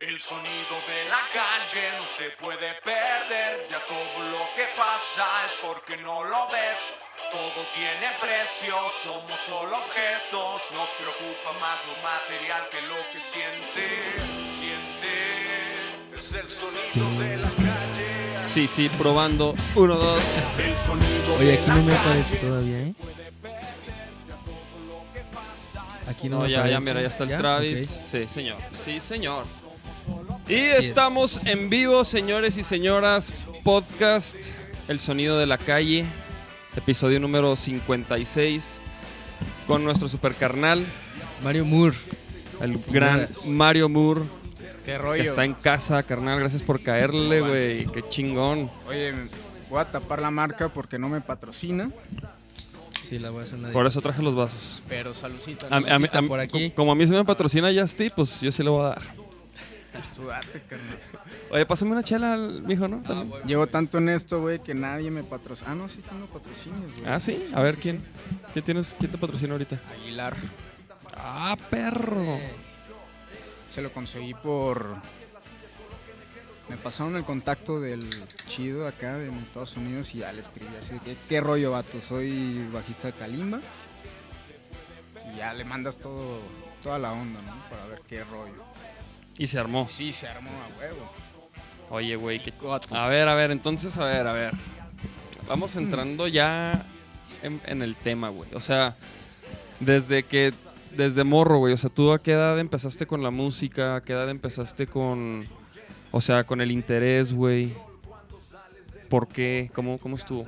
El 0.00 0.18
sonido 0.18 0.76
de 0.88 1.04
la 1.10 1.20
calle 1.30 1.84
no 1.98 2.04
se 2.06 2.30
puede 2.40 2.72
perder, 2.82 3.66
ya 3.70 3.78
todo 3.86 4.30
lo 4.32 4.38
que 4.56 4.64
pasa 4.74 5.26
es 5.44 5.52
porque 5.60 5.98
no 5.98 6.24
lo 6.24 6.46
ves. 6.48 6.80
Todo 7.30 7.60
tiene 7.74 8.08
precio, 8.18 8.74
somos 9.04 9.38
solo 9.40 9.76
objetos, 9.76 10.70
nos 10.72 10.88
preocupa 10.96 11.52
más 11.60 11.78
lo 11.86 12.02
material 12.02 12.66
que 12.70 12.80
lo 12.88 12.96
que 13.12 13.20
siente, 13.20 13.88
siente. 14.58 16.16
Es 16.16 16.32
el 16.32 16.48
sonido 16.48 17.20
de 17.20 17.36
la 17.36 17.50
calle. 17.50 18.42
Sí, 18.44 18.66
sí, 18.66 18.88
probando. 18.88 19.54
Uno, 19.74 19.96
dos. 19.96 20.24
El 20.58 20.78
sonido 20.78 21.34
Oye, 21.38 21.58
aquí 21.58 21.68
no 21.68 21.82
me 21.82 21.94
aparece 21.94 22.36
todavía, 22.36 22.78
¿eh? 22.78 22.94
Aquí 26.08 26.28
no 26.30 26.38
No, 26.38 26.42
me 26.44 26.50
ya, 26.50 26.60
aparece. 26.60 26.72
ya, 26.72 26.80
mira, 26.80 27.00
ya 27.02 27.08
está 27.08 27.24
el 27.24 27.36
Travis. 27.36 27.86
Sí, 28.10 28.26
señor. 28.26 28.56
Sí, 28.70 28.98
señor. 28.98 29.44
Y 30.50 30.54
es. 30.54 30.86
estamos 30.86 31.46
en 31.46 31.70
vivo, 31.70 32.04
señores 32.04 32.56
y 32.58 32.62
señoras. 32.64 33.32
Podcast 33.62 34.36
El 34.88 34.98
Sonido 34.98 35.38
de 35.38 35.46
la 35.46 35.58
Calle. 35.58 36.04
Episodio 36.76 37.20
número 37.20 37.54
56. 37.56 38.82
Con 39.66 39.84
nuestro 39.84 40.08
super 40.08 40.34
carnal, 40.34 40.84
Mario 41.44 41.64
Moore. 41.64 41.96
el 42.60 42.78
gran. 42.78 43.28
Mario 43.48 43.88
Moore. 43.88 44.22
Qué 44.84 44.92
Que 44.92 44.98
rollo. 44.98 45.22
está 45.22 45.44
en 45.44 45.54
casa, 45.54 46.02
carnal. 46.02 46.38
Gracias 46.40 46.62
por 46.62 46.80
caerle, 46.80 47.40
güey. 47.40 47.86
Qué 47.86 48.02
chingón. 48.08 48.68
Oye, 48.88 49.14
voy 49.68 49.80
a 49.80 49.84
tapar 49.90 50.20
la 50.20 50.30
marca 50.32 50.68
porque 50.72 50.98
no 50.98 51.08
me 51.08 51.20
patrocina. 51.20 51.90
Sí, 53.00 53.18
la 53.18 53.30
voy 53.30 53.40
a 53.40 53.42
hacer 53.44 53.58
Por 53.72 53.86
eso 53.86 54.00
traje 54.00 54.22
los 54.22 54.34
vasos. 54.34 54.82
Pero 54.88 55.14
saludcita. 55.14 55.66
A- 55.70 55.76
a 55.76 55.80
mí- 55.80 55.86
a 55.90 55.98
mí- 55.98 56.06
Saludcita 56.08 56.22
por 56.28 56.40
aquí. 56.40 56.70
Como 56.74 56.90
a 56.92 56.94
mí 56.94 57.06
se 57.06 57.12
me 57.14 57.24
patrocina 57.24 57.70
Justy, 57.72 58.10
pues 58.10 58.40
yo 58.40 58.50
sí 58.50 58.62
le 58.64 58.70
voy 58.70 58.82
a 58.84 58.88
dar. 58.90 59.02
Sudate, 60.14 60.62
carnal. 60.62 60.98
Oye, 61.50 61.66
pásame 61.66 61.92
una 61.92 62.02
chela, 62.02 62.34
al 62.34 62.62
mijo, 62.62 62.86
¿no? 62.88 63.02
También. 63.02 63.42
Llevo 63.44 63.66
tanto 63.66 63.98
en 63.98 64.08
esto, 64.08 64.40
güey, 64.40 64.58
que 64.60 64.74
nadie 64.74 65.10
me 65.10 65.22
patrocina. 65.22 65.72
Ah, 65.72 65.74
no, 65.74 65.88
sí 65.88 66.02
tengo 66.08 66.26
patrocinios, 66.26 66.92
güey. 66.94 67.06
Ah, 67.06 67.18
sí. 67.18 67.50
A 67.54 67.62
ver, 67.62 67.76
¿quién? 67.76 68.02
¿Quién, 68.52 68.64
tienes, 68.64 68.96
¿Quién 68.98 69.10
te 69.10 69.18
patrocina 69.18 69.52
ahorita? 69.52 69.80
Aguilar. 70.00 70.36
Ah, 71.16 71.56
perro. 71.70 72.38
Se 73.68 73.82
lo 73.82 73.92
conseguí 73.92 74.34
por... 74.34 74.96
Me 76.68 76.76
pasaron 76.76 77.16
el 77.16 77.24
contacto 77.24 77.80
del 77.80 78.08
chido 78.46 78.86
acá 78.86 79.20
en 79.20 79.34
Estados 79.38 79.76
Unidos 79.76 80.14
y 80.14 80.18
ya 80.18 80.32
le 80.32 80.38
escribí 80.38 80.70
así 80.76 80.94
de 80.94 81.00
que, 81.00 81.16
¿qué 81.28 81.40
rollo, 81.40 81.72
vato? 81.72 82.00
Soy 82.00 82.64
bajista 82.72 83.08
de 83.08 83.14
Kalimba. 83.14 83.60
Y 85.32 85.36
ya 85.38 85.52
le 85.52 85.64
mandas 85.64 85.98
todo, 85.98 86.38
toda 86.80 86.98
la 87.00 87.12
onda, 87.12 87.40
¿no? 87.42 87.68
Para 87.68 87.86
ver 87.86 88.02
qué 88.08 88.22
rollo. 88.22 88.69
Y 89.40 89.46
se 89.46 89.58
armó. 89.58 89.88
Sí, 89.88 90.12
se 90.12 90.28
armó 90.28 90.50
a 90.50 90.78
huevo. 90.78 91.10
Oye, 91.88 92.14
güey, 92.14 92.42
qué... 92.42 92.50
Goto. 92.60 92.94
A 92.94 93.08
ver, 93.08 93.26
a 93.26 93.34
ver, 93.34 93.50
entonces, 93.50 93.96
a 93.96 94.04
ver, 94.04 94.26
a 94.26 94.34
ver. 94.34 94.52
Vamos 95.48 95.76
entrando 95.76 96.28
ya 96.28 96.84
en, 97.42 97.58
en 97.64 97.80
el 97.80 97.96
tema, 97.96 98.28
güey. 98.28 98.52
O 98.52 98.60
sea, 98.60 98.96
desde 99.80 100.24
que... 100.24 100.52
Desde 100.94 101.24
morro, 101.24 101.56
güey. 101.56 101.72
O 101.72 101.78
sea, 101.78 101.88
¿tú 101.88 102.12
a 102.12 102.20
qué 102.20 102.32
edad 102.32 102.58
empezaste 102.58 103.06
con 103.06 103.22
la 103.22 103.30
música? 103.30 103.96
¿A 103.96 104.02
qué 104.02 104.12
edad 104.12 104.28
empezaste 104.28 104.86
con... 104.86 105.46
O 106.10 106.20
sea, 106.20 106.44
con 106.44 106.60
el 106.60 106.70
interés, 106.70 107.32
güey? 107.32 107.72
¿Por 109.08 109.26
qué? 109.26 109.70
¿Cómo, 109.74 109.96
cómo 109.96 110.16
estuvo? 110.16 110.46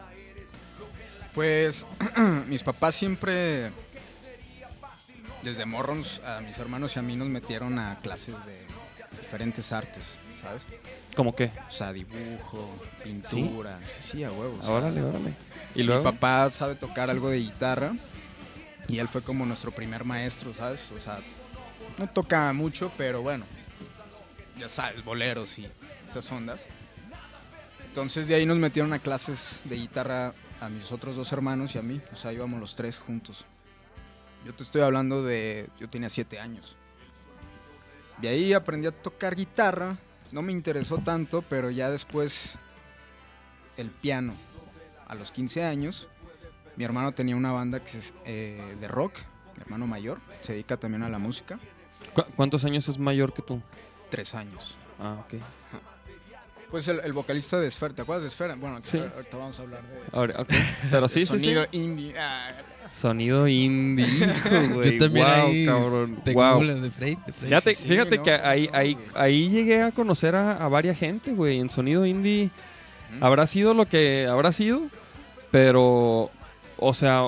Pues 1.35 1.87
mis 2.47 2.63
papás 2.63 2.95
siempre, 2.95 3.71
desde 5.43 5.65
morros, 5.65 6.21
a 6.27 6.43
mis 6.43 6.59
hermanos 6.59 6.95
y 6.97 6.99
a 6.99 7.03
mí 7.03 7.17
nos 7.17 7.29
metieron 7.29 7.79
a 7.79 7.99
clases 8.01 8.35
de 8.45 8.72
diferentes 9.33 9.73
artes, 9.73 10.05
¿sabes? 10.43 10.61
¿Cómo 11.17 11.35
qué? 11.35 11.51
O 11.67 11.73
sea, 11.73 11.91
dibujo, 11.91 12.69
pintura, 13.03 13.81
sí, 13.87 14.11
sí, 14.11 14.25
a 14.25 14.31
huevos. 14.31 14.67
Órale, 14.67 15.01
órale. 15.01 15.35
¿Y 15.75 15.79
Mi 15.79 15.85
luego? 15.85 16.03
papá 16.03 16.51
sabe 16.51 16.75
tocar 16.75 17.09
algo 17.09 17.31
de 17.31 17.39
guitarra 17.39 17.95
y 18.89 18.99
él 18.99 19.09
fue 19.09 19.23
como 19.23 19.47
nuestro 19.47 19.71
primer 19.71 20.05
maestro, 20.05 20.53
¿sabes? 20.53 20.87
O 20.95 21.01
sea, 21.01 21.21
no 21.97 22.07
toca 22.09 22.53
mucho, 22.53 22.93
pero 22.99 23.23
bueno, 23.23 23.47
ya 24.59 24.69
sabes, 24.69 25.03
boleros 25.03 25.59
y 25.59 25.67
esas 26.07 26.31
ondas. 26.31 26.69
Entonces 27.87 28.29
de 28.29 28.35
ahí 28.35 28.45
nos 28.45 28.59
metieron 28.59 28.93
a 28.93 28.99
clases 28.99 29.61
de 29.65 29.77
guitarra 29.77 30.35
a 30.61 30.69
mis 30.69 30.93
otros 30.93 31.17
dos 31.17 31.33
hermanos 31.33 31.75
y 31.75 31.79
a 31.79 31.83
mí, 31.83 32.03
o 32.13 32.17
sea, 32.17 32.35
íbamos 32.35 32.61
los 32.61 32.75
tres 32.75 32.99
juntos. 32.99 33.47
Yo 34.45 34.53
te 34.53 34.63
estoy 34.63 34.83
hablando 34.83 35.23
de, 35.25 35.71
yo 35.81 35.89
tenía 35.89 36.11
siete 36.11 36.39
años. 36.39 36.77
De 38.19 38.29
ahí 38.29 38.53
aprendí 38.53 38.87
a 38.87 38.93
tocar 38.93 39.35
guitarra, 39.35 39.99
no 40.31 40.43
me 40.43 40.53
interesó 40.53 40.99
tanto, 40.99 41.43
pero 41.43 41.71
ya 41.71 41.91
después 41.91 42.59
el 43.77 43.91
piano 43.91 44.35
a 45.09 45.15
los 45.15 45.33
15 45.33 45.65
años. 45.65 46.09
Mi 46.77 46.85
hermano 46.85 47.13
tenía 47.13 47.37
una 47.37 47.53
banda 47.53 47.81
que 47.85 47.99
es 47.99 48.15
eh, 48.25 48.77
de 48.81 48.89
rock, 48.89 49.19
mi 49.57 49.63
hermano 49.63 49.87
mayor, 49.87 50.19
se 50.41 50.53
dedica 50.53 50.77
también 50.77 51.03
a 51.03 51.09
la 51.09 51.19
música. 51.19 51.59
¿Cu- 52.15 52.25
¿Cuántos 52.37 52.65
años 52.65 52.89
es 52.89 52.99
mayor 52.99 53.35
que 53.35 53.43
tú? 53.43 53.61
Tres 54.11 54.35
años. 54.35 54.75
Ah, 54.99 55.17
ok. 55.27 55.41
Pues 56.71 56.89
el, 56.89 57.01
el 57.01 57.13
vocalista 57.13 57.61
de 57.61 57.67
Esfera, 57.69 57.95
¿te 57.95 58.01
acuerdas 58.03 58.23
de 58.23 58.29
Esfera? 58.29 58.55
Bueno, 58.55 58.81
Sí. 58.83 58.99
ahorita 58.99 59.37
vamos 59.37 59.59
a 59.59 59.63
hablar 59.63 59.83
de, 59.83 60.01
Ahora, 60.13 60.41
ok. 60.41 60.49
Pero 60.91 61.07
sí, 61.09 61.21
de 61.21 61.27
sí, 61.27 61.33
sí. 61.33 61.41
sonido 61.45 61.67
indie. 61.73 62.19
Ah, 62.19 62.53
Sonido 62.93 63.49
indie, 63.49 64.05
hijo, 64.07 64.75
güey. 64.75 64.99
Yo 64.99 65.05
también 65.05 65.27
Wow, 65.27 65.47
ahí 65.47 65.67
cabrón. 65.67 66.19
tengo 66.25 66.41
Wow. 66.43 66.67
de 66.67 66.81
de 66.81 66.91
Frey. 66.91 67.19
Fíjate, 67.33 67.75
sí, 67.75 67.89
fíjate 67.89 68.19
no, 68.19 68.23
que 68.23 68.33
ahí, 68.33 68.69
no, 68.71 68.79
ahí, 68.79 68.99
ahí 69.15 69.49
llegué 69.49 69.83
a 69.83 69.91
conocer 69.93 70.35
a, 70.37 70.53
a 70.65 70.69
varias 70.69 70.99
gente, 70.99 71.33
güey. 71.33 71.59
En 71.59 71.71
sonido 71.71 72.05
indie 72.07 72.51
habrá 73.21 73.47
sido 73.47 73.73
lo 73.75 73.87
que 73.87 74.27
habrá 74.31 74.53
sido, 74.53 74.83
pero, 75.51 76.31
o 76.79 76.95
sea, 76.95 77.25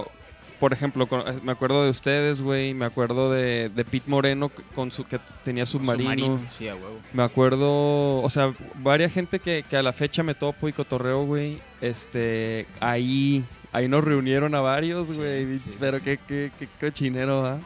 por 0.61 0.73
ejemplo, 0.73 1.07
me 1.43 1.53
acuerdo 1.53 1.85
de 1.85 1.91
ustedes, 1.91 2.41
güey. 2.41 2.73
Me 2.75 2.85
acuerdo 2.87 3.31
de, 3.33 3.69
de 3.69 3.85
Pete 3.85 4.09
Moreno 4.11 4.51
con 4.75 4.93
su 4.93 5.05
que 5.05 5.19
tenía 5.45 5.67
submarino. 5.67 6.41
Sí, 6.51 6.69
a 6.69 6.75
huevo. 6.75 6.99
Me 7.13 7.23
acuerdo, 7.23 8.23
o 8.23 8.31
sea, 8.31 8.53
varias 8.77 9.13
gente 9.13 9.41
que, 9.41 9.65
que 9.69 9.77
a 9.77 9.83
la 9.83 9.93
fecha 9.93 10.23
me 10.23 10.35
topo 10.35 10.69
y 10.69 10.73
cotorreo, 10.73 11.25
güey. 11.27 11.59
Este, 11.83 12.67
ahí, 12.81 13.45
ahí 13.75 13.89
nos 13.89 14.05
reunieron 14.05 14.55
a 14.55 14.61
varios, 14.61 15.17
güey. 15.17 15.59
sí, 15.59 15.71
pero 15.79 15.99
sí. 15.99 16.05
qué, 16.05 16.19
qué, 16.27 16.51
qué 16.59 16.69
cochinero, 16.81 17.45
¿ah? 17.45 17.59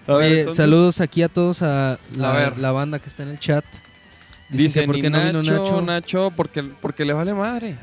Entonces, 0.00 0.56
saludos 0.56 1.00
aquí 1.00 1.22
a 1.22 1.28
todos 1.28 1.62
a 1.62 1.98
la, 2.16 2.32
A 2.32 2.36
ver. 2.36 2.58
la 2.58 2.72
banda 2.72 2.98
que 2.98 3.08
está 3.08 3.22
en 3.22 3.28
el 3.28 3.38
chat. 3.38 3.64
Dicen 4.48 4.58
Dice, 4.66 4.80
que 4.80 4.86
¿por 4.86 5.00
qué 5.00 5.10
no 5.10 5.24
vino 5.24 5.42
Nacho, 5.42 5.60
Nacho? 5.62 5.82
Nacho, 5.82 6.32
porque, 6.36 6.62
porque 6.64 7.04
le 7.04 7.12
vale 7.12 7.32
madre. 7.34 7.76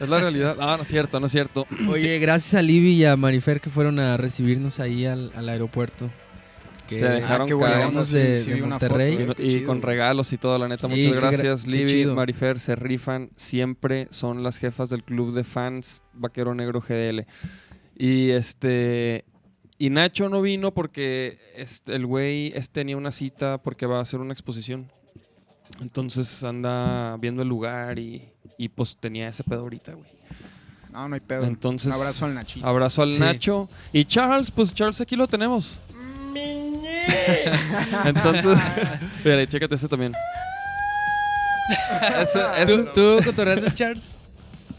Es 0.00 0.08
la 0.08 0.18
realidad. 0.18 0.56
Ah, 0.58 0.74
no 0.76 0.82
es 0.82 0.88
cierto, 0.88 1.20
no 1.20 1.26
es 1.26 1.32
cierto. 1.32 1.66
Oye, 1.88 2.18
gracias 2.18 2.54
a 2.54 2.62
Libby 2.62 2.94
y 2.94 3.04
a 3.04 3.16
Marifer 3.16 3.60
que 3.60 3.70
fueron 3.70 4.00
a 4.00 4.16
recibirnos 4.16 4.80
ahí 4.80 5.06
al, 5.06 5.30
al 5.36 5.48
aeropuerto. 5.48 6.10
Que 6.88 6.94
Se 6.98 7.04
dejaron 7.08 7.46
qué 7.46 7.56
caer. 7.56 7.92
de- 7.92 8.36
sí, 8.38 8.50
de 8.50 8.62
Monterrey. 8.62 9.14
Y, 9.38 9.50
foto, 9.58 9.66
con 9.66 9.82
regalos 9.82 10.32
y 10.32 10.38
todo, 10.38 10.58
la 10.58 10.68
neta. 10.68 10.88
Sí, 10.88 10.94
Muchas 10.94 11.12
gra- 11.12 11.20
gracias, 11.20 11.64
qué 11.64 11.70
Libby. 11.70 12.06
Marifer, 12.06 12.58
se 12.58 12.74
rifan. 12.76 13.30
Siempre 13.36 14.08
son 14.10 14.42
las 14.42 14.56
jefas 14.58 14.88
del 14.88 15.04
club 15.04 15.34
de 15.34 15.44
fans 15.44 16.02
Vaquero 16.14 16.54
Negro 16.54 16.80
GDL. 16.80 17.26
Y 17.96 18.30
este. 18.30 19.24
Y 19.80 19.90
Nacho 19.90 20.28
no 20.28 20.40
vino 20.42 20.72
porque 20.74 21.38
este, 21.54 21.94
el 21.94 22.04
güey 22.06 22.48
este, 22.56 22.80
tenía 22.80 22.96
una 22.96 23.12
cita 23.12 23.58
porque 23.62 23.86
va 23.86 23.98
a 23.98 24.02
hacer 24.02 24.18
una 24.20 24.32
exposición. 24.32 24.90
Entonces 25.80 26.42
anda 26.42 27.16
viendo 27.18 27.42
el 27.42 27.48
lugar 27.48 27.98
y, 27.98 28.28
y 28.56 28.68
pues 28.70 28.96
tenía 28.98 29.28
ese 29.28 29.44
pedo 29.44 29.60
ahorita, 29.60 29.92
güey. 29.94 30.10
No, 30.92 31.06
no 31.08 31.14
hay 31.14 31.20
pedo. 31.20 31.44
Entonces, 31.44 31.94
Un 31.94 32.00
abrazo 32.00 32.24
al 32.24 32.34
Nachito. 32.34 32.66
Abrazo 32.66 33.02
al 33.02 33.14
Sí. 33.14 33.20
Nacho. 33.20 33.68
Y 33.92 34.04
Charles, 34.06 34.50
pues 34.50 34.72
Charles 34.74 35.00
aquí 35.00 35.14
lo 35.14 35.28
tenemos. 35.28 35.78
Entonces, 38.04 38.58
mira, 39.24 39.46
chécate 39.46 39.74
ese 39.74 39.88
también. 39.88 40.14
Ese, 42.20 42.40
ese 42.62 42.66
¿Tú, 42.66 42.80
es- 42.80 42.92
¿Tú 42.92 43.24
cotorreaste 43.24 43.74
Charles? 43.74 44.20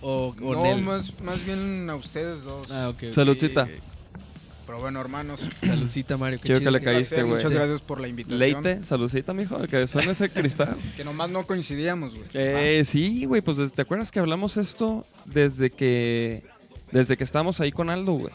¿O, 0.01 0.33
o 0.41 0.53
no, 0.53 0.63
Nel? 0.63 0.81
más, 0.81 1.13
más 1.21 1.45
bien 1.45 1.89
a 1.89 1.95
ustedes 1.95 2.43
dos. 2.43 2.71
Ah, 2.71 2.89
ok. 2.89 3.03
ok. 3.09 3.13
Saludcita. 3.13 3.67
Pero 4.65 4.79
bueno, 4.81 5.01
hermanos. 5.01 5.49
Saludcita, 5.59 6.15
Mario. 6.15 6.39
Chido 6.43 6.59
que 6.59 6.71
le 6.71 6.79
caíste, 6.81 7.23
güey. 7.23 7.35
Muchas 7.35 7.51
gracias 7.51 7.81
por 7.81 7.99
la 7.99 8.07
invitación. 8.07 8.39
Leite, 8.39 8.83
saludcita, 8.83 9.33
mijo, 9.33 9.57
que 9.67 9.87
suena 9.87 10.11
ese 10.11 10.29
cristal. 10.29 10.77
Que 10.95 11.03
nomás 11.03 11.29
no 11.31 11.45
coincidíamos, 11.47 12.13
güey. 12.13 12.27
Eh, 12.33 12.83
sí, 12.85 13.25
güey, 13.25 13.41
pues 13.41 13.57
¿te 13.73 13.81
acuerdas 13.81 14.11
que 14.11 14.19
hablamos 14.19 14.57
esto 14.57 15.05
desde 15.25 15.71
que 15.71 16.43
desde 16.91 17.17
que 17.17 17.23
estábamos 17.23 17.59
ahí 17.59 17.71
con 17.71 17.89
Aldo, 17.89 18.13
güey? 18.13 18.33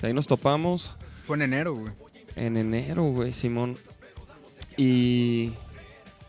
Que 0.00 0.08
Ahí 0.08 0.12
nos 0.12 0.26
topamos 0.26 0.98
Fue 1.24 1.36
en 1.36 1.42
enero, 1.42 1.74
güey. 1.76 1.92
En 2.36 2.56
enero, 2.56 3.04
güey, 3.04 3.32
Simón. 3.32 3.76
Y 4.76 5.52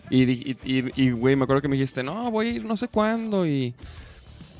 y, 0.10 1.10
güey, 1.12 1.36
me 1.36 1.44
acuerdo 1.44 1.62
que 1.62 1.68
me 1.68 1.76
dijiste, 1.76 2.04
no, 2.04 2.30
voy 2.30 2.48
a 2.48 2.52
ir 2.52 2.66
no 2.66 2.76
sé 2.76 2.88
cuándo. 2.88 3.48
Y, 3.48 3.74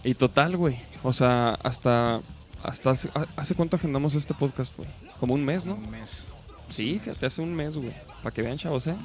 y 0.04 0.14
total, 0.16 0.58
güey. 0.58 0.78
O 1.04 1.14
sea, 1.14 1.60
hasta, 1.64 2.22
hasta 2.64 2.90
hace, 2.92 3.10
hace 3.36 3.56
cuánto 3.56 3.76
agendamos 3.76 4.16
este 4.16 4.34
podcast, 4.34 4.76
güey. 4.76 4.90
Como 5.20 5.34
un 5.36 5.46
mes, 5.46 5.66
¿no? 5.66 5.76
Un 5.76 5.92
mes. 5.92 6.26
Sí, 6.70 7.00
fíjate, 7.04 7.26
hace 7.26 7.42
un 7.42 7.54
mes, 7.54 7.76
güey. 7.76 7.92
Para 8.24 8.34
que 8.34 8.42
vean, 8.42 8.58
chavos, 8.58 8.88
¿eh? 8.88 8.96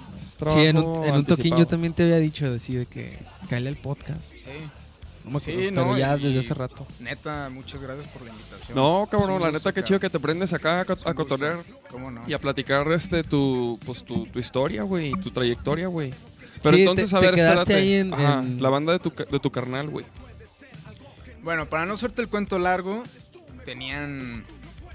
Sí, 0.48 0.60
en 0.60 0.78
un, 0.78 1.04
en 1.04 1.16
un 1.16 1.24
toquín 1.24 1.56
yo 1.56 1.66
también 1.66 1.92
te 1.92 2.04
había 2.04 2.18
dicho 2.18 2.48
así 2.48 2.76
de 2.76 2.86
que 2.86 3.18
caele 3.50 3.68
al 3.68 3.76
podcast. 3.76 4.32
Sí. 4.32 4.50
No 5.28 5.34
me 5.34 5.40
Sí, 5.40 5.70
no, 5.70 5.82
pero 5.84 5.96
ya 5.98 6.16
y- 6.16 6.22
desde 6.22 6.40
hace 6.40 6.54
rato. 6.54 6.86
Neta, 7.00 7.48
muchas 7.50 7.82
gracias 7.82 8.06
por 8.10 8.22
la 8.22 8.30
invitación. 8.30 8.74
No, 8.76 9.06
cabrón, 9.10 9.40
la 9.42 9.50
neta, 9.50 9.72
qué 9.72 9.82
chido 9.84 10.00
que 10.00 10.10
te 10.10 10.18
prendes 10.18 10.52
acá 10.52 10.80
a, 10.80 11.10
a 11.10 11.14
cotorrear 11.14 11.58
¿Cómo 11.90 12.10
no? 12.10 12.22
y 12.26 12.32
a 12.32 12.38
platicar 12.38 12.90
este 12.92 13.22
tu, 13.24 13.78
pues, 13.84 14.04
tu, 14.04 14.26
tu 14.26 14.38
historia, 14.38 14.82
güey, 14.82 15.12
tu 15.12 15.30
trayectoria, 15.30 15.88
güey. 15.88 16.12
Pero 16.62 16.76
Sí, 16.76 16.82
entonces, 16.82 17.10
te- 17.10 17.16
a 17.16 17.20
te 17.20 17.26
ver, 17.26 17.34
quedaste 17.36 17.60
espérate. 17.60 17.74
ahí 17.82 17.92
en- 17.94 18.14
Ajá, 18.14 18.40
en- 18.40 18.62
la 18.62 18.70
banda 18.70 18.92
de 18.92 18.98
tu, 18.98 19.12
ca- 19.14 19.24
de 19.24 19.38
tu 19.38 19.50
carnal, 19.50 19.88
güey. 19.90 20.04
Bueno, 21.42 21.66
para 21.66 21.86
no 21.86 21.94
hacerte 21.94 22.20
el 22.22 22.28
cuento 22.28 22.58
largo, 22.58 23.02
tenían 23.64 24.44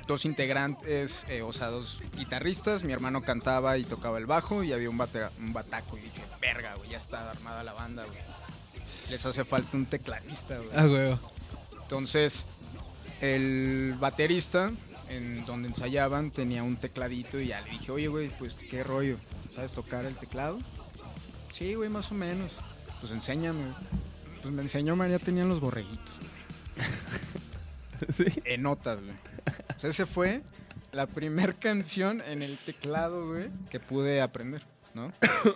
dos 0.07 0.25
integrantes, 0.25 1.25
eh, 1.29 1.41
o 1.41 1.53
sea, 1.53 1.67
dos 1.67 2.01
guitarristas. 2.17 2.83
Mi 2.83 2.91
hermano 2.91 3.21
cantaba 3.21 3.77
y 3.77 3.85
tocaba 3.85 4.17
el 4.17 4.25
bajo 4.25 4.63
y 4.63 4.73
había 4.73 4.89
un, 4.89 4.97
bate- 4.97 5.29
un 5.39 5.53
bataco. 5.53 5.97
Y 5.97 6.01
dije, 6.01 6.21
verga, 6.41 6.75
güey, 6.75 6.89
ya 6.89 6.97
está 6.97 7.29
armada 7.31 7.63
la 7.63 7.73
banda, 7.73 8.03
güey. 8.03 8.17
Les 9.09 9.25
hace 9.25 9.43
falta 9.45 9.77
un 9.77 9.85
tecladista, 9.85 10.57
güey. 10.57 10.69
Ah, 10.75 10.85
huevo. 10.87 11.19
Entonces, 11.81 12.45
el 13.21 13.95
baterista, 13.99 14.71
en 15.09 15.45
donde 15.45 15.67
ensayaban, 15.69 16.31
tenía 16.31 16.63
un 16.63 16.75
tecladito 16.77 17.39
y 17.39 17.47
ya 17.47 17.61
le 17.61 17.71
dije, 17.71 17.91
oye, 17.91 18.07
güey, 18.07 18.29
pues 18.37 18.55
qué 18.55 18.83
rollo, 18.83 19.17
¿sabes 19.55 19.71
tocar 19.73 20.05
el 20.05 20.15
teclado? 20.15 20.59
Sí, 21.49 21.75
güey, 21.75 21.89
más 21.89 22.11
o 22.11 22.15
menos. 22.15 22.53
Pues 22.99 23.11
enséñame. 23.11 23.61
güey. 23.61 23.73
Pues 24.41 24.53
me 24.53 24.61
enseñó, 24.61 24.95
María, 24.95 25.19
tenían 25.19 25.47
los 25.49 25.59
borreguitos. 25.59 26.13
sí. 28.13 28.25
En 28.45 28.63
notas, 28.63 29.01
güey. 29.01 29.15
O 29.75 29.79
sea, 29.79 29.89
ese 29.89 30.05
fue 30.05 30.41
la 30.91 31.07
primer 31.07 31.55
canción 31.59 32.21
en 32.21 32.41
el 32.41 32.57
teclado, 32.57 33.27
güey, 33.27 33.49
que 33.69 33.79
pude 33.79 34.21
aprender, 34.21 34.63
¿no? 34.93 35.13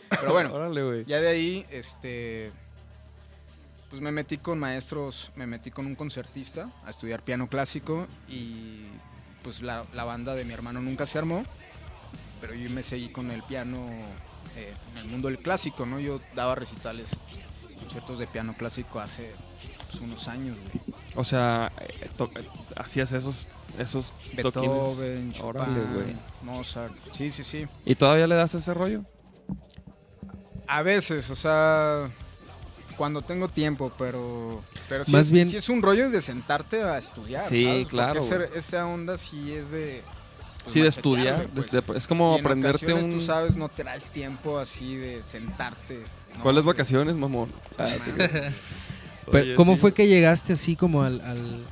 Pero 0.09 0.33
bueno, 0.33 0.53
Órale, 0.53 0.83
güey. 0.83 1.06
ya 1.06 1.19
de 1.19 1.27
ahí, 1.30 1.65
este. 1.69 2.51
Pues 3.89 4.01
me 4.01 4.11
metí 4.11 4.37
con 4.37 4.59
maestros, 4.59 5.31
me 5.35 5.47
metí 5.47 5.71
con 5.71 5.85
un 5.85 5.95
concertista 5.95 6.69
a 6.85 6.89
estudiar 6.89 7.23
piano 7.23 7.47
clásico 7.47 8.07
y 8.27 8.81
pues 9.43 9.61
la, 9.61 9.85
la 9.93 10.03
banda 10.03 10.35
de 10.35 10.43
mi 10.43 10.53
hermano 10.53 10.81
nunca 10.81 11.05
se 11.05 11.17
armó, 11.17 11.43
pero 12.41 12.53
yo 12.53 12.69
me 12.69 12.83
seguí 12.83 13.09
con 13.09 13.31
el 13.31 13.43
piano 13.43 13.87
eh, 14.57 14.73
en 14.91 14.97
el 14.97 15.05
mundo 15.05 15.27
del 15.27 15.37
clásico, 15.37 15.85
¿no? 15.85 15.99
Yo 15.99 16.19
daba 16.35 16.55
recitales, 16.55 17.15
conciertos 17.79 18.19
de 18.19 18.27
piano 18.27 18.55
clásico 18.57 18.99
hace 18.99 19.33
pues, 19.89 20.01
unos 20.01 20.27
años, 20.27 20.57
güey. 20.57 20.97
O 21.15 21.23
sea, 21.23 21.71
eh, 21.79 22.09
eh, 22.19 22.47
hacías 22.75 23.11
esos, 23.11 23.47
esos. 23.77 24.13
Beethoven, 24.33 25.31
Chopin. 25.33 26.19
Mozart, 26.41 26.93
sí, 27.13 27.29
sí, 27.29 27.43
sí. 27.43 27.67
¿Y 27.85 27.95
todavía 27.95 28.27
le 28.27 28.35
das 28.35 28.53
ese 28.55 28.73
rollo? 28.73 29.03
A 30.67 30.81
veces, 30.81 31.29
o 31.29 31.35
sea, 31.35 32.09
cuando 32.97 33.21
tengo 33.21 33.47
tiempo, 33.47 33.91
pero, 33.97 34.61
pero 34.89 35.05
sí, 35.05 35.11
Más 35.11 35.27
es, 35.27 35.31
bien- 35.31 35.47
sí 35.49 35.55
es 35.57 35.69
un 35.69 35.81
rollo 35.81 36.09
de 36.09 36.21
sentarte 36.21 36.81
a 36.83 36.97
estudiar. 36.97 37.41
Sí, 37.41 37.63
¿sabes? 37.65 37.88
claro, 37.88 38.19
ese- 38.19 38.49
esa 38.55 38.85
onda 38.88 39.15
sí 39.17 39.53
es 39.53 39.71
de. 39.71 40.01
pues, 40.63 40.73
sí, 40.73 40.81
de 40.81 40.88
estudiar. 40.88 41.47
pues. 41.53 41.71
de- 41.71 41.81
de- 41.81 41.97
es 41.97 42.07
como 42.07 42.35
Y 42.35 42.39
en 42.39 42.45
aprenderte 42.45 42.94
un... 42.94 43.09
Tú 43.11 43.21
sabes, 43.21 43.55
no 43.55 43.69
traes 43.69 44.05
tiempo 44.05 44.59
así 44.59 44.95
de 44.95 45.23
sentarte. 45.23 46.03
¿no? 46.35 46.44
¿Cuáles 46.44 46.63
De- 46.63 46.67
vacaciones, 46.67 47.15
mamón? 47.15 47.51
Ah, 47.77 47.85
Pero, 49.31 49.44
Oye, 49.44 49.55
¿Cómo 49.55 49.73
sí. 49.73 49.79
fue 49.79 49.94
que 49.94 50.07
llegaste 50.07 50.53
así 50.53 50.75
como 50.75 51.03
al, 51.03 51.19
al- 51.21 51.65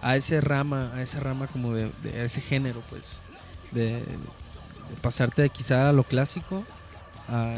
a 0.00 0.16
ese 0.16 0.40
rama, 0.40 0.92
a 0.94 1.02
esa 1.02 1.20
rama 1.20 1.46
como 1.48 1.74
de, 1.74 1.90
de 2.02 2.24
ese 2.24 2.40
género, 2.40 2.82
pues? 2.88 3.20
De, 3.72 3.94
de 3.94 4.02
pasarte 5.02 5.42
de 5.42 5.50
quizá 5.50 5.88
a 5.88 5.92
lo 5.92 6.04
clásico 6.04 6.64
a, 7.30 7.56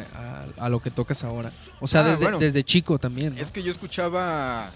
a- 0.59 0.67
a 0.67 0.69
lo 0.69 0.81
que 0.81 0.91
tocas 0.91 1.25
ahora. 1.25 1.51
O 1.81 1.87
sea, 1.87 2.01
Ah, 2.03 2.11
desde, 2.11 2.25
bueno. 2.25 2.39
desde 2.39 2.63
chico 2.65 2.99
también. 2.99 3.35
¿no? 3.35 3.41
Es 3.41 3.51
que 3.51 3.63
yo 3.63 3.71
escuchaba 3.71 4.71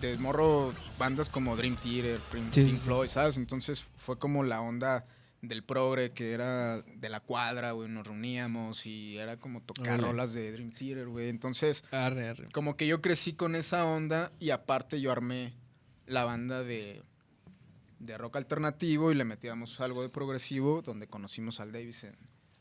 de 0.00 0.16
morro 0.18 0.72
bandas 0.98 1.28
como 1.28 1.56
Dream 1.56 1.76
Theater, 1.76 2.18
Pink, 2.32 2.52
Sí, 2.52 2.60
Pink 2.62 2.70
sí, 2.72 2.76
sí. 2.78 2.82
Floyd, 2.86 3.08
¿sabes? 3.08 3.36
Entonces 3.36 3.80
fue 3.96 4.18
como 4.18 4.42
la 4.44 4.60
onda 4.60 5.04
del 5.42 5.62
progre 5.62 6.12
que 6.12 6.32
era 6.32 6.82
de 6.82 7.08
la 7.08 7.20
cuadra, 7.20 7.72
güey, 7.72 7.88
nos 7.88 8.06
reuníamos 8.06 8.84
y 8.86 9.16
era 9.16 9.38
como 9.38 9.62
tocar 9.62 9.98
rolas 10.00 10.32
de 10.34 10.52
Dream 10.52 10.70
Theater, 10.72 11.08
güey. 11.08 11.28
Entonces, 11.30 11.82
Arre, 11.90 12.28
arre. 12.28 12.46
como 12.52 12.76
que 12.76 12.86
yo 12.86 13.00
crecí 13.00 13.32
con 13.34 13.54
esa 13.54 13.84
onda 13.84 14.32
y 14.38 14.50
aparte 14.50 15.00
yo 15.00 15.10
armé 15.12 15.54
la 16.06 16.24
banda 16.24 16.62
de, 16.62 17.02
de 18.00 18.18
rock 18.18 18.36
alternativo 18.36 19.12
y 19.12 19.14
le 19.14 19.24
metíamos 19.24 19.80
algo 19.80 20.02
de 20.02 20.08
progresivo 20.10 20.82
donde 20.82 21.06
conocimos 21.08 21.58
al 21.60 21.72
Davis 21.72 22.04
en, 22.04 22.16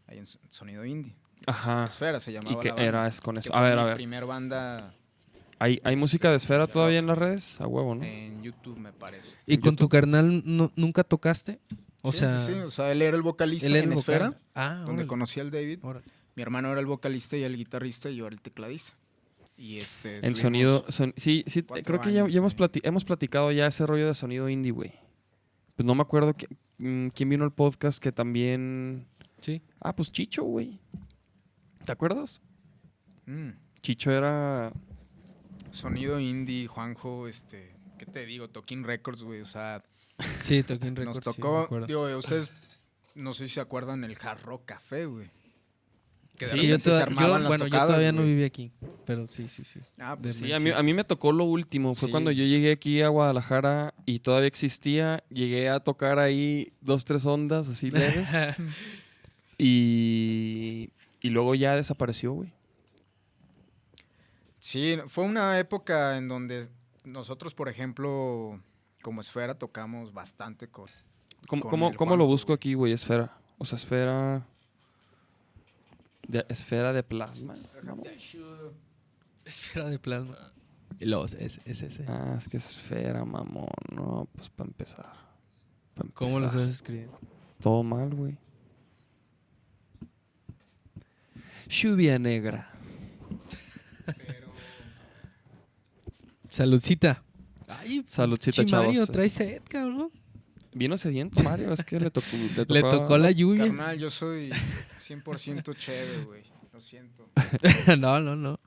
ahí 0.07 0.17
en 0.19 0.25
Sonido 0.25 0.85
Indie. 0.85 1.15
Ajá. 1.47 1.85
Esfera 1.85 2.19
se 2.19 2.31
llamaba 2.31 2.55
¿Y 2.57 2.59
qué 2.59 2.67
la 2.69 2.73
banda, 2.75 2.87
era 2.89 3.07
es 3.07 3.21
con 3.21 3.35
que 3.35 3.39
eso? 3.39 3.55
A 3.55 3.61
ver, 3.61 3.77
a 3.79 3.83
ver. 3.85 3.95
primer 3.95 4.25
banda 4.25 4.93
¿Hay, 5.61 5.81
hay 5.83 5.95
música 5.97 6.29
de 6.29 6.37
esfera 6.37 6.67
todavía 6.67 6.99
en 6.99 7.07
las 7.07 7.17
redes? 7.17 7.59
A 7.59 7.67
huevo, 7.67 7.93
¿no? 7.95 8.03
en 8.03 8.41
YouTube, 8.43 8.77
me 8.77 8.93
parece. 8.93 9.37
¿Y 9.45 9.57
con 9.57 9.75
tu 9.75 9.89
carnal 9.89 10.41
no- 10.45 10.71
nunca 10.75 11.03
tocaste? 11.03 11.59
O 12.01 12.13
Sí, 12.13 12.19
sea, 12.19 12.37
sí, 12.39 12.53
sí, 12.53 12.59
o 12.59 12.69
sea, 12.69 12.91
él 12.93 13.01
era 13.01 13.17
el 13.17 13.23
vocalista 13.23 13.67
él 13.67 13.75
era 13.75 13.83
en 13.83 13.91
el 13.91 13.95
vocal. 13.97 14.15
Esfera, 14.15 14.39
Ah, 14.55 14.75
donde 14.75 14.91
órale, 14.93 15.07
conocí 15.07 15.39
al 15.41 15.51
David. 15.51 15.79
órale. 15.81 16.05
Mi 16.35 16.43
hermano 16.43 16.71
era 16.71 16.79
el 16.79 16.85
vocalista 16.85 17.35
y 17.35 17.43
el 17.43 17.57
guitarrista 17.57 18.09
y 18.09 18.15
yo 18.15 18.27
era 18.27 18.33
el 18.35 18.41
tecladista. 18.41 18.93
Y 19.57 19.79
este 19.79 20.19
estuvimos- 20.19 20.39
sonido. 20.39 20.85
son- 20.87 21.13
sí, 21.17 21.43
sí, 21.45 21.63
creo 21.63 21.99
que 21.99 22.13
ya, 22.13 22.21
años, 22.21 22.31
ya 22.33 22.37
hemos, 22.39 22.53
sí. 22.53 22.57
plati- 22.57 22.81
hemos 22.85 23.03
platicado 23.03 23.51
ya 23.51 23.67
ese 23.67 23.85
rollo 23.85 24.07
de 24.07 24.13
sonido 24.13 24.47
indie, 24.47 24.71
güey. 24.71 24.93
Pues 25.75 25.85
no 25.85 25.93
me 25.93 26.01
acuerdo 26.03 26.33
qui- 26.33 26.47
mm, 26.77 27.09
quién 27.09 27.27
vino 27.27 27.43
al 27.43 27.51
podcast 27.51 27.99
que 28.01 28.13
también. 28.13 29.05
Sí. 29.41 29.61
Ah, 29.81 29.93
pues 29.93 30.09
Chicho, 30.13 30.43
güey. 30.43 30.79
¿Te 31.85 31.91
acuerdas? 31.91 32.41
Mm, 33.25 33.49
Chicho 33.81 34.11
era. 34.11 34.71
sonido 35.71 36.19
indie, 36.19 36.67
Juanjo, 36.67 37.27
este, 37.27 37.75
¿qué 37.97 38.05
te 38.05 38.25
digo? 38.25 38.49
Toquín 38.49 38.83
Records, 38.83 39.23
güey, 39.23 39.41
o 39.41 39.45
sea, 39.45 39.83
Sí, 40.39 40.63
Toquín 40.63 40.93
nos 40.95 41.05
Records, 41.17 41.27
me 41.27 41.33
tocó, 41.33 41.85
digo, 41.87 42.17
ustedes 42.17 42.51
no 43.15 43.33
sé 43.33 43.47
si 43.47 43.53
se 43.55 43.61
acuerdan 43.61 44.03
el 44.03 44.17
Hard 44.21 44.41
Rock 44.43 44.65
Café, 44.65 45.05
güey. 45.05 45.29
Que 46.37 46.45
de 46.45 46.51
Sí, 46.51 46.67
yo, 46.67 46.79
toda- 46.79 47.03
armaban 47.03 47.27
yo- 47.27 47.37
las 47.39 47.47
bueno, 47.49 47.67
yo 47.67 47.85
todavía 47.85 48.11
no 48.13 48.23
viví 48.23 48.43
aquí, 48.45 48.71
pero 49.05 49.27
sí, 49.27 49.47
sí, 49.49 49.63
sí. 49.65 49.79
Ah, 49.99 50.17
pues 50.21 50.37
Sí, 50.37 50.45
Sí, 50.45 50.53
a 50.53 50.59
mí, 50.59 50.71
a 50.71 50.81
mí 50.81 50.93
me 50.93 51.03
tocó 51.03 51.31
lo 51.33 51.43
último. 51.43 51.93
Fue 51.95 52.07
Sí. 52.07 52.11
cuando 52.11 52.31
yo 52.31 52.45
llegué 52.45 52.71
aquí 52.71 53.01
a 53.01 53.09
Guadalajara 53.09 53.93
y 54.05 54.19
todavía 54.19 54.47
existía. 54.47 55.21
Llegué 55.29 55.69
a 55.69 55.81
tocar 55.81 56.17
ahí 56.17 56.71
dos, 56.81 57.03
tres 57.05 57.25
ondas 57.25 57.67
así 57.67 57.91
leves. 57.91 58.29
y, 59.57 60.89
y 61.21 61.29
luego 61.29 61.55
ya 61.55 61.75
desapareció, 61.75 62.33
güey. 62.33 62.53
Sí, 64.59 64.97
fue 65.07 65.23
una 65.23 65.57
época 65.59 66.17
en 66.17 66.27
donde 66.27 66.69
nosotros, 67.03 67.53
por 67.53 67.69
ejemplo, 67.69 68.61
como 69.01 69.21
esfera 69.21 69.57
tocamos 69.57 70.13
bastante 70.13 70.67
con... 70.67 70.87
¿Cómo, 71.47 71.61
Con 71.61 71.71
cómo, 71.71 71.93
cómo 71.95 72.15
lo 72.15 72.25
busco 72.25 72.53
aquí, 72.53 72.73
güey? 72.73 72.91
Esfera. 72.91 73.37
O 73.57 73.65
sea, 73.65 73.77
esfera. 73.77 74.45
De, 76.27 76.45
esfera 76.49 76.93
de 76.93 77.01
plasma. 77.01 77.55
Esfera 79.45 79.89
de 79.89 79.97
plasma. 79.97 80.53
Y 80.99 81.05
luego 81.05 81.25
es, 81.25 81.33
es 81.33 81.81
ese. 81.81 82.05
Ah, 82.07 82.35
es 82.37 82.47
que 82.47 82.57
esfera, 82.57 83.23
mamón. 83.23 83.69
No, 83.91 84.27
pues 84.35 84.49
para 84.49 84.67
empezar. 84.67 85.11
Pa' 85.95 86.03
¿Cómo 86.13 86.31
lo 86.31 86.37
empezar. 86.37 86.59
sabes 86.59 86.71
escribir? 86.71 87.09
Todo 87.61 87.83
mal, 87.83 88.13
güey. 88.13 88.37
Lluvia 91.69 92.17
negra. 92.19 92.71
Saludcita. 96.49 97.23
Ay, 97.67 98.03
Saludcita, 98.07 98.57
pinche 98.61 98.75
Mario, 98.75 98.93
chavos. 98.93 99.11
trae 99.11 99.29
sed, 99.29 99.61
cabrón. 99.69 100.11
Vino 100.73 100.97
sediento, 100.97 101.41
Mario. 101.43 101.71
Es 101.73 101.83
que 101.83 101.99
le 101.99 102.09
tocó. 102.09 102.27
Le, 102.33 102.65
Le 102.67 102.81
tocó- 102.81 102.89
tocó 103.01 103.17
la 103.17 103.31
lluvia. 103.31 103.65
Carnal, 103.67 103.99
yo 103.99 104.09
soy 104.09 104.49
100% 104.99 105.75
chévere, 105.75 106.23
güey. 106.23 106.43
Lo 106.73 106.81
siento. 106.81 107.29
no, 107.99 108.19
no, 108.19 108.35
no. 108.35 108.59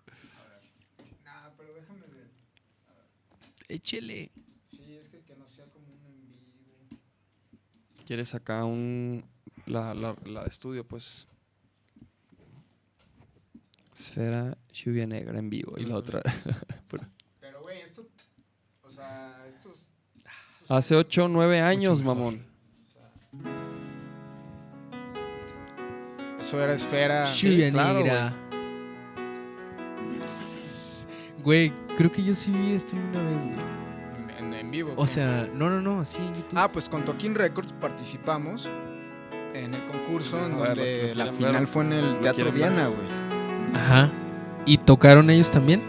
Nah, 1.25 1.49
pero 1.57 1.75
déjame 1.75 2.07
ver. 2.09 2.31
Échele. 3.69 4.31
Sí, 4.71 4.95
es 4.95 5.09
que, 5.09 5.21
que 5.23 5.35
no 5.37 5.47
sea 5.49 5.67
como 5.67 5.87
un 5.89 6.05
en 6.05 6.21
vivo. 6.29 7.01
¿Quieres 8.07 8.35
acá 8.35 8.65
un. 8.65 9.25
La, 9.67 9.95
la, 9.95 10.17
la 10.25 10.43
de 10.45 10.49
estudio, 10.49 10.85
pues. 10.87 11.27
Esfera, 14.03 14.59
lluvia 14.73 15.07
negra 15.07 15.39
en 15.39 15.49
vivo. 15.49 15.75
Y 15.79 15.85
la 15.85 15.97
otra. 15.97 16.21
Pero, 17.41 17.63
güey, 17.63 17.81
esto... 17.81 18.05
O 18.83 18.91
sea, 18.91 19.47
estos... 19.49 19.89
Hace 20.69 20.97
8 20.97 21.25
o 21.25 21.29
9 21.29 21.61
años, 21.61 22.03
mamón. 22.03 22.45
Eso 26.41 26.63
era 26.63 26.75
esfera... 26.75 27.25
Lluvia 27.33 27.71
claro, 27.71 27.95
negra. 27.95 28.33
Güey, 31.45 31.73
creo 31.97 32.11
que 32.11 32.23
yo 32.25 32.35
sí 32.35 32.51
vi 32.51 32.73
esto 32.73 32.97
una 32.97 33.23
vez, 33.23 33.45
güey. 33.45 34.39
En, 34.39 34.55
en 34.55 34.71
vivo. 34.71 34.95
O 34.97 35.07
sea, 35.07 35.49
no, 35.55 35.71
no, 35.71 35.81
no, 35.81 36.01
así 36.01 36.23
en 36.23 36.35
YouTube. 36.35 36.57
Ah, 36.59 36.71
pues 36.71 36.89
con 36.89 37.05
Toquín 37.05 37.35
Records 37.35 37.73
participamos 37.73 38.69
en 39.55 39.75
el 39.75 39.85
concurso, 39.87 40.45
en 40.45 40.59
donde 40.59 41.15
la 41.15 41.27
final 41.33 41.53
ver, 41.53 41.67
fue 41.67 41.85
en 41.85 41.93
el 41.93 42.21
Teatro. 42.21 42.51
Diana, 42.51 42.89
güey. 42.89 43.22
Ajá. 43.75 44.11
¿Y 44.67 44.79
tocaron 44.79 45.29
ellos 45.31 45.51
también? 45.51 45.83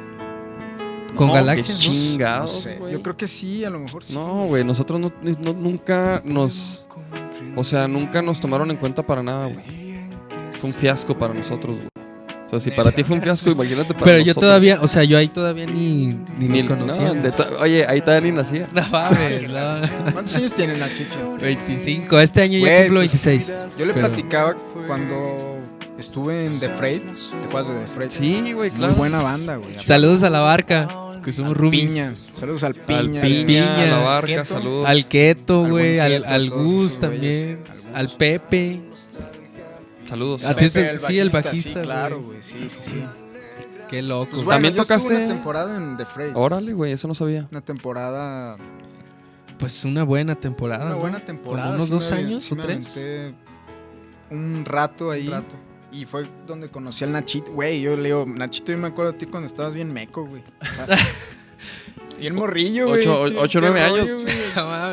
Con 1.15 1.27
No, 1.27 1.33
Galaxia, 1.33 1.75
qué 1.79 2.17
¿no? 2.23 2.47
Sé, 2.47 2.79
yo 2.91 3.01
creo 3.03 3.15
que 3.15 3.27
sí, 3.27 3.63
a 3.63 3.69
lo 3.69 3.79
mejor 3.79 4.03
sí. 4.03 4.13
No, 4.13 4.45
güey, 4.45 4.63
nosotros 4.63 4.99
no- 4.99 5.13
no- 5.39 5.53
nunca 5.53 6.21
nos... 6.25 6.87
O 7.55 7.63
sea, 7.63 7.87
nunca 7.87 8.21
nos 8.23 8.39
tomaron 8.39 8.71
en 8.71 8.77
cuenta 8.77 9.03
para 9.05 9.21
nada, 9.21 9.45
güey. 9.45 9.63
Fue 10.53 10.69
un 10.71 10.75
fiasco 10.75 11.15
para 11.15 11.33
nosotros, 11.35 11.75
güey. 11.75 11.87
O 12.47 12.49
sea, 12.49 12.59
si 12.59 12.71
para 12.71 12.91
ti 12.91 13.03
fue 13.03 13.15
un 13.15 13.21
fiasco, 13.21 13.49
imagínate 13.51 13.93
para 13.93 14.05
Pero 14.05 14.19
yo 14.19 14.33
todavía, 14.33 14.79
o 14.81 14.87
sea, 14.87 15.03
yo 15.03 15.17
ahí 15.17 15.27
todavía 15.27 15.65
ni, 15.67 16.07
ni 16.39 16.47
Ni- 16.47 16.61
los 16.61 16.65
conocía. 16.65 17.11
oye, 17.59 17.85
ahí 17.87 18.01
todavía 18.01 18.31
ni 18.31 18.37
nacía. 18.37 18.67
No 18.73 18.81
mames, 18.91 19.49
no. 19.49 20.13
¿Cuántos 20.13 20.35
años 20.35 20.53
tiene 20.53 20.77
Nachito? 20.77 21.37
25. 21.39 22.19
Este 22.19 22.41
año 22.41 22.57
ya 22.59 22.79
cumplo 22.81 23.01
pues, 23.01 23.23
26. 23.23 23.67
Yo 23.77 23.85
le 23.85 23.93
pero- 23.93 24.07
platicaba 24.07 24.55
cuando 24.87 25.52
estuve 25.97 26.45
en 26.47 26.59
The 26.59 26.69
Freight. 26.69 27.03
¿Te 27.03 27.47
acuerdas 27.47 27.73
de 27.73 27.81
The 27.81 27.87
Freight? 27.87 28.11
Sí, 28.11 28.53
güey, 28.53 28.69
claro. 28.71 28.91
Muy 28.93 28.99
buena 28.99 29.21
banda, 29.21 29.55
güey. 29.57 29.83
Saludos 29.83 30.23
a 30.23 30.29
la 30.29 30.39
barca, 30.41 30.87
que 31.23 31.31
somos 31.31 31.55
roomies. 31.55 31.89
Piña. 31.91 32.13
Saludos 32.15 32.63
al 32.63 32.73
Al 32.73 32.81
Piña. 32.81 33.21
Piña, 33.21 33.45
Piña, 33.45 33.83
a 33.83 33.87
la 33.87 33.97
barca, 33.99 34.27
Keto. 34.27 34.45
saludos. 34.45 34.89
Al 34.89 35.07
Keto, 35.07 35.63
Al 35.65 35.71
güey, 35.71 35.99
al, 35.99 36.25
al 36.25 36.49
Gus 36.49 36.99
también. 36.99 37.59
Al 37.93 38.07
al 38.07 38.09
Pepe. 38.17 38.81
Saludos. 40.07 40.45
A 40.45 40.55
ti 40.55 40.65
Pepe, 40.69 40.83
te- 40.91 40.97
sí, 40.97 41.19
el 41.19 41.29
bajista, 41.29 41.73
Sí, 41.79 41.79
claro, 41.81 42.21
güey. 42.21 42.41
Sí, 42.43 42.67
sí, 42.69 42.79
sí. 42.91 43.03
Qué 43.89 44.01
loco. 44.01 44.31
Pues 44.31 44.43
bueno, 44.43 44.55
¿También 44.55 44.73
yo 44.75 44.81
estuve 44.81 44.97
tocaste? 44.97 45.15
una 45.17 45.27
temporada 45.27 45.75
en 45.77 45.97
The 45.97 46.05
Freight. 46.05 46.35
Órale, 46.35 46.73
güey, 46.73 46.91
eso 46.91 47.07
no 47.07 47.13
sabía. 47.13 47.47
Una 47.51 47.61
temporada. 47.61 48.57
Pues 49.59 49.85
una 49.85 50.03
buena 50.03 50.35
temporada. 50.35 50.85
Una 50.85 50.95
buena 50.95 51.19
temporada. 51.19 51.71
Como 51.77 51.83
unos 51.83 51.87
sí 51.87 51.91
dos 51.93 52.11
me- 52.11 52.17
años 52.17 52.43
sí 52.43 52.53
o 52.53 52.57
me 52.57 52.63
tres. 52.63 53.03
Un 54.31 54.65
rato 54.65 55.11
ahí. 55.11 55.27
Un 55.27 55.33
rato. 55.33 55.55
Y 55.93 56.05
fue 56.05 56.25
donde 56.47 56.69
conocí 56.69 57.03
al 57.03 57.11
Nachito. 57.11 57.51
Güey, 57.51 57.81
yo 57.81 57.95
le 57.95 58.03
digo, 58.05 58.25
Nachito, 58.27 58.71
yo 58.71 58.77
me 58.79 58.87
acuerdo 58.87 59.11
de 59.11 59.19
ti 59.19 59.25
cuando 59.27 59.45
estabas 59.47 59.75
bien 59.75 59.93
meco, 59.93 60.25
güey. 60.25 60.43
Y 62.19 62.25
el 62.27 62.33
morrillo, 62.33 62.87
güey. 62.87 63.07
Ocho- 63.07 63.61
nueve 63.61 63.81
años. 63.81 64.09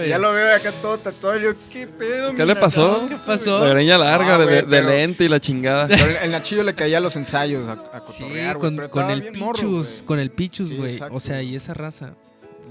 Ya 0.09 0.19
lo 0.19 0.33
veo 0.33 0.55
acá 0.57 0.73
todo 0.81 0.97
tatuado. 0.99 1.39
Yo, 1.39 1.53
¿qué 1.71 1.87
pedo, 1.87 2.35
¿Qué 2.35 2.47
le 2.47 2.57
pasó? 2.57 3.07
¿Qué 3.09 3.17
pasó? 3.17 3.61
La 3.61 3.71
greña 3.71 3.99
larga, 3.99 4.39
No, 4.39 4.47
de, 4.47 4.83
lente 4.83 5.25
y 5.25 5.29
la 5.29 5.39
chingada. 5.41 5.87
Pero 5.87 6.03
el, 6.07 6.17
el 6.25 6.31
Nachillo 6.31 6.63
le 6.63 6.75
caía 6.75 6.97
a 6.99 7.01
los 7.01 7.15
ensayos 7.17 7.69
a, 7.69 7.73
a 7.73 8.01
Sí, 8.01 8.23
cotorrear, 8.23 8.57
güey, 8.57 8.89
con, 8.89 9.11
el 9.11 9.33
morro, 9.39 9.53
Pichus, 9.55 10.03
con 10.07 10.19
el 10.19 10.31
Pichus, 10.31 10.69
Sí, 10.69 10.77
güey. 10.79 10.99
o 11.11 11.21
sea, 11.21 11.43
y 11.43 11.57
esa 11.57 11.75
raza. 11.75 12.15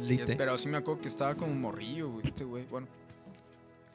Lite. 0.01 0.35
Pero 0.35 0.57
sí 0.57 0.67
me 0.69 0.77
acuerdo 0.77 1.01
que 1.01 1.09
estaba 1.09 1.35
como 1.35 1.53
morrillo, 1.53 2.09
güey, 2.09 2.27
este 2.27 2.43
güey. 2.43 2.65
Bueno, 2.71 2.87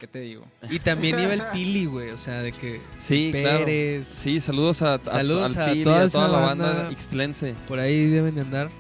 ¿qué 0.05 0.09
te 0.09 0.21
digo? 0.21 0.45
Y 0.71 0.79
también 0.81 1.19
iba 1.19 1.33
el 1.33 1.43
Pili, 1.53 1.87
güey. 1.87 2.11
O 2.11 2.17
sea, 2.19 2.43
de 2.43 2.53
que 2.53 2.81
Sí, 2.99 3.31
claro. 3.33 3.61
Pérez. 3.65 4.07
Sí, 4.09 4.41
saludos 4.41 4.83
a, 4.83 4.95
a- 4.95 5.05
Saludos 5.05 5.57
al 5.57 5.63
a 5.71 5.73
Pili, 5.73 5.85
toda 5.85 6.03
a 6.03 6.09
toda 6.09 6.29
la 6.29 6.39
banda. 6.39 6.69
banda 6.73 6.93
ixtlense. 6.93 7.55
Por 7.69 7.79
ahí 7.79 8.07
deben 8.09 8.35
de 8.35 8.43
andar. 8.43 8.71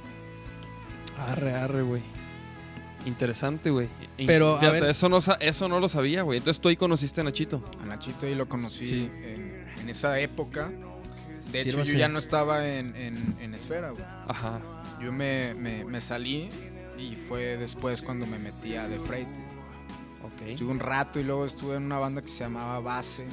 Arre, 1.18 1.52
arre, 1.54 1.82
güey. 1.82 2.02
Interesante, 3.06 3.70
güey. 3.70 3.88
Y 4.16 4.26
Pero, 4.26 4.56
a 4.56 4.60
fíjate, 4.60 4.80
ver- 4.80 4.90
eso 4.90 5.08
no, 5.08 5.18
eso 5.40 5.68
no 5.68 5.78
lo 5.80 5.88
sabía, 5.88 6.22
güey. 6.22 6.38
Entonces 6.38 6.60
tú 6.60 6.68
ahí 6.68 6.76
conociste 6.76 7.20
a 7.20 7.24
Nachito. 7.24 7.62
A 7.82 7.86
Nachito 7.86 8.26
ahí 8.26 8.34
lo 8.34 8.48
conocí 8.48 8.86
Sí. 8.86 9.10
en, 9.22 9.64
en 9.80 9.88
esa 9.88 10.18
época. 10.20 10.72
De 11.52 11.60
hecho, 11.60 11.82
yo 11.82 11.98
ya 11.98 12.08
no 12.08 12.18
estaba 12.18 12.66
en, 12.66 12.96
en, 12.96 13.36
en 13.40 13.54
Esfera, 13.54 13.90
güey. 13.90 14.02
Ajá. 14.26 14.60
Yo 15.02 15.12
me, 15.12 15.54
me, 15.54 15.84
me 15.84 16.00
salí 16.00 16.48
y 16.98 17.14
fue 17.14 17.58
después 17.58 18.00
cuando 18.02 18.26
me 18.26 18.38
metí 18.38 18.74
a 18.76 18.88
The 18.88 18.98
Freight. 19.00 19.28
Estuve 20.46 20.70
un 20.72 20.80
rato 20.80 21.18
y 21.20 21.24
luego 21.24 21.46
estuve 21.46 21.76
en 21.76 21.84
una 21.84 21.98
banda 21.98 22.20
que 22.22 22.28
se 22.28 22.40
llamaba 22.44 22.80
Base. 22.80 23.26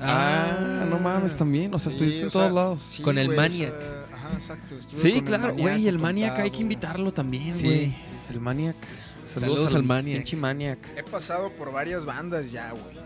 Ah, 0.00 0.86
no 0.88 0.98
mames, 0.98 1.36
también. 1.36 1.74
O 1.74 1.78
sea, 1.78 1.90
Sí, 1.90 1.96
estuviste 1.96 2.22
en 2.24 2.30
sea, 2.30 2.40
todos 2.42 2.52
lados. 2.52 2.82
Sí, 2.88 3.02
Con 3.02 3.18
el 3.18 3.26
güey, 3.26 3.38
o 3.38 3.40
Maniac. 3.42 3.74
sea, 3.80 4.06
ajá, 4.16 4.28
exacto. 4.34 4.74
estuve 4.76 5.00
Sí, 5.00 5.08
con 5.10 5.18
el 5.18 5.24
claro, 5.24 5.42
Maniac, 5.54 5.60
güey. 5.62 5.88
El 5.88 5.98
Maniac 5.98 6.38
hay 6.38 6.50
que 6.50 6.58
invitarlo 6.58 7.12
también, 7.12 7.52
Sí. 7.52 7.66
güey. 7.66 7.94
El 8.30 8.40
Maniac. 8.40 8.76
Saludos 9.26 9.74
al 9.74 9.82
Maniac. 9.82 10.18
Pinche 10.18 10.36
Maniac. 10.36 10.78
He 10.96 11.02
pasado 11.02 11.50
por 11.52 11.72
varias 11.72 12.04
bandas 12.04 12.50
ya, 12.52 12.70
güey. 12.70 12.96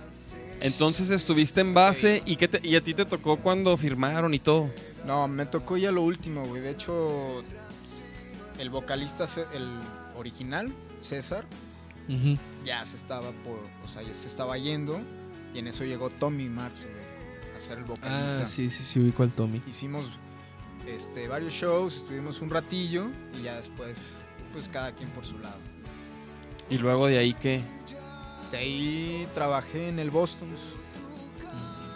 Entonces 0.61 1.11
estuviste 1.11 1.61
en 1.61 1.75
base 1.75 2.23
y, 2.25 2.37
qué 2.37 2.47
te- 2.47 2.61
y 2.67 2.77
a 2.77 2.81
ti 2.81 2.95
te 2.95 3.05
tocó 3.05 3.39
cuando 3.39 3.77
firmaron 3.77 4.33
y 4.35 4.39
todo. 4.39 4.71
No, 5.07 5.27
me 5.27 5.47
tocó 5.47 5.77
ya 5.77 5.91
lo 5.91 6.03
último, 6.03 6.47
güey. 6.47 6.63
De 6.63 6.71
hecho, 6.71 7.43
el 8.61 8.71
vocalista, 8.71 9.25
el 9.55 9.67
original, 10.17 10.73
César, 11.01 11.45
Ujú. 12.09 12.37
ya 12.65 12.85
se 12.85 12.97
estaba 12.97 13.31
por, 13.45 13.59
o 13.85 13.89
sea, 13.89 14.03
ya 14.03 14.13
se 14.15 14.27
estaba 14.27 14.59
yendo 14.59 14.99
y 15.55 15.59
en 15.59 15.67
eso 15.69 15.85
llegó 15.85 16.11
Tommy 16.11 16.49
Marx, 16.49 16.85
güey, 16.85 17.57
a 17.57 17.61
ser 17.61 17.79
el 17.79 17.85
vocalista. 17.85 18.43
Ah, 18.43 18.47
sí, 18.47 18.71
sí, 18.71 18.83
sí, 18.85 19.01
ubico 19.01 19.23
al 19.23 19.31
Tommy. 19.31 19.61
Hicimos 19.69 20.11
este, 20.87 21.29
varios 21.29 21.53
shows, 21.53 21.97
estuvimos 21.97 22.41
un 22.41 22.51
ratillo 22.51 23.09
y 23.39 23.45
ya 23.45 23.57
después, 23.57 24.15
pues 24.53 24.69
cada 24.69 24.93
quien 24.93 25.09
por 25.11 25.25
su 25.25 25.39
lado. 25.39 25.59
Y 26.71 26.79
luego 26.79 27.07
de 27.07 27.19
ahí 27.19 27.35
que... 27.35 27.61
De 28.51 28.59
ahí 28.59 29.27
trabajé 29.35 29.89
en 29.89 29.99
el 29.99 30.11
Boston. 30.11 30.49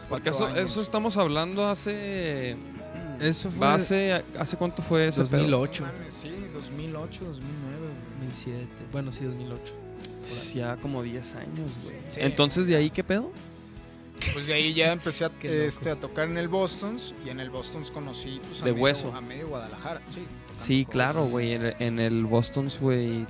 Porque 0.09 0.31
eso, 0.31 0.55
eso 0.57 0.81
estamos 0.81 1.17
hablando 1.17 1.67
hace... 1.67 2.57
Eso 3.21 3.51
fue 3.51 3.67
Base, 3.67 4.23
¿hace 4.39 4.57
cuánto 4.59 4.83
fue 4.83 5.11
pedo? 5.11 5.23
2008. 5.23 5.85
Sí, 6.11 6.35
2008, 6.53 7.25
2009. 7.25 7.77
güey. 7.79 7.93
2007. 8.21 8.67
Bueno, 8.93 9.11
sí, 9.11 9.25
2008. 9.25 9.86
Ya 10.55 10.77
como 10.77 11.03
10 11.03 11.35
años, 11.35 11.71
güey. 11.85 11.97
Sí. 12.09 12.21
Entonces, 12.23 12.67
¿de 12.67 12.77
ahí 12.77 12.91
qué 12.91 13.05
pedo? 13.05 13.31
Pues 14.33 14.47
de 14.47 14.55
ahí 14.55 14.73
ya 14.73 14.93
empecé 14.93 15.25
a, 15.27 15.31
este, 15.43 15.91
a 15.91 15.97
tocar 15.97 16.29
en 16.29 16.39
el 16.39 16.49
Bostons 16.49 17.15
y 17.25 17.29
en 17.31 17.39
el 17.41 17.51
Bostons 17.51 17.91
conocí 17.91 18.41
pues, 18.49 18.63
a 18.63 18.65
De 18.65 18.73
medio- 18.73 18.85
hueso. 18.85 19.13
a 19.15 19.21
medio 19.21 19.49
Guadalajara. 19.49 20.01
Sí, 20.57 20.87
claro, 20.91 21.25
güey. 21.27 21.53
En, 21.53 21.75
en 21.81 22.01
el 22.01 22.25
Boston's, 22.25 22.81
güey. 22.81 23.27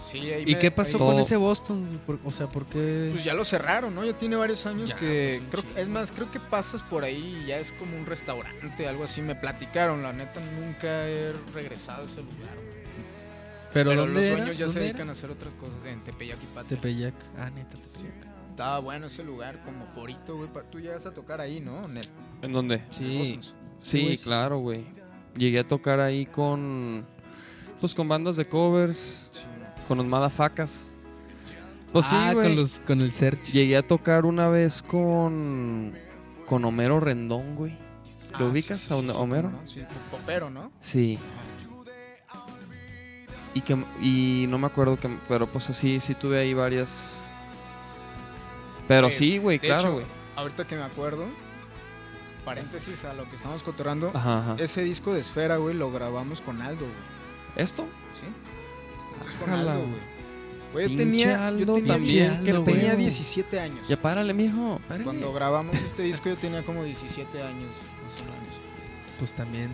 Sí, 0.00 0.20
ahí 0.32 0.44
¿Y 0.46 0.52
me- 0.54 0.58
qué 0.58 0.70
pasó 0.70 0.96
ahí- 0.96 0.98
con 1.00 1.10
Todo. 1.16 1.20
ese 1.20 1.36
Boston? 1.36 2.00
o 2.24 2.30
sea, 2.32 2.46
¿por 2.46 2.64
qué? 2.66 3.08
Pues 3.10 3.24
ya 3.24 3.34
lo 3.34 3.44
cerraron, 3.44 3.94
¿no? 3.94 4.04
Ya 4.06 4.16
tiene 4.16 4.36
varios 4.36 4.64
años 4.64 4.88
Ya, 4.90 4.96
que 4.96 5.42
pues, 5.50 5.62
creo 5.64 5.82
es 5.82 5.88
más, 5.88 6.12
creo 6.12 6.30
que 6.30 6.40
pasas 6.40 6.82
por 6.82 7.04
ahí 7.04 7.40
y 7.42 7.46
ya 7.48 7.58
es 7.58 7.72
como 7.72 7.94
un 7.98 8.06
restaurante, 8.06 8.88
algo 8.88 9.04
así. 9.04 9.20
Me 9.20 9.34
platicaron, 9.34 10.02
la 10.02 10.12
neta 10.14 10.40
nunca 10.60 11.06
he 11.08 11.34
regresado 11.52 12.04
a 12.04 12.10
ese 12.10 12.22
lugar. 12.22 12.56
¿Pero, 13.72 13.90
Pero 13.90 14.00
dónde 14.02 14.14
los 14.14 14.22
era? 14.24 14.36
dueños 14.36 14.58
ya 14.58 14.66
se 14.66 14.72
¿Dónde 14.72 14.80
dedican 14.80 15.00
era? 15.02 15.10
a 15.10 15.12
hacer 15.12 15.30
otras 15.30 15.54
cosas 15.54 15.76
en 15.86 16.02
Tepeyac 16.04 16.38
y 16.42 16.46
Patria. 16.54 16.80
Tepeyac. 16.80 17.14
Ah, 17.38 17.50
neta, 17.50 17.76
Tepeyac. 17.78 18.26
Estaba 18.50 18.80
bueno 18.80 19.06
ese 19.06 19.22
lugar, 19.22 19.62
como 19.64 19.86
forito, 19.86 20.36
güey. 20.36 20.48
Tú 20.70 20.80
llegas 20.80 21.06
a 21.06 21.12
tocar 21.14 21.40
ahí, 21.40 21.60
¿no? 21.60 21.84
En 21.86 21.98
el, 21.98 22.08
¿En 22.42 22.52
dónde? 22.52 22.82
Sí. 22.90 23.38
Sí, 23.78 24.02
güey. 24.02 24.16
claro, 24.16 24.58
güey. 24.58 24.84
Llegué 25.36 25.60
a 25.60 25.68
tocar 25.68 26.00
ahí 26.00 26.26
con. 26.26 27.06
Pues 27.80 27.94
con 27.94 28.08
bandas 28.08 28.34
de 28.36 28.44
covers, 28.46 29.28
Sí. 29.32 29.42
con 29.86 29.98
los 29.98 30.06
Madafacas. 30.06 30.90
Pues 31.92 32.06
ah, 32.10 32.28
sí, 32.30 32.34
güey. 32.34 32.48
con, 32.48 32.56
los, 32.56 32.80
con 32.80 33.00
el 33.00 33.12
Search. 33.12 33.52
Llegué 33.52 33.76
a 33.76 33.86
tocar 33.86 34.24
una 34.26 34.48
vez 34.48 34.82
con. 34.82 35.92
Con 36.46 36.64
Homero 36.64 36.98
Rendón, 36.98 37.54
güey. 37.54 37.78
¿Lo 38.38 38.46
Ah, 38.46 38.50
ubicas 38.50 38.78
sí, 38.80 38.92
a 38.92 38.96
Homero? 38.96 39.50
¿no? 39.50 39.60
Sí, 39.66 39.82
popero, 40.10 40.50
¿no? 40.50 40.72
Sí. 40.80 41.18
Y 43.58 43.62
que 43.62 43.76
y 44.00 44.46
no 44.48 44.58
me 44.58 44.66
acuerdo 44.66 44.96
que 44.98 45.08
pero 45.28 45.46
pues 45.48 45.68
así 45.70 45.98
sí 46.00 46.14
tuve 46.14 46.38
ahí 46.38 46.54
varias 46.54 47.22
Pero 48.86 49.08
Eh, 49.08 49.10
sí, 49.10 49.38
güey, 49.38 49.58
claro, 49.58 49.94
güey. 49.94 50.04
ahorita 50.36 50.66
que 50.66 50.76
me 50.76 50.82
acuerdo, 50.82 51.26
paréntesis 52.44 53.04
a 53.04 53.14
lo 53.14 53.28
que 53.28 53.36
estamos 53.36 53.62
cotorrando, 53.62 54.10
Ajá, 54.14 54.38
ajá. 54.38 54.56
ese 54.58 54.82
disco 54.82 55.12
de 55.12 55.20
Esfera, 55.20 55.56
güey, 55.56 55.74
lo 55.76 55.90
grabamos 55.90 56.40
con 56.40 56.62
Aldo, 56.62 56.80
güey. 56.86 57.64
¿Esto? 57.64 57.86
¿Sí? 58.12 58.26
Esto 59.16 59.28
es 59.28 59.34
con 59.36 59.50
Aldo, 59.52 59.72
güey. 59.80 59.86
güey. 60.72 60.90
Yo 60.90 60.96
tenía, 60.96 61.32
yo 61.32 61.42
Aldo 61.42 61.72
tenía, 61.74 61.92
también, 61.94 62.44
yo 62.44 62.62
tenía 62.62 62.90
pedo. 62.90 62.96
17 62.98 63.60
años. 63.60 63.88
Ya 63.88 64.00
párale, 64.00 64.32
mijo. 64.34 64.80
párale. 64.86 65.04
Cuando 65.04 65.32
grabamos 65.32 65.74
este 65.76 66.02
disco 66.04 66.28
yo 66.28 66.36
tenía 66.36 66.62
como 66.62 66.84
17 66.84 67.42
años, 67.42 67.72
más 68.04 68.22
o 68.22 68.26
menos. 68.26 69.12
Pues 69.18 69.32
también. 69.34 69.70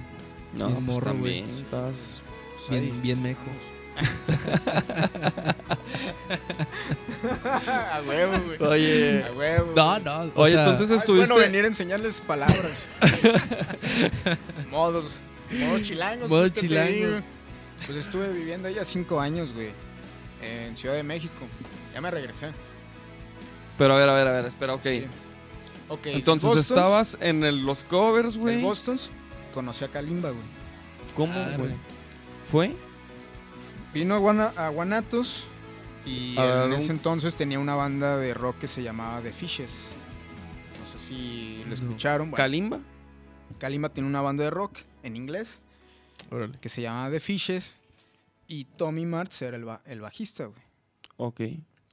no, 0.55 0.69
bien 0.69 0.85
pues 0.87 0.87
morro, 0.97 1.15
güey. 1.19 1.43
también 1.43 1.59
estás 1.65 2.23
Bien, 2.71 2.85
Ahí. 2.85 3.01
bien 3.03 3.23
mejo. 3.23 3.41
A 7.45 8.03
huevo, 8.07 8.39
güey. 8.47 8.63
Oye. 8.63 9.25
A 9.25 9.33
huevo. 9.33 9.73
No, 9.75 9.99
no. 9.99 10.31
Oye, 10.35 10.55
sea, 10.55 10.63
entonces 10.63 10.91
estuviste 10.91 11.33
bueno 11.33 11.47
venir 11.47 11.65
a 11.65 11.69
enseñarles 11.69 12.21
palabras. 12.21 12.83
modos. 14.71 15.21
Modos 15.51 15.83
chilangos. 15.83 16.29
Modos 16.29 16.51
pues, 16.53 16.61
chilangos. 16.63 17.23
Pues 17.87 17.99
estuve 17.99 18.33
viviendo 18.33 18.69
ahí 18.69 18.79
a 18.79 18.85
5 18.85 19.21
años, 19.21 19.53
güey. 19.53 19.71
En 20.43 20.77
Ciudad 20.77 20.95
de 20.95 21.03
México. 21.03 21.47
Ya 21.93 22.01
me 22.01 22.11
regresé. 22.11 22.51
Pero 23.79 23.95
a 23.95 23.99
ver, 23.99 24.09
a 24.09 24.15
ver, 24.15 24.29
a 24.29 24.33
ver, 24.33 24.47
espera, 24.47 24.75
ok. 24.75 24.83
Sí. 24.83 25.07
Ok. 25.89 26.07
Entonces 26.07 26.57
estabas 26.57 27.19
en 27.21 27.45
el- 27.45 27.65
los 27.65 27.85
covers, 27.85 28.35
En 28.35 28.41
güey. 28.41 28.63
Bostons 28.63 29.11
conocí 29.53 29.85
a 29.85 29.89
Kalimba, 29.89 30.31
güey. 30.31 30.43
¿Cómo, 31.15 31.33
güey? 31.33 31.57
güey. 31.57 31.75
¿Fue? 32.51 32.75
Vino 33.95 34.15
a, 34.15 34.19
Guana- 34.19 34.53
a 34.57 34.69
Guanatos 34.71 35.47
Y 36.05 36.37
A 36.37 36.65
en 36.65 36.73
ese 36.75 36.93
entonces 36.93 37.35
tenía 37.37 37.59
una 37.59 37.75
banda 37.77 38.17
de 38.19 38.35
rock 38.35 38.59
que 38.59 38.69
se 38.69 38.83
llamaba 38.83 39.21
The 39.23 39.33
Fishes. 39.33 39.71
No 40.93 40.99
sé 40.99 41.07
si 41.07 41.65
lo 41.67 41.73
escucharon. 41.75 42.31
Bueno, 42.31 42.37
¿Kalimba? 42.37 42.81
Kalimba 43.59 43.89
tiene 43.89 44.09
una 44.09 44.21
banda 44.21 44.45
de 44.45 44.51
rock 44.51 44.79
en 45.03 45.17
inglés 45.17 45.61
Órale. 46.31 46.59
que 46.61 46.69
se 46.69 46.83
llamaba 46.83 47.11
The 47.11 47.21
Fishes. 47.21 47.77
Y 48.47 48.65
Tommy 48.67 49.07
Martz 49.07 49.41
era 49.41 49.57
el, 49.57 49.65
ba- 49.65 49.81
el 49.87 50.01
bajista, 50.03 50.45
güey. 50.47 50.61
Ok. 51.17 51.41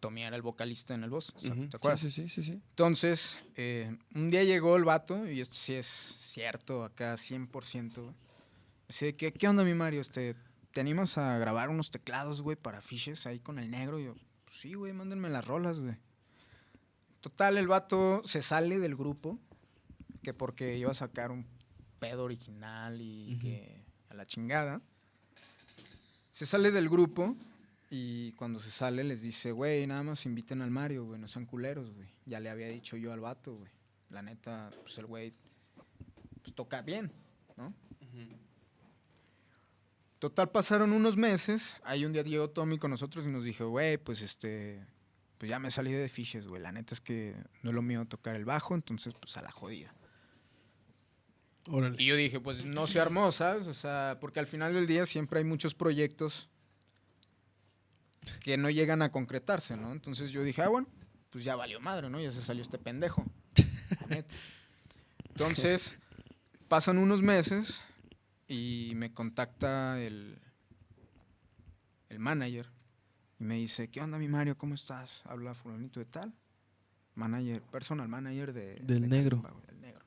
Tommy 0.01 0.23
era 0.23 0.35
el 0.35 0.41
vocalista 0.41 0.93
en 0.95 1.03
el 1.03 1.11
sea, 1.39 1.53
Ujú. 1.53 1.67
¿Te 1.69 1.77
acuerdas? 1.77 2.01
Sí, 2.01 2.09
sí, 2.11 2.27
sí, 2.27 2.41
sí, 2.41 2.43
sí. 2.43 2.51
Entonces, 2.71 3.39
eh, 3.55 3.95
un 4.15 4.31
día 4.31 4.43
llegó 4.43 4.75
el 4.75 4.83
vato, 4.83 5.29
y 5.29 5.39
esto 5.39 5.53
sí 5.55 5.75
es 5.75 5.85
cierto, 5.85 6.83
acá 6.83 7.13
100%. 7.15 8.01
güey. 8.01 8.13
Así 8.89 9.05
de 9.05 9.15
que, 9.15 9.31
¿qué 9.31 9.47
onda, 9.47 9.63
mi 9.63 9.75
Mario? 9.75 10.01
Este, 10.01 10.35
¿Te 10.71 10.81
animas 10.81 11.17
a 11.17 11.37
grabar 11.37 11.69
unos 11.69 11.91
teclados, 11.91 12.41
güey, 12.41 12.55
para 12.55 12.81
Fishes 12.81 13.25
ahí 13.25 13.39
con 13.39 13.59
el 13.59 13.69
negro? 13.69 13.99
Y 13.99 14.05
yo, 14.05 14.15
"Pues 14.45 14.57
sí, 14.59 14.73
güey, 14.73 14.93
mándenme 14.93 15.29
las 15.29 15.45
rolas, 15.45 15.79
güey. 15.79 15.95
Total, 17.19 17.57
el 17.57 17.67
vato 17.67 18.21
se 18.23 18.41
sale 18.41 18.79
del 18.79 18.95
grupo, 18.95 19.37
que 20.23 20.33
porque 20.33 20.77
iba 20.77 20.91
a 20.91 20.95
sacar 20.95 21.31
un 21.31 21.45
pedo 21.99 22.23
original 22.23 22.99
y 22.99 23.37
que 23.39 23.83
a 24.09 24.15
la 24.15 24.25
chingada. 24.25 24.81
Se 26.31 26.45
sale 26.45 26.71
del 26.71 26.89
grupo 26.89 27.35
y 27.89 28.31
cuando 28.33 28.59
se 28.59 28.71
sale 28.71 29.03
les 29.03 29.21
dice, 29.21 29.51
güey, 29.51 29.85
nada 29.85 30.01
más 30.01 30.25
inviten 30.25 30.61
al 30.61 30.71
Mario, 30.71 31.05
güey, 31.05 31.19
no 31.19 31.27
sean 31.27 31.45
culeros, 31.45 31.93
güey. 31.93 32.07
Ya 32.25 32.39
le 32.39 32.49
había 32.49 32.67
dicho 32.67 32.97
yo 32.97 33.13
al 33.13 33.19
vato, 33.19 33.55
güey. 33.55 33.71
La 34.09 34.21
neta, 34.21 34.71
pues 34.81 34.97
el 34.97 35.05
güey 35.05 35.33
pues, 36.41 36.55
toca 36.55 36.81
bien, 36.81 37.11
¿no? 37.57 37.73
Total, 40.21 40.51
pasaron 40.51 40.93
unos 40.93 41.17
meses. 41.17 41.77
Ahí 41.83 42.05
un 42.05 42.13
día 42.13 42.21
llegó 42.21 42.47
Tommy 42.47 42.77
con 42.77 42.91
nosotros 42.91 43.25
y 43.25 43.29
nos 43.29 43.43
dijo, 43.43 43.69
güey, 43.69 43.97
pues 43.97 44.21
este, 44.21 44.85
pues 45.39 45.49
ya 45.49 45.57
me 45.57 45.71
salí 45.71 45.91
de 45.91 46.07
Fishes, 46.09 46.45
güey. 46.45 46.61
La 46.61 46.71
neta 46.71 46.93
es 46.93 47.01
que 47.01 47.35
no 47.63 47.71
es 47.71 47.73
lo 47.73 47.81
mío 47.81 48.05
tocar 48.05 48.35
el 48.35 48.45
bajo, 48.45 48.75
entonces 48.75 49.15
pues 49.19 49.35
a 49.37 49.41
la 49.41 49.49
jodida. 49.49 49.95
Órale. 51.71 51.95
Y 51.97 52.05
yo 52.05 52.15
dije, 52.15 52.39
pues 52.39 52.65
no 52.65 52.85
se 52.85 52.99
armó, 52.99 53.31
¿sabes? 53.31 53.65
O 53.65 53.73
sea, 53.73 54.19
porque 54.21 54.39
al 54.39 54.45
final 54.45 54.75
del 54.75 54.85
día 54.85 55.07
siempre 55.07 55.39
hay 55.39 55.43
muchos 55.43 55.73
proyectos 55.73 56.49
que 58.41 58.57
no 58.57 58.69
llegan 58.69 59.01
a 59.01 59.11
concretarse, 59.11 59.75
¿no? 59.75 59.91
Entonces 59.91 60.29
yo 60.29 60.43
dije, 60.43 60.61
ah, 60.61 60.67
bueno, 60.67 60.87
pues 61.31 61.43
ya 61.43 61.55
valió 61.55 61.79
madre, 61.79 62.11
¿no? 62.11 62.21
Ya 62.21 62.31
se 62.31 62.43
salió 62.43 62.61
este 62.61 62.77
pendejo. 62.77 63.25
la 64.01 64.05
neta. 64.17 64.35
Entonces, 65.29 65.97
pasan 66.67 66.99
unos 66.99 67.23
meses 67.23 67.83
y 68.51 68.91
me 68.95 69.13
contacta 69.13 70.01
el, 70.01 70.37
el 72.09 72.19
manager 72.19 72.67
y 73.39 73.45
me 73.45 73.55
dice, 73.55 73.89
¿qué 73.89 74.01
onda, 74.01 74.17
mi 74.17 74.27
Mario? 74.27 74.57
¿Cómo 74.57 74.75
estás? 74.75 75.21
Habla 75.25 75.53
fulanito 75.53 76.01
de 76.01 76.05
tal. 76.05 76.33
Manager, 77.15 77.61
personal 77.61 78.09
manager 78.09 78.51
de... 78.51 78.75
Del 78.81 79.03
de 79.03 79.07
negro. 79.07 79.41
Del 79.67 79.79
negro. 79.79 80.05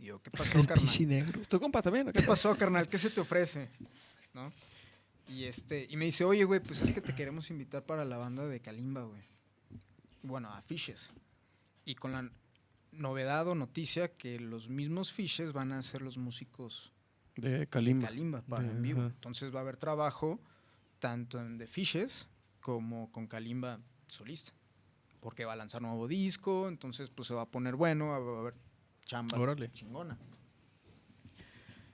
Y 0.00 0.06
yo, 0.06 0.20
¿qué 0.20 0.30
pasó, 0.36 0.58
El 0.58 0.66
carnal? 0.66 1.08
negro. 1.08 1.40
¿Es 1.40 1.48
tu 1.48 1.60
compa 1.60 1.80
también? 1.80 2.08
o 2.08 2.12
¿Qué 2.12 2.22
qué? 2.22 2.26
pasó, 2.26 2.56
carnal? 2.56 2.88
¿Qué 2.88 2.98
se 2.98 3.10
te 3.10 3.20
ofrece? 3.20 3.70
¿No? 4.34 4.52
Y 5.28 5.44
este, 5.44 5.86
y 5.88 5.96
me 5.96 6.06
dice, 6.06 6.24
oye, 6.24 6.42
güey, 6.42 6.58
pues 6.58 6.82
es 6.82 6.90
que 6.90 7.00
te 7.00 7.14
queremos 7.14 7.48
invitar 7.50 7.86
para 7.86 8.04
la 8.04 8.16
banda 8.16 8.44
de 8.48 8.58
Kalimba, 8.58 9.04
güey. 9.04 9.22
Bueno, 10.22 10.52
a 10.52 10.60
Fishes. 10.60 11.12
Y 11.84 11.94
con 11.94 12.10
la 12.10 12.28
novedad 12.90 13.46
o 13.46 13.54
noticia 13.54 14.08
que 14.08 14.40
los 14.40 14.68
mismos 14.68 15.12
Fishes 15.12 15.52
van 15.52 15.70
a 15.70 15.82
ser 15.84 16.02
los 16.02 16.18
músicos 16.18 16.91
De 17.36 17.66
Kalimba. 17.66 18.08
Kalimba 18.08 18.42
para 18.42 18.62
De- 18.64 18.70
en 18.70 18.82
vivo. 18.82 19.02
Entonces 19.02 19.54
va 19.54 19.58
a 19.60 19.62
haber 19.62 19.76
trabajo 19.76 20.40
tanto 20.98 21.40
en 21.40 21.58
The 21.58 21.66
Fishes 21.66 22.28
como 22.60 23.10
con 23.12 23.26
Kalimba 23.26 23.80
solista. 24.08 24.52
Porque 25.20 25.44
va 25.44 25.52
a 25.52 25.56
lanzar 25.56 25.80
nuevo 25.82 26.08
disco, 26.08 26.68
entonces 26.68 27.08
pues 27.10 27.28
se 27.28 27.34
va 27.34 27.42
a 27.42 27.46
poner 27.50 27.76
bueno, 27.76 28.08
va 28.08 28.16
a 28.16 28.40
haber 28.40 28.54
chamba 29.04 29.38
Órale. 29.38 29.70
chingona. 29.72 30.18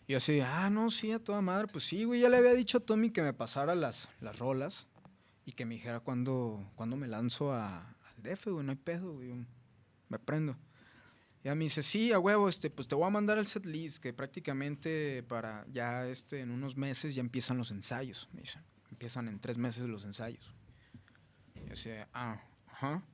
Y 0.07 0.13
yo 0.13 0.17
así, 0.17 0.41
ah, 0.41 0.71
no, 0.71 0.91
sí, 0.91 1.13
a 1.13 1.19
toda 1.23 1.43
madre. 1.43 1.69
Pues 1.69 1.85
sí, 1.85 2.05
güey, 2.05 2.21
ya 2.21 2.29
le 2.31 2.39
había 2.39 2.55
dicho 2.55 2.79
a 2.79 2.81
Tommy 2.81 3.11
que 3.11 3.21
me 3.23 3.35
pasara 3.35 3.75
las, 3.75 4.09
las 4.21 4.39
rolas 4.39 4.87
y 5.45 5.53
que 5.53 5.67
me 5.67 5.75
dijera 5.75 6.01
cuándo, 6.01 6.71
cuándo 6.75 6.97
me 6.97 7.07
lanzo 7.09 7.53
a- 7.53 7.81
al 7.81 8.23
DF, 8.23 8.47
güey, 8.51 8.65
no 8.65 8.73
hay 8.73 8.79
pedo, 8.79 9.13
güey, 9.15 9.35
me 10.09 10.19
prendo. 10.19 10.57
Y 11.43 11.45
ya 11.45 11.55
me 11.55 11.65
dice, 11.65 11.83
sí, 11.83 12.13
a 12.13 12.19
huevo, 12.19 12.49
este, 12.49 12.69
pues 12.71 12.89
te 12.89 12.95
voy 12.95 13.07
a 13.07 13.11
mandar 13.11 13.39
el 13.39 13.47
set 13.47 13.65
list, 13.65 13.99
que 14.03 14.13
prácticamente 14.13 15.23
para 15.23 15.65
ya 15.69 16.07
este, 16.07 16.41
en 16.41 16.51
unos 16.51 16.77
meses 16.77 17.15
ya 17.15 17.21
empiezan 17.21 17.59
los 17.59 17.71
ensayos, 17.71 18.29
me 18.33 18.41
dicen. 18.41 18.63
Empiezan 18.91 19.29
en 19.29 19.39
tres 19.39 19.59
meses 19.59 19.85
los 19.85 20.05
ensayos. 20.05 20.53
Y 21.55 21.67
yo 21.67 21.73
así, 21.73 21.91
ah, 22.13 22.43
ajá. 22.67 23.05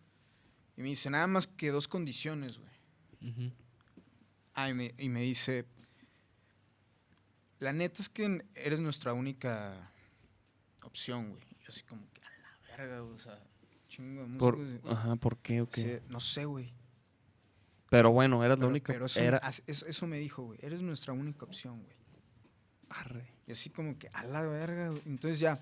Y 0.76 0.82
me 0.82 0.88
dice, 0.88 1.10
nada 1.10 1.26
más 1.26 1.46
que 1.46 1.70
dos 1.70 1.88
condiciones, 1.88 2.58
güey. 2.58 3.52
Ah, 4.54 4.70
y 4.70 4.74
me, 4.74 4.94
y 4.98 5.08
me 5.08 5.22
dice, 5.22 5.66
la 7.58 7.72
neta 7.72 8.02
es 8.02 8.08
que 8.08 8.44
eres 8.54 8.80
nuestra 8.80 9.12
única 9.12 9.90
opción, 10.82 11.30
güey. 11.30 11.42
Y 11.50 11.54
yo 11.64 11.68
así 11.68 11.82
como 11.82 12.06
que, 12.12 12.20
a 12.22 12.30
la 12.40 12.76
verga, 12.76 13.02
o 13.02 13.16
sea, 13.16 13.42
chingo 13.88 14.26
de 14.26 14.38
Por, 14.38 14.58
músicos. 14.58 14.90
ajá, 14.92 15.16
¿por 15.16 15.38
qué? 15.38 15.60
o 15.60 15.68
qué? 15.68 16.02
No 16.08 16.20
sé, 16.20 16.44
güey. 16.44 16.72
Pero 17.90 18.10
bueno, 18.10 18.42
eras 18.44 18.58
la 18.58 18.62
Pero- 18.62 18.70
única. 18.70 18.92
Pero 18.92 19.06
eso, 19.06 19.20
era... 19.20 19.38
eso, 19.66 19.86
eso 19.86 20.06
me 20.06 20.18
dijo, 20.18 20.42
güey. 20.44 20.58
Eres 20.62 20.82
nuestra 20.82 21.12
única 21.12 21.44
opción, 21.44 21.82
güey. 21.82 21.96
Arre. 22.88 23.26
Y 23.46 23.52
así 23.52 23.70
como 23.70 23.98
que, 23.98 24.08
a 24.12 24.24
la 24.24 24.42
verga, 24.42 24.88
güey. 24.88 25.02
Entonces 25.06 25.38
ya, 25.40 25.58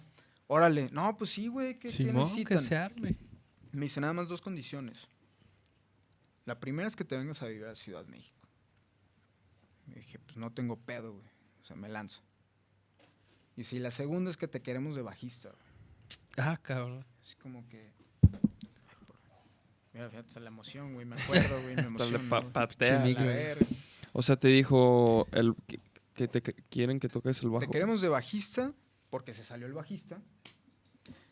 órale. 0.47 0.89
No, 0.93 1.17
pues 1.17 1.31
sí, 1.31 1.49
güey. 1.49 1.75
¿Qué, 1.75 1.81
qué 1.81 1.89
Simón, 1.89 2.25
necesitan? 2.25 2.59
que 2.59 2.65
se 2.65 2.77
arme. 2.77 3.17
Me 3.73 3.83
dice 3.83 4.01
nada 4.01 4.13
más 4.13 4.29
dos 4.29 4.41
condiciones. 4.41 5.09
La 6.45 6.59
primera 6.61 6.87
es 6.87 6.97
que 6.97 7.05
te 7.05 7.17
vengas 7.17 7.43
a 7.43 7.47
vivir 7.47 7.65
a 7.67 7.75
Ciudad 7.77 8.05
México. 8.07 8.49
Me 9.87 9.97
dije, 9.97 10.19
pues 10.19 10.37
no 10.37 10.53
tengo 10.53 10.77
pedo, 10.77 11.13
güey. 11.15 11.27
O 11.63 11.65
sea, 11.65 11.77
me 11.77 11.89
lanzo. 11.89 12.23
Y 13.57 13.65
si 13.65 13.79
la 13.79 13.91
segunda 13.91 14.31
es 14.31 14.37
que 14.37 14.49
te 14.49 14.63
queremos 14.63 14.95
de 14.95 15.03
bajista, 15.03 15.51
güey. 15.51 15.63
Ah, 16.39 16.57
cabrón. 16.61 17.05
Así 17.21 17.37
como 17.37 17.69
que. 17.69 17.93
Mira, 19.93 20.09
fíjate, 20.09 20.41
la 20.41 20.49
emoción, 20.49 20.95
güey. 20.95 21.05
Me 21.07 21.17
acuerdo, 21.21 21.61
güey. 21.63 21.77
Me 21.77 21.83
emociono. 21.83 22.29
pa- 22.29 22.43
patea. 22.43 23.05
O 24.13 24.23
sea, 24.23 24.37
te 24.37 24.49
dijo 24.49 25.27
el, 25.33 25.55
que, 25.67 25.81
que 26.15 26.29
te 26.29 26.43
que- 26.43 26.55
quieren 26.71 26.99
que 27.01 27.09
toques 27.09 27.43
el 27.43 27.51
bajo. 27.51 27.61
Te 27.61 27.71
queremos 27.71 28.01
de 28.01 28.09
bajista 28.09 28.73
porque 29.11 29.33
se 29.35 29.45
salió 29.45 29.67
el 29.67 29.73
bajista. 29.75 30.21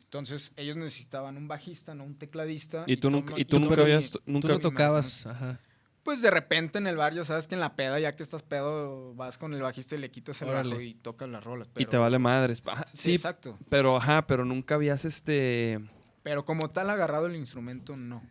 Entonces, 0.05 0.53
ellos 0.57 0.77
necesitaban 0.77 1.37
un 1.37 1.47
bajista, 1.47 1.95
no 1.95 2.05
un 2.05 2.17
tecladista. 2.17 2.85
Y 2.87 2.97
tú, 2.97 3.11
nunca, 3.11 3.35
y 3.39 3.45
tú 3.45 3.61
nunca 3.61 3.81
habías... 3.83 4.11
Tú 4.11 4.21
Nunca, 4.27 4.49
no 4.49 4.55
Tommy 4.59 4.63
tocabas, 4.63 5.27
ajá. 5.27 5.61
Pues 6.03 6.21
de 6.23 6.31
repente 6.31 6.79
en 6.79 6.87
el 6.87 6.97
bar, 6.97 7.15
ya 7.15 7.23
sabes 7.25 7.47
que 7.47 7.55
en 7.55 7.61
la 7.61 7.77
peda, 7.77 8.01
ya 8.01 8.13
que 8.17 8.23
estás 8.23 8.43
pedo, 8.43 9.15
vas 9.15 9.39
con 9.39 9.55
el 9.55 9.61
bajista 9.63 9.95
y 9.95 9.99
le 9.99 10.11
quitas 10.11 10.41
el 10.43 10.49
Órale. 10.49 10.71
bajo 10.71 10.81
y 10.81 10.95
tocas 10.95 11.29
las 11.29 11.45
rolas. 11.45 11.69
y 11.69 11.71
Pero, 11.75 11.91
te 11.91 11.97
vale 11.99 12.19
madres. 12.19 12.63
Ajá, 12.67 12.87
Sí, 12.95 12.99
sí, 12.99 13.15
exacto. 13.15 13.59
pero 13.69 13.97
ajá, 13.99 14.27
pero 14.27 14.45
nunca 14.45 14.75
habías 14.77 15.05
este... 15.05 15.79
Pero 16.23 16.45
como 16.45 16.71
tal 16.71 16.91
agarrado 16.91 17.27
el 17.27 17.37
instrumento, 17.37 17.97
no. 17.97 18.23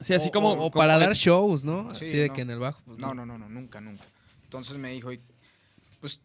Sí, 0.00 0.14
así 0.14 0.28
O- 0.28 0.32
como... 0.32 0.52
o, 0.52 0.56
como 0.56 0.70
para 0.72 0.98
de- 0.98 1.06
dar 1.06 1.14
shows, 1.14 1.64
¿no? 1.64 1.92
Sí, 1.94 2.04
Así 2.04 2.16
de 2.18 2.28
no. 2.28 2.34
que 2.34 2.40
en 2.42 2.50
el 2.50 2.58
bajo. 2.58 2.82
pues, 2.84 2.98
No, 2.98 3.14
no, 3.14 3.24
no, 3.26 3.38
no, 3.38 3.48
nunca, 3.48 3.80
nunca. 3.80 4.04
Entonces 4.44 4.76
me 4.78 4.90
dijo, 4.92 5.10
pues, 6.00 6.20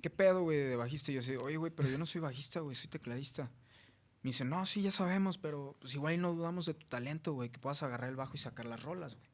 ¿qué 0.00 0.10
pedo, 0.10 0.42
güey, 0.42 0.58
de 0.58 0.76
bajista? 0.76 1.10
Y 1.10 1.14
yo 1.14 1.20
así, 1.20 1.34
oye, 1.36 1.56
güey, 1.56 1.72
pero 1.72 1.88
yo 1.88 1.98
no 1.98 2.06
soy 2.06 2.20
bajista, 2.20 2.60
güey, 2.60 2.76
soy 2.76 2.88
tecladista. 2.88 3.50
Me 4.22 4.30
dice, 4.30 4.44
no, 4.44 4.64
sí, 4.66 4.82
ya 4.82 4.90
sabemos, 4.90 5.38
pero 5.38 5.76
pues 5.80 5.94
igual 5.94 6.20
no 6.20 6.32
dudamos 6.34 6.66
de 6.66 6.74
tu 6.74 6.86
talento, 6.86 7.32
güey, 7.32 7.48
que 7.50 7.58
puedas 7.60 7.82
agarrar 7.82 8.10
el 8.10 8.16
bajo 8.16 8.34
y 8.34 8.38
sacar 8.38 8.66
las 8.66 8.82
rolas, 8.82 9.14
güey. 9.14 9.28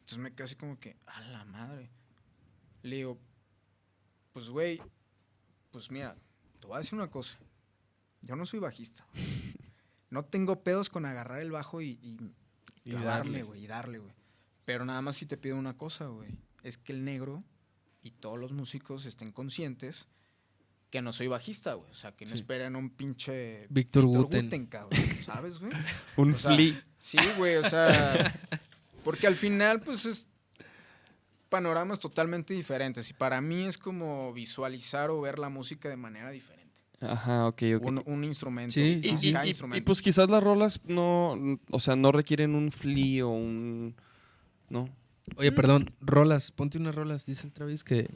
Entonces 0.00 0.18
me 0.18 0.32
quedé 0.34 0.44
así 0.44 0.56
como 0.56 0.78
que, 0.78 0.96
a 1.06 1.20
la 1.22 1.44
madre. 1.44 1.90
Le 2.82 2.96
digo, 2.96 3.18
pues, 4.32 4.50
güey, 4.50 4.80
pues 5.70 5.90
mira, 5.90 6.16
te 6.60 6.66
voy 6.66 6.76
a 6.76 6.78
decir 6.80 6.94
una 6.98 7.10
cosa. 7.10 7.38
Yo 8.20 8.36
no 8.36 8.44
soy 8.44 8.58
bajista. 8.60 9.06
No 10.14 10.24
tengo 10.24 10.62
pedos 10.62 10.90
con 10.90 11.06
agarrar 11.06 11.40
el 11.40 11.50
bajo 11.50 11.82
y, 11.82 11.98
y, 12.84 12.92
darle. 12.92 13.42
güey, 13.42 13.64
y 13.64 13.66
darle, 13.66 13.98
güey. 13.98 14.14
Pero 14.64 14.84
nada 14.84 15.02
más 15.02 15.16
si 15.16 15.26
te 15.26 15.36
pido 15.36 15.56
una 15.56 15.76
cosa, 15.76 16.06
güey. 16.06 16.30
Es 16.62 16.78
que 16.78 16.92
el 16.92 17.04
negro 17.04 17.42
y 18.00 18.12
todos 18.12 18.38
los 18.38 18.52
músicos 18.52 19.06
estén 19.06 19.32
conscientes 19.32 20.06
que 20.90 21.02
no 21.02 21.12
soy 21.12 21.26
bajista, 21.26 21.74
güey. 21.74 21.90
O 21.90 21.94
sea, 21.94 22.12
que 22.12 22.26
no 22.26 22.30
Sí. 22.30 22.36
esperen 22.36 22.76
un 22.76 22.90
pinche 22.90 23.66
Víctor 23.70 24.04
Víctor 24.04 24.22
Guten. 24.22 24.44
Guten, 24.44 24.66
cabrón. 24.66 25.00
¿Sabes, 25.24 25.58
güey? 25.58 25.72
Un 26.16 26.34
o 26.34 26.38
sea, 26.38 26.54
flea. 26.54 26.84
Sí, 27.00 27.18
güey, 27.36 27.56
o 27.56 27.68
sea, 27.68 28.32
porque 29.04 29.26
al 29.26 29.34
final, 29.34 29.80
pues 29.82 30.04
es 30.06 30.28
panoramas 31.48 31.98
totalmente 31.98 32.54
diferentes. 32.54 33.10
Y 33.10 33.14
para 33.14 33.40
mí 33.40 33.64
es 33.64 33.78
como 33.78 34.32
visualizar 34.32 35.10
o 35.10 35.20
ver 35.20 35.40
la 35.40 35.48
música 35.48 35.88
de 35.88 35.96
manera 35.96 36.30
diferente. 36.30 36.73
Ajá, 37.00 37.48
ok, 37.48 37.62
ok. 37.76 37.86
Un, 37.86 38.02
un 38.06 38.24
instrumento. 38.24 38.72
Sí, 38.72 39.00
y, 39.02 39.16
sí, 39.18 39.32
¿no? 39.32 39.76
y- 39.76 39.80
pues 39.82 40.00
quizás 40.00 40.30
las 40.30 40.42
rolas 40.42 40.80
no, 40.86 41.36
o 41.70 41.80
sea, 41.80 41.96
no 41.96 42.12
requieren 42.12 42.54
un 42.54 42.70
flea 42.72 43.26
o 43.26 43.30
un, 43.30 43.94
¿no? 44.70 44.88
Oye, 45.36 45.52
perdón, 45.52 45.90
rolas, 46.00 46.50
ponte 46.52 46.78
unas 46.78 46.94
rolas. 46.94 47.26
Dice 47.26 47.46
el 47.46 47.52
Travis 47.52 47.82
que 47.84 48.08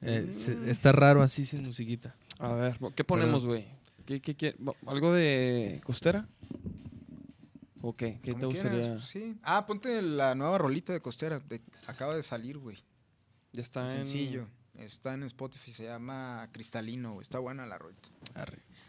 eh, 0.00 0.32
se- 0.36 0.70
está 0.70 0.92
raro 0.92 1.22
así 1.22 1.44
sin 1.44 1.62
musiquita. 1.64 2.16
A 2.38 2.52
ver, 2.52 2.78
¿qué 2.94 3.04
ponemos, 3.04 3.44
güey? 3.46 3.66
¿Qué, 4.06 4.20
qué, 4.20 4.34
qué- 4.34 4.54
¿Algo 4.86 5.12
de 5.12 5.80
costera? 5.84 6.26
¿O 7.80 7.94
qué? 7.94 8.18
¿Qué 8.22 8.34
te 8.34 8.46
gustaría? 8.46 8.80
quieras, 8.80 9.04
Sí. 9.08 9.34
Ah, 9.42 9.66
ponte 9.66 10.00
la 10.02 10.34
nueva 10.34 10.56
rolita 10.58 10.92
de 10.92 11.00
Costera. 11.00 11.38
de- 11.38 11.60
acaba 11.86 12.16
de 12.16 12.22
salir, 12.22 12.56
güey. 12.58 12.78
Ya 13.52 13.60
está 13.62 13.86
en... 13.94 14.04
Está 14.78 15.14
en 15.14 15.22
Spotify, 15.24 15.72
se 15.72 15.84
llama 15.84 16.48
Cristalino, 16.52 17.12
güey. 17.14 17.22
Está 17.22 17.38
buena 17.38 17.64
la 17.66 17.78
rolita. 17.78 18.08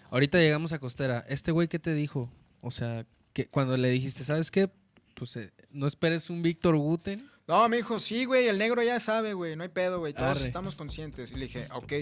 Ahorita 0.10 0.40
llegamos 0.40 0.72
a 0.74 0.80
Costera. 0.80 1.26
¿Este 1.30 1.52
güey 1.52 1.68
qué 1.68 1.80
te 1.80 1.94
dijo? 1.94 2.30
O 2.62 2.72
sea, 2.72 3.06
que 3.34 3.48
cuando 3.48 3.78
le 3.78 3.90
dijiste, 3.90 4.24
¿sabes 4.24 4.50
qué? 4.52 4.70
Pues 5.14 5.36
eh, 5.38 5.54
no 5.72 5.88
esperes 5.88 6.30
un 6.30 6.42
Víctor 6.42 6.76
Guten. 6.78 7.30
No, 7.48 7.70
me 7.70 7.78
dijo, 7.78 8.00
sí, 8.00 8.26
güey, 8.26 8.48
el 8.48 8.58
negro 8.58 8.82
ya 8.82 9.00
sabe, 9.00 9.34
güey, 9.34 9.56
no 9.56 9.62
hay 9.64 9.70
pedo, 9.70 10.00
güey, 10.00 10.14
todos 10.14 10.38
Arre. 10.38 10.46
estamos 10.46 10.76
conscientes. 10.76 11.32
Y 11.32 11.36
le 11.36 11.42
dije, 11.46 11.68
ok, 11.74 11.94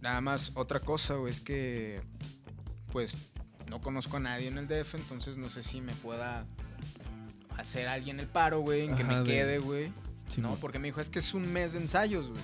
nada 0.00 0.20
más 0.22 0.52
otra 0.54 0.80
cosa, 0.80 1.14
güey, 1.16 1.30
es 1.30 1.40
que, 1.42 2.00
pues, 2.92 3.14
no 3.68 3.80
conozco 3.82 4.16
a 4.16 4.20
nadie 4.20 4.48
en 4.48 4.56
el 4.56 4.66
DF, 4.66 4.94
entonces 4.94 5.36
no 5.36 5.50
sé 5.50 5.62
si 5.62 5.82
me 5.82 5.92
pueda 5.94 6.46
hacer 7.58 7.88
alguien 7.88 8.18
el 8.18 8.26
paro, 8.28 8.60
güey, 8.60 8.86
en 8.86 8.96
que 8.96 9.02
Ajá, 9.02 9.12
me 9.12 9.18
de- 9.18 9.24
quede, 9.24 9.58
güey. 9.58 9.92
No, 10.38 10.54
porque 10.56 10.78
me 10.78 10.88
dijo, 10.88 11.00
es 11.02 11.10
que 11.10 11.18
es 11.18 11.34
un 11.34 11.52
mes 11.52 11.72
de 11.74 11.80
ensayos, 11.80 12.28
güey. 12.30 12.40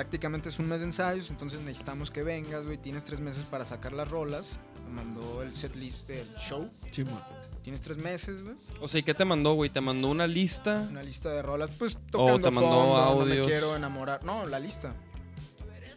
Prácticamente 0.00 0.48
es 0.48 0.58
un 0.58 0.66
mes 0.66 0.80
de 0.80 0.86
ensayos, 0.86 1.28
entonces 1.28 1.60
necesitamos 1.60 2.10
que 2.10 2.22
vengas, 2.22 2.64
güey. 2.64 2.78
Tienes 2.78 3.04
tres 3.04 3.20
meses 3.20 3.44
para 3.44 3.66
sacar 3.66 3.92
las 3.92 4.08
rolas. 4.08 4.52
Me 4.86 4.92
mandó 4.94 5.42
el 5.42 5.54
setlist 5.54 6.08
del 6.08 6.26
show. 6.36 6.70
Simón. 6.90 7.20
Tienes 7.62 7.82
tres 7.82 7.98
meses, 7.98 8.42
güey. 8.42 8.54
O 8.80 8.88
sea, 8.88 9.00
¿y 9.00 9.02
qué 9.02 9.12
te 9.12 9.26
mandó, 9.26 9.52
güey? 9.52 9.68
¿Te 9.68 9.82
mandó 9.82 10.08
una 10.08 10.26
lista? 10.26 10.86
Una 10.88 11.02
lista 11.02 11.28
de 11.28 11.42
rolas, 11.42 11.72
pues 11.78 11.98
tocando 12.10 12.48
te 12.48 12.50
mandó 12.50 12.70
fondo, 12.70 13.14
no 13.20 13.26
me 13.26 13.42
quiero 13.42 13.76
enamorar. 13.76 14.24
No, 14.24 14.46
la 14.46 14.58
lista. 14.58 14.94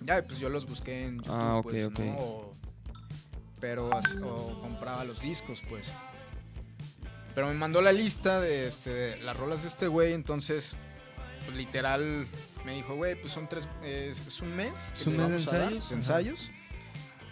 Ya, 0.01 0.21
pues 0.21 0.37
yo 0.41 0.49
los 0.49 0.65
busqué 0.67 1.05
en 1.05 1.19
YouTube, 1.19 1.31
Ah, 1.33 1.55
ok, 1.59 1.63
pues, 1.71 1.85
ok. 1.85 1.99
¿no? 1.99 2.15
O- 2.17 2.53
pero 3.61 3.89
o 3.89 4.59
compraba 4.59 5.05
los 5.05 5.21
discos, 5.21 5.61
pues. 5.69 5.89
Pero 7.33 7.47
me 7.47 7.53
mandó 7.53 7.81
la 7.81 7.93
lista 7.93 8.41
de, 8.41 8.67
este, 8.67 9.15
las 9.21 9.37
rolas 9.37 9.61
de 9.61 9.69
este 9.69 9.87
güey, 9.87 10.11
entonces, 10.11 10.75
pues 11.45 11.55
literal, 11.55 12.27
me 12.65 12.73
dijo, 12.73 12.95
güey, 12.95 13.19
pues 13.19 13.33
son 13.33 13.47
tres, 13.47 13.67
eh, 13.83 14.13
es 14.27 14.41
un 14.41 14.55
mes. 14.55 14.91
que 14.93 14.99
Es 14.99 15.07
un 15.07 15.17
mes 15.17 15.45
de 15.45 15.57
dar, 15.57 15.73
ensayos. 15.73 16.49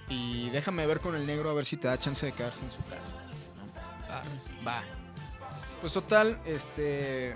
Y 0.09 0.49
déjame 0.49 0.85
ver 0.85 0.99
con 0.99 1.15
el 1.15 1.25
negro 1.25 1.49
a 1.49 1.53
ver 1.53 1.65
si 1.65 1.77
te 1.77 1.87
da 1.87 1.97
chance 1.97 2.25
de 2.25 2.33
quedarse 2.33 2.65
en 2.65 2.71
su 2.71 2.83
casa. 2.83 3.15
Va. 4.67 4.83
Pues 5.79 5.93
total, 5.93 6.37
este. 6.45 7.35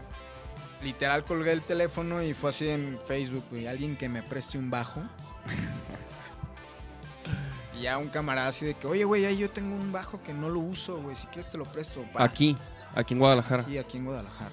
Literal 0.84 1.24
colgué 1.24 1.54
el 1.54 1.62
teléfono 1.62 2.22
y 2.22 2.34
fue 2.34 2.50
así 2.50 2.68
en 2.68 3.00
Facebook, 3.06 3.46
güey. 3.50 3.66
Alguien 3.66 3.96
que 3.96 4.10
me 4.10 4.22
preste 4.22 4.58
un 4.58 4.70
bajo. 4.70 5.02
y 7.78 7.84
ya 7.84 7.98
un 7.98 8.10
camarada 8.10 8.50
así 8.50 8.66
de 8.66 8.74
que, 8.74 8.86
oye, 8.86 9.06
güey, 9.06 9.26
ahí 9.26 9.38
yo 9.38 9.50
tengo 9.50 9.74
un 9.74 9.92
bajo 9.92 10.22
que 10.22 10.34
no 10.34 10.50
lo 10.50 10.60
uso, 10.60 11.02
güey. 11.02 11.16
Si 11.16 11.28
quieres 11.28 11.50
te 11.50 11.58
lo 11.58 11.64
presto. 11.64 12.06
Va. 12.16 12.26
Aquí, 12.26 12.58
aquí 12.94 13.14
en 13.14 13.20
Guadalajara. 13.22 13.64
Aquí, 13.64 13.78
aquí 13.78 13.98
en 13.98 14.06
Guadalajara. 14.06 14.52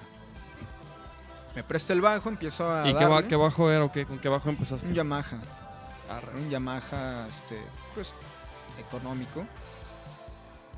Me 1.55 1.63
presta 1.63 1.93
el 1.93 2.01
bajo, 2.01 2.29
empiezo 2.29 2.71
a. 2.71 2.89
¿Y 2.89 2.93
qué, 2.95 3.05
ba- 3.05 3.27
qué 3.27 3.35
bajo 3.35 3.69
era 3.71 3.83
o 3.83 3.91
qué? 3.91 4.05
¿Con 4.05 4.19
qué 4.19 4.29
bajo 4.29 4.49
empezaste? 4.49 4.87
Un 4.87 4.93
Yamaha. 4.93 5.39
Arre. 6.09 6.35
un 6.39 6.49
Yamaha, 6.49 7.27
este, 7.29 7.59
pues, 7.93 8.13
económico. 8.79 9.45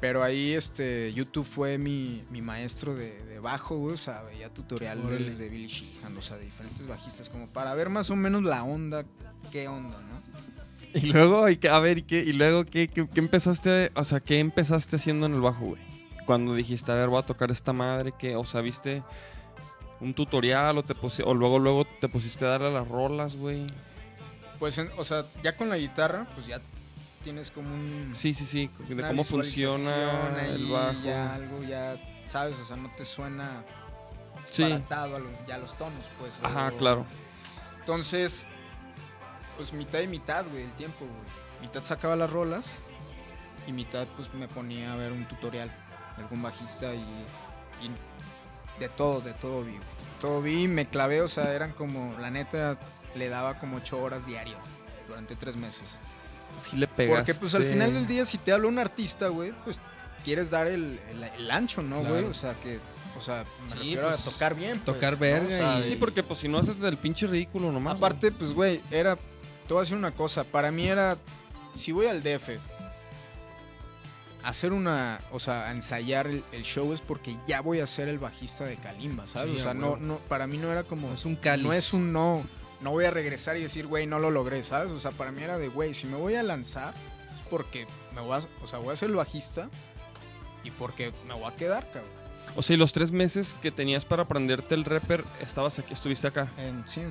Pero 0.01 0.21
ahí, 0.23 0.53
este, 0.53 1.13
YouTube 1.13 1.45
fue 1.45 1.77
mi, 1.77 2.23
mi 2.29 2.41
maestro 2.41 2.93
de, 2.93 3.17
de 3.23 3.39
bajo, 3.39 3.77
güey. 3.77 3.93
O 3.93 3.97
sea, 3.97 4.21
veía 4.23 4.49
tutoriales 4.53 5.37
de 5.37 5.49
Billy 5.49 5.67
Sheehan, 5.67 6.15
o 6.17 6.21
sea, 6.21 6.37
de 6.37 6.43
diferentes 6.43 6.85
bajistas, 6.85 7.29
como 7.29 7.47
para 7.47 7.73
ver 7.73 7.89
más 7.89 8.09
o 8.09 8.15
menos 8.17 8.43
la 8.43 8.63
onda, 8.63 9.05
qué 9.51 9.67
onda, 9.67 9.99
¿no? 10.01 10.15
Y 10.95 11.07
luego, 11.07 11.45
a 11.45 11.79
ver, 11.79 11.97
¿y, 11.97 12.03
qué, 12.03 12.19
y 12.23 12.31
luego 12.31 12.63
qué, 12.65 12.87
qué, 12.87 13.05
qué 13.07 13.19
empezaste, 13.19 13.91
o 13.95 14.03
sea, 14.05 14.21
qué 14.21 14.39
empezaste 14.39 14.95
haciendo 14.95 15.25
en 15.25 15.33
el 15.33 15.41
bajo, 15.41 15.65
güey? 15.65 15.81
Cuando 16.25 16.53
dijiste, 16.55 16.89
a 16.91 16.95
ver, 16.95 17.09
voy 17.09 17.19
a 17.19 17.23
tocar 17.25 17.51
esta 17.51 17.73
madre, 17.73 18.13
que, 18.17 18.37
o 18.37 18.45
sea, 18.45 18.61
viste 18.61 19.03
un 20.01 20.13
tutorial 20.13 20.77
o 20.77 20.83
te 20.83 20.93
o 21.23 21.33
luego, 21.33 21.59
luego 21.59 21.85
te 22.01 22.09
pusiste 22.09 22.45
a 22.45 22.49
darle 22.49 22.67
a 22.67 22.71
las 22.71 22.87
rolas, 22.87 23.35
güey. 23.35 23.65
Pues, 24.59 24.77
en- 24.77 24.91
o 24.97 25.03
sea, 25.03 25.25
ya 25.43 25.55
con 25.55 25.69
la 25.69 25.77
guitarra, 25.77 26.27
pues 26.35 26.47
ya 26.47 26.59
tienes 27.23 27.51
como 27.51 27.73
un... 27.73 28.11
Sí, 28.13 28.33
sí, 28.33 28.45
sí, 28.45 28.69
de 28.87 29.01
cómo 29.07 29.23
funciona 29.23 30.45
el 30.45 30.65
bajo. 30.67 30.93
Ya 31.03 31.33
algo, 31.35 31.63
ya, 31.63 31.95
¿sabes? 32.27 32.55
O 32.59 32.65
sea, 32.65 32.77
no 32.77 32.89
te 32.95 33.03
suena 33.05 33.49
Sí, 34.51 34.63
baratado 34.63 35.15
a 35.15 35.19
lo- 35.19 35.45
ya 35.47 35.57
los 35.57 35.77
tonos, 35.77 36.05
pues. 36.19 36.31
ajá, 36.43 36.71
o- 36.73 36.77
claro. 36.77 37.05
Entonces, 37.79 38.45
pues 39.57 39.73
mitad 39.73 39.99
y 39.99 40.07
mitad, 40.07 40.45
güey, 40.49 40.63
el 40.63 40.71
tiempo, 40.73 40.99
güey. 41.05 41.35
Mitad 41.61 41.83
sacaba 41.83 42.15
las 42.15 42.29
rolas 42.29 42.69
y 43.67 43.71
mitad 43.71 44.05
pues 44.15 44.33
me 44.33 44.47
ponía 44.47 44.93
a 44.93 44.95
ver 44.95 45.11
un 45.11 45.25
tutorial 45.25 45.71
de 46.17 46.23
algún 46.23 46.41
bajista 46.41 46.93
y, 46.93 46.99
y 46.99 47.89
de 48.79 48.89
todo, 48.89 49.21
de 49.21 49.33
todo 49.33 49.63
vi. 49.63 49.71
güey. 49.71 49.83
Todo 50.19 50.41
vi, 50.41 50.67
me 50.67 50.85
clavé, 50.85 51.21
o 51.21 51.27
sea, 51.27 51.53
eran 51.53 51.71
como, 51.73 52.15
la 52.19 52.29
neta, 52.31 52.77
le 53.15 53.29
daba 53.29 53.59
como 53.59 53.77
ocho 53.77 54.01
horas 54.01 54.25
diarias 54.25 54.59
durante 55.07 55.35
tres 55.35 55.55
meses. 55.55 55.99
Sí 56.57 56.77
le 56.77 56.87
pegaste. 56.87 57.15
Porque 57.33 57.39
pues 57.39 57.53
al 57.55 57.65
final 57.65 57.93
del 57.93 58.07
día, 58.07 58.25
si 58.25 58.37
te 58.37 58.51
habla 58.53 58.67
un 58.67 58.79
artista, 58.79 59.27
güey, 59.27 59.51
pues 59.65 59.79
quieres 60.23 60.49
dar 60.49 60.67
el, 60.67 60.99
el- 61.09 61.23
el 61.23 61.51
ancho, 61.51 61.81
¿no, 61.81 61.97
güey? 61.97 62.07
Claro. 62.11 62.29
O 62.29 62.33
sea, 62.33 62.53
que, 62.55 62.79
o 63.17 63.21
sea, 63.21 63.43
me 63.63 63.69
Sí, 63.69 63.75
refiero 63.75 64.07
pues, 64.07 64.25
a 64.27 64.31
tocar 64.31 64.55
bien. 64.55 64.79
pues, 64.79 64.85
tocar 64.85 65.13
¿no? 65.13 65.19
verga 65.19 65.47
O 65.47 65.49
sea, 65.49 65.79
y- 65.81 65.89
Sí, 65.89 65.95
porque 65.97 66.23
pues 66.23 66.39
si 66.39 66.47
no 66.47 66.59
haces 66.59 66.81
el 66.81 66.97
pinche 66.97 67.27
ridículo 67.27 67.71
nomás. 67.71 67.99
güey. 67.99 68.09
Aparte, 68.09 68.31
pues, 68.31 68.53
güey, 68.53 68.81
era. 68.89 69.15
Te 69.67 69.73
voy 69.73 69.79
a 69.79 69.81
decir 69.81 69.97
una 69.97 70.11
cosa. 70.11 70.43
Para 70.45 70.71
mí 70.71 70.87
era. 70.87 71.17
Si 71.75 71.91
voy 71.91 72.05
al 72.07 72.23
DF. 72.23 72.57
Hacer 74.45 74.73
una. 74.73 75.19
O 75.31 75.39
sea, 75.39 75.71
ensayar 75.71 76.27
el, 76.27 76.43
el 76.51 76.63
show 76.63 76.93
es 76.93 77.01
porque 77.01 77.35
ya 77.47 77.61
voy 77.61 77.79
a 77.79 77.87
ser 77.87 78.07
el 78.07 78.19
bajista 78.19 78.63
de 78.65 78.75
Kalimba, 78.77 79.27
¿sabes? 79.27 79.51
Sí, 79.51 79.59
o 79.59 79.63
sea, 79.63 79.73
no, 79.73 79.97
no. 79.97 80.19
Para 80.19 80.47
mí 80.47 80.57
no 80.57 80.71
era 80.71 80.83
como. 80.83 81.07
No 81.07 81.13
es 81.13 81.25
un 81.25 81.35
cáliz. 81.35 81.65
No 81.65 81.73
es 81.73 81.93
un 81.93 82.13
no. 82.13 82.43
No 82.81 82.91
voy 82.91 83.05
a 83.05 83.11
regresar 83.11 83.57
y 83.57 83.61
decir, 83.61 83.87
güey, 83.87 84.05
no 84.05 84.19
lo 84.19 84.29
logré, 84.29 84.61
¿sabes? 84.63 84.91
O 84.91 84.99
sea, 84.99 85.11
para 85.11 85.31
mí 85.31 85.41
era 85.41 85.57
de, 85.57 85.69
güey, 85.69 85.93
si 85.93 86.07
me 86.07 86.17
voy 86.17 86.35
a 86.35 86.43
lanzar 86.43 86.93
es 87.33 87.41
porque 87.49 87.87
me 88.13 88.21
voy 88.21 88.37
a. 88.37 88.63
O 88.63 88.67
sea, 88.67 88.79
voy 88.79 88.93
a 88.93 88.95
ser 88.95 89.09
el 89.09 89.15
bajista 89.15 89.69
y 90.63 90.71
porque 90.71 91.11
me 91.27 91.33
voy 91.33 91.51
a 91.51 91.55
quedar, 91.55 91.85
cabrón. 91.91 92.11
O 92.55 92.63
sea, 92.63 92.75
y 92.75 92.77
los 92.77 92.93
tres 92.93 93.11
meses 93.11 93.55
que 93.61 93.71
tenías 93.71 94.05
para 94.05 94.23
aprenderte 94.23 94.75
el 94.75 94.85
rapper, 94.85 95.23
estabas 95.41 95.79
aquí, 95.79 95.93
estuviste 95.93 96.27
acá. 96.27 96.47
En, 96.57 96.87
sí, 96.87 97.01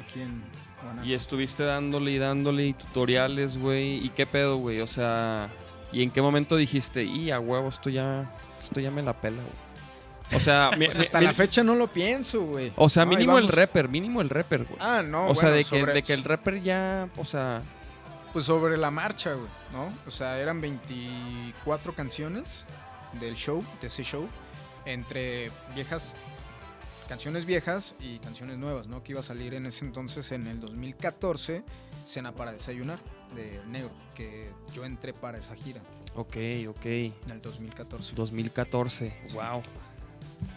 aquí 0.00 0.20
en 0.20 0.42
Guanajuato. 0.82 1.08
Y 1.08 1.14
estuviste 1.14 1.64
dándole 1.64 2.12
y 2.12 2.18
dándole 2.18 2.66
y 2.68 2.72
tutoriales, 2.72 3.58
güey. 3.58 4.04
¿Y 4.04 4.10
qué 4.10 4.26
pedo, 4.26 4.56
güey? 4.56 4.80
O 4.80 4.86
sea, 4.86 5.50
¿y 5.94 6.02
en 6.02 6.10
qué 6.10 6.20
momento 6.20 6.56
dijiste, 6.56 7.04
y 7.04 7.30
a 7.30 7.40
huevo, 7.40 7.68
esto 7.68 7.88
ya, 7.90 8.30
esto 8.60 8.80
ya 8.80 8.90
me 8.90 9.02
la 9.02 9.12
pela, 9.14 9.36
güey? 9.42 10.36
O 10.36 10.40
sea, 10.40 10.70
mi- 10.78 10.86
Pues 10.86 10.98
hasta 10.98 11.20
mi- 11.20 11.26
la 11.26 11.32
fecha 11.32 11.62
no 11.62 11.74
lo 11.74 11.86
pienso, 11.86 12.42
güey. 12.44 12.72
o 12.76 12.88
sea, 12.88 13.04
No, 13.04 13.10
mínimo 13.10 13.38
el 13.38 13.48
rapper, 13.48 13.88
mínimo 13.88 14.20
el 14.20 14.28
rapper, 14.30 14.64
güey. 14.64 14.78
Ah, 14.80 15.02
no, 15.02 15.28
o 15.28 15.34
sea, 15.34 15.50
de, 15.50 15.64
que, 15.64 15.84
de 15.84 16.02
que 16.02 16.12
el 16.14 16.24
rapper 16.24 16.62
ya, 16.62 17.08
o 17.16 17.24
sea, 17.24 17.62
Pues 18.32 18.46
sobre 18.46 18.76
la 18.76 18.90
marcha, 18.90 19.32
güey, 19.34 19.48
¿no? 19.72 19.92
O 20.06 20.10
sea, 20.10 20.38
eran 20.38 20.60
24 20.60 21.94
canciones 21.94 22.64
del 23.20 23.34
show, 23.36 23.62
de 23.80 23.86
ese 23.86 24.02
show, 24.02 24.26
entre 24.86 25.50
viejas, 25.74 26.14
canciones 27.08 27.44
viejas 27.44 27.94
y 28.00 28.18
canciones 28.18 28.58
nuevas, 28.58 28.86
¿no? 28.88 29.02
Que 29.04 29.12
iba 29.12 29.20
a 29.20 29.24
salir 29.24 29.54
en 29.54 29.66
ese 29.66 29.84
entonces, 29.84 30.32
en 30.32 30.46
el 30.46 30.60
2014, 30.60 31.62
Cena 32.06 32.32
para 32.32 32.50
Desayunar, 32.52 32.98
de 33.34 33.60
Negro, 33.68 33.90
que 34.14 34.50
yo 34.74 34.84
entré 34.84 35.12
para 35.12 35.38
esa 35.38 35.54
gira, 35.54 35.80
ok, 36.14 36.36
ok. 36.68 36.86
en 36.86 37.12
el 37.30 37.40
2014. 37.42 38.14
2014, 38.14 39.16
wow. 39.34 39.62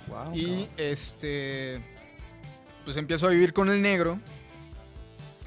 Wow. 0.08 0.36
Y 0.36 0.68
este, 0.78 1.82
pues 2.86 2.98
empiezo 2.98 3.28
a 3.28 3.30
vivir 3.32 3.54
con 3.54 3.70
el 3.70 3.82
Negro. 3.82 4.20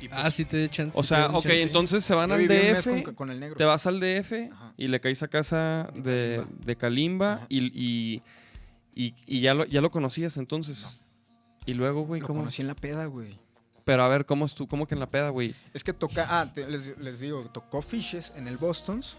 Y 0.01 0.09
pues, 0.09 0.21
Ah, 0.23 0.31
sí 0.31 0.45
te 0.47 0.65
echan. 0.65 0.91
O 0.95 1.05
sea, 1.05 1.29
ok, 1.29 1.45
entonces 1.47 2.03
se 2.05 2.15
van 2.15 2.31
yo 2.31 2.35
al 2.37 2.49
DF, 2.49 3.03
con, 3.05 3.15
con 3.15 3.31
el 3.31 3.39
Negro. 3.41 3.57
te 3.57 3.65
vas 3.65 3.87
al 3.87 4.01
DF 4.01 4.51
Ajá. 4.53 4.73
y 4.79 4.89
le 4.89 4.99
caes 5.01 5.23
a 5.23 5.29
casa 5.29 5.91
De 5.95 6.01
de, 6.03 6.37
Kalimba. 6.37 6.65
de 6.67 6.77
Kalimba 6.77 7.33
Ajá. 7.35 7.47
y, 7.51 7.59
y, 7.67 8.23
y- 8.95 9.15
y 9.27 9.41
ya, 9.41 9.53
lo, 9.55 9.65
ya 9.67 9.81
lo 9.83 9.91
conocías 9.91 10.37
entonces. 10.39 11.01
Y 11.67 11.75
luego, 11.75 12.03
güey, 12.07 12.23
Lo 12.23 12.27
¿cómo? 12.27 12.41
conocí 12.41 12.63
en 12.63 12.69
la 12.69 12.75
peda, 12.75 13.05
güey. 13.07 13.39
Pero 13.91 14.05
a 14.05 14.09
ver, 14.09 14.25
¿cómo 14.25 14.45
es 14.47 14.55
tú? 14.55 14.69
¿Cómo 14.69 14.87
que 14.87 14.95
en 14.95 15.01
la 15.01 15.11
peda, 15.11 15.31
güey? 15.31 15.53
Es 15.75 15.83
que 15.83 15.93
toca, 15.93 16.25
ah, 16.31 16.47
te- 16.53 16.65
les, 16.69 16.97
les 16.99 17.19
digo, 17.19 17.43
tocó 17.53 17.83
Fishes 17.83 18.35
en 18.37 18.47
el 18.47 18.57
Boston's 18.57 19.17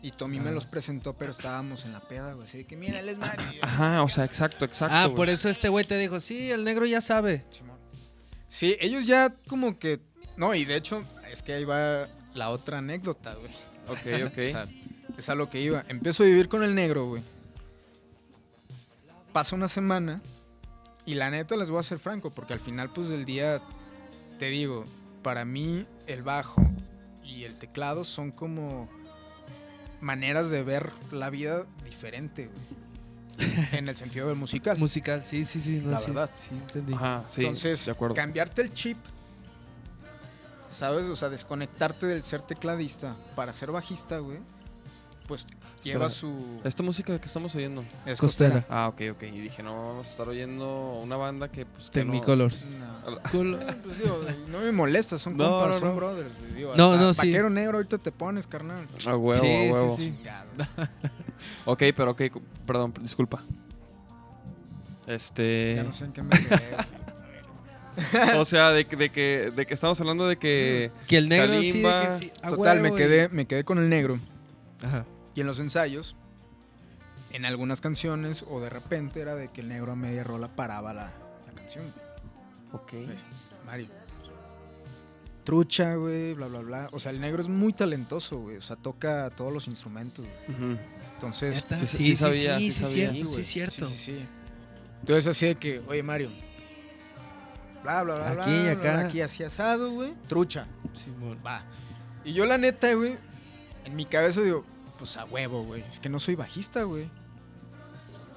y 0.00 0.12
Tommy 0.12 0.38
me 0.38 0.50
Ah. 0.50 0.52
los 0.52 0.64
presentó, 0.64 1.14
pero 1.18 1.32
estábamos 1.32 1.84
en 1.86 1.92
la 1.92 1.98
peda, 1.98 2.32
güey. 2.34 2.46
Así 2.46 2.58
de 2.58 2.66
que, 2.66 2.76
mira, 2.76 3.00
él 3.00 3.08
es 3.08 3.18
Mario. 3.18 3.58
Ajá, 3.62 4.04
o 4.04 4.08
sea, 4.08 4.24
exacto, 4.24 4.64
exacto. 4.64 4.94
Ah, 4.96 5.06
güey. 5.06 5.16
por 5.16 5.28
eso 5.28 5.48
este 5.48 5.68
güey 5.68 5.84
te 5.84 5.98
dijo, 5.98 6.20
sí, 6.20 6.52
el 6.52 6.62
negro 6.62 6.86
ya 6.86 7.00
sabe. 7.00 7.44
Sí, 8.46 8.76
ellos 8.78 9.08
ya 9.08 9.34
como 9.48 9.76
que, 9.80 9.98
no, 10.36 10.54
y 10.54 10.64
de 10.64 10.76
hecho, 10.76 11.02
es 11.32 11.42
que 11.42 11.54
ahí 11.54 11.64
va 11.64 12.06
la 12.32 12.50
otra 12.50 12.78
anécdota, 12.78 13.34
güey. 13.34 13.50
Ok, 13.88 13.98
ok. 14.26 14.38
O 14.38 14.50
sea, 14.52 14.68
es 15.18 15.28
a 15.28 15.34
lo 15.34 15.50
que 15.50 15.60
iba. 15.60 15.84
Empiezo 15.88 16.22
a 16.22 16.26
vivir 16.26 16.48
con 16.48 16.62
el 16.62 16.76
negro, 16.76 17.06
güey. 17.08 17.24
Pasa 19.32 19.56
una 19.56 19.66
semana 19.66 20.20
y 21.04 21.14
la 21.14 21.28
neta 21.30 21.56
les 21.56 21.70
voy 21.70 21.80
a 21.80 21.82
ser 21.82 21.98
franco, 21.98 22.30
porque 22.32 22.52
al 22.52 22.60
final, 22.60 22.88
pues, 22.90 23.08
del 23.08 23.24
día, 23.24 23.60
te 24.38 24.46
digo, 24.46 24.84
para 25.22 25.44
mí 25.44 25.86
el 26.06 26.22
bajo 26.22 26.62
y 27.24 27.44
el 27.44 27.58
teclado 27.58 28.04
son 28.04 28.30
como 28.30 28.88
maneras 30.00 30.50
de 30.50 30.62
ver 30.62 30.92
la 31.10 31.30
vida 31.30 31.64
diferente, 31.84 32.48
güey. 32.48 33.66
en 33.72 33.88
el 33.88 33.96
sentido 33.96 34.28
del 34.28 34.36
musical. 34.36 34.78
Musical, 34.78 35.24
sí, 35.24 35.44
sí, 35.44 35.60
sí. 35.60 35.80
no, 35.84 35.90
La 35.92 35.98
sí, 35.98 36.10
verdad. 36.10 36.30
Sí, 36.38 36.54
entendí. 36.54 36.94
Ajá, 36.94 37.24
sí. 37.28 37.42
Entonces, 37.42 37.84
de 37.84 37.92
acuerdo. 37.92 38.14
cambiarte 38.14 38.62
el 38.62 38.72
chip, 38.72 38.96
¿sabes? 40.70 41.06
O 41.06 41.16
sea, 41.16 41.28
desconectarte 41.28 42.06
del 42.06 42.22
ser 42.22 42.42
tecladista 42.42 43.16
para 43.34 43.52
ser 43.52 43.72
bajista, 43.72 44.18
güey, 44.18 44.38
pues 45.26 45.46
lleva 45.82 46.08
su... 46.08 46.60
¿Esta 46.64 46.82
música 46.82 47.18
que 47.18 47.26
estamos 47.26 47.54
oyendo? 47.54 47.84
Es 48.06 48.20
Costera. 48.20 48.64
Ah, 48.68 48.88
ok, 48.88 49.02
ok. 49.12 49.22
Y 49.24 49.40
dije, 49.40 49.62
no, 49.62 49.74
vamos 49.88 50.06
a 50.06 50.10
estar 50.10 50.28
oyendo 50.28 51.00
una 51.02 51.16
banda 51.16 51.48
que, 51.50 51.66
pues, 51.66 51.90
que 51.90 52.04
no- 52.04 52.12
Technicolors. 52.12 52.66
No. 52.66 53.20
Cool. 53.32 53.58
Pues 53.84 53.98
digo, 53.98 54.20
no 54.48 54.60
me 54.60 54.72
molesta, 54.72 55.18
son 55.18 55.36
No, 55.36 55.48
compas, 55.60 55.68
no, 55.74 55.80
son 55.80 55.88
no. 55.90 55.96
brothers. 55.96 56.30
güey, 56.38 56.52
digo, 56.54 56.74
No, 56.76 56.92
hasta 56.92 57.04
no, 57.04 57.14
sí. 57.14 57.26
Vaquero 57.28 57.50
negro 57.50 57.78
ahorita 57.78 57.98
te 57.98 58.12
pones, 58.12 58.46
carnal. 58.46 58.86
A 59.06 59.16
huevo, 59.16 59.34
Sí, 59.34 59.46
a 59.46 59.58
sí, 59.64 59.70
huevo. 59.72 59.96
sí. 59.96 60.02
Chingado. 60.16 60.46
Ok, 61.66 61.82
pero 61.94 62.12
ok, 62.12 62.22
cu- 62.32 62.42
perdón, 62.66 62.94
disculpa. 63.02 63.42
Este. 65.06 65.72
Ya 65.76 65.84
no 65.84 65.92
sé 65.92 66.06
en 66.06 66.12
qué 66.12 66.22
me 66.22 66.30
quedé. 66.30 66.48
güey. 66.70 68.38
o 68.38 68.44
sea, 68.44 68.70
de, 68.72 68.84
que- 68.86 68.96
de 68.96 69.10
que, 69.10 69.52
de 69.54 69.66
que 69.66 69.74
estamos 69.74 70.00
hablando 70.00 70.26
de 70.26 70.36
que. 70.36 70.90
Que 71.06 71.18
el 71.18 71.28
negro 71.28 71.52
sí, 71.62 71.80
de 71.80 71.82
Kalimba. 71.82 72.18
que 72.18 72.24
sí, 72.24 72.32
a 72.42 72.48
Total, 72.50 72.76
me 72.80 72.84
huevo, 72.84 72.96
quedé, 72.96 73.28
me 73.28 73.46
quedé 73.46 73.64
con 73.64 73.78
el 73.78 73.88
negro. 73.88 74.18
Ajá. 74.84 75.04
Y 75.36 75.40
en 75.42 75.46
los 75.46 75.60
ensayos, 75.60 76.16
en 77.30 77.44
algunas 77.44 77.80
canciones, 77.80 78.44
o 78.48 78.60
de 78.60 78.70
repente 78.70 79.20
era 79.20 79.34
de 79.36 79.48
que 79.52 79.60
el 79.60 79.68
negro 79.68 79.92
a 79.92 79.96
media 79.96 80.24
rola 80.24 80.48
paraba 80.48 80.92
la, 80.92 81.12
la 81.46 81.52
canción. 81.54 81.84
Ok. 82.72 82.92
Mario. 83.64 83.86
Trucha, 85.44 85.94
güey, 85.94 86.34
bla, 86.34 86.48
bla, 86.48 86.58
bla. 86.60 86.88
O 86.92 86.98
sea, 86.98 87.12
el 87.12 87.20
negro 87.20 87.40
es 87.40 87.48
muy 87.48 87.72
talentoso, 87.72 88.38
güey. 88.38 88.56
O 88.56 88.62
sea, 88.62 88.74
toca 88.74 89.30
todos 89.30 89.52
los 89.52 89.68
instrumentos. 89.68 90.24
güey. 90.48 90.76
Entonces, 91.14 91.62
¿Neta? 91.62 91.76
sí, 91.76 91.86
sí 91.86 92.16
sabía, 92.16 92.58
sí 92.58 92.72
sí, 92.72 92.84
sabía. 92.84 93.10
cierto, 93.10 93.26
Sí, 93.28 93.34
sí, 93.36 93.44
cierto. 93.44 93.86
Sí, 93.86 93.96
sí, 93.96 94.12
sí. 94.16 94.26
Entonces 95.00 95.26
así 95.28 95.46
de 95.46 95.54
que, 95.54 95.78
oye 95.86 96.02
Mario, 96.02 96.30
bla, 97.82 98.02
bla, 98.02 98.14
bla, 98.14 98.42
Aquí 98.42 98.50
bla, 98.62 98.72
acá. 98.72 98.80
bla, 98.94 99.00
aquí 99.06 99.20
así 99.20 99.44
asado, 99.44 99.92
güey, 99.92 100.14
trucha, 100.26 100.66
Simón. 100.94 101.38
va. 101.46 101.62
Y 102.24 102.32
yo 102.32 102.44
la 102.44 102.58
neta, 102.58 102.92
güey, 102.94 103.16
en 103.84 103.94
mi 103.94 104.04
cabeza 104.04 104.40
digo, 104.40 104.64
pues 104.98 105.16
a 105.16 105.24
huevo, 105.24 105.64
güey, 105.64 105.84
es 105.88 106.00
que 106.00 106.08
no 106.08 106.18
soy 106.18 106.34
bajista, 106.34 106.82
güey. 106.82 107.06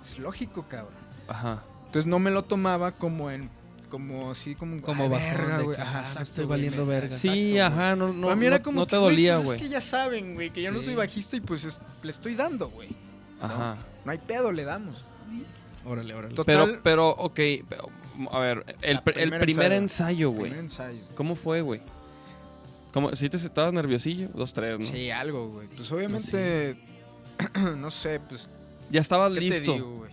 Es 0.02 0.20
lógico, 0.20 0.66
cabrón. 0.68 0.94
Ajá. 1.28 1.64
Entonces 1.86 2.08
no 2.08 2.20
me 2.20 2.32
lo 2.32 2.44
tomaba 2.44 2.92
como 2.92 3.30
en, 3.32 3.50
como 3.90 4.32
así, 4.32 4.56
como, 4.56 4.82
Como 4.82 5.10
bajón 5.10 5.26
verga, 5.30 5.62
güey. 5.62 5.78
Ajá, 5.80 5.90
ah, 5.90 5.94
no 5.94 6.00
exacto, 6.00 6.24
estoy 6.24 6.46
valiendo 6.46 6.86
verga. 6.86 7.16
Sí, 7.16 7.60
ajá, 7.60 7.96
no, 7.96 8.14
no, 8.14 8.36
mí 8.36 8.46
era 8.46 8.58
no- 8.58 8.64
como 8.64 8.80
no 8.82 8.86
que, 8.88 8.92
te 8.92 8.96
dolía, 8.98 9.34
pues 9.36 9.46
güey. 9.46 9.56
es 9.58 9.62
que 9.64 9.70
ya 9.70 9.82
saben, 9.82 10.36
güey, 10.36 10.50
que 10.52 10.62
yo 10.62 10.72
no 10.72 10.82
soy 10.82 10.96
bajista 10.96 11.36
y 11.36 11.42
pues 11.42 11.66
es- 11.66 11.80
le 12.04 12.12
estoy 12.12 12.36
dando, 12.36 12.70
güey. 12.70 12.90
Ajá. 13.42 13.78
No 14.06 14.12
hay 14.12 14.18
pedo, 14.18 14.52
le 14.52 14.64
damos. 14.64 15.04
Órale, 15.86 16.14
órale. 16.14 16.36
Total, 16.36 16.56
Pero, 16.68 16.80
pero, 16.84 17.10
ok. 17.10 17.40
pero, 17.68 17.90
a 18.32 18.40
ver, 18.40 18.78
el, 18.82 19.02
el 19.16 19.40
primer 19.40 19.72
ensayo. 19.72 20.30
güey. 20.32 20.52
primer 20.52 20.60
ensayo. 20.66 21.00
¿Cómo 21.16 21.36
fue, 21.36 21.62
güey? 21.62 21.82
¿Cómo, 22.94 23.16
¿Sí 23.16 23.30
te 23.30 23.38
estabas 23.38 23.72
nerviosillo? 23.74 24.30
Dos, 24.34 24.54
tres, 24.54 24.80
¿no? 24.80 24.86
Sí, 24.86 25.12
algo, 25.12 25.50
güey. 25.50 25.68
Pues 25.68 25.92
obviamente, 25.92 26.78
no 27.78 27.92
sé, 27.92 28.20
pues, 28.20 28.50
Ya 28.90 29.00
estabas 29.02 29.32
¿qué 29.34 29.40
listo. 29.40 29.72
te 29.72 29.78
digo, 29.78 29.98
güey? 29.98 30.12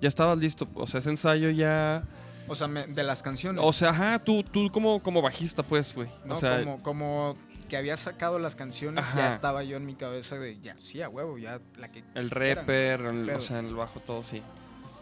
Ya 0.00 0.08
estabas 0.08 0.36
listo. 0.38 0.66
O 0.74 0.86
sea, 0.86 0.98
ese 0.98 1.10
ensayo 1.10 1.50
ya. 1.50 2.02
O 2.48 2.54
sea, 2.56 2.66
me- 2.66 2.86
de 2.88 3.02
las 3.04 3.22
canciones. 3.22 3.62
O 3.64 3.72
sea, 3.72 3.90
ajá, 3.90 4.18
tú, 4.18 4.42
tú 4.42 4.68
como, 4.72 5.00
como 5.00 5.22
bajista, 5.22 5.62
pues, 5.62 5.94
güey. 5.94 6.08
¿no? 6.24 6.34
O 6.34 6.36
sea, 6.36 6.58
como, 6.60 6.82
como 6.82 7.36
que 7.68 7.76
había 7.76 7.96
sacado 7.96 8.38
las 8.40 8.56
canciones, 8.56 9.02
Ajá. 9.04 9.16
ya 9.18 9.28
estaba 9.28 9.62
yo 9.62 9.76
en 9.76 9.86
mi 9.86 9.94
cabeza 9.94 10.36
de, 10.38 10.58
ya, 10.60 10.76
sí, 10.82 11.00
a 11.02 11.08
huevo, 11.08 11.38
ya, 11.38 11.60
la 11.78 11.90
que... 11.90 12.00
el 12.14 12.28
quieran. 12.30 12.56
rapper, 12.56 13.00
el- 13.02 13.30
o 13.30 13.40
sea, 13.40 13.60
en 13.60 13.66
el 13.66 13.74
bajo, 13.76 14.00
todo, 14.00 14.24
sí. 14.24 14.42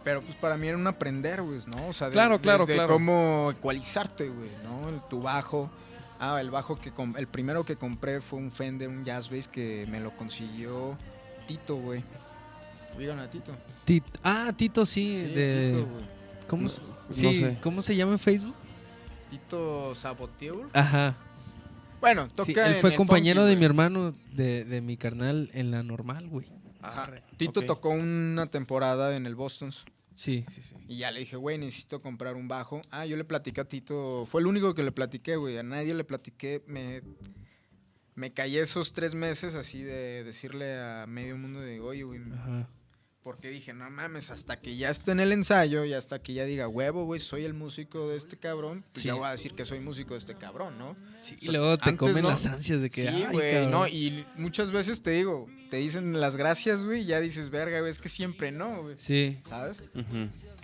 Pero 0.03 0.21
pues 0.21 0.35
para 0.35 0.55
mí 0.55 0.67
era 0.67 0.77
un 0.77 0.87
aprender, 0.87 1.41
güey, 1.41 1.59
¿no? 1.67 1.87
O 1.87 1.93
sea, 1.93 2.07
de, 2.09 2.13
Claro, 2.13 2.39
claro, 2.39 2.59
desde 2.65 2.75
claro. 2.75 2.93
cómo 2.93 3.49
ecualizarte, 3.51 4.29
güey, 4.29 4.49
¿no? 4.63 4.87
El, 4.89 5.01
tu 5.09 5.21
bajo. 5.21 5.69
Ah, 6.23 6.39
el 6.39 6.51
bajo 6.51 6.79
que... 6.79 6.93
el 7.17 7.27
primero 7.27 7.65
que 7.65 7.75
compré 7.75 8.21
fue 8.21 8.37
un 8.39 8.51
Fender, 8.51 8.87
un 8.89 9.03
Jazz 9.03 9.29
Bass 9.31 9.47
que 9.47 9.87
me 9.89 9.99
lo 9.99 10.11
consiguió 10.15 10.95
Tito, 11.47 11.75
güey. 11.77 12.03
Oigan 12.97 13.17
a 13.19 13.29
Tito. 13.29 13.53
Tit- 13.85 14.03
ah, 14.23 14.53
Tito 14.55 14.85
sí, 14.85 15.23
Sí, 15.25 15.33
de 15.33 15.71
Tito, 15.73 15.85
güey. 15.87 16.05
¿Cómo, 16.47 16.63
No- 16.63 16.69
se- 16.69 16.81
no 16.81 16.87
sí, 17.09 17.39
sé. 17.39 17.57
¿cómo 17.61 17.81
se 17.81 17.95
llama 17.95 18.11
en 18.13 18.19
Facebook? 18.19 18.53
Tito 19.29 19.95
Saboteur. 19.95 20.69
Ajá. 20.73 21.15
Bueno, 21.99 22.27
toca 22.27 22.45
Sí, 22.45 22.51
él 22.53 22.75
en 22.75 22.81
fue 22.81 22.91
el 22.91 22.95
compañero 22.95 23.41
funky, 23.41 23.49
de 23.53 23.59
mi 23.59 23.65
hermano, 23.65 24.13
de, 24.33 24.63
de 24.65 24.81
mi 24.81 24.97
carnal 24.97 25.49
en 25.53 25.71
la 25.71 25.83
normal, 25.83 26.27
güey. 26.27 26.45
Ajá. 26.81 27.11
Tito 27.37 27.61
tocó 27.63 27.89
una 27.89 28.47
temporada 28.47 29.15
en 29.15 29.25
el 29.25 29.35
Boston's 29.35 29.85
Sí, 30.21 30.45
sí, 30.49 30.61
sí. 30.61 30.75
y 30.87 30.97
ya 30.97 31.09
le 31.09 31.21
dije, 31.21 31.35
güey, 31.35 31.57
necesito 31.57 31.99
comprar 31.99 32.35
un 32.35 32.47
bajo. 32.47 32.83
Ah, 32.91 33.07
yo 33.07 33.17
le 33.17 33.23
platiqué 33.23 33.61
a 33.61 33.65
Tito, 33.65 34.27
fue 34.27 34.41
el 34.41 34.45
único 34.45 34.75
que 34.75 34.83
le 34.83 34.91
platiqué, 34.91 35.35
güey, 35.35 35.57
a 35.57 35.63
nadie 35.63 35.95
le 35.95 36.03
platiqué, 36.03 36.61
me, 36.67 37.01
me 38.13 38.31
callé 38.31 38.61
esos 38.61 38.93
tres 38.93 39.15
meses 39.15 39.55
así 39.55 39.81
de 39.81 40.23
decirle 40.23 40.79
a 40.79 41.07
medio 41.07 41.39
mundo 41.39 41.59
de, 41.59 41.79
oye, 41.79 42.03
güey, 42.03 42.21
Ajá. 42.33 42.69
Porque 43.23 43.49
dije, 43.49 43.73
no 43.73 43.89
mames, 43.91 44.31
hasta 44.31 44.59
que 44.59 44.75
ya 44.75 44.89
esté 44.89 45.11
en 45.11 45.19
el 45.19 45.31
ensayo 45.31 45.85
y 45.85 45.93
hasta 45.93 46.19
que 46.21 46.33
ya 46.33 46.43
diga, 46.45 46.67
huevo, 46.67 47.05
güey, 47.05 47.19
soy 47.19 47.45
el 47.45 47.53
músico 47.53 48.07
de 48.09 48.17
este 48.17 48.37
cabrón, 48.37 48.83
pues 48.91 49.03
Sí. 49.03 49.07
ya 49.09 49.13
voy 49.13 49.25
a 49.25 49.31
decir 49.31 49.53
que 49.53 49.63
soy 49.63 49.79
músico 49.79 50.13
de 50.15 50.19
este 50.19 50.35
cabrón, 50.35 50.77
¿no? 50.79 50.95
Sí, 51.21 51.35
O 51.35 51.37
y 51.37 51.41
sea, 51.41 51.51
luego 51.51 51.77
te 51.77 51.95
comen 51.97 52.23
no. 52.23 52.29
las 52.29 52.45
ansias 52.47 52.81
de 52.81 52.89
que. 52.89 53.01
Sí, 53.01 53.07
ay, 53.07 53.25
güey, 53.31 53.67
no, 53.67 53.87
y 53.87 54.25
muchas 54.37 54.71
veces 54.71 55.03
te 55.03 55.11
digo, 55.11 55.47
te 55.69 55.77
dicen 55.77 56.19
las 56.19 56.35
gracias, 56.35 56.83
güey, 56.83 57.01
y 57.01 57.05
ya 57.05 57.19
dices, 57.19 57.51
verga, 57.51 57.79
güey, 57.79 57.91
es 57.91 57.99
que 57.99 58.09
siempre 58.09 58.51
no, 58.51 58.81
güey, 58.83 58.95
Sí. 58.97 59.39
¿sabes? 59.47 59.77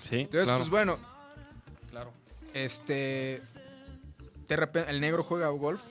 Sí, 0.01 0.15
Entonces, 0.21 0.45
claro. 0.45 0.57
pues 0.57 0.69
bueno, 0.69 0.97
claro. 1.91 2.11
este, 2.55 3.41
de 4.47 4.55
repente, 4.55 4.89
el 4.89 4.99
negro 4.99 5.23
juega 5.23 5.47
golf, 5.49 5.81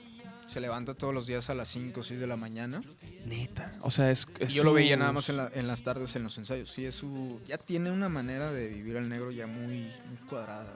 se 0.47 0.59
levanta 0.61 0.93
todos 0.93 1.13
los 1.13 1.27
días 1.27 1.49
a 1.49 1.53
las 1.53 1.67
5 1.67 1.99
o 1.99 2.03
6 2.03 2.19
de 2.19 2.27
la 2.27 2.37
mañana, 2.37 2.81
Neta. 3.25 3.73
O 3.81 3.91
sea, 3.91 4.09
es. 4.11 4.25
es 4.39 4.53
yo 4.53 4.63
lo 4.63 4.73
veía 4.73 4.95
nada 4.97 5.11
más 5.11 5.29
en, 5.29 5.37
la- 5.37 5.51
en 5.53 5.67
las 5.67 5.83
tardes 5.83 6.15
en 6.15 6.23
los 6.23 6.37
ensayos, 6.37 6.71
sí, 6.71 6.85
es 6.85 6.95
su, 6.95 7.39
ya 7.47 7.57
tiene 7.57 7.91
una 7.91 8.09
manera 8.09 8.51
de 8.51 8.67
vivir 8.69 8.95
el 8.95 9.09
negro 9.09 9.29
ya 9.31 9.45
muy, 9.47 9.67
muy 10.07 10.17
cuadrada, 10.29 10.73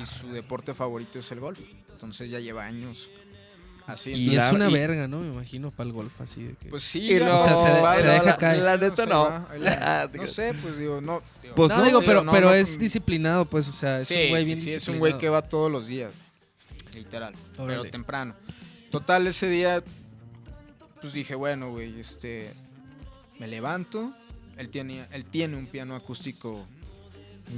y 0.00 0.04
su 0.06 0.32
deporte 0.32 0.74
favorito 0.74 1.18
es 1.20 1.30
el 1.32 1.40
golf, 1.40 1.60
entonces 1.92 2.28
ya 2.30 2.40
lleva 2.40 2.64
años 2.64 3.08
así. 3.86 4.10
Y 4.10 4.24
entonces- 4.28 4.44
es 4.46 4.52
una 4.52 4.68
y- 4.68 4.72
verga, 4.72 5.08
¿no? 5.08 5.20
Me 5.20 5.28
imagino 5.32 5.70
para 5.70 5.86
el 5.86 5.92
golf, 5.92 6.20
así 6.20 6.42
de 6.42 6.54
que. 6.54 6.68
Pues 6.68 6.82
sí, 6.82 7.16
luego- 7.18 7.36
O 7.36 7.38
sea, 7.38 7.56
se 7.56 7.72
de- 7.72 7.80
va, 7.80 7.96
se 7.96 8.06
va, 8.06 8.12
deja 8.14 8.24
va, 8.32 8.36
caer. 8.36 8.62
La 8.62 8.76
neta 8.76 9.04
sé, 9.04 9.06
no. 9.08 9.46
ahí 9.50 9.60
la- 9.60 10.02
Ah, 10.02 10.08
no 10.12 10.26
sé, 10.26 10.54
pues 10.62 10.76
digo, 10.78 11.00
no. 11.00 11.22
digo, 11.42 11.54
Pues 11.54 11.68
no, 11.70 11.78
no, 11.78 11.84
digo, 11.84 12.00
pero, 12.04 12.22
no, 12.24 12.32
pero 12.32 12.48
no, 12.48 12.54
es 12.54 12.78
disciplinado, 12.78 13.44
pues, 13.46 13.68
o 13.68 13.72
sea, 13.72 13.98
es 13.98 14.08
sí, 14.08 14.14
un 14.24 14.28
güey 14.30 14.42
sí, 14.44 14.52
bien 14.54 14.58
sí, 14.64 14.72
es 14.72 14.88
un 14.88 14.98
güey 14.98 15.12
que 15.12 15.16
disciplinado. 15.16 15.42
va 15.42 15.48
todos 15.48 15.70
los 15.72 15.86
días, 15.86 16.12
literal, 16.94 17.34
pero 17.52 17.64
Órale. 17.64 17.90
temprano. 17.90 18.34
Total, 18.90 19.26
ese 19.26 19.48
día, 19.48 19.82
pues 21.00 21.12
dije, 21.12 21.34
bueno, 21.34 21.70
güey, 21.70 22.00
este, 22.00 22.52
me 23.38 23.46
levanto, 23.46 24.12
él 24.56 24.68
tiene, 24.68 25.06
él 25.12 25.24
tiene 25.24 25.56
un 25.56 25.66
piano 25.66 25.94
acústico 25.94 26.66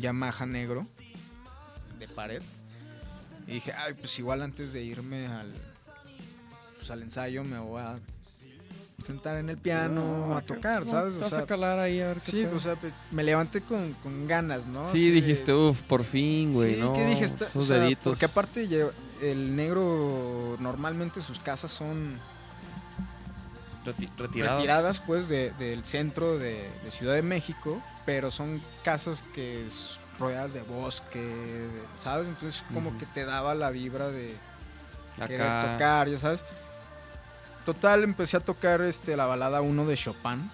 Yamaha 0.01 0.45
negro, 0.47 0.87
de 1.99 2.07
pared, 2.09 2.43
y 3.47 3.53
dije, 3.53 3.73
ay, 3.73 3.95
pues 3.95 4.19
igual 4.19 4.43
antes 4.43 4.73
de 4.73 4.83
irme 4.83 5.27
al, 5.27 5.53
pues, 6.79 6.91
al 6.91 7.03
ensayo 7.03 7.45
me 7.45 7.59
voy 7.59 7.81
a 7.81 7.99
sentar 9.03 9.37
en 9.39 9.49
el 9.51 9.57
piano 9.59 10.37
a 10.37 10.43
tocar, 10.43 10.85
¿sabes? 10.85 11.17
O 11.17 11.21
vas 11.21 11.31
sea, 11.31 11.41
a 11.41 11.47
calar 11.47 11.79
ahí 11.79 12.01
a 12.01 12.09
ver 12.09 12.21
qué 12.21 12.31
Sí, 12.31 12.43
pedo. 12.45 12.57
o 12.57 12.61
sea, 12.61 12.77
me 13.11 13.25
levanté 13.25 13.61
con, 13.63 13.95
con 13.95 14.29
ganas, 14.29 14.67
¿no? 14.67 14.85
Sí, 14.85 14.91
Así 14.91 15.09
de- 15.09 15.15
dijiste, 15.17 15.53
uff, 15.55 15.81
por 15.83 16.05
fin, 16.05 16.53
güey, 16.53 16.75
sí, 16.75 16.81
¿no? 16.81 16.93
que 16.93 17.05
dije, 17.07 17.25
está- 17.25 17.47
Esos 17.47 17.65
o 17.65 17.67
sea, 17.67 17.79
deditos. 17.79 18.05
Porque 18.13 18.27
aparte 18.27 18.69
el 19.23 19.55
negro 19.57 20.57
normalmente 20.61 21.21
sus 21.23 21.39
casas 21.41 21.71
son 21.71 22.19
Reti- 23.85 24.09
retiradas 24.17 25.01
pues 25.01 25.29
de- 25.29 25.51
del 25.53 25.85
centro 25.85 26.39
de, 26.39 26.71
de 26.85 26.91
Ciudad 26.91 27.15
de 27.15 27.23
México, 27.23 27.83
pero 28.07 28.31
son 28.31 28.63
casas 28.85 29.23
que 29.35 29.67
es 29.67 29.99
rodeadas 30.19 30.53
de 30.55 30.63
bosque, 30.63 31.67
¿sabes? 31.99 32.29
Entonces 32.29 32.63
como 32.73 32.97
que 32.99 33.07
te 33.07 33.25
daba 33.25 33.55
la 33.55 33.71
vibra 33.71 34.09
de 34.09 34.37
querer 35.27 35.41
tocar, 35.73 36.09
ya 36.09 36.19
sabes. 36.19 36.45
Total, 37.65 38.03
empecé 38.05 38.37
a 38.37 38.41
tocar 38.41 38.81
este, 38.83 39.17
la 39.17 39.27
balada 39.27 39.61
1 39.63 39.87
de 39.87 39.97
Chopin. 39.97 40.51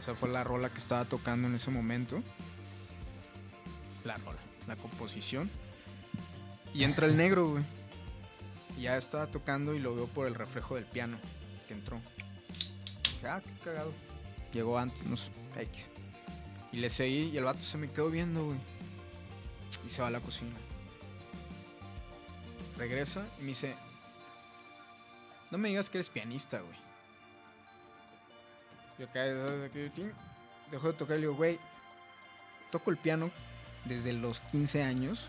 O 0.00 0.04
sea, 0.04 0.14
fue 0.14 0.28
la 0.30 0.42
rola 0.44 0.68
que 0.68 0.78
estaba 0.78 1.04
tocando 1.04 1.48
en 1.48 1.54
ese 1.54 1.70
momento. 1.70 2.22
La 4.04 4.16
rola, 4.18 4.38
la 4.66 4.76
composición. 4.76 5.48
Y 6.74 6.84
entra 6.84 7.06
el 7.06 7.16
negro, 7.16 7.48
güey. 7.48 7.64
Y 8.78 8.82
ya 8.82 8.96
estaba 8.96 9.26
tocando 9.26 9.74
y 9.74 9.78
lo 9.78 9.94
veo 9.94 10.06
por 10.06 10.26
el 10.26 10.34
reflejo 10.34 10.74
del 10.74 10.84
piano 10.84 11.18
que 11.68 11.74
entró. 11.74 12.00
Dije, 13.02 13.28
ah, 13.28 13.42
qué 13.42 13.50
cagado. 13.64 13.92
Llegó 14.52 14.78
antes, 14.78 15.04
no 15.04 15.16
sé, 15.16 15.30
X. 15.56 15.90
Y 16.72 16.78
le 16.78 16.88
seguí 16.88 17.30
y 17.30 17.36
el 17.36 17.44
vato 17.44 17.60
se 17.60 17.76
me 17.76 17.90
quedó 17.90 18.10
viendo, 18.10 18.44
güey. 18.46 18.58
Y 19.84 19.88
se 19.88 20.00
va 20.00 20.08
a 20.08 20.10
la 20.10 20.20
cocina. 20.20 20.56
Regresa 22.78 23.26
y 23.38 23.42
me 23.42 23.48
dice, 23.48 23.74
no 25.50 25.58
me 25.58 25.68
digas 25.68 25.90
que 25.90 25.98
eres 25.98 26.08
pianista, 26.08 26.60
güey. 26.60 26.76
Yo 28.98 29.06
acá, 29.06 29.24
dejo 29.24 30.86
de 30.88 30.92
tocar 30.94 31.16
y 31.16 31.20
le 31.20 31.26
digo, 31.26 31.34
güey, 31.34 31.58
toco 32.70 32.90
el 32.90 32.96
piano 32.96 33.30
desde 33.84 34.12
los 34.12 34.40
15 34.40 34.82
años 34.82 35.28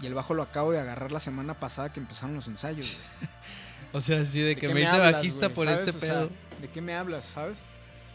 y 0.00 0.06
el 0.06 0.14
bajo 0.14 0.34
lo 0.34 0.42
acabo 0.42 0.72
de 0.72 0.80
agarrar 0.80 1.10
la 1.12 1.20
semana 1.20 1.54
pasada 1.54 1.92
que 1.92 2.00
empezaron 2.00 2.34
los 2.34 2.46
ensayos. 2.48 2.98
güey". 3.20 3.30
O 3.92 4.00
sea, 4.00 4.20
así 4.20 4.40
de 4.40 4.48
¿De 4.48 4.56
que 4.56 4.68
me 4.68 4.80
hice 4.82 4.90
hablas, 4.90 5.12
bajista 5.14 5.46
güey? 5.46 5.54
por 5.54 5.66
¿Sabes? 5.66 5.88
este 5.88 5.96
O 5.96 6.00
sea, 6.00 6.14
pedo. 6.20 6.30
¿De 6.60 6.68
qué 6.68 6.80
me 6.82 6.94
hablas, 6.94 7.24
sabes? 7.24 7.56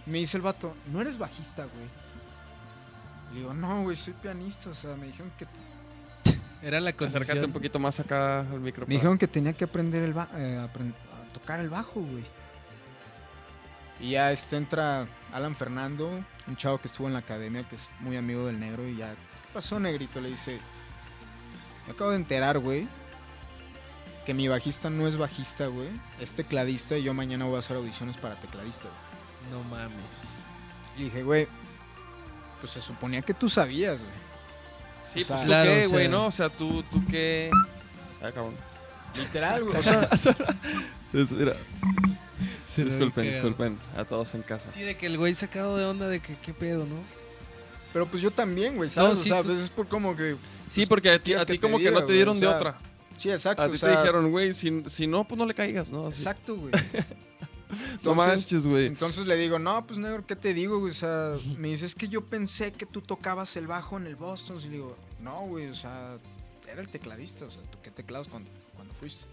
Me 0.05 0.17
dice 0.19 0.37
el 0.37 0.43
vato, 0.43 0.75
no 0.87 1.01
eres 1.01 1.17
bajista, 1.17 1.63
güey. 1.63 1.85
Le 3.33 3.39
digo, 3.39 3.53
no, 3.53 3.81
güey, 3.83 3.95
soy 3.95 4.13
pianista. 4.13 4.69
O 4.69 4.73
sea, 4.75 4.95
me 4.95 5.07
dijeron 5.07 5.31
que, 5.39 5.47
Era 6.61 6.79
la 6.79 6.89
Acércate 6.91 7.15
un 7.17 7.25
condición. 7.25 7.51
poquito 7.53 7.79
más 7.79 7.99
acá 7.99 8.41
al 8.41 8.59
micrófono. 8.59 8.87
me 8.89 8.95
dijeron 8.95 9.17
que 9.17 9.27
tenía 9.27 9.53
que 9.53 9.63
aprender 9.63 10.03
el 10.03 10.13
ba- 10.13 10.29
eh, 10.35 10.59
aprend- 10.61 10.93
a 10.93 11.33
tocar 11.33 11.59
el 11.61 11.69
bajo, 11.69 12.01
güey. 12.01 12.23
Y 13.99 14.11
ya 14.11 14.31
este 14.31 14.57
entra 14.57 15.07
Alan 15.31 15.55
Fernando, 15.55 16.23
un 16.47 16.55
chavo 16.57 16.79
que 16.79 16.87
estuvo 16.89 17.07
en 17.07 17.13
la 17.13 17.19
academia, 17.19 17.67
que 17.67 17.75
es 17.75 17.89
muy 18.01 18.17
amigo 18.17 18.45
del 18.47 18.59
negro. 18.59 18.87
Y 18.87 18.97
ya, 18.97 19.11
¿qué 19.11 19.53
pasó, 19.53 19.79
negrito? 19.79 20.19
Le 20.19 20.29
dice, 20.29 20.59
me 21.87 21.93
acabo 21.93 22.11
de 22.11 22.15
enterar, 22.17 22.59
güey, 22.59 22.87
que 24.25 24.33
mi 24.33 24.47
bajista 24.47 24.89
no 24.89 25.07
es 25.07 25.17
bajista, 25.17 25.67
güey. 25.67 25.89
Es 26.19 26.31
tecladista 26.31 26.97
y 26.97 27.03
yo 27.03 27.13
mañana 27.13 27.45
voy 27.45 27.55
a 27.55 27.59
hacer 27.59 27.77
audiciones 27.77 28.17
para 28.17 28.35
tecladista, 28.35 28.83
güey. 28.83 29.51
No 29.51 29.69
mames. 29.69 30.43
Y 30.97 31.03
dije, 31.05 31.23
güey, 31.23 31.47
pues 32.59 32.73
se 32.73 32.81
suponía 32.81 33.21
que 33.21 33.33
tú 33.33 33.49
sabías, 33.49 33.99
güey. 34.01 34.11
Sí, 35.05 35.21
O 35.21 35.25
sea, 35.25 35.35
pues 35.37 35.45
tú 35.45 35.47
claro, 35.47 35.71
qué, 35.71 35.85
o 35.85 35.89
güey, 35.89 36.01
sea- 36.03 36.11
¿no? 36.11 36.25
O 36.27 36.31
sea, 36.31 36.49
tú, 36.49 36.83
tú 36.83 37.01
qué. 37.09 37.49
Ah, 38.21 38.31
cabrón. 38.31 38.55
Literal, 39.15 39.63
güey. 39.63 39.77
O 39.79 39.81
sea, 39.83 40.07
lo 42.77 42.85
disculpen, 42.85 43.25
disculpen 43.29 43.77
a 43.97 44.05
todos 44.05 44.33
en 44.33 44.43
casa. 44.43 44.71
Sí, 44.71 44.81
de 44.81 44.95
que 44.95 45.07
el 45.07 45.17
güey 45.17 45.35
sacado 45.35 45.75
de 45.77 45.83
onda 45.85 46.07
de 46.07 46.21
que 46.21 46.35
qué 46.37 46.53
pedo, 46.53 46.85
¿no? 46.85 46.95
pero 47.91 48.05
pues 48.05 48.23
yo 48.23 48.31
también, 48.31 48.75
güey, 48.77 48.89
¿sabes? 48.89 49.19
sí, 49.19 49.29
o 49.29 49.33
sea, 49.33 49.41
tú- 49.41 49.49
pues 49.49 49.59
es 49.59 49.69
por 49.69 49.85
como 49.89 50.15
que... 50.15 50.37
Sí, 50.71 50.85
porque 50.87 51.11
a 51.11 51.17
ti, 51.19 51.25
¿Quieres 51.25 51.43
a 51.43 51.45
ti 51.45 51.59
como 51.59 51.77
que 51.77 51.91
no 51.91 51.99
te 51.99 52.05
güey? 52.05 52.15
dieron 52.15 52.37
O 52.37 52.39
de 52.39 52.47
sea, 52.47 52.55
otra. 52.55 52.77
Sí, 53.17 53.29
exacto. 53.29 53.61
A 53.61 53.65
o 53.67 53.69
ti 53.71 53.77
sea, 53.77 53.91
te 53.93 53.97
dijeron, 53.99 54.31
güey, 54.31 54.53
si, 54.53 54.83
si 54.89 55.05
no, 55.05 55.27
pues 55.27 55.37
no 55.37 55.45
le 55.45 55.53
caigas, 55.53 55.89
¿no? 55.89 56.07
Así. 56.07 56.19
Exacto, 56.21 56.55
güey. 56.55 56.71
No 57.71 57.77
Entonces- 58.11 58.15
manches, 58.17 58.67
güey. 58.67 58.85
Entonces 58.87 59.25
le 59.25 59.37
digo, 59.37 59.57
no, 59.57 59.87
pues 59.87 59.97
negro, 59.97 60.25
¿qué 60.27 60.35
te 60.35 60.53
digo, 60.53 60.79
güey? 60.79 60.91
O 60.91 60.93
sea, 60.93 61.35
me 61.57 61.69
dice, 61.69 61.85
es 61.85 61.95
que 61.95 62.09
yo 62.09 62.25
pensé 62.25 62.73
que 62.73 62.85
tú 62.85 62.99
tocabas 63.01 63.55
el 63.55 63.65
bajo 63.65 63.95
en 63.97 64.07
el 64.07 64.17
Boston. 64.17 64.57
Y 64.59 64.63
le 64.65 64.69
digo, 64.71 64.97
no, 65.21 65.43
güey, 65.47 65.67
o 65.67 65.73
sea, 65.73 66.17
era 66.69 66.81
el 66.81 66.89
tecladista. 66.89 67.45
O 67.45 67.49
sea, 67.49 67.63
¿tú 67.71 67.77
qué 67.81 67.89
teclados 67.89 68.27
cuando, 68.27 68.49
cuando 68.75 68.93
fuiste? 68.95 69.25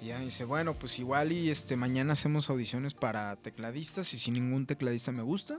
Y 0.00 0.06
ya 0.06 0.18
me 0.20 0.26
dice, 0.26 0.44
bueno, 0.44 0.74
pues 0.74 0.96
igual 1.00 1.32
y 1.32 1.50
este 1.50 1.74
mañana 1.74 2.12
hacemos 2.12 2.48
audiciones 2.50 2.94
para 2.94 3.34
tecladistas 3.34 4.14
y 4.14 4.18
si 4.18 4.30
ningún 4.30 4.66
tecladista 4.66 5.10
me 5.10 5.22
gusta, 5.22 5.58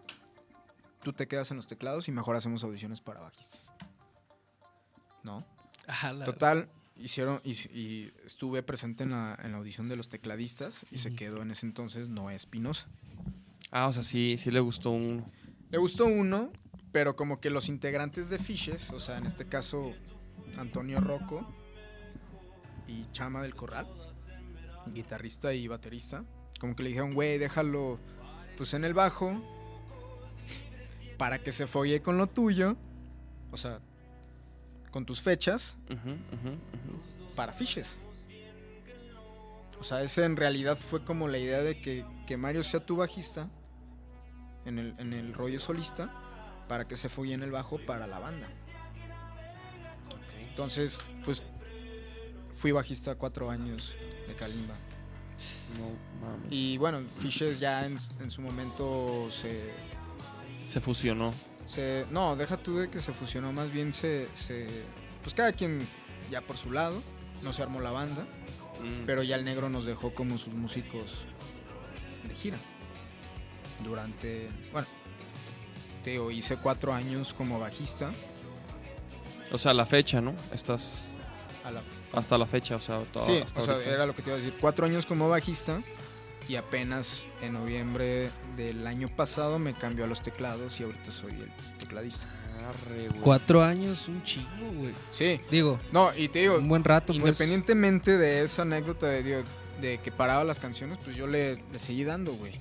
tú 1.03 1.11
te 1.11 1.27
quedas 1.27 1.51
en 1.51 1.57
los 1.57 1.67
teclados 1.67 2.07
y 2.07 2.13
mejor 2.13 2.37
hacemos 2.37 2.63
audiciones 2.63 3.01
para 3.01 3.19
bajistas. 3.19 3.69
¿No? 5.23 5.45
Total, 6.25 6.69
hicieron 6.97 7.41
y, 7.43 7.51
y 7.51 8.13
estuve 8.25 8.63
presente 8.63 9.03
en 9.03 9.11
la, 9.11 9.37
en 9.43 9.51
la 9.51 9.57
audición 9.57 9.89
de 9.89 9.95
los 9.95 10.09
tecladistas 10.09 10.85
y 10.91 10.97
se 10.97 11.15
quedó 11.15 11.41
en 11.41 11.51
ese 11.51 11.65
entonces 11.65 12.09
Noé 12.09 12.35
Espinosa. 12.35 12.87
Ah, 13.71 13.87
o 13.87 13.93
sea, 13.93 14.03
sí, 14.03 14.35
sí 14.37 14.51
le 14.51 14.59
gustó 14.59 14.91
un. 14.91 15.25
Le 15.71 15.77
gustó 15.77 16.05
uno, 16.05 16.51
pero 16.91 17.15
como 17.15 17.39
que 17.39 17.49
los 17.49 17.69
integrantes 17.69 18.29
de 18.29 18.37
Fishes, 18.37 18.91
o 18.91 18.99
sea, 18.99 19.17
en 19.17 19.25
este 19.25 19.45
caso 19.45 19.93
Antonio 20.57 21.01
Rocco 21.01 21.45
y 22.87 23.05
Chama 23.11 23.41
del 23.41 23.55
Corral, 23.55 23.87
guitarrista 24.93 25.53
y 25.53 25.67
baterista, 25.67 26.23
como 26.59 26.75
que 26.75 26.83
le 26.83 26.89
dijeron, 26.89 27.13
güey, 27.13 27.39
déjalo 27.39 27.99
pues 28.55 28.75
en 28.75 28.85
el 28.85 28.93
bajo 28.93 29.41
para 31.17 31.39
que 31.39 31.51
se 31.51 31.65
folle 31.65 32.01
con 32.01 32.17
lo 32.17 32.27
tuyo, 32.27 32.77
o 33.51 33.57
sea, 33.57 33.79
con 34.93 35.07
tus 35.07 35.21
fechas 35.21 35.75
para 37.35 37.51
Fishes. 37.51 37.97
O 39.79 39.83
sea, 39.83 40.03
ese 40.03 40.23
en 40.23 40.37
realidad 40.37 40.77
fue 40.77 41.03
como 41.03 41.27
la 41.27 41.39
idea 41.39 41.61
de 41.61 41.81
que, 41.81 42.05
que 42.27 42.37
Mario 42.37 42.61
sea 42.61 42.85
tu 42.85 42.95
bajista 42.95 43.49
en 44.65 44.77
el, 44.77 44.95
en 44.99 45.11
el 45.11 45.33
rollo 45.33 45.59
solista 45.59 46.13
para 46.69 46.87
que 46.87 46.95
se 46.95 47.09
folle 47.09 47.33
en 47.33 47.41
el 47.41 47.51
bajo 47.51 47.79
para 47.79 48.05
la 48.05 48.19
banda. 48.19 48.47
Entonces, 50.47 51.01
pues 51.25 51.41
fui 52.51 52.71
bajista 52.71 53.15
cuatro 53.15 53.49
años 53.49 53.95
de 54.27 54.35
Kalimba. 54.35 54.75
No 55.79 55.87
mames. 56.25 56.47
Y 56.51 56.77
bueno, 56.77 56.99
Fishes 57.17 57.59
ya 57.59 57.85
en, 57.87 57.97
en 58.21 58.29
su 58.29 58.41
momento 58.41 59.27
se, 59.31 59.73
Se 60.67 60.79
fusionó. 60.79 61.33
Se... 61.65 62.05
No, 62.11 62.35
deja 62.35 62.57
tú 62.57 62.77
de 62.77 62.89
que 62.89 62.99
se 62.99 63.13
fusionó, 63.13 63.51
más 63.53 63.71
bien 63.71 63.93
se, 63.93 64.27
se... 64.33 64.67
Pues 65.21 65.33
cada 65.33 65.51
quien 65.51 65.87
ya 66.29 66.41
por 66.41 66.57
su 66.57 66.71
lado, 66.71 67.01
no 67.41 67.53
se 67.53 67.61
armó 67.61 67.81
la 67.81 67.91
banda. 67.91 68.23
Mm. 68.81 69.05
Pero 69.05 69.23
ya 69.23 69.35
el 69.35 69.45
negro 69.45 69.69
nos 69.69 69.85
dejó 69.85 70.13
como 70.13 70.37
sus 70.37 70.53
músicos 70.53 71.25
de 72.27 72.35
gira. 72.35 72.57
Durante, 73.83 74.49
bueno, 74.71 74.87
te 76.03 76.11
digo, 76.11 76.31
hice 76.31 76.57
cuatro 76.57 76.93
años 76.93 77.33
como 77.33 77.59
bajista 77.59 78.13
O 79.51 79.57
sea, 79.57 79.73
la 79.73 79.85
fecha, 79.85 80.21
¿no? 80.21 80.33
Estás 80.53 81.05
a 81.65 81.71
la... 81.71 81.81
hasta 82.13 82.37
la 82.37 82.45
fecha, 82.45 82.75
o 82.77 82.79
sea, 82.79 83.03
todo, 83.05 83.25
Sí, 83.25 83.37
hasta 83.37 83.61
o 83.61 83.63
sea, 83.63 83.77
era 83.83 84.05
lo 84.05 84.15
que 84.15 84.21
te 84.21 84.29
iba 84.29 84.37
a 84.37 84.39
decir. 84.39 84.57
Cuatro 84.59 84.85
años 84.85 85.05
como 85.05 85.27
bajista 85.27 85.81
y 86.49 86.55
apenas 86.55 87.25
en 87.41 87.53
noviembre 87.53 88.29
del 88.57 88.85
año 88.87 89.07
pasado 89.07 89.59
me 89.59 89.73
cambió 89.73 90.05
a 90.05 90.07
los 90.07 90.21
teclados 90.21 90.79
y 90.79 90.83
ahorita 90.83 91.11
soy 91.11 91.31
el 91.31 91.51
tecladista. 91.79 92.25
Arre, 92.69 93.09
güey. 93.09 93.21
Cuatro 93.21 93.61
años, 93.63 94.07
un 94.07 94.23
chingo, 94.23 94.71
güey. 94.77 94.93
Sí, 95.09 95.39
Digo, 95.51 95.79
no, 95.91 96.15
y 96.15 96.29
te 96.29 96.39
digo, 96.39 96.57
un 96.57 96.67
buen 96.69 96.83
rato, 96.83 97.07
pues. 97.07 97.17
Independientemente 97.17 98.17
de 98.17 98.43
esa 98.43 98.61
anécdota 98.61 99.07
de, 99.07 99.23
digo, 99.23 99.39
de 99.81 99.97
que 99.99 100.11
paraba 100.11 100.43
las 100.45 100.59
canciones, 100.59 100.97
pues 101.03 101.15
yo 101.15 101.27
le, 101.27 101.61
le 101.71 101.79
seguí 101.79 102.03
dando, 102.03 102.33
güey. 102.33 102.53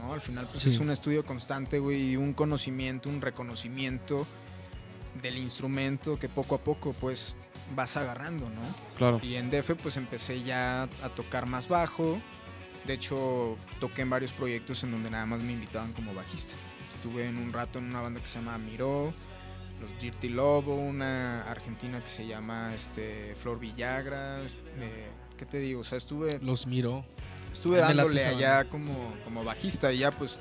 ¿No? 0.00 0.14
Al 0.14 0.20
final, 0.20 0.48
pues 0.50 0.62
Sí. 0.62 0.70
es 0.70 0.78
un 0.78 0.90
estudio 0.90 1.24
constante, 1.24 1.78
güey, 1.78 2.12
y 2.12 2.16
un 2.16 2.32
conocimiento, 2.32 3.08
un 3.08 3.20
reconocimiento 3.20 4.26
del 5.20 5.36
instrumento 5.36 6.18
que 6.18 6.28
poco 6.28 6.54
a 6.54 6.58
poco, 6.58 6.94
pues, 6.94 7.36
vas 7.76 7.96
agarrando, 7.96 8.48
¿no? 8.48 8.62
Claro. 8.96 9.20
Y 9.22 9.34
en 9.36 9.50
DF, 9.50 9.74
pues 9.76 9.96
empecé 9.96 10.42
ya 10.42 10.84
a 10.84 11.08
tocar 11.14 11.46
más 11.46 11.68
bajo. 11.68 12.18
De 12.86 12.94
hecho, 12.94 13.56
toqué 13.80 14.02
en 14.02 14.10
varios 14.10 14.32
proyectos 14.32 14.82
en 14.82 14.90
donde 14.90 15.10
nada 15.10 15.24
más 15.26 15.40
me 15.40 15.52
invitaban 15.52 15.92
como 15.92 16.12
bajista. 16.14 16.54
Estuve 16.94 17.26
en 17.26 17.38
un 17.38 17.52
rato 17.52 17.78
en 17.78 17.86
una 17.86 18.00
banda 18.00 18.20
que 18.20 18.26
se 18.26 18.38
llama 18.38 18.58
Miró, 18.58 19.12
los 19.80 20.00
Dirty 20.00 20.28
Lobo, 20.28 20.76
una 20.76 21.42
argentina 21.50 22.00
que 22.00 22.08
se 22.08 22.26
llama 22.26 22.72
este, 22.74 23.34
Flor 23.36 23.58
Villagra. 23.58 24.40
eh, 24.40 25.10
¿Qué 25.36 25.46
te 25.46 25.58
digo? 25.58 25.80
O 25.80 25.84
sea, 25.84 25.98
estuve, 25.98 26.38
Los 26.40 26.66
miró. 26.66 27.04
estuve 27.52 27.78
dándole 27.78 28.24
allá 28.24 28.68
como, 28.68 29.12
como 29.24 29.42
bajista 29.44 29.92
y 29.92 29.98
ya 29.98 30.10
pues 30.12 30.38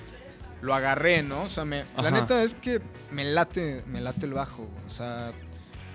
lo 0.61 0.73
agarré, 0.75 1.23
¿no? 1.23 1.43
O 1.43 1.49
sea, 1.49 1.65
me, 1.65 1.85
la 1.97 2.11
neta 2.11 2.43
es 2.43 2.53
que 2.53 2.81
me 3.11 3.23
late, 3.23 3.83
me 3.87 3.99
late 4.01 4.25
el 4.27 4.33
bajo. 4.33 4.67
O 4.85 4.89
sea, 4.91 5.31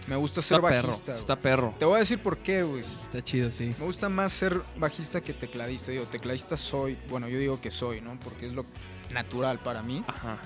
me 0.07 0.17
gusta 0.17 0.41
ser 0.43 0.57
Está 0.59 0.69
perro. 0.69 0.89
bajista. 0.89 1.13
güey. 1.13 1.21
Está 1.21 1.37
perro. 1.37 1.75
Te 1.79 1.85
voy 1.85 1.97
a 1.97 1.99
decir 1.99 2.19
por 2.21 2.39
qué, 2.39 2.63
güey. 2.63 2.81
Está 2.81 3.23
chido, 3.23 3.51
sí. 3.51 3.75
Me 3.79 3.85
gusta 3.85 4.09
más 4.09 4.33
ser 4.33 4.61
bajista 4.77 5.21
que 5.21 5.33
tecladista. 5.33 5.91
Digo, 5.93 6.05
tecladista 6.05 6.57
soy, 6.57 6.97
bueno, 7.09 7.29
yo 7.29 7.39
digo 7.39 7.61
que 7.61 7.71
soy, 7.71 8.01
¿no? 8.01 8.19
Porque 8.21 8.47
es 8.47 8.53
lo 8.53 8.65
natural 9.13 9.59
para 9.59 9.83
mí. 9.83 10.05
Ajá. 10.07 10.39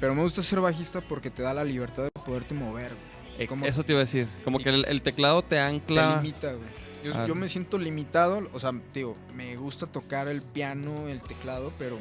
Pero 0.00 0.14
me 0.14 0.22
gusta 0.22 0.42
ser 0.42 0.60
bajista 0.60 1.00
porque 1.00 1.30
te 1.30 1.42
da 1.42 1.54
la 1.54 1.64
libertad 1.64 2.04
de 2.04 2.10
poderte 2.10 2.54
mover, 2.54 2.92
güey. 3.36 3.46
Como- 3.46 3.66
Eso 3.66 3.82
te 3.82 3.92
iba 3.92 4.00
a 4.00 4.04
decir. 4.04 4.26
Como 4.44 4.58
que 4.58 4.68
el, 4.68 4.84
el 4.86 5.02
teclado 5.02 5.42
te 5.42 5.50
Te 5.50 5.58
ancla. 5.60 6.16
limita, 6.16 6.52
güey. 6.52 6.82
Yo, 7.04 7.12
Ah. 7.16 7.24
yo 7.26 7.34
me 7.34 7.48
siento 7.48 7.78
limitado, 7.78 8.48
o 8.52 8.60
sea, 8.60 8.70
digo, 8.94 9.16
me 9.34 9.56
gusta 9.56 9.86
tocar 9.86 10.28
el 10.28 10.42
piano, 10.42 11.08
el 11.08 11.20
teclado, 11.20 11.72
pero 11.78 11.98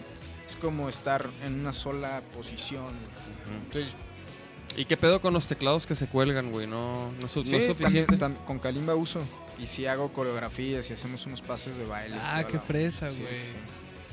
es 0.47 0.55
como 0.55 0.89
estar 0.89 1.27
en 1.43 1.59
una 1.59 1.73
sola 1.73 2.21
posición. 2.35 2.85
Ujú. 2.85 3.53
Entonces, 3.65 3.95
¿Y 4.77 4.85
qué 4.85 4.95
pedo 4.97 5.19
con 5.21 5.33
los 5.33 5.47
teclados 5.47 5.85
que 5.85 5.95
se 5.95 6.07
cuelgan, 6.07 6.51
güey? 6.51 6.65
No, 6.67 7.11
no, 7.11 7.25
es 7.27 7.35
no 7.35 7.43
suficiente. 7.61 8.17
tam- 8.17 8.35
con 8.45 8.57
Kalimba 8.59 8.95
uso. 8.95 9.19
Y 9.59 9.67
sí 9.67 9.85
hago 9.85 10.11
coreografías 10.13 10.89
y 10.89 10.93
hacemos 10.93 11.25
unos 11.25 11.41
pases 11.41 11.77
de 11.77 11.85
baile. 11.85 12.15
Ah, 12.19 12.43
qué 12.47 12.55
la- 12.55 12.61
fresa, 12.61 13.07
güey. 13.07 13.17
sí, 13.19 13.25
sí. 13.27 13.57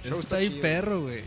Eso 0.05 0.11
Show 0.11 0.19
está 0.19 0.21
está 0.21 0.37
ahí 0.37 0.49
chido. 0.49 0.61
perro, 0.63 1.03
güey. 1.03 1.23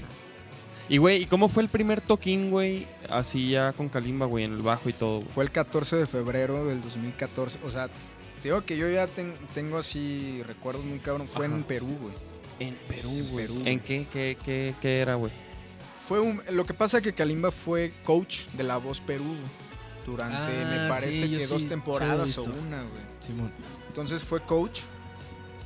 Y, 0.89 0.97
güey, 0.97 1.21
¿y 1.23 1.25
cómo 1.25 1.47
fue 1.47 1.63
el 1.63 1.69
primer 1.69 2.01
toquín, 2.01 2.51
güey? 2.51 2.85
Así 3.09 3.49
ya 3.51 3.71
con 3.71 3.87
Kalimba, 3.87 4.25
güey, 4.25 4.43
en 4.43 4.51
el 4.53 4.61
bajo 4.61 4.89
y 4.89 4.93
todo. 4.93 5.17
güey? 5.19 5.27
Fue 5.29 5.43
el 5.45 5.51
14 5.51 5.95
de 5.95 6.05
febrero 6.05 6.65
del 6.65 6.81
2014. 6.81 7.59
O 7.63 7.71
sea, 7.71 7.87
te 7.87 8.49
digo 8.49 8.65
que 8.65 8.75
yo 8.77 8.89
ya 8.89 9.07
ten- 9.07 9.33
tengo 9.53 9.77
así 9.77 10.43
recuerdos 10.45 10.83
muy 10.83 10.99
cabrón. 10.99 11.27
Fue 11.27 11.45
en. 11.45 11.63
Perú, 11.63 11.97
güey. 12.01 12.13
En 12.59 12.75
Perú, 12.75 13.09
güey. 13.31 13.47
Perú, 13.47 13.61
¿En 13.65 13.79
qué, 13.79 14.05
qué, 14.11 14.37
qué, 14.43 14.73
qué 14.81 14.99
era, 14.99 15.15
güey? 15.15 15.31
Fue 16.01 16.19
un, 16.19 16.41
lo 16.49 16.65
que 16.65 16.73
pasa 16.73 16.99
que 16.99 17.13
Kalimba 17.13 17.51
fue 17.51 17.93
coach 18.03 18.47
de 18.53 18.63
La 18.63 18.77
Voz 18.77 18.99
Perú 19.01 19.35
durante, 20.05 20.35
Ah, 20.35 20.67
me 20.67 20.89
parece 20.89 21.11
sí, 21.11 21.29
yo 21.29 21.37
que 21.37 21.45
sí, 21.45 21.53
dos 21.53 21.67
temporadas 21.67 22.37
o 22.39 22.43
una, 22.43 22.81
güey. 22.81 23.03
Simón. 23.19 23.51
Entonces 23.87 24.23
fue 24.23 24.43
coach 24.43 24.81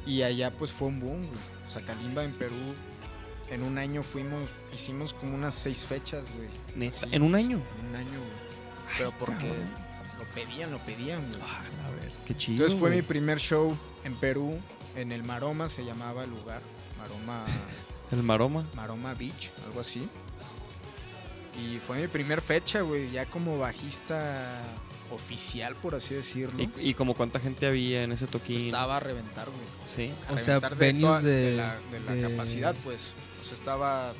y 0.05 0.23
allá 0.23 0.51
pues 0.51 0.71
fue 0.71 0.89
un 0.89 0.99
boom, 0.99 1.27
güey. 1.27 1.39
O 1.65 1.69
sea, 1.69 1.81
Kalimba 1.83 2.23
en 2.25 2.33
Perú 2.33 2.75
en 3.49 3.63
un 3.63 3.77
año 3.77 4.03
fuimos, 4.03 4.49
hicimos 4.73 5.13
como 5.13 5.35
unas 5.35 5.55
seis 5.55 5.85
fechas, 5.85 6.25
güey. 6.35 6.49
Neta, 6.75 7.07
en 7.11 7.21
un 7.21 7.33
año. 7.33 7.61
En 7.79 7.87
un 7.87 7.95
año, 7.95 8.09
güey. 8.19 8.97
Pero 8.97 9.13
porque 9.17 9.47
lo 9.47 10.25
pedían, 10.33 10.71
lo 10.71 10.79
pedían, 10.79 11.25
güey. 11.29 11.41
A 11.41 11.89
ver, 11.91 12.11
qué 12.27 12.35
chido. 12.35 12.57
Entonces 12.57 12.77
fue 12.77 12.89
güey. 12.89 13.01
mi 13.01 13.07
primer 13.07 13.39
show 13.39 13.75
en 14.03 14.15
Perú, 14.15 14.59
en 14.97 15.13
el 15.13 15.23
Maroma 15.23 15.69
se 15.69 15.85
llamaba 15.85 16.25
el 16.25 16.31
lugar. 16.31 16.61
Maroma, 16.97 17.43
El 18.11 18.21
maroma. 18.21 18.65
Maroma 18.75 19.13
Beach, 19.13 19.51
algo 19.65 19.79
así. 19.79 20.07
Y 21.57 21.79
fue 21.79 22.01
mi 22.01 22.07
primer 22.07 22.41
fecha, 22.41 22.81
güey, 22.81 23.11
ya 23.11 23.25
como 23.27 23.57
bajista 23.57 24.61
oficial, 25.11 25.75
por 25.75 25.95
así 25.95 26.15
decirlo. 26.15 26.61
¿Y, 26.61 26.89
y 26.89 26.93
como 26.93 27.13
cuánta 27.13 27.39
gente 27.39 27.65
había 27.67 28.03
en 28.03 28.11
ese 28.11 28.27
toquín? 28.27 28.57
Estaba 28.57 28.97
a 28.97 28.99
reventar, 28.99 29.45
güey. 29.47 29.65
Sí. 29.87 30.11
A 30.29 30.33
O 30.33 30.39
sea, 30.39 30.55
reventar 30.59 30.75
venues 30.77 31.03
toda- 31.03 31.21
de- 31.21 31.55
la, 31.55 31.77
de 31.91 31.99
la 32.01 32.11
de- 32.13 32.21
capacidad, 32.29 32.75
pues. 32.83 33.13
O 33.41 33.45
sea, 33.45 33.53
estaba. 33.53 34.13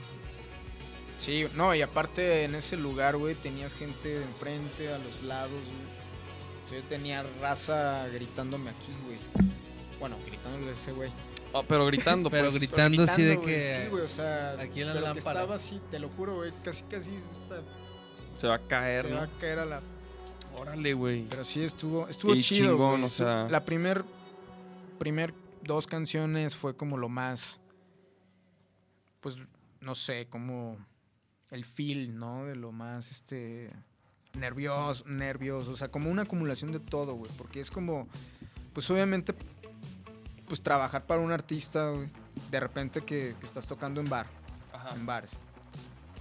Sí, 1.18 1.46
no, 1.56 1.74
y 1.74 1.82
aparte 1.82 2.44
en 2.44 2.56
ese 2.56 2.78
lugar, 2.78 3.18
güey, 3.18 3.36
tenías 3.36 3.74
gente 3.74 4.10
de 4.20 4.24
enfrente, 4.24 4.94
a 4.94 4.98
los 4.98 5.22
lados, 5.24 5.52
güey. 5.52 5.96
O 6.66 6.70
sea, 6.70 6.80
yo 6.80 6.84
tenía 6.88 7.24
raza 7.42 8.08
gritándome 8.08 8.70
aquí, 8.70 8.92
güey. 9.06 9.18
Bueno, 10.00 10.18
gritándole 10.26 10.70
a 10.70 10.74
ese 10.74 10.92
güey. 10.92 11.12
Oh, 11.58 11.64
pero 11.64 11.86
gritando, 11.86 12.30
Pero 12.30 12.50
pues. 12.50 12.56
gritando 12.60 13.04
así 13.04 13.24
de 13.24 13.40
que- 13.40 13.64
Sí, 13.84 13.90
güey, 13.90 14.04
o 14.04 14.08
sea. 14.10 14.52
aquí 14.60 14.82
en 14.82 14.88
las 14.88 14.98
pero 14.98 15.14
que 15.14 15.20
estaba 15.20 15.56
así, 15.56 15.82
te 15.90 16.00
lo 16.00 16.10
juro, 16.10 16.36
güey. 16.36 16.52
Casi, 16.64 16.84
casi 16.84 17.16
está- 17.16 17.62
Se 18.38 18.48
va 18.48 18.56
a 18.56 18.60
caer, 18.60 19.00
se 19.00 19.10
¿no? 19.10 19.16
va 19.18 19.24
a 19.24 19.40
caer 19.40 19.60
a 19.60 19.66
la 19.66 19.82
Órale, 20.58 20.94
güey. 20.94 21.28
Pero 21.30 21.44
sí 21.46 21.62
estuvo, 21.64 22.08
estuvo 22.10 22.34
Y 22.36 22.42
chido, 22.42 22.72
chingón, 22.74 22.92
güey. 22.92 23.04
o 23.04 23.08
sea- 23.08 23.48
La 23.50 23.64
primer, 23.66 24.04
primer 25.00 25.34
dos 25.64 25.88
canciones 25.88 26.56
fue 26.56 26.76
como 26.76 26.98
lo 26.98 27.08
más, 27.10 27.60
pues, 29.22 29.36
no 29.82 29.96
sé, 29.96 30.28
como 30.30 30.78
el 31.52 31.64
feel, 31.66 32.18
¿no? 32.18 32.46
De 32.46 32.56
lo 32.56 32.72
más, 32.72 33.12
este, 33.12 33.72
nervioso, 34.34 35.04
nervioso, 35.08 35.72
o 35.72 35.78
sea, 35.78 35.88
como 35.90 36.10
una 36.10 36.24
acumulación 36.24 36.72
de 36.72 36.80
todo, 36.80 37.14
güey. 37.16 37.32
Porque 37.38 37.60
es 37.60 37.72
como, 37.72 38.08
pues, 38.74 38.90
obviamente, 38.92 39.34
pues, 40.48 40.62
trabajar 40.62 41.06
para 41.06 41.22
un 41.22 41.32
artista, 41.32 41.90
güey. 41.92 42.10
De 42.52 42.60
repente 42.60 43.02
que, 43.02 43.36
que 43.40 43.46
estás 43.46 43.66
tocando 43.68 44.02
en 44.02 44.10
bar, 44.10 44.28
Ajá. 44.74 44.94
en 44.96 45.06
bares, 45.06 45.32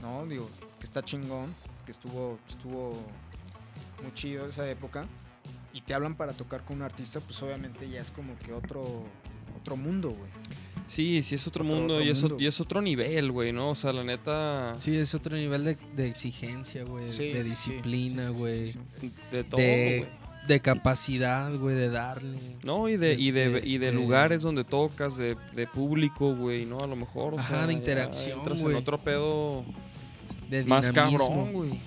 ¿no? 0.03 0.25
Digo, 0.27 0.49
que 0.79 0.85
está 0.87 1.03
chingón, 1.03 1.53
que 1.85 1.93
estuvo, 1.93 2.39
estuvo 2.49 2.95
muy 4.03 4.13
chido 4.15 4.47
esa 4.47 4.69
época. 4.69 5.07
Y 5.73 5.81
te 5.81 5.93
hablan 5.93 6.15
para 6.15 6.33
tocar 6.33 6.65
con 6.65 6.77
un 6.77 6.83
artista, 6.83 7.19
pues 7.21 7.43
obviamente 7.43 7.89
ya 7.91 8.01
es 8.01 8.11
como 8.13 8.39
que 8.39 8.53
otro, 8.53 9.03
otro 9.61 9.77
mundo, 9.77 10.11
güey. 10.11 10.31
Sí, 10.87 11.21
sí 11.23 11.35
es 11.35 11.47
otro 11.49 11.65
Otro- 11.65 11.75
mundo, 11.77 11.95
otro 11.95 12.07
y, 12.07 12.11
es, 12.11 12.21
mundo. 12.23 12.37
y 12.39 12.47
es 12.47 12.61
otro 12.61 12.81
nivel, 12.81 13.33
güey, 13.33 13.53
¿no? 13.53 13.71
O 13.71 13.75
sea, 13.75 13.93
la 13.93 14.05
neta, 14.05 14.75
Sí, 14.79 14.97
es 14.97 15.15
otro 15.15 15.35
nivel 15.37 15.65
de, 15.65 15.75
de 15.97 16.07
exigencia, 16.07 16.85
güey. 16.85 17.11
Sí, 17.11 17.31
de 17.33 17.43
sí, 17.43 17.51
disciplina, 17.51 18.29
sí, 18.29 18.33
sí, 18.35 18.39
güey. 18.39 18.73
sí, 18.73 18.81
sí. 19.01 19.13
de 19.33 19.45
todo, 19.45 19.61
de, 19.61 20.07
güey. 20.07 20.11
de 20.13 20.24
capacidad, 20.61 21.51
güey, 21.57 21.75
de 21.75 21.89
darle. 21.91 22.39
No, 22.63 22.89
y 22.89 22.97
de, 22.97 23.15
y 23.15 23.31
de, 23.31 23.49
de- 23.51 23.67
y 23.67 23.79
de 23.79 23.87
de- 23.87 23.93
lugares 23.93 24.43
donde 24.43 24.65
tocas, 24.65 25.17
de, 25.17 25.37
de 25.55 25.67
público, 25.67 26.35
güey, 26.35 26.67
¿no? 26.67 26.79
A 26.81 26.87
lo 26.87 26.97
mejor, 26.97 27.35
o 27.35 27.39
Ajá, 27.39 27.57
sea, 27.59 27.67
de 27.67 27.73
interacción, 27.73 28.39
entras 28.41 28.61
güey. 28.63 28.75
en 28.77 28.83
otro 28.83 28.99
pedo 28.99 29.65
De 30.51 30.65
más 30.65 30.91
cabrón, 30.91 31.53
güey. 31.53 31.81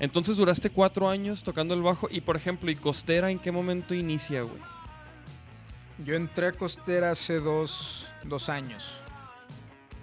Entonces 0.00 0.36
duraste 0.36 0.70
cuatro 0.70 1.08
años 1.10 1.42
tocando 1.44 1.74
el 1.74 1.82
bajo 1.82 2.08
y, 2.10 2.22
por 2.22 2.36
ejemplo, 2.36 2.70
¿y 2.70 2.74
Costera 2.74 3.30
en 3.30 3.38
qué 3.38 3.52
momento 3.52 3.94
inicia, 3.94 4.42
güey? 4.42 4.62
Yo 6.04 6.14
entré 6.14 6.46
a 6.46 6.52
Costera 6.52 7.10
hace 7.10 7.38
dos, 7.38 8.06
dos 8.24 8.48
años. 8.48 8.90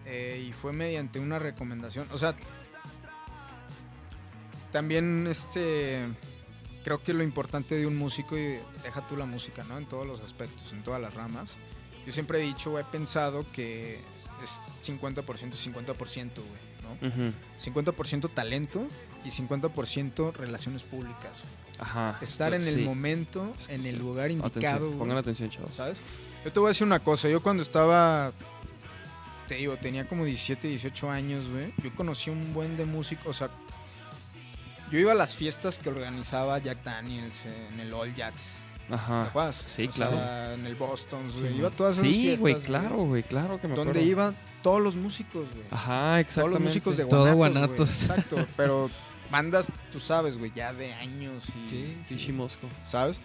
Eh, 0.06 0.46
y 0.48 0.54
fue 0.54 0.72
mediante 0.72 1.20
una 1.20 1.40
recomendación. 1.40 2.08
O 2.14 2.18
sea, 2.20 2.36
también 4.72 5.28
este. 5.28 6.04
Creo 6.88 7.04
que 7.04 7.12
lo 7.14 7.22
importante 7.22 7.76
de 7.76 7.86
un 7.86 7.98
músico, 7.98 8.38
y 8.38 8.60
deja 8.82 9.06
tú 9.10 9.18
la 9.18 9.26
música, 9.26 9.66
¿no? 9.66 9.78
En 9.78 9.88
todos 9.88 10.08
los 10.08 10.22
aspectos, 10.22 10.72
en 10.72 10.84
todas 10.86 11.02
las 11.02 11.14
ramas. 11.14 11.58
Yo 12.06 12.14
siempre 12.14 12.40
he 12.40 12.44
dicho, 12.44 12.80
he 12.80 12.84
pensado 12.86 13.46
que 13.52 14.00
es 14.42 14.58
50%, 14.86 15.26
50%, 15.26 16.32
güey, 16.36 17.12
¿no? 17.12 17.34
50% 17.60 18.30
talento 18.30 18.88
y 19.26 19.32
50% 19.32 20.32
relaciones 20.32 20.86
públicas. 20.86 21.42
Ajá. 21.78 22.18
Estar 22.22 22.54
esto- 22.54 22.64
en 22.64 22.74
el 22.74 22.76
sí. 22.80 22.86
momento, 22.86 23.54
Es 23.60 23.68
que 23.68 23.76
en 23.76 23.86
el 23.86 23.98
lugar 23.98 24.28
Atención, 24.28 24.48
indicado, 24.54 24.86
güey. 24.88 24.98
Pongan 25.00 25.18
atención, 25.18 25.50
chavos. 25.50 25.74
¿sabes? 25.76 26.00
Yo 26.46 26.54
te 26.54 26.60
voy 26.62 26.68
a 26.68 26.70
decir 26.70 26.88
una 26.88 27.00
cosa, 27.00 27.28
yo 27.28 27.44
cuando 27.44 27.64
estaba, 27.64 28.32
te 29.50 29.56
digo, 29.56 29.76
tenía 29.76 30.08
como 30.08 30.24
17, 30.24 30.70
18 30.70 31.12
años, 31.12 31.50
güey, 31.50 31.74
yo 31.84 31.94
conocí 31.96 32.30
un 32.30 32.54
buen 32.54 32.78
de 32.78 32.86
músicos, 32.86 33.28
o 33.28 33.34
sea, 33.34 33.50
yo 34.92 35.00
iba 35.00 35.12
a 35.12 35.16
las 35.16 35.36
fiestas 35.36 35.80
que 35.80 35.90
organizaba 35.90 36.58
Jack 36.60 36.84
Daniels 36.84 37.46
en 37.46 37.80
el 37.80 37.94
All 37.94 38.14
Jacks, 38.16 38.42
¿te 38.88 38.94
Ajá. 38.94 39.24
acuerdas? 39.24 39.64
Sí, 39.68 39.88
O 39.88 39.92
claro. 39.92 40.12
sea, 40.14 40.54
en 40.54 40.66
el 40.66 40.76
Boston, 40.76 41.22
güey, 41.30 41.52
Sí, 41.54 41.58
iba 41.58 41.68
a 41.68 41.72
todas 41.72 41.98
esas 41.98 42.08
Sí, 42.08 42.22
fiestas, 42.22 42.40
güey, 42.42 42.56
claro, 42.60 42.96
güey, 42.98 43.24
claro 43.24 43.60
que 43.62 43.68
me 43.68 43.74
acuerdo. 43.74 43.94
Donde 43.94 44.08
iban 44.08 44.36
todos 44.64 44.82
los 44.82 44.96
músicos, 44.96 45.48
güey. 45.54 45.66
Ajá, 45.72 46.10
Todos 46.12 46.20
exactamente. 46.20 46.54
los 46.54 46.64
músicos 46.64 46.98
de 46.98 47.06
Todo 47.06 47.34
Guanatos, 47.36 47.38
güey, 47.38 47.52
Guanatos. 47.78 48.02
Exacto, 48.02 48.48
pero 48.58 48.90
bandas, 49.32 49.68
tú 49.92 50.00
sabes, 50.00 50.38
güey, 50.38 50.52
ya 50.56 50.74
de 50.74 50.94
años 50.94 51.44
y... 51.50 51.68
Sí, 51.68 51.98
sí. 52.08 52.16
Pichi 52.16 52.32
Mosco. 52.32 52.68
¿sabes? 52.86 53.20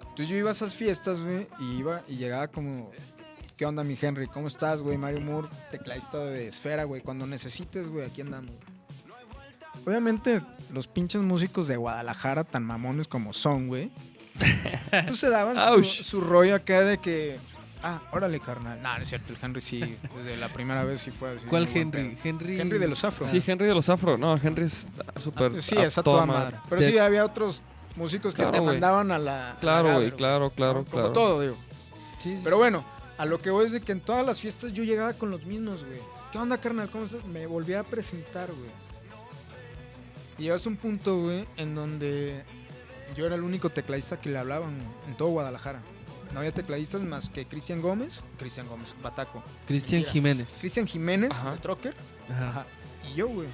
Entonces 0.00 0.28
yo 0.28 0.36
iba 0.36 0.50
a 0.50 0.52
esas 0.52 0.74
fiestas, 0.74 1.22
güey, 1.22 1.46
y 1.58 1.78
iba 1.78 2.02
y 2.06 2.16
llegaba 2.16 2.48
como, 2.48 2.90
¿qué 3.56 3.64
onda, 3.64 3.82
mi 3.82 3.96
Henry? 4.00 4.26
¿Cómo 4.26 4.46
estás, 4.48 4.82
güey? 4.82 4.98
Mario 4.98 5.22
Moore, 5.22 5.48
tecladista 5.70 6.18
de 6.18 6.48
Esfera, 6.48 6.84
güey. 6.84 7.00
Cuando 7.00 7.26
necesites, 7.26 7.88
güey, 7.88 8.04
aquí 8.04 8.20
andamos. 8.20 8.52
Obviamente, 9.86 10.42
los 10.72 10.86
pinches 10.86 11.22
músicos 11.22 11.68
de 11.68 11.76
Guadalajara, 11.76 12.44
tan 12.44 12.64
mamones 12.64 13.08
como 13.08 13.32
son, 13.32 13.68
güey, 13.68 13.90
pues 15.06 15.18
se 15.18 15.28
daban 15.28 15.56
su, 15.84 16.04
su 16.04 16.20
rollo 16.20 16.54
acá 16.54 16.80
de 16.80 16.98
que, 16.98 17.36
ah, 17.82 18.00
órale, 18.12 18.40
carnal. 18.40 18.80
No, 18.82 18.96
no 18.96 19.02
es 19.02 19.08
cierto, 19.08 19.32
el 19.32 19.38
Henry 19.42 19.60
sí, 19.60 19.80
desde 20.16 20.36
la 20.36 20.48
primera 20.48 20.84
vez 20.84 21.00
sí 21.00 21.10
fue 21.10 21.34
así. 21.34 21.46
¿Cuál 21.46 21.68
Henry? 21.72 22.16
Henry. 22.22 22.60
Henry 22.60 22.78
de 22.78 22.88
los 22.88 23.04
Afro. 23.04 23.26
Sí, 23.26 23.42
Henry 23.44 23.66
de 23.66 23.74
los 23.74 23.88
Afro. 23.88 24.16
No, 24.16 24.36
Henry 24.36 24.64
es 24.64 24.88
súper. 25.16 25.52
Ah, 25.56 25.60
sí, 25.60 25.76
es 25.76 25.98
a 25.98 26.02
toda 26.02 26.26
madre. 26.26 26.56
Pero 26.68 26.82
sí, 26.82 26.98
había 26.98 27.24
otros 27.24 27.62
músicos 27.96 28.34
que 28.34 28.42
Claro, 28.42 28.52
te 28.52 28.60
mandaban 28.60 29.10
a 29.10 29.18
la. 29.18 29.56
Claro, 29.60 29.94
güey, 29.96 30.10
claro, 30.12 30.50
claro, 30.50 30.80
¿no? 30.80 30.84
Como 30.84 30.90
claro. 30.90 31.12
todo, 31.12 31.40
digo. 31.40 31.56
Sí, 32.18 32.36
sí, 32.36 32.42
Pero 32.44 32.56
bueno, 32.56 32.84
a 33.18 33.26
lo 33.26 33.40
que 33.40 33.50
voy 33.50 33.66
es 33.66 33.72
de 33.72 33.80
que 33.80 33.92
en 33.92 34.00
todas 34.00 34.24
las 34.24 34.40
fiestas 34.40 34.72
yo 34.72 34.84
llegaba 34.84 35.12
con 35.12 35.30
los 35.30 35.44
mismos, 35.44 35.84
güey. 35.84 35.98
¿Qué 36.30 36.38
onda, 36.38 36.56
carnal? 36.56 36.88
¿Cómo 36.88 37.04
estás? 37.04 37.24
Me 37.26 37.46
volví 37.46 37.74
a 37.74 37.82
presentar, 37.82 38.48
güey. 38.48 38.70
Y 40.42 40.46
llegaste 40.46 40.68
a 40.68 40.72
un 40.72 40.76
punto, 40.76 41.20
güey, 41.20 41.46
en 41.56 41.76
donde 41.76 42.42
yo 43.16 43.26
era 43.26 43.36
el 43.36 43.42
único 43.44 43.70
tecladista 43.70 44.20
que 44.20 44.28
le 44.28 44.38
hablaban 44.40 44.76
en 45.06 45.16
todo 45.16 45.28
Guadalajara. 45.28 45.80
No 46.32 46.40
había 46.40 46.50
tecladistas 46.50 47.00
más 47.00 47.28
que 47.28 47.46
Cristian 47.46 47.80
Gómez, 47.80 48.22
Cristian 48.38 48.66
Gómez, 48.66 48.92
Bataco. 49.00 49.40
Cristian. 49.68 50.02
Jiménez. 50.02 50.56
Cristian 50.58 50.84
Jiménez, 50.88 51.30
Ajá. 51.30 51.52
el 51.52 51.60
Trocker, 51.60 51.94
Ajá. 52.28 52.48
Ajá. 52.48 52.66
Y 53.08 53.14
yo, 53.14 53.28
güey. 53.28 53.46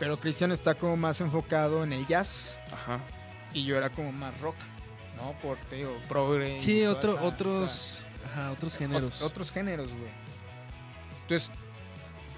Pero 0.00 0.16
Cristian 0.16 0.50
está 0.50 0.74
como 0.74 0.96
más 0.96 1.20
enfocado 1.20 1.84
en 1.84 1.92
el 1.92 2.04
jazz 2.08 2.58
Ajá. 2.72 2.98
y 3.54 3.64
yo 3.64 3.76
era 3.76 3.88
como 3.88 4.10
más 4.10 4.40
rock, 4.40 4.56
¿no? 5.16 5.34
Por, 5.40 5.56
te 5.70 5.76
digo, 5.76 5.96
progre. 6.08 6.58
Sí, 6.58 6.84
otro, 6.84 7.12
esa- 7.12 7.22
otros. 7.22 8.04
Ajá, 8.26 8.50
otros 8.50 8.76
géneros. 8.76 9.22
ot- 9.22 9.26
otros 9.26 9.52
géneros, 9.52 9.86
güey. 9.88 10.10
Entonces, 11.22 11.52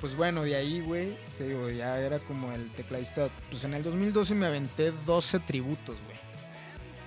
pues 0.05 0.17
bueno, 0.17 0.43
de 0.43 0.55
ahí, 0.55 0.81
güey, 0.83 1.17
te 1.39 1.49
digo, 1.49 1.71
ya 1.71 1.99
era 1.99 2.19
como 2.19 2.53
el 2.53 2.69
tecladista. 2.73 3.31
Pues 3.51 3.65
en 3.65 3.73
el 3.73 3.83
2012 3.83 4.35
me 4.35 4.45
aventé 4.45 4.93
12 5.07 5.41
tributos, 5.41 5.97
güey. 6.05 6.19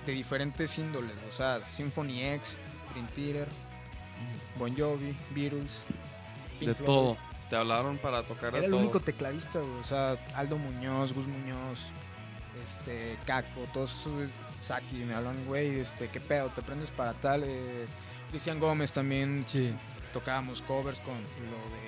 De 0.04 0.10
diferentes 0.14 0.76
índoles, 0.78 1.12
o 1.28 1.32
sea, 1.32 1.60
Symphony 1.64 2.24
X, 2.24 2.56
Dream 2.90 3.06
Theater, 3.14 3.46
Bon 4.58 4.76
Jovi, 4.76 5.16
Beatles. 5.30 5.78
Pink 6.58 6.70
De 6.70 6.74
Floyd. 6.74 6.86
todo. 6.86 7.16
Te 7.48 7.54
hablaron 7.54 7.98
para 7.98 8.24
tocar 8.24 8.50
de 8.50 8.58
Era 8.58 8.66
el 8.66 8.72
todo. 8.72 8.80
único 8.80 8.98
tecladista, 8.98 9.60
güey. 9.60 9.78
O 9.80 9.84
sea, 9.84 10.18
Aldo 10.34 10.58
Muñoz, 10.58 11.12
Gus 11.14 11.28
Muñoz, 11.28 11.78
este, 12.66 13.16
Caco, 13.26 13.60
todos 13.72 13.92
esos, 13.92 14.28
Saki, 14.60 14.96
me 14.96 15.14
hablan, 15.14 15.36
güey, 15.46 15.78
este, 15.78 16.08
qué 16.08 16.18
pedo, 16.18 16.48
te 16.48 16.62
prendes 16.62 16.90
para 16.90 17.12
tal. 17.14 17.44
Eh, 17.44 17.86
Cristian 18.30 18.58
Gómez 18.58 18.90
también 18.90 19.44
Sí. 19.46 19.72
tocábamos 20.12 20.62
covers 20.62 20.98
con 20.98 21.14
lo 21.14 21.20
de. 21.22 21.87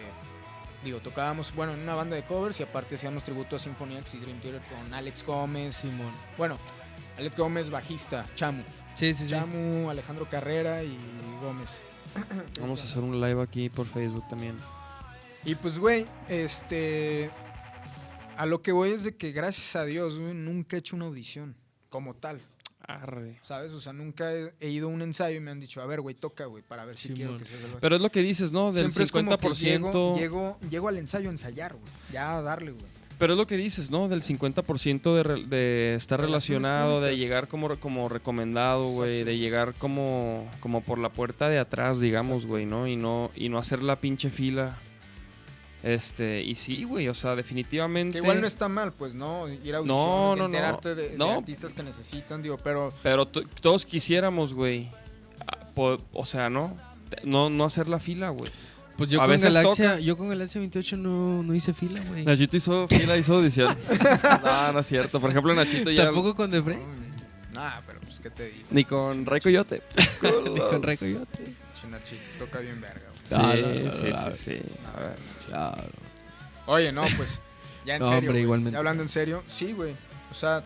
Digo, 0.84 0.98
tocábamos, 1.00 1.54
bueno, 1.54 1.74
en 1.74 1.80
una 1.80 1.94
banda 1.94 2.16
de 2.16 2.24
covers 2.24 2.58
y 2.60 2.62
aparte 2.62 2.94
hacíamos 2.94 3.22
tributo 3.22 3.56
a 3.56 3.58
X 3.58 4.14
y 4.14 4.18
Dream 4.18 4.40
Theater 4.40 4.62
con 4.62 4.94
Alex 4.94 5.24
Gómez. 5.24 5.74
Simón. 5.74 6.12
Bueno, 6.38 6.58
Alex 7.18 7.36
Gómez, 7.36 7.70
bajista, 7.70 8.26
Chamu. 8.34 8.62
Sí, 8.94 9.12
sí, 9.12 9.24
sí. 9.24 9.30
Chamu, 9.30 9.90
Alejandro 9.90 10.28
Carrera 10.28 10.82
y 10.82 10.96
Gómez. 11.42 11.82
Vamos 12.60 12.80
a 12.80 12.84
hacer 12.84 13.02
un 13.02 13.20
live 13.20 13.42
aquí 13.42 13.68
por 13.68 13.86
Facebook 13.86 14.26
también. 14.28 14.56
Y 15.44 15.54
pues, 15.54 15.78
güey, 15.78 16.06
este. 16.28 17.30
A 18.36 18.46
lo 18.46 18.62
que 18.62 18.72
voy 18.72 18.90
es 18.90 19.04
de 19.04 19.14
que 19.14 19.32
gracias 19.32 19.76
a 19.76 19.84
Dios, 19.84 20.18
güey, 20.18 20.32
nunca 20.32 20.76
he 20.76 20.78
hecho 20.78 20.96
una 20.96 21.04
audición 21.06 21.56
como 21.90 22.14
tal. 22.14 22.40
Arre. 22.94 23.38
¿sabes? 23.42 23.72
O 23.72 23.80
sea, 23.80 23.92
nunca 23.92 24.32
he, 24.32 24.52
he 24.60 24.68
ido 24.70 24.88
a 24.88 24.90
un 24.90 25.02
ensayo 25.02 25.36
y 25.36 25.40
me 25.40 25.50
han 25.50 25.60
dicho, 25.60 25.80
a 25.82 25.86
ver, 25.86 26.00
güey, 26.00 26.14
toca, 26.14 26.46
güey, 26.46 26.62
para 26.62 26.84
ver 26.84 26.96
si 26.96 27.10
quiero 27.10 27.36
que 27.38 27.44
bajista. 27.44 27.78
Pero 27.80 27.96
es 27.96 28.02
lo 28.02 28.10
que 28.10 28.22
dices, 28.22 28.52
¿no? 28.52 28.72
Del 28.72 28.92
Siempre 28.92 29.04
es 29.04 29.12
como 29.12 29.36
que 29.38 29.48
50%. 29.48 29.54
llego, 29.60 30.16
llego, 30.16 30.58
llego 30.70 30.88
al 30.88 30.98
ensayo 30.98 31.28
a 31.28 31.32
ensayar, 31.32 31.72
güey. 31.74 31.92
Ya 32.12 32.36
a 32.38 32.42
darle, 32.42 32.72
güey. 32.72 32.84
Pero 33.18 33.34
es 33.34 33.36
lo 33.36 33.46
que 33.46 33.58
dices, 33.58 33.90
¿no? 33.90 34.08
Del 34.08 34.22
50% 34.22 35.14
de, 35.14 35.22
re- 35.22 35.44
de 35.44 35.94
estar 35.94 36.18
relacionado, 36.18 37.02
de 37.02 37.18
llegar 37.18 37.48
como, 37.48 37.68
como 37.78 38.08
recomendado, 38.08 38.86
güey, 38.86 39.24
de 39.24 39.36
llegar 39.36 39.74
como, 39.74 40.48
como 40.60 40.80
por 40.80 40.98
la 40.98 41.10
puerta 41.10 41.50
de 41.50 41.58
atrás, 41.58 42.00
digamos, 42.00 42.46
güey, 42.46 42.64
¿no? 42.64 42.86
Y 42.88 42.96
no 42.96 43.30
y 43.36 43.50
no 43.50 43.58
hacer 43.58 43.82
la 43.82 43.96
pinche 43.96 44.30
fila. 44.30 44.78
Este, 45.82 46.42
y 46.42 46.54
sí, 46.56 46.84
güey, 46.84 47.08
o 47.08 47.14
sea, 47.14 47.34
definitivamente. 47.36 48.12
Que 48.12 48.18
igual 48.18 48.40
no 48.40 48.46
está 48.46 48.68
mal, 48.68 48.92
pues, 48.92 49.14
¿no? 49.14 49.48
Ir 49.48 49.74
a 49.74 49.78
audiciones, 49.78 49.86
No, 49.86 50.30
no, 50.30 50.36
no. 50.36 50.44
enterarte 50.46 50.94
de, 50.94 51.08
de 51.10 51.16
No. 51.18 51.38
artistas 51.38 51.72
que 51.74 51.82
necesitan, 51.82 52.42
digo, 52.42 52.58
pero 52.58 52.92
Pero 53.02 53.26
to- 53.26 53.42
todos 53.60 53.86
quisiéramos, 53.86 54.52
güey. 54.52 54.90
ah, 55.46 55.96
O 56.12 56.26
sea, 56.26 56.50
¿no? 56.50 56.76
No, 57.24 57.48
no 57.50 57.64
hacer 57.64 57.88
la 57.88 57.98
fila, 57.98 58.28
güey. 58.30 58.50
Pues 58.96 59.08
yo 59.08 59.18
A 59.20 59.24
con 59.24 59.30
veces 59.30 59.54
Galaxia, 59.54 59.90
toca. 59.92 60.00
yo 60.00 60.16
con 60.18 60.28
Galaxia 60.28 60.58
28 60.60 60.96
no, 60.98 61.42
no 61.42 61.54
hice 61.54 61.72
fila, 61.72 62.02
güey. 62.06 62.24
Nachito 62.26 62.58
hizo 62.58 62.86
fila, 62.86 63.16
hizo 63.16 63.34
audición. 63.36 63.74
no, 64.44 64.72
no 64.74 64.78
es 64.80 64.86
cierto. 64.86 65.18
Por 65.20 65.30
ejemplo, 65.30 65.54
Nachito 65.54 65.90
ya. 65.90 66.04
Tampoco 66.04 66.34
con 66.36 66.50
The 66.50 66.62
Frey. 66.62 66.78
Nah, 67.54 67.80
pero 67.86 67.98
pues, 68.00 68.20
¿qué 68.20 68.28
te 68.30 68.50
digo? 68.50 68.66
Ni 68.70 68.84
con 68.84 69.24
Ray 69.24 69.40
Coyote. 69.40 69.82
Ni 70.22 70.60
con 70.60 70.82
Ray 70.82 70.98
Coyote. 70.98 71.54
Chinachito, 71.80 72.20
toca 72.44 72.58
bien 72.58 72.78
verga, 72.80 73.06
güey. 73.08 73.20
Sí, 73.24 73.34
Ah, 73.36 73.54
no, 73.56 73.84
no, 73.84 73.90
sí, 73.90 74.04
no, 74.10 74.34
sí, 74.34 74.44
sí. 74.44 74.60
A 74.94 75.00
ver. 75.00 75.16
Claro. 75.50 75.88
Oye, 76.66 76.92
no, 76.92 77.02
pues, 77.16 77.40
ya 77.84 77.96
en 77.96 78.02
No, 78.02 78.08
serio, 78.08 78.28
hombre, 78.30 78.40
igualmente. 78.42 78.72
Ya 78.72 78.78
hablando 78.78 79.02
en 79.02 79.08
serio, 79.08 79.42
sí, 79.46 79.72
güey. 79.72 79.94
O 80.30 80.34
sea, 80.34 80.62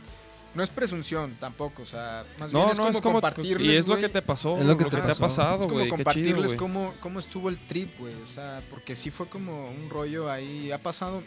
no 0.54 0.62
es 0.62 0.70
presunción 0.70 1.34
tampoco, 1.40 1.82
o 1.82 1.86
sea, 1.86 2.24
más 2.38 2.52
No, 2.52 2.60
bien 2.60 2.70
es 2.72 2.76
no, 2.78 2.82
como 2.84 2.90
es 2.90 3.00
como. 3.00 3.12
compartirles, 3.14 3.66
Y 3.66 3.76
es 3.76 3.86
lo 3.88 3.96
que 3.98 4.08
te 4.08 4.22
pasó. 4.22 4.58
Es 4.58 4.66
lo 4.66 4.76
que 4.76 4.84
te, 4.84 4.90
te 4.98 5.10
ha 5.12 5.14
pasado, 5.14 5.60
Es 5.62 5.66
como 5.66 5.72
güey. 5.74 5.84
Chido, 5.86 5.96
compartirles 5.96 6.46
güey. 6.46 6.56
cómo, 6.56 6.94
cómo 7.00 7.18
estuvo 7.18 7.48
el 7.48 7.58
trip, 7.66 7.98
güey. 7.98 8.14
O 8.22 8.26
sea, 8.26 8.62
porque 8.70 8.94
sí 8.94 9.10
fue 9.10 9.28
como 9.28 9.68
un 9.70 9.88
rollo 9.90 10.30
ahí. 10.30 10.70
Ha 10.70 10.78
pasado. 10.78 11.22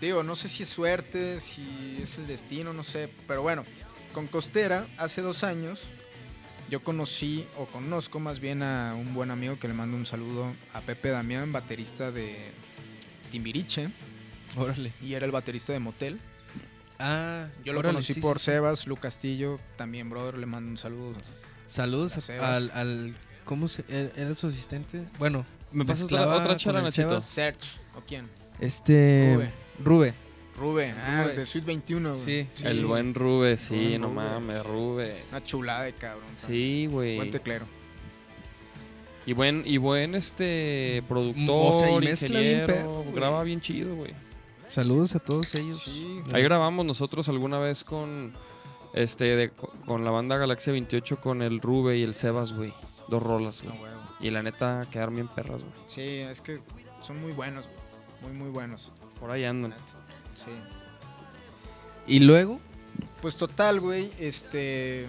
Digo, 0.00 0.22
no 0.22 0.36
sé 0.36 0.48
si 0.48 0.62
es 0.62 0.68
suerte, 0.68 1.40
si 1.40 1.98
es 2.02 2.18
el 2.18 2.26
destino, 2.26 2.72
no 2.72 2.82
sé. 2.82 3.08
Pero 3.26 3.42
bueno, 3.42 3.64
con 4.12 4.26
Costera, 4.28 4.86
hace 4.96 5.22
dos 5.22 5.42
años, 5.42 5.82
yo 6.68 6.82
conocí, 6.82 7.46
o 7.56 7.66
conozco 7.66 8.20
más 8.20 8.40
bien 8.40 8.62
a 8.62 8.94
un 8.94 9.14
buen 9.14 9.30
amigo 9.30 9.58
que 9.58 9.68
le 9.68 9.74
mando 9.74 9.96
un 9.96 10.06
saludo 10.06 10.52
a 10.74 10.80
Pepe 10.80 11.10
Damián, 11.10 11.52
baterista 11.52 12.10
de 12.10 12.50
Timbiriche. 13.30 13.90
Órale. 14.56 14.92
Y 15.02 15.14
era 15.14 15.26
el 15.26 15.32
baterista 15.32 15.72
de 15.72 15.78
Motel. 15.78 16.20
Ah, 16.98 17.46
Yo 17.64 17.72
lo 17.72 17.78
órale, 17.80 17.94
conocí 17.94 18.14
sí, 18.14 18.20
por 18.20 18.38
sí. 18.38 18.46
Sebas, 18.46 18.86
Lu 18.86 18.96
Castillo, 18.96 19.60
también, 19.76 20.10
brother, 20.10 20.36
le 20.38 20.46
mando 20.46 20.70
un 20.70 20.78
saludo. 20.78 21.14
Saludos 21.66 22.16
a 22.16 22.20
Sebas. 22.20 22.56
al, 22.56 22.70
al. 22.74 23.14
¿Cómo 23.44 23.68
se.? 23.68 23.84
¿Era 23.88 24.10
era 24.16 24.34
su 24.34 24.46
asistente? 24.48 25.04
Bueno, 25.18 25.46
¿Me 25.72 25.84
pasas 25.84 26.04
otra, 26.04 26.18
mezclaba 26.18 26.42
otra 26.42 26.82
Nachito? 26.82 27.08
Sebas. 27.20 27.24
Search, 27.24 27.78
¿o 27.96 28.00
quién? 28.06 28.28
este. 28.60 29.32
Rube. 29.34 29.52
Rube. 29.84 30.14
Rube, 30.58 30.92
ah, 30.92 31.24
Rube. 31.24 31.34
de 31.36 31.46
Suite 31.46 31.66
21, 31.66 32.10
güey. 32.14 32.20
Sí, 32.24 32.46
sí, 32.52 32.66
El 32.66 32.72
sí. 32.74 32.84
buen 32.84 33.14
Rube, 33.14 33.56
sí, 33.56 33.74
Buen 33.74 34.00
no 34.00 34.06
Rube. 34.08 34.14
mames, 34.16 34.64
Rube. 34.66 35.22
Una 35.30 35.42
chulada 35.44 35.82
de 35.84 35.92
cabrón. 35.92 36.24
Sí, 36.36 36.86
Buen 36.90 37.16
güey. 37.18 37.30
teclero. 37.30 37.66
Y 39.26 39.34
buen, 39.34 39.62
y 39.66 39.76
buen 39.76 40.14
este 40.14 41.02
productor, 41.06 41.74
O 41.74 41.78
sea, 41.78 41.90
y 41.92 41.98
bien 42.00 42.12
ingeniero, 42.12 42.66
perro, 42.66 43.04
graba 43.14 43.42
bien 43.42 43.60
chido, 43.60 43.94
güey. 43.94 44.12
Saludos 44.70 45.14
a 45.16 45.18
todos 45.18 45.54
ellos. 45.54 45.82
Sí. 45.82 46.22
Ahí 46.32 46.42
grabamos 46.42 46.84
nosotros 46.86 47.28
alguna 47.28 47.58
vez 47.58 47.84
con 47.84 48.32
este 48.94 49.36
de- 49.36 49.50
con 49.86 50.04
la 50.04 50.10
banda 50.10 50.38
Galaxia 50.38 50.72
28 50.72 51.20
con 51.20 51.42
el 51.42 51.60
Rube 51.60 51.98
y 51.98 52.02
el 52.02 52.14
Sebas, 52.14 52.52
güey. 52.54 52.72
Dos 53.08 53.22
rolas, 53.22 53.62
No, 53.64 53.70
güey. 53.70 53.82
huevo. 53.82 53.98
Y 54.20 54.30
la 54.30 54.42
neta 54.42 54.86
quedaron 54.90 55.14
bien 55.14 55.28
perras, 55.28 55.60
güey. 55.60 55.72
Sí, 55.86 56.00
es 56.20 56.40
que 56.40 56.58
son 57.02 57.20
muy 57.20 57.32
buenos, 57.32 57.66
güey. 57.66 58.32
Muy, 58.32 58.42
muy 58.44 58.50
buenos. 58.50 58.92
Por 59.20 59.30
ahí 59.30 59.44
andan. 59.44 59.74
Sí. 60.44 60.50
Y 62.06 62.20
luego. 62.20 62.60
Pues 63.20 63.36
total, 63.36 63.80
güey, 63.80 64.12
este... 64.18 65.06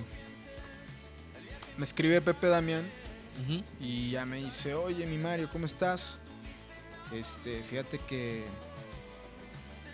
Me 1.77 1.83
escribe 1.83 2.21
Pepe 2.21 2.47
Damián 2.47 2.83
y 3.79 4.11
ya 4.11 4.25
me 4.25 4.37
dice, 4.37 4.73
oye, 4.73 5.05
mi 5.05 5.17
Mario, 5.17 5.49
¿cómo 5.51 5.65
estás? 5.65 6.17
Este, 7.13 7.63
fíjate 7.63 7.99
que... 7.99 8.43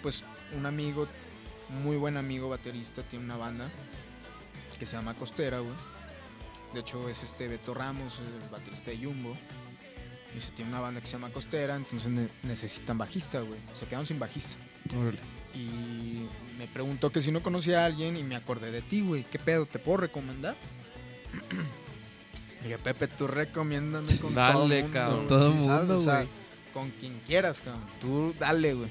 Pues 0.02 0.24
un 0.56 0.66
amigo, 0.66 1.08
muy 1.84 1.98
buen 1.98 2.18
amigo 2.18 2.50
baterista, 2.50 3.04
tiene 3.04 3.26
una 3.26 3.38
banda 3.38 3.70
que 4.80 4.86
se 4.86 4.96
llama 4.96 5.14
Costera, 5.14 5.60
güey. 5.60 5.76
De 6.74 6.80
hecho, 6.80 7.08
es 7.10 7.24
este 7.24 7.48
Beto 7.48 7.74
Ramos, 7.74 8.20
el 8.20 8.50
baterista 8.50 8.92
de 8.92 8.98
Jumbo. 8.98 9.36
Y 10.36 10.42
se 10.42 10.52
tiene 10.52 10.72
una 10.72 10.82
banda 10.82 11.00
que 11.02 11.08
se 11.08 11.14
llama 11.14 11.32
Costera, 11.32 11.76
entonces 11.76 12.10
ne- 12.10 12.30
necesitan 12.44 12.98
bajista, 12.98 13.40
güey. 13.42 13.60
Se 13.76 13.86
quedaron 13.86 14.06
sin 14.06 14.20
bajista. 14.20 14.58
Órale. 14.94 15.20
Y 15.54 16.28
me 16.58 16.68
preguntó 16.68 17.12
que 17.12 17.22
si 17.22 17.32
no 17.32 17.42
conocía 17.42 17.84
a 17.84 17.86
alguien 17.86 18.18
y 18.18 18.24
me 18.24 18.36
acordé 18.36 18.72
de 18.72 18.82
ti, 18.82 19.02
güey. 19.02 19.24
¿Qué 19.24 19.40
pedo? 19.40 19.66
¿Te 19.66 19.80
puedo 19.80 19.98
recomendar? 19.98 20.56
Dije, 22.64 22.78
Pepe, 22.80 23.08
tú 23.08 23.28
recomiéndame 23.28 24.18
con 24.18 24.34
Dale, 24.34 24.54
todo 24.54 24.68
mundo, 24.68 24.90
cabrón. 24.92 25.16
güey, 25.18 25.28
Todo 25.28 25.52
mundo, 25.52 25.98
O 26.00 26.04
sea, 26.04 26.16
güey. 26.18 26.28
con 26.74 26.92
quien 26.92 27.20
quieras, 27.26 27.62
cabrón. 27.62 27.84
Tú 28.02 28.34
dale, 28.40 28.74
güey. 28.74 28.90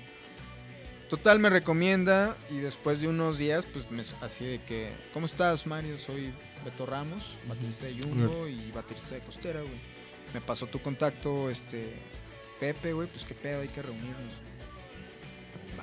Total, 1.11 1.39
me 1.39 1.51
recomienda 1.51 2.37
y 2.51 2.59
después 2.59 3.01
de 3.01 3.09
unos 3.09 3.39
días, 3.39 3.67
pues 3.67 3.91
me 3.91 4.03
así 4.21 4.45
de 4.45 4.61
que, 4.63 4.93
¿cómo 5.13 5.27
estás, 5.27 5.67
Mario? 5.67 5.99
Soy 5.99 6.33
Beto 6.65 6.87
Ramos, 6.87 7.37
baterista 7.49 7.87
de 7.87 8.01
Jumbo 8.03 8.49
y 8.49 8.71
baterista 8.73 9.15
de 9.15 9.21
Costera, 9.21 9.61
güey. 9.61 9.73
Me 10.33 10.41
pasó 10.41 10.67
tu 10.67 10.81
contacto, 10.81 11.51
este, 11.51 11.95
Pepe, 12.59 12.93
güey, 12.95 13.07
pues 13.09 13.25
qué 13.25 13.35
pedo, 13.35 13.61
hay 13.61 13.69
que 13.69 13.83
reunirnos. 13.83 14.35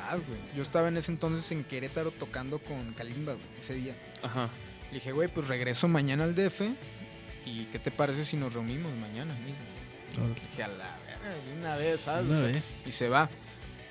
Más, 0.02 0.28
güey. 0.28 0.40
Yo 0.56 0.62
estaba 0.62 0.88
en 0.88 0.98
ese 0.98 1.12
entonces 1.12 1.52
en 1.52 1.64
Querétaro 1.64 2.12
tocando 2.12 2.60
con 2.60 2.94
Kalimba, 2.94 3.34
güey, 3.34 3.46
ese 3.60 3.74
día. 3.76 3.96
Ajá. 4.24 4.50
Le 4.90 4.96
dije, 4.96 5.12
güey, 5.12 5.28
pues 5.30 5.48
regreso 5.48 5.88
mañana 5.88 6.24
al 6.26 6.36
DF 6.36 6.62
y 7.46 7.66
¿qué 7.72 7.80
te 7.80 7.92
parece 7.92 8.26
si 8.26 8.38
nos 8.38 8.54
reunimos 8.54 8.94
mañana 8.96 9.34
mismo? 9.36 10.28
Le 10.28 10.42
dije, 10.42 10.64
a 10.64 10.68
la 10.68 10.98
verga, 11.06 11.30
de 11.46 11.54
una 11.60 11.76
vez, 11.76 12.00
¿sabes? 12.02 12.28
Una 12.28 12.38
O 12.38 12.42
sea, 12.42 12.52
vez. 12.52 12.88
y 12.88 12.92
se 12.92 13.08
va. 13.10 13.30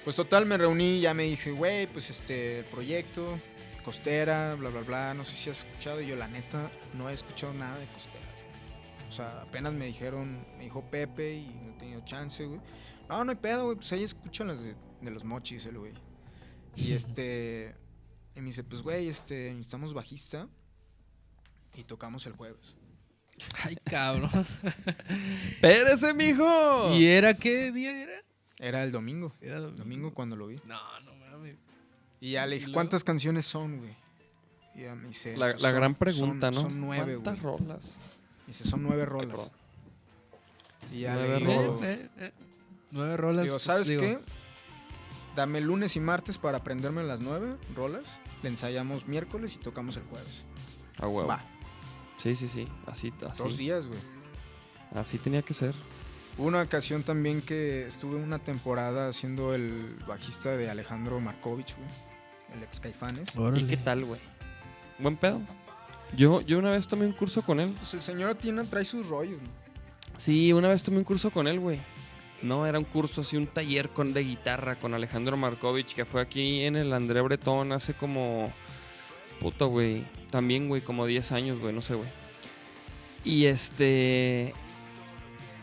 Pues 0.04 0.16
total, 0.16 0.46
me 0.46 0.56
reuní 0.56 0.98
y 0.98 1.00
ya 1.00 1.14
me 1.14 1.24
dije, 1.24 1.50
güey, 1.52 1.86
pues 1.86 2.10
este, 2.10 2.60
el 2.60 2.64
proyecto, 2.66 3.38
Costera, 3.84 4.54
bla, 4.56 4.68
bla, 4.70 4.80
bla, 4.82 5.14
no 5.14 5.24
sé 5.24 5.36
si 5.36 5.50
has 5.50 5.58
escuchado. 5.64 6.00
Y 6.02 6.08
yo, 6.08 6.16
la 6.16 6.28
neta, 6.28 6.70
no 6.94 7.08
he 7.08 7.14
escuchado 7.14 7.54
nada 7.54 7.78
de 7.78 7.86
Costera. 7.86 8.24
O 9.08 9.12
sea, 9.12 9.40
apenas 9.42 9.72
me 9.72 9.86
dijeron, 9.86 10.44
me 10.58 10.64
dijo 10.64 10.82
Pepe 10.82 11.34
y 11.34 11.46
no 11.64 11.70
he 11.74 11.78
tenido 11.78 12.00
chance, 12.04 12.44
güey. 12.44 12.60
No, 13.08 13.24
no 13.24 13.30
hay 13.32 13.36
pedo, 13.38 13.64
güey, 13.64 13.76
pues 13.76 13.90
ahí 13.92 14.02
escuchan 14.04 14.48
las 14.48 14.60
de, 14.62 14.74
de 15.00 15.10
los 15.10 15.24
mochis, 15.24 15.64
el 15.66 15.78
güey. 15.78 15.92
Y 16.76 16.92
este, 16.94 17.74
y 18.34 18.40
me 18.40 18.46
dice, 18.46 18.64
pues, 18.64 18.82
güey, 18.82 19.08
este, 19.08 19.50
necesitamos 19.52 19.92
bajista 19.94 20.48
y 21.76 21.82
tocamos 21.84 22.26
el 22.26 22.32
jueves. 22.34 22.74
Ay, 23.64 23.76
cabrón. 23.84 24.30
¡Espérese, 25.50 26.14
mijo! 26.14 26.94
¿Y 26.94 27.06
era 27.06 27.34
qué 27.34 27.72
día 27.72 28.02
era? 28.02 28.12
Era 28.58 28.82
el 28.84 28.92
domingo, 28.92 29.32
Era 29.40 29.58
domingo. 29.58 29.76
domingo 29.78 30.14
cuando 30.14 30.36
lo 30.36 30.46
vi. 30.48 30.56
No, 30.66 30.78
no 31.00 31.14
mames. 31.14 31.56
Y 32.20 32.32
ya 32.32 32.46
le 32.46 32.56
¿Y 32.56 32.58
dije? 32.60 32.72
¿cuántas 32.72 33.02
canciones 33.02 33.46
son, 33.46 33.78
güey? 33.78 33.96
Y 34.74 34.82
ya 34.82 34.94
me 34.94 35.08
dice, 35.08 35.36
La, 35.36 35.48
la 35.48 35.58
"Son- 35.58 35.74
gran 35.74 35.94
pregunta, 35.94 36.52
son- 36.52 36.54
¿no? 36.54 36.60
Son 36.62 36.80
nueve, 36.80 37.14
güey. 37.16 37.24
¿Cuántas 37.24 37.42
rolas? 37.42 37.98
Dice, 38.46 38.64
son 38.64 38.82
nueve 38.82 39.06
rolas. 39.06 39.50
Y 40.92 41.00
ya 41.00 41.14
Nueve 41.14 41.28
le 41.40 41.46
digo, 41.46 41.62
rolas. 41.62 41.82
Eh, 41.84 42.08
eh, 42.18 42.32
Nueve 42.90 43.16
rolas. 43.16 43.44
digo, 43.44 43.54
pues, 43.54 43.62
¿sabes 43.62 43.86
digo, 43.88 44.00
qué? 44.02 44.18
Dame 45.36 45.60
lunes 45.60 45.96
y 45.96 46.00
martes 46.00 46.38
para 46.38 46.58
aprenderme 46.58 47.02
las 47.04 47.20
nueve 47.20 47.56
rolas. 47.74 48.18
Le 48.42 48.48
ensayamos 48.48 49.06
miércoles 49.06 49.54
y 49.54 49.58
tocamos 49.58 49.96
el 49.96 50.02
jueves. 50.04 50.44
A 50.98 51.06
huevo. 51.06 51.28
Va, 51.28 51.40
Sí, 52.18 52.34
sí, 52.34 52.48
sí. 52.48 52.68
Así, 52.86 53.12
dos 53.18 53.40
así. 53.40 53.56
días, 53.56 53.86
güey. 53.86 53.98
Así 54.94 55.16
tenía 55.18 55.40
que 55.42 55.54
ser. 55.54 55.74
Hubo 56.36 56.48
una 56.48 56.60
ocasión 56.62 57.02
también 57.02 57.40
que 57.40 57.86
estuve 57.86 58.16
una 58.16 58.38
temporada 58.38 59.08
haciendo 59.08 59.54
el 59.54 59.94
bajista 60.06 60.56
de 60.56 60.68
Alejandro 60.68 61.18
Markovich, 61.20 61.74
güey. 61.76 61.88
El 62.56 62.62
ex 62.64 62.80
Caifanes. 62.80 63.34
Órale. 63.36 63.62
¿Y 63.62 63.66
qué 63.66 63.76
tal, 63.76 64.04
güey? 64.04 64.20
Buen 64.98 65.16
pedo. 65.16 65.40
Yo, 66.16 66.40
yo 66.42 66.58
una 66.58 66.70
vez 66.70 66.88
tomé 66.88 67.06
un 67.06 67.12
curso 67.12 67.42
con 67.42 67.60
él. 67.60 67.72
Pues 67.78 67.94
el 67.94 68.02
señor 68.02 68.34
tiene, 68.34 68.64
trae 68.64 68.84
sus 68.84 69.06
rollos, 69.06 69.40
¿no? 69.40 69.48
Sí, 70.18 70.52
una 70.52 70.68
vez 70.68 70.82
tomé 70.82 70.98
un 70.98 71.04
curso 71.04 71.30
con 71.30 71.46
él, 71.46 71.58
güey. 71.60 71.80
No, 72.42 72.66
era 72.66 72.78
un 72.78 72.84
curso 72.84 73.20
así, 73.20 73.36
un 73.36 73.46
taller 73.46 73.90
con, 73.90 74.12
de 74.14 74.24
guitarra 74.24 74.76
con 74.76 74.94
Alejandro 74.94 75.36
Markovich, 75.36 75.94
que 75.94 76.04
fue 76.06 76.22
aquí 76.22 76.62
en 76.62 76.76
el 76.76 76.92
André 76.92 77.20
Bretón 77.20 77.72
hace 77.72 77.94
como. 77.94 78.52
Puta, 79.40 79.66
güey. 79.66 80.04
También, 80.30 80.68
güey, 80.68 80.80
como 80.80 81.06
10 81.06 81.32
años, 81.32 81.60
güey, 81.60 81.74
no 81.74 81.82
sé, 81.82 81.94
güey. 81.94 82.08
Y 83.24 83.46
este. 83.46 84.54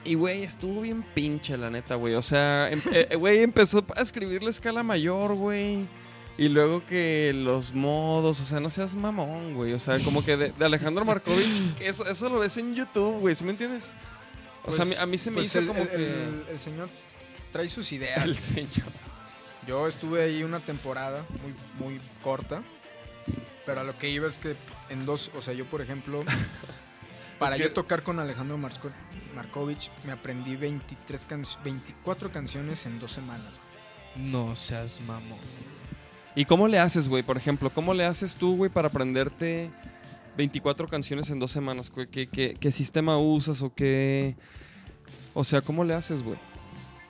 Y, 0.05 0.13
güey, 0.13 0.43
estuvo 0.43 0.81
bien 0.81 1.03
pinche, 1.13 1.57
la 1.57 1.69
neta, 1.69 1.95
güey. 1.95 2.13
O 2.13 2.21
sea, 2.21 2.69
em- 2.71 2.81
eh, 2.93 3.15
güey, 3.17 3.41
empezó 3.41 3.83
a 3.95 4.01
escribir 4.01 4.43
la 4.43 4.51
escala 4.51 4.83
mayor, 4.83 5.33
güey. 5.35 5.85
Y 6.37 6.49
luego 6.49 6.85
que 6.85 7.31
los 7.35 7.73
modos, 7.73 8.39
o 8.39 8.45
sea, 8.45 8.59
no 8.59 8.69
seas 8.69 8.95
mamón, 8.95 9.55
güey. 9.55 9.73
O 9.73 9.79
sea, 9.79 9.97
como 9.99 10.23
que 10.23 10.37
de, 10.37 10.51
de 10.51 10.65
Alejandro 10.65 11.03
Markovich, 11.03 11.61
eso, 11.79 12.05
eso 12.05 12.29
lo 12.29 12.39
ves 12.39 12.55
en 12.57 12.75
YouTube, 12.75 13.19
güey. 13.19 13.33
¿Sí 13.33 13.43
me 13.43 13.51
entiendes? 13.51 13.93
O 14.67 14.71
sea, 14.71 14.83
a 14.83 14.87
mí, 14.87 14.95
a 14.99 15.05
mí 15.05 15.17
se 15.17 15.31
me 15.31 15.35
Pues 15.37 15.47
hizo 15.47 15.59
el, 15.59 15.67
como 15.67 15.81
el- 15.81 15.89
que. 15.89 15.95
el- 15.95 16.45
el 16.51 16.59
señor 16.59 16.89
trae 17.51 17.67
sus 17.67 17.91
ideas. 17.91 18.23
El 18.23 18.37
señor. 18.37 18.91
Yo 19.65 19.87
estuve 19.87 20.23
ahí 20.23 20.43
una 20.43 20.59
temporada 20.59 21.25
muy, 21.41 21.53
muy 21.79 22.01
corta, 22.23 22.61
pero 23.65 23.81
a 23.81 23.83
lo 23.83 23.97
que 23.97 24.09
iba 24.09 24.27
es 24.27 24.37
que 24.37 24.55
en 24.89 25.05
dos, 25.05 25.29
o 25.35 25.41
sea, 25.41 25.53
yo 25.53 25.65
por 25.65 25.81
ejemplo, 25.81 26.23
para 27.39 27.55
que- 27.57 27.63
yo 27.63 27.73
tocar 27.73 28.03
con 28.03 28.19
Alejandro 28.19 28.57
Marco- 28.57 28.91
Markovich, 29.35 29.91
me 30.05 30.11
aprendí 30.13 30.55
23 30.55 31.25
can- 31.25 31.43
24 31.63 32.31
canciones 32.31 32.85
en 32.85 32.99
dos 32.99 33.11
semanas. 33.11 33.59
No 34.15 34.55
seas 34.55 34.99
mamón. 35.01 35.39
¿Y 36.35 36.45
cómo 36.45 36.67
le 36.67 36.79
haces, 36.79 37.07
güey? 37.09 37.23
Por 37.23 37.37
ejemplo, 37.37 37.71
¿cómo 37.73 37.93
le 37.93 38.05
haces 38.05 38.35
tú, 38.35 38.55
güey, 38.57 38.69
para 38.71 38.87
aprenderte 38.89 39.69
24 40.37 40.87
canciones 40.87 41.29
en 41.31 41.39
dos 41.39 41.51
semanas? 41.51 41.89
güey? 41.89 42.07
¿Qué, 42.07 42.27
qué, 42.27 42.55
qué 42.59 42.71
sistema 42.71 43.17
usas 43.17 43.61
o 43.63 43.73
qué...? 43.73 44.35
O 45.33 45.43
sea, 45.43 45.61
¿cómo 45.61 45.83
le 45.83 45.93
haces, 45.93 46.23
güey? 46.23 46.37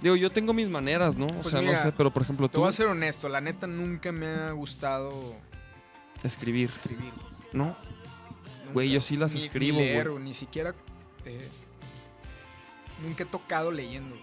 Digo, 0.01 0.15
yo 0.15 0.31
tengo 0.31 0.53
mis 0.53 0.67
maneras, 0.69 1.17
¿no? 1.17 1.25
O 1.25 1.33
Pues 1.33 1.47
sea, 1.49 1.59
mira, 1.59 1.73
no 1.73 1.77
sé, 1.79 1.91
pero 1.91 2.11
por 2.11 2.21
ejemplo 2.23 2.47
Te 2.49 2.53
tú... 2.53 2.59
voy 2.59 2.69
a 2.69 2.71
ser 2.71 2.87
honesto, 2.87 3.29
la 3.29 3.41
neta 3.41 3.67
nunca 3.67 4.11
me 4.11 4.27
ha 4.27 4.51
gustado 4.51 5.35
Escribir, 6.23 6.69
escribir. 6.69 7.11
¿no? 7.53 7.75
Güey, 8.73 8.89
yo 8.91 8.99
sí 9.01 9.15
las 9.17 9.33
Ni- 9.33 9.41
escribo, 9.41 9.77
Ni 9.79 9.85
leer, 9.85 10.09
güey. 10.11 10.23
ni 10.23 10.33
siquiera... 10.33 10.75
eh, 11.25 11.47
nunca 13.03 13.23
he 13.23 13.25
tocado 13.27 13.71
leyendo. 13.71 14.15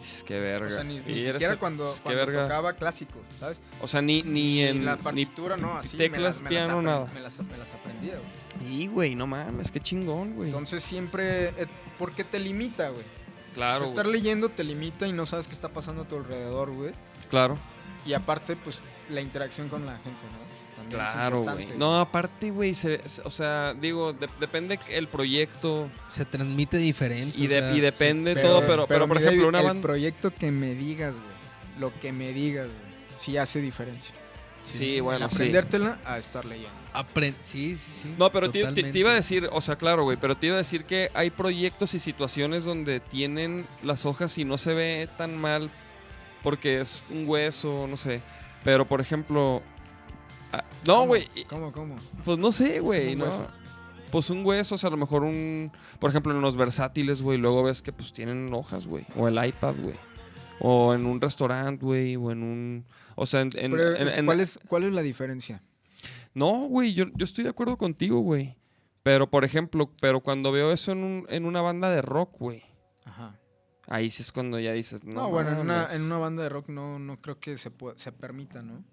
Es 0.00 0.22
que 0.22 0.38
verga. 0.38 0.66
O 0.66 0.70
sea, 0.70 0.84
ni, 0.84 1.00
siquiera 1.00 1.56
cuando, 1.58 1.86
es 1.86 1.92
que 2.00 2.02
cuando 2.02 2.26
verga. 2.26 2.42
tocaba 2.44 2.72
clásico, 2.74 3.18
¿sabes? 3.40 3.60
O 3.80 3.88
sea, 3.88 4.02
ni, 4.02 4.22
ni 4.22 4.62
en... 4.62 4.84
la 4.84 4.96
ni- 4.96 5.02
partitura, 5.02 5.56
no, 5.56 5.76
así 5.76 5.96
teclas, 5.96 6.40
me 6.40 6.50
las, 6.50 6.64
piano, 6.66 6.78
me 6.80 6.84
las, 6.88 6.94
nada. 7.00 7.06
Me 7.14 7.20
las, 7.20 7.38
me 7.40 7.56
las 7.56 7.72
aprendía, 7.72 8.14
güey. 8.18 8.72
Y, 8.82 8.86
güey, 8.86 9.14
no 9.14 9.26
mames, 9.26 9.70
qué 9.72 9.80
chingón, 9.80 10.34
güey. 10.34 10.48
Entonces 10.48 10.82
siempre, 10.82 11.48
eh, 11.48 11.66
porque 11.98 12.24
te 12.24 12.38
limita, 12.38 12.88
güey. 12.90 13.04
Claro, 13.54 13.78
O 13.78 13.86
sea, 13.86 13.88
estar 13.90 14.06
leyendo 14.06 14.50
te 14.50 14.64
limita 14.64 15.06
y 15.06 15.12
no 15.12 15.24
sabes 15.24 15.48
qué 15.48 15.54
está 15.54 15.70
pasando 15.70 16.02
a 16.02 16.08
tu 16.08 16.16
alrededor, 16.16 16.70
güey. 16.70 16.92
claro. 17.30 17.58
Y 18.04 18.12
aparte, 18.12 18.54
pues, 18.54 18.82
la 19.10 19.20
interacción 19.20 19.68
con 19.68 19.84
la 19.84 19.94
gente, 19.98 20.10
¿no? 20.10 20.55
También 20.90 21.06
es 21.06 21.12
Claro, 21.12 21.42
güey. 21.42 21.68
No, 21.78 22.00
aparte, 22.00 22.50
güey, 22.50 22.74
se- 22.74 23.06
se- 23.08 23.22
o 23.22 23.30
sea, 23.30 23.74
digo, 23.74 24.12
de- 24.12 24.28
depende 24.40 24.78
el 24.88 25.08
proyecto 25.08 25.90
Se 26.08 26.24
transmite 26.24 26.78
diferente. 26.78 27.36
y, 27.38 27.46
o 27.46 27.48
de- 27.48 27.58
sea, 27.60 27.72
y 27.74 27.80
depende 27.80 28.34
Pero- 28.34 28.48
todo, 28.48 28.60
pero, 28.66 28.86
pero, 28.86 29.08
por 29.08 29.18
ejemplo, 29.18 29.48
una 29.48 29.60
el 29.60 29.66
banda... 29.66 29.82
proyecto 29.82 30.32
que 30.34 30.50
me 30.50 30.74
digas, 30.74 31.14
güey. 31.14 31.36
Lo 31.80 32.00
que 32.00 32.12
me 32.12 32.32
digas, 32.32 32.66
güey. 32.66 32.86
Sí 33.16 33.36
hace 33.36 33.60
diferencia. 33.60 34.14
Sí, 34.62 34.98
bueno, 35.00 35.28
sí. 35.28 35.34
Aprendértela 35.36 35.98
a 36.04 36.18
estar 36.18 36.44
leyendo. 36.44 36.74
apren- 36.92 37.34
sí, 37.44 37.76
sí, 37.76 37.92
sí. 38.02 38.14
No, 38.18 38.32
pero 38.32 38.46
te, 38.50 38.58
te- 38.58 38.58
te 38.64 38.68
totalmente. 38.70 38.98
iba 38.98 39.10
a 39.10 39.14
decir, 39.14 39.48
o 39.52 39.60
sea, 39.60 39.76
claro, 39.76 40.02
güey, 40.04 40.16
pero 40.16 40.34
te 40.36 40.46
iba 40.48 40.56
a 40.56 40.58
decir 40.58 40.84
que 40.84 41.10
hay 41.14 41.30
proyectos 41.30 41.94
y 41.94 41.98
situaciones 41.98 42.64
donde 42.64 42.98
tienen 43.00 43.66
las 43.82 44.06
hojas 44.06 44.36
y 44.38 44.44
no 44.44 44.56
se 44.58 44.72
ve 44.74 45.08
tan 45.18 45.36
mal 45.36 45.70
porque 46.42 46.80
es 46.80 47.02
un 47.10 47.28
hueso, 47.28 47.86
no 47.88 47.96
sé. 47.96 48.22
Pero, 48.64 48.86
por 48.86 49.00
ejemplo... 49.00 49.62
ah, 50.52 50.64
no, 50.86 51.06
güey, 51.06 51.28
¿Cómo, 51.48 51.72
cómo? 51.72 51.96
pues 52.24 52.38
no 52.38 52.52
sé, 52.52 52.80
güey, 52.80 53.12
¿Un 53.12 53.18
¿no? 53.20 53.24
hueso? 53.26 53.46
Pues 54.10 54.30
un 54.30 54.46
hueso, 54.46 54.76
o 54.76 54.78
sea, 54.78 54.88
a 54.88 54.90
lo 54.92 54.96
mejor 54.96 55.24
un... 55.24 55.72
Por 55.98 56.10
ejemplo, 56.10 56.32
en 56.32 56.40
los 56.40 56.56
versátiles, 56.56 57.22
güey, 57.22 57.38
luego 57.38 57.64
ves 57.64 57.82
que 57.82 57.92
pues 57.92 58.12
tienen 58.12 58.52
hojas, 58.54 58.86
güey. 58.86 59.04
O 59.16 59.26
el 59.28 59.34
iPad, 59.44 59.74
güey. 59.82 59.96
O 60.60 60.94
en 60.94 61.04
un 61.06 61.20
restaurante, 61.20 61.84
güey, 61.84 62.16
o 62.16 62.30
en 62.30 62.42
un... 62.42 62.84
O 63.16 63.26
sea, 63.26 63.40
en... 63.40 63.50
en- 63.56 63.72
Pero, 63.72 63.96
en- 63.96 64.08
en- 64.08 64.24
¿cuál, 64.26 64.40
es, 64.40 64.60
¿Cuál 64.68 64.84
es 64.84 64.92
la 64.92 65.02
diferencia? 65.02 65.62
No, 66.34 66.52
güey, 66.68 66.94
yo, 66.94 67.06
yo 67.14 67.24
estoy 67.24 67.44
de 67.44 67.50
acuerdo 67.50 67.76
contigo, 67.76 68.20
güey. 68.20 68.56
Pero, 69.02 69.28
por 69.28 69.44
ejemplo, 69.44 69.90
pero 70.00 70.20
cuando 70.20 70.52
veo 70.52 70.72
eso 70.72 70.92
en, 70.92 71.02
un- 71.02 71.26
en 71.28 71.44
una 71.44 71.60
banda 71.60 71.90
de 71.90 72.00
rock, 72.00 72.36
güey. 72.38 72.62
Ajá. 73.04 73.38
Ahí 73.88 74.10
sí 74.10 74.22
es 74.22 74.32
cuando 74.32 74.58
ya 74.60 74.72
dices, 74.72 75.04
no, 75.04 75.14
No, 75.14 75.30
bueno, 75.30 75.50
en 75.50 75.58
una, 75.58 75.86
en 75.92 76.02
una 76.02 76.16
banda 76.16 76.42
de 76.44 76.48
rock 76.48 76.68
no, 76.68 76.98
no 76.98 77.20
creo 77.20 77.38
que 77.40 77.58
se, 77.58 77.70
pueda- 77.70 77.98
se 77.98 78.12
permita, 78.12 78.62
¿no? 78.62 78.84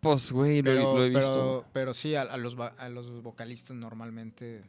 Pues, 0.00 0.32
güey, 0.32 0.62
lo, 0.62 0.70
he- 0.72 0.74
Pero, 0.76 0.96
lo 0.96 1.04
he 1.04 1.08
visto. 1.08 1.32
pero, 1.32 1.64
pero 1.72 1.94
sí, 1.94 2.14
a, 2.14 2.22
a 2.22 2.36
los, 2.36 2.56
a 2.58 2.88
los 2.88 3.22
vocalistas 3.22 3.76
normalmente... 3.76 4.62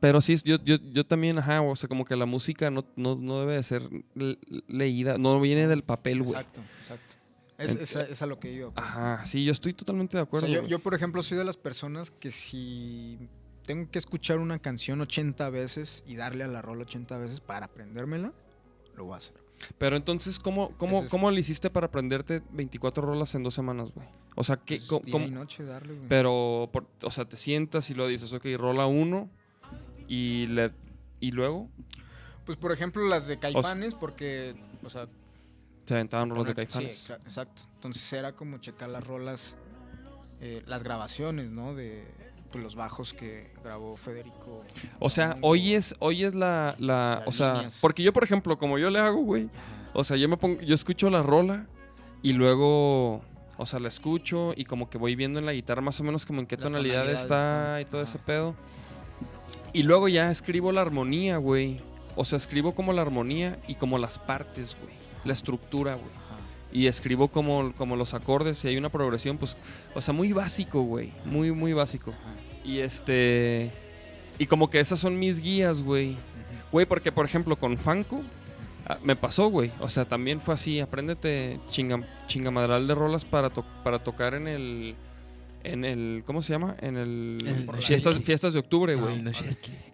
Pero 0.00 0.20
sí, 0.22 0.34
yo, 0.44 0.56
yo, 0.64 0.76
yo 0.92 1.04
también, 1.04 1.38
ajá, 1.38 1.60
o 1.60 1.76
sea, 1.76 1.86
como 1.88 2.06
que 2.06 2.16
la 2.16 2.24
música 2.24 2.70
no, 2.70 2.86
no, 2.96 3.16
no 3.16 3.40
debe 3.40 3.56
de 3.56 3.62
ser 3.62 3.82
le- 4.14 4.38
leída, 4.66 5.18
no 5.18 5.38
viene 5.40 5.68
del 5.68 5.82
papel, 5.84 6.22
güey. 6.22 6.30
Exacto, 6.40 6.62
exacto. 6.80 7.14
Es, 7.58 7.76
es, 7.76 7.96
a- 7.96 8.02
es 8.04 8.22
a 8.22 8.26
lo 8.26 8.40
que 8.40 8.50
iba. 8.50 8.70
pues. 8.72 8.86
Ajá, 8.86 9.24
sí, 9.26 9.44
yo 9.44 9.52
estoy 9.52 9.74
totalmente 9.74 10.16
de 10.16 10.22
O 10.22 10.24
acuerdo. 10.24 10.46
sea, 10.46 10.62
yo, 10.62 10.66
yo, 10.66 10.78
por 10.78 10.94
ejemplo, 10.94 11.22
soy 11.22 11.36
de 11.36 11.44
las 11.44 11.58
personas 11.58 12.10
que 12.10 12.30
si 12.30 13.18
tengo 13.66 13.90
que 13.90 13.98
escuchar 13.98 14.38
una 14.38 14.58
canción 14.58 15.02
80 15.02 15.50
veces 15.50 16.02
y 16.06 16.16
darle 16.16 16.44
a 16.44 16.48
la 16.48 16.62
rola 16.62 16.82
80 16.84 17.18
veces 17.18 17.42
para 17.42 17.66
aprendérmela, 17.66 18.32
lo 18.96 19.04
voy 19.04 19.14
a 19.14 19.18
hacer. 19.18 19.34
Pero 19.76 19.96
entonces, 19.96 20.38
¿cómo, 20.38 20.70
cómo, 20.78 21.02
es- 21.02 21.10
cómo 21.10 21.30
le 21.30 21.40
hiciste 21.40 21.68
para 21.68 21.88
aprenderte 21.88 22.40
24 22.52 23.02
rolas 23.04 23.34
en 23.34 23.42
dos 23.42 23.52
semanas, 23.52 23.90
güey? 23.94 24.08
O 24.36 24.44
sea, 24.44 24.56
¿qué, 24.56 24.80
Pues, 24.88 25.02
día 25.02 25.26
y 25.26 25.30
noche 25.30 25.64
darle, 25.64 25.94
güey. 25.94 26.08
Pero, 26.08 26.68
por- 26.72 26.86
o 27.02 27.10
sea, 27.10 27.24
te 27.28 27.36
sientas 27.36 27.90
y 27.90 27.94
lo 27.94 28.06
dices, 28.06 28.32
ok, 28.32 28.46
rola 28.56 28.86
uno 28.86 29.28
y, 30.08 30.46
le, 30.48 30.72
y 31.20 31.30
luego 31.32 31.68
Pues, 32.46 32.56
por 32.56 32.72
ejemplo, 32.72 33.06
las 33.08 33.26
de 33.26 33.38
Caifanes, 33.38 33.94
porque, 33.94 34.54
o 34.82 34.90
sea... 34.90 35.06
se 35.84 35.94
aventaban 35.94 36.30
rolas 36.30 36.46
de 36.46 36.54
Caifanes. 36.54 36.94
Sí, 37.06 37.12
exacto. 37.12 37.62
Entonces 37.74 38.12
era 38.12 38.32
como 38.32 38.58
checar 38.58 38.88
las 38.88 39.06
rolas, 39.06 39.56
eh, 40.40 40.62
las 40.66 40.82
grabaciones, 40.82 41.50
¿no? 41.50 41.74
De 41.74 42.04
pues, 42.50 42.64
los 42.64 42.74
bajos 42.74 43.12
que 43.12 43.52
grabó 43.62 43.96
Federico. 43.96 44.64
O 44.98 45.10
sea, 45.10 45.36
hoy 45.42 45.74
es, 45.74 45.94
hoy 46.00 46.24
es 46.24 46.34
la, 46.34 47.22
o 47.26 47.32
sea, 47.32 47.54
líneas. 47.54 47.78
porque 47.80 48.02
yo, 48.02 48.12
por 48.12 48.24
ejemplo, 48.24 48.58
como 48.58 48.78
yo 48.78 48.90
le 48.90 48.98
hago, 48.98 49.20
güey, 49.22 49.48
o 49.92 50.02
sea, 50.02 50.16
yo 50.16 50.28
me 50.28 50.36
pongo, 50.36 50.60
yo 50.60 50.74
escucho 50.74 51.10
la 51.10 51.22
rola 51.22 51.66
y 52.22 52.32
luego, 52.32 53.22
o 53.60 53.66
sea, 53.66 53.78
la 53.78 53.88
escucho 53.88 54.54
y 54.56 54.64
como 54.64 54.88
que 54.88 54.96
voy 54.96 55.14
viendo 55.14 55.38
en 55.38 55.44
la 55.44 55.52
guitarra 55.52 55.82
más 55.82 56.00
o 56.00 56.04
menos 56.04 56.24
como 56.24 56.40
en 56.40 56.46
qué 56.46 56.56
Las 56.56 56.64
tonalidad 56.64 57.10
está 57.10 57.78
y 57.82 57.84
todo 57.84 58.00
ese 58.00 58.18
pedo. 58.18 58.54
Y 59.74 59.82
luego 59.82 60.08
ya 60.08 60.30
escribo 60.30 60.72
la 60.72 60.80
armonía, 60.80 61.36
güey. 61.36 61.78
O 62.16 62.24
sea, 62.24 62.38
escribo 62.38 62.74
como 62.74 62.94
la 62.94 63.02
armonía 63.02 63.58
y 63.68 63.74
como 63.74 63.98
las 63.98 64.18
partes, 64.18 64.78
güey. 64.80 64.94
La 65.26 65.34
estructura, 65.34 65.96
güey. 65.96 66.08
Y 66.72 66.86
escribo 66.86 67.28
como, 67.28 67.74
como 67.74 67.96
los 67.96 68.14
acordes, 68.14 68.56
si 68.56 68.68
hay 68.68 68.78
una 68.78 68.88
progresión, 68.88 69.36
pues, 69.36 69.58
o 69.94 70.00
sea, 70.00 70.14
muy 70.14 70.32
básico, 70.32 70.80
güey. 70.80 71.12
Muy, 71.26 71.52
muy 71.52 71.74
básico. 71.74 72.12
Ajá. 72.12 72.34
Y 72.64 72.78
este. 72.78 73.70
Y 74.38 74.46
como 74.46 74.70
que 74.70 74.80
esas 74.80 75.00
son 75.00 75.18
mis 75.18 75.38
guías, 75.38 75.82
güey. 75.82 76.16
Güey, 76.72 76.86
porque 76.86 77.12
por 77.12 77.26
ejemplo 77.26 77.56
con 77.56 77.76
Fanco 77.76 78.22
me 79.02 79.16
pasó, 79.16 79.48
güey. 79.48 79.70
O 79.80 79.88
sea, 79.88 80.06
también 80.06 80.40
fue 80.40 80.54
así. 80.54 80.80
Apréndete 80.80 81.60
chinga, 81.68 82.06
chingamadral 82.26 82.86
de 82.86 82.94
rolas 82.94 83.24
para, 83.24 83.50
to- 83.50 83.64
para 83.84 83.98
tocar 84.02 84.34
en 84.34 84.48
el. 84.48 84.94
En 85.64 85.84
el. 85.84 86.22
¿Cómo 86.26 86.42
se 86.42 86.52
llama? 86.52 86.76
En 86.80 86.96
el. 86.96 87.38
El 87.46 87.82
fiestas, 87.82 88.18
fiestas 88.20 88.54
de 88.54 88.60
octubre, 88.60 88.96
No, 88.96 89.02
güey. 89.02 89.22
no. 89.22 89.30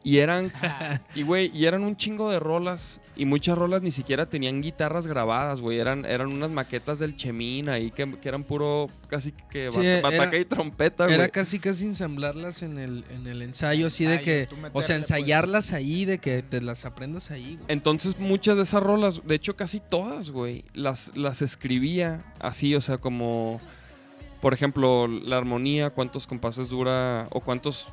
Y 0.04 0.18
eran. 0.18 0.52
Y, 1.14 1.22
güey, 1.22 1.50
y 1.54 1.64
eran 1.66 1.82
un 1.82 1.96
chingo 1.96 2.30
de 2.30 2.38
rolas. 2.38 3.00
Y 3.16 3.24
muchas 3.24 3.56
rolas 3.56 3.82
ni 3.82 3.90
siquiera 3.90 4.26
tenían 4.26 4.60
guitarras 4.62 5.06
grabadas, 5.06 5.60
güey. 5.60 5.78
Eran, 5.78 6.04
eran 6.04 6.32
unas 6.32 6.50
maquetas 6.50 6.98
del 6.98 7.16
Chemín 7.16 7.68
ahí 7.68 7.90
que, 7.90 8.10
que 8.20 8.28
eran 8.28 8.44
puro. 8.44 8.86
Casi 9.08 9.32
que 9.50 9.70
Sí, 9.72 9.80
era- 9.84 10.02
bataca 10.02 10.36
y 10.36 10.44
trompeta, 10.44 11.04
güey. 11.04 11.14
Era 11.14 11.28
casi 11.28 11.58
casi 11.58 11.86
ensamblarlas 11.86 12.62
en 12.62 12.78
el, 12.78 13.04
en 13.14 13.26
el 13.26 13.40
ensayo, 13.42 13.86
así 13.86 14.04
de 14.04 14.20
que, 14.20 14.48
o 14.50 14.56
sea, 14.56 14.70
pues. 14.72 14.90
ensayarlas 14.90 15.72
ahí, 15.72 16.04
de 16.04 16.18
que 16.18 16.42
te 16.42 16.60
las 16.60 16.84
aprendas 16.84 17.30
ahí. 17.30 17.54
güey. 17.56 17.66
Entonces 17.68 18.18
muchas 18.18 18.56
de 18.56 18.64
esas 18.64 18.82
rolas, 18.82 19.22
de 19.24 19.34
hecho 19.36 19.56
casi 19.56 19.80
todas, 19.80 20.30
güey, 20.30 20.64
las, 20.74 21.16
las 21.16 21.40
escribía 21.42 22.20
así, 22.40 22.74
o 22.74 22.80
sea, 22.80 22.98
como, 22.98 23.60
por 24.46 24.54
ejemplo, 24.54 25.08
la 25.08 25.38
armonía, 25.38 25.90
cuántos 25.90 26.24
compases 26.28 26.68
dura 26.68 27.26
o 27.32 27.40
cuántos 27.40 27.88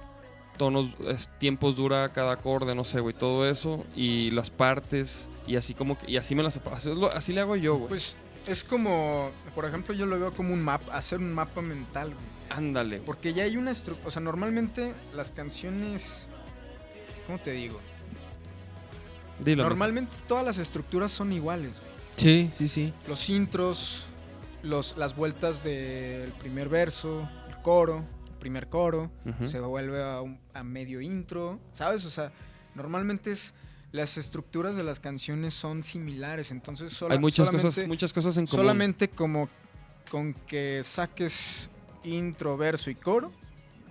tonos, 0.55 0.91
es- 1.07 1.27
tiempos 1.39 1.75
dura 1.75 2.07
cada 2.09 2.33
acorde, 2.33 2.75
no 2.75 2.83
sé, 2.83 2.99
güey, 2.99 3.15
todo 3.15 3.49
eso 3.49 3.83
y 3.95 4.29
las 4.29 4.51
partes 4.51 5.29
y 5.47 5.55
así 5.55 5.73
como 5.73 5.97
que, 5.97 6.11
y 6.11 6.17
así 6.17 6.35
me 6.35 6.43
las, 6.43 6.57
así, 6.71 6.91
así 7.15 7.33
le 7.33 7.41
hago 7.41 7.55
yo, 7.55 7.73
güey. 7.77 7.89
Pues 7.89 8.15
es 8.45 8.63
como, 8.63 9.31
por 9.55 9.65
ejemplo, 9.65 9.95
yo 9.95 10.05
lo 10.05 10.19
veo 10.19 10.31
como 10.31 10.53
un 10.53 10.61
mapa, 10.61 10.95
hacer 10.95 11.17
un 11.17 11.33
mapa 11.33 11.63
mental, 11.63 12.09
güey. 12.13 12.25
Ándale, 12.51 12.97
güey. 12.97 13.05
Porque 13.07 13.33
ya 13.33 13.45
hay 13.45 13.57
una 13.57 13.71
estructura, 13.71 14.09
o 14.09 14.11
sea, 14.11 14.21
normalmente 14.21 14.93
las 15.15 15.31
canciones, 15.31 16.27
¿cómo 17.25 17.39
te 17.39 17.49
digo? 17.49 17.79
Dilo. 19.39 19.63
Normalmente 19.63 20.15
todas 20.27 20.45
las 20.45 20.59
estructuras 20.59 21.09
son 21.11 21.33
iguales, 21.33 21.79
güey. 21.79 21.93
Sí, 22.15 22.51
sí, 22.53 22.67
sí. 22.67 22.93
Los 23.07 23.27
intros, 23.29 24.05
los, 24.63 24.95
las 24.97 25.15
vueltas 25.15 25.63
del 25.63 26.31
primer 26.33 26.69
verso, 26.69 27.29
el 27.49 27.57
coro, 27.61 28.05
el 28.27 28.37
primer 28.39 28.69
coro, 28.69 29.11
se 29.43 29.59
vuelve 29.59 30.03
a, 30.03 30.21
un- 30.21 30.39
a 30.53 30.63
medio 30.63 30.99
intro, 31.01 31.59
¿sabes? 31.71 32.03
O 32.05 32.09
sea, 32.09 32.31
normalmente 32.75 33.31
es 33.31 33.53
las 33.91 34.17
estructuras 34.17 34.75
de 34.75 34.83
las 34.83 34.99
canciones 34.99 35.53
son 35.53 35.83
similares, 35.83 36.49
entonces 36.51 36.91
sola- 36.91 37.13
Hay 37.13 37.19
muchas 37.19 37.49
cosas, 37.51 37.87
muchas 37.87 38.11
cosas 38.11 38.35
en 38.37 38.47
común. 38.47 38.65
Solamente 38.65 39.09
como 39.09 39.49
con 40.09 40.33
que 40.33 40.81
saques 40.83 41.69
intro, 42.03 42.57
verso 42.57 42.89
y 42.89 42.95
coro, 42.95 43.31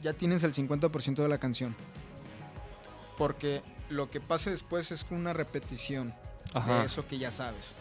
ya 0.03 0.13
tienes 0.13 0.43
el 0.45 0.53
50% 0.53 1.23
de 1.23 1.29
la 1.29 1.39
canción. 1.39 1.75
Porque 3.19 3.61
lo 3.91 4.09
que 4.11 4.21
pase 4.21 4.51
después 4.51 4.91
es 4.91 5.07
una 5.11 5.33
repetición 5.33 6.15
Ajá. 6.55 6.81
de 6.81 6.87
eso 6.87 7.07
que 7.07 7.19
ya 7.19 7.31
sabes. 7.31 7.75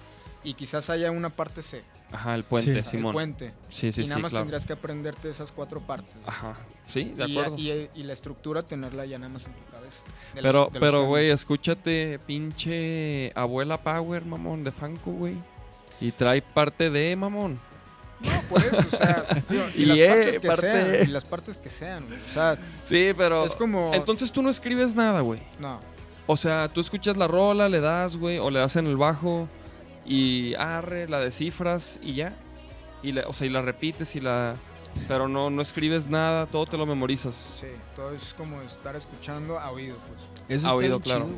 Y 0.43 0.53
quizás 0.55 0.89
haya 0.89 1.11
una 1.11 1.29
parte 1.29 1.61
C, 1.61 1.83
Ajá, 2.11 2.35
el 2.35 2.43
puente, 2.43 2.83
Sí. 2.83 2.97
el 2.97 3.03
puente. 3.11 3.53
Sí, 3.69 3.91
sí, 3.91 4.01
y 4.01 4.05
nada 4.05 4.15
sí, 4.17 4.21
más 4.23 4.29
claro. 4.31 4.43
tendrías 4.45 4.65
que 4.65 4.73
aprenderte 4.73 5.29
esas 5.29 5.51
cuatro 5.51 5.79
partes. 5.79 6.13
Ajá. 6.25 6.57
Sí, 6.87 7.13
de 7.15 7.25
y, 7.27 7.37
acuerdo. 7.37 7.57
y- 7.57 7.89
y 7.95 8.03
la 8.03 8.11
estructura 8.13 8.63
tenerla 8.63 9.05
ya 9.05 9.17
nada 9.17 9.31
más 9.31 9.45
en 9.45 9.53
tu 9.53 9.63
cabeza. 9.71 10.01
Pero, 10.33 10.51
los- 10.71 10.79
pero, 10.79 11.05
güey, 11.05 11.29
escúchate, 11.29 12.19
pinche 12.65 13.31
abuela 13.35 13.77
Power, 13.77 14.25
mamón, 14.25 14.63
de 14.63 14.71
Fanco, 14.71 15.11
güey. 15.11 15.35
Y 15.99 16.11
trae 16.11 16.41
parte 16.41 16.89
de, 16.89 17.15
mamón. 17.15 17.59
No, 18.19 18.41
por 18.49 18.61
eso, 18.63 18.83
o 18.91 18.97
sea, 18.97 19.25
y, 19.75 19.83
Y, 19.83 19.85
las 19.85 19.99
eh, 19.99 20.07
partes 20.09 20.39
que 20.39 20.47
parte- 20.47 20.61
sean, 20.97 21.09
y 21.09 21.11
las 21.11 21.25
partes 21.25 21.57
que 21.57 21.69
sean, 21.69 22.05
güey. 22.07 22.19
O 22.19 22.33
sea, 22.33 22.57
Sí, 22.83 23.11
pero. 23.17 23.45
es 23.45 23.55
como... 23.55 23.93
Entonces 23.93 24.31
tú 24.31 24.41
no 24.41 24.49
escribes 24.49 24.95
nada, 24.95 25.21
güey. 25.21 25.41
no, 25.59 25.79
O 26.27 26.35
sea, 26.37 26.67
tú 26.71 26.81
escuchas 26.81 27.15
la 27.17 27.27
rola, 27.27 27.67
le 27.69 27.79
das, 27.79 28.17
güey, 28.17 28.37
o 28.37 28.49
le 28.51 28.59
das 28.59 28.75
en 28.75 28.87
el 28.87 28.97
bajo 28.97 29.47
y 30.05 30.53
arre, 30.55 31.07
la 31.07 31.19
descifras 31.19 31.99
y 32.01 32.13
ya. 32.15 32.33
Y 33.03 33.11
la- 33.13 33.27
o 33.27 33.33
sea, 33.33 33.47
y 33.47 33.49
la 33.49 33.61
repites 33.61 34.15
y 34.15 34.21
la. 34.21 34.53
Pero 35.07 35.27
no, 35.27 35.49
no 35.49 35.61
escribes 35.61 36.07
nada, 36.09 36.45
todo 36.47 36.65
te 36.65 36.77
lo 36.77 36.85
memorizas. 36.85 37.53
sí, 37.59 37.67
todo 37.95 38.13
es 38.13 38.33
como 38.33 38.61
estar 38.61 38.95
escuchando 38.95 39.57
a 39.57 39.71
oído, 39.71 39.95
pues. 40.07 40.21
Eso 40.49 40.67
está 40.67 40.73
oído, 40.75 40.99
claro. 40.99 41.25
chido. 41.25 41.37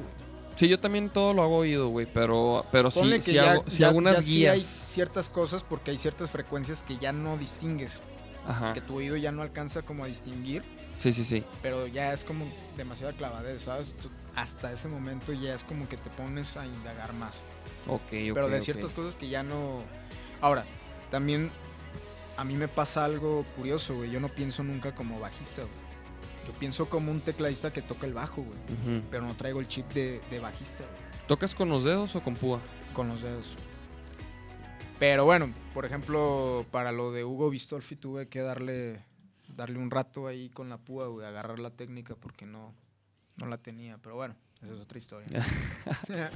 Sí, 0.56 0.68
yo 0.70 0.80
también 0.80 1.10
todo 1.10 1.34
lo 1.34 1.44
hago 1.44 1.58
oído, 1.58 1.88
güey, 1.90 2.06
pero, 2.12 2.66
pero 2.72 2.90
sí, 2.92 3.00
Ponle 3.00 3.22
sí 3.22 3.34
ya- 3.34 3.52
hago, 3.54 3.64
sí 3.68 3.80
ya- 3.80 3.88
hago 3.90 3.98
unas 3.98 4.18
ya 4.18 4.22
sí 4.24 4.46
hay 4.48 4.58
guías. 4.58 4.64
ciertas 4.64 5.30
cosas 5.30 5.64
porque 5.64 5.92
hay 5.92 5.98
ciertas 5.98 6.30
frecuencias 6.32 6.82
que 6.84 6.98
ya 6.98 7.12
no 7.12 7.38
distingues, 7.38 8.02
Ajá. 8.48 8.74
que 8.74 8.82
tu 8.82 8.96
oído 8.98 9.16
ya 9.18 9.32
no 9.32 9.42
alcanza 9.42 9.82
como 9.84 10.04
a 10.04 10.08
distinguir, 10.08 10.64
Sí, 11.00 11.12
sí, 11.12 11.24
sí. 11.24 11.44
pero 11.64 11.88
ya 11.88 12.14
es 12.14 12.24
como 12.24 12.46
demasiada 12.78 13.14
clavadez, 13.14 13.64
¿sabes? 13.64 13.96
Tú- 14.02 14.10
hasta 14.36 14.72
ese 14.72 14.88
momento 14.88 15.32
ya 15.34 15.54
es 15.56 15.64
como 15.64 15.88
que 15.90 15.98
te 15.98 16.10
pones 16.12 16.56
a 16.58 16.66
indagar 16.68 17.14
más. 17.14 17.40
Ok, 17.88 18.02
ok. 18.02 18.34
pero 18.34 18.50
de 18.50 18.62
ciertas 18.62 18.94
cosas 18.94 19.16
que 19.16 19.30
ya 19.30 19.44
no... 19.44 19.80
Ahora, 20.42 20.66
también 21.12 21.52
a 22.38 22.44
mí 22.44 22.56
me 22.56 22.68
pasa 22.68 23.06
algo 23.06 23.46
curioso, 23.56 23.96
güey. 23.96 24.12
Yo 24.12 24.20
no 24.20 24.30
pienso 24.30 24.64
nunca 24.64 24.96
como 24.96 25.20
bajista, 25.20 25.62
güey. 25.62 25.74
Yo 26.48 26.54
pienso 26.54 26.90
como 26.90 27.12
un 27.12 27.22
tecladista 27.22 27.72
que 27.72 27.82
toca 27.82 28.06
el 28.06 28.14
bajo, 28.14 28.44
güey. 28.44 29.02
Pero 29.10 29.24
no 29.24 29.36
traigo 29.36 29.60
el 29.60 29.68
chip 29.68 29.92
de, 29.94 30.20
de 30.30 30.40
bajista, 30.40 30.84
güey, 30.84 31.28
¿Tocas 31.28 31.56
con 31.56 31.70
los 31.70 31.84
dedos 31.84 32.16
o 32.16 32.22
con 32.22 32.36
púa? 32.36 32.60
con 32.94 33.08
los 33.08 33.22
dedos. 33.22 33.56
Pero 35.00 35.26
bueno, 35.26 35.52
por 35.74 35.86
ejemplo, 35.86 36.66
para 36.72 36.92
lo 36.92 37.12
de 37.12 37.26
Hugo 37.26 37.50
Bistolfi 37.50 37.96
tuve 37.96 38.28
que 38.30 38.42
darle, 38.42 39.04
darle 39.56 39.80
un 39.80 39.90
rato 39.90 40.28
ahí 40.28 40.50
con 40.50 40.70
la 40.70 40.78
púa, 40.78 41.08
güey, 41.08 41.26
agarrar 41.26 41.60
la 41.60 41.72
técnica 41.72 42.16
porque 42.16 42.46
no, 42.46 42.74
no 43.38 43.48
la 43.48 43.58
tenía. 43.58 43.98
Pero 43.98 44.16
bueno, 44.16 44.36
esa 44.64 44.74
es 44.74 44.80
otra 44.82 44.98
historia. 44.98 45.28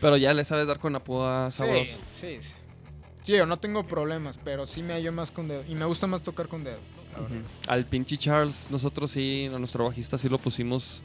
Pero 0.00 0.16
ya 0.16 0.32
le 0.34 0.44
sabes 0.44 0.66
dar 0.66 0.78
con 0.78 0.92
la 0.92 1.00
púa 1.02 1.48
Sí, 1.50 1.58
sabroso. 1.58 1.98
sí, 2.18 2.38
sí. 2.40 2.54
Sí, 3.24 3.32
yo 3.32 3.44
no 3.44 3.58
tengo 3.58 3.86
problemas, 3.86 4.38
pero 4.42 4.66
sí 4.66 4.82
me 4.82 4.94
hallo 4.94 5.12
más 5.12 5.30
con 5.30 5.48
dedo. 5.48 5.62
Y 5.68 5.74
me 5.74 5.84
gusta 5.84 6.06
más 6.06 6.22
tocar 6.22 6.48
con 6.48 6.64
dedo. 6.64 6.78
verdad. 7.12 7.26
Ujú. 7.26 7.42
Al 7.70 7.84
pinche 7.84 8.16
Charles, 8.16 8.68
nosotros 8.70 9.10
sí, 9.10 9.50
a 9.54 9.58
nuestro 9.58 9.84
bajista 9.84 10.16
sí 10.16 10.30
lo 10.30 10.38
pusimos 10.38 11.02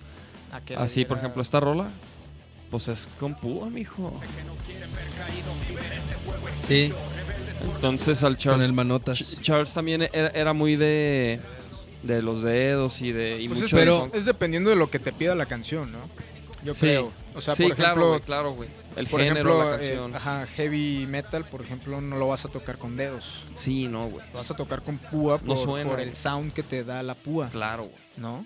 A 0.54 0.62
que 0.62 0.76
le 0.76 0.80
así, 0.82 1.04
por 1.04 1.18
diera- 1.18 1.20
ejemplo, 1.26 1.42
esta 1.42 1.60
rola. 1.60 1.90
Pues 2.72 2.88
es 2.88 3.10
con 3.20 3.36
púa, 3.36 3.70
mijo. 3.70 4.14
Sí, 6.66 6.92
Entonces 7.76 8.24
al 8.24 8.34
con 8.34 8.38
Charles. 8.38 8.68
el 8.68 8.72
Ch- 8.72 8.76
manotas. 8.76 9.40
Charles 9.42 9.74
también 9.74 10.04
era, 10.04 10.30
era 10.30 10.54
muy 10.54 10.76
de. 10.76 11.40
de 12.04 12.22
los 12.22 12.42
dedos 12.42 13.02
y 13.02 13.12
de. 13.12 13.42
Y 13.42 13.48
Pues 13.50 13.62
mucho 13.62 13.78
es, 13.78 13.90
funk. 13.96 14.16
es 14.16 14.26
dependiendo 14.26 14.70
de 14.70 14.76
lo 14.76 14.90
que 14.90 15.00
te 15.00 15.12
pida 15.12 15.36
la 15.36 15.46
canción, 15.46 15.92
¿no? 15.92 16.00
Yo 16.64 16.74
Sí. 16.74 16.82
creo. 16.88 17.12
O 17.36 17.42
sea, 17.42 17.56
sí, 17.56 17.64
por 17.64 17.76
claro, 17.76 17.92
ejemplo, 17.92 18.10
güey, 18.10 18.22
claro, 18.22 18.54
güey. 18.54 18.70
El 18.96 19.08
por 19.08 19.20
género, 19.22 19.36
ejemplo, 19.50 19.60
la 19.64 19.76
eh, 19.76 19.78
canción. 19.80 20.16
ajá, 20.16 20.46
heavy 20.48 21.06
metal, 21.08 21.46
por 21.46 21.62
ejemplo, 21.62 22.00
no 22.00 22.18
lo 22.18 22.28
vas 22.28 22.46
a 22.46 22.50
tocar 22.50 22.78
con 22.78 22.96
dedos. 22.96 23.46
sí, 23.56 23.88
no, 23.88 24.08
güey. 24.10 24.26
Lo 24.32 24.38
vas 24.40 24.52
a 24.52 24.56
tocar 24.56 24.82
con 24.82 24.98
púa 24.98 25.40
No 25.42 25.56
por, 25.56 25.58
suena, 25.58 25.90
por 25.90 25.98
güey. 26.00 26.10
el 26.10 26.16
sound 26.16 26.54
que 26.54 26.64
te 26.64 26.84
da 26.84 27.02
la 27.04 27.16
púa, 27.16 27.50
Claro, 27.50 27.84
güey. 27.84 27.96
¿no? 28.18 28.46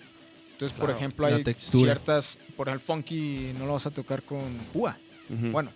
Entonces, 0.54 0.76
por 0.78 0.90
ejemplo, 0.90 1.28
hay 1.28 1.44
textura. 1.44 1.84
ciertas, 1.94 2.40
por 2.56 2.70
el 2.70 2.80
funky 2.80 3.54
no 3.60 3.68
lo 3.68 3.74
vas 3.74 3.86
a 3.86 3.92
tocar 3.92 4.24
con 4.24 4.40
púa. 4.74 4.98
Bueno, 5.30 5.72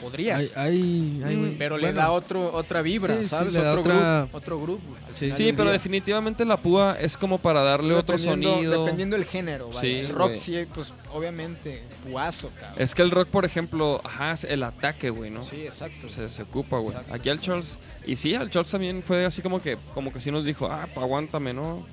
podrías. 0.00 0.52
Hay, 0.56 1.22
hay, 1.24 1.56
pero 1.58 1.78
le 1.78 1.92
da 1.92 2.10
otro, 2.10 2.52
otra 2.52 2.82
vibra, 2.82 3.16
Sí, 3.22 3.28
¿sabes? 3.28 3.56
otro, 3.56 3.80
otra- 3.80 3.92
groove, 3.94 4.28
otro 4.32 4.58
al 4.58 4.80
Sí, 5.16 5.30
Sí, 5.32 5.52
pero 5.52 5.64
día. 5.64 5.72
definitivamente 5.72 6.44
la 6.44 6.56
púa 6.58 6.96
es 7.00 7.16
como 7.16 7.38
para 7.38 7.62
darle 7.62 7.94
otro 7.94 8.18
sonido. 8.18 8.82
Dependiendo 8.84 9.16
del 9.16 9.24
género. 9.24 9.70
Sí, 9.80 9.94
el 10.00 10.08
rock 10.10 10.28
güey. 10.28 10.38
sí, 10.38 10.66
pues 10.74 10.92
obviamente, 11.12 11.82
puazo, 12.10 12.50
cabrón. 12.60 12.74
Es 12.82 12.94
que 12.94 13.02
el 13.02 13.10
rock, 13.10 13.28
por 13.28 13.44
ejemplo, 13.46 14.00
ajá, 14.04 14.32
es 14.32 14.44
el 14.44 14.62
ataque, 14.62 15.08
güey, 15.10 15.30
¿no? 15.30 15.42
Sí, 15.42 15.62
exacto. 15.64 16.08
Se, 16.10 16.28
se 16.28 16.42
ocupa, 16.42 16.78
güey. 16.78 16.94
Aquí 17.10 17.30
al 17.30 17.40
Charles. 17.40 17.78
Y 18.06 18.16
sí, 18.16 18.34
al 18.34 18.50
Charles 18.50 18.70
también 18.70 19.02
fue 19.02 19.24
así 19.24 19.40
como 19.42 19.60
que, 19.62 19.78
como 19.94 20.12
que 20.12 20.20
sí 20.20 20.30
nos 20.30 20.44
dijo, 20.44 20.66
ah, 20.66 20.86
aguántame, 20.96 21.52
¿no? 21.54 21.84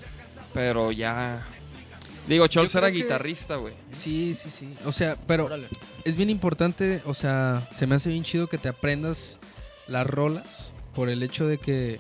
Pero 0.54 0.92
ya. 0.92 1.48
Digo, 2.28 2.48
Charles 2.48 2.74
era 2.76 2.90
que- 2.92 2.98
guitarrista, 2.98 3.58
güey. 3.58 3.74
Sí, 3.92 4.34
sí, 4.36 4.50
sí. 4.50 4.70
O 4.86 4.92
sea, 4.92 5.18
pero 5.28 5.46
Órale. 5.46 5.68
es 6.06 6.16
bien 6.16 6.30
importante, 6.30 7.02
o 7.06 7.14
sea, 7.14 7.68
se 7.74 7.86
me 7.88 7.96
hace 7.96 8.10
bien 8.10 8.24
chido 8.24 8.48
que 8.48 8.58
te 8.58 8.70
aprendas 8.70 9.40
las 9.88 10.08
rolas 10.08 10.72
por 10.96 11.10
el 11.10 11.22
hecho 11.22 11.48
de 11.48 11.58
que, 11.58 12.00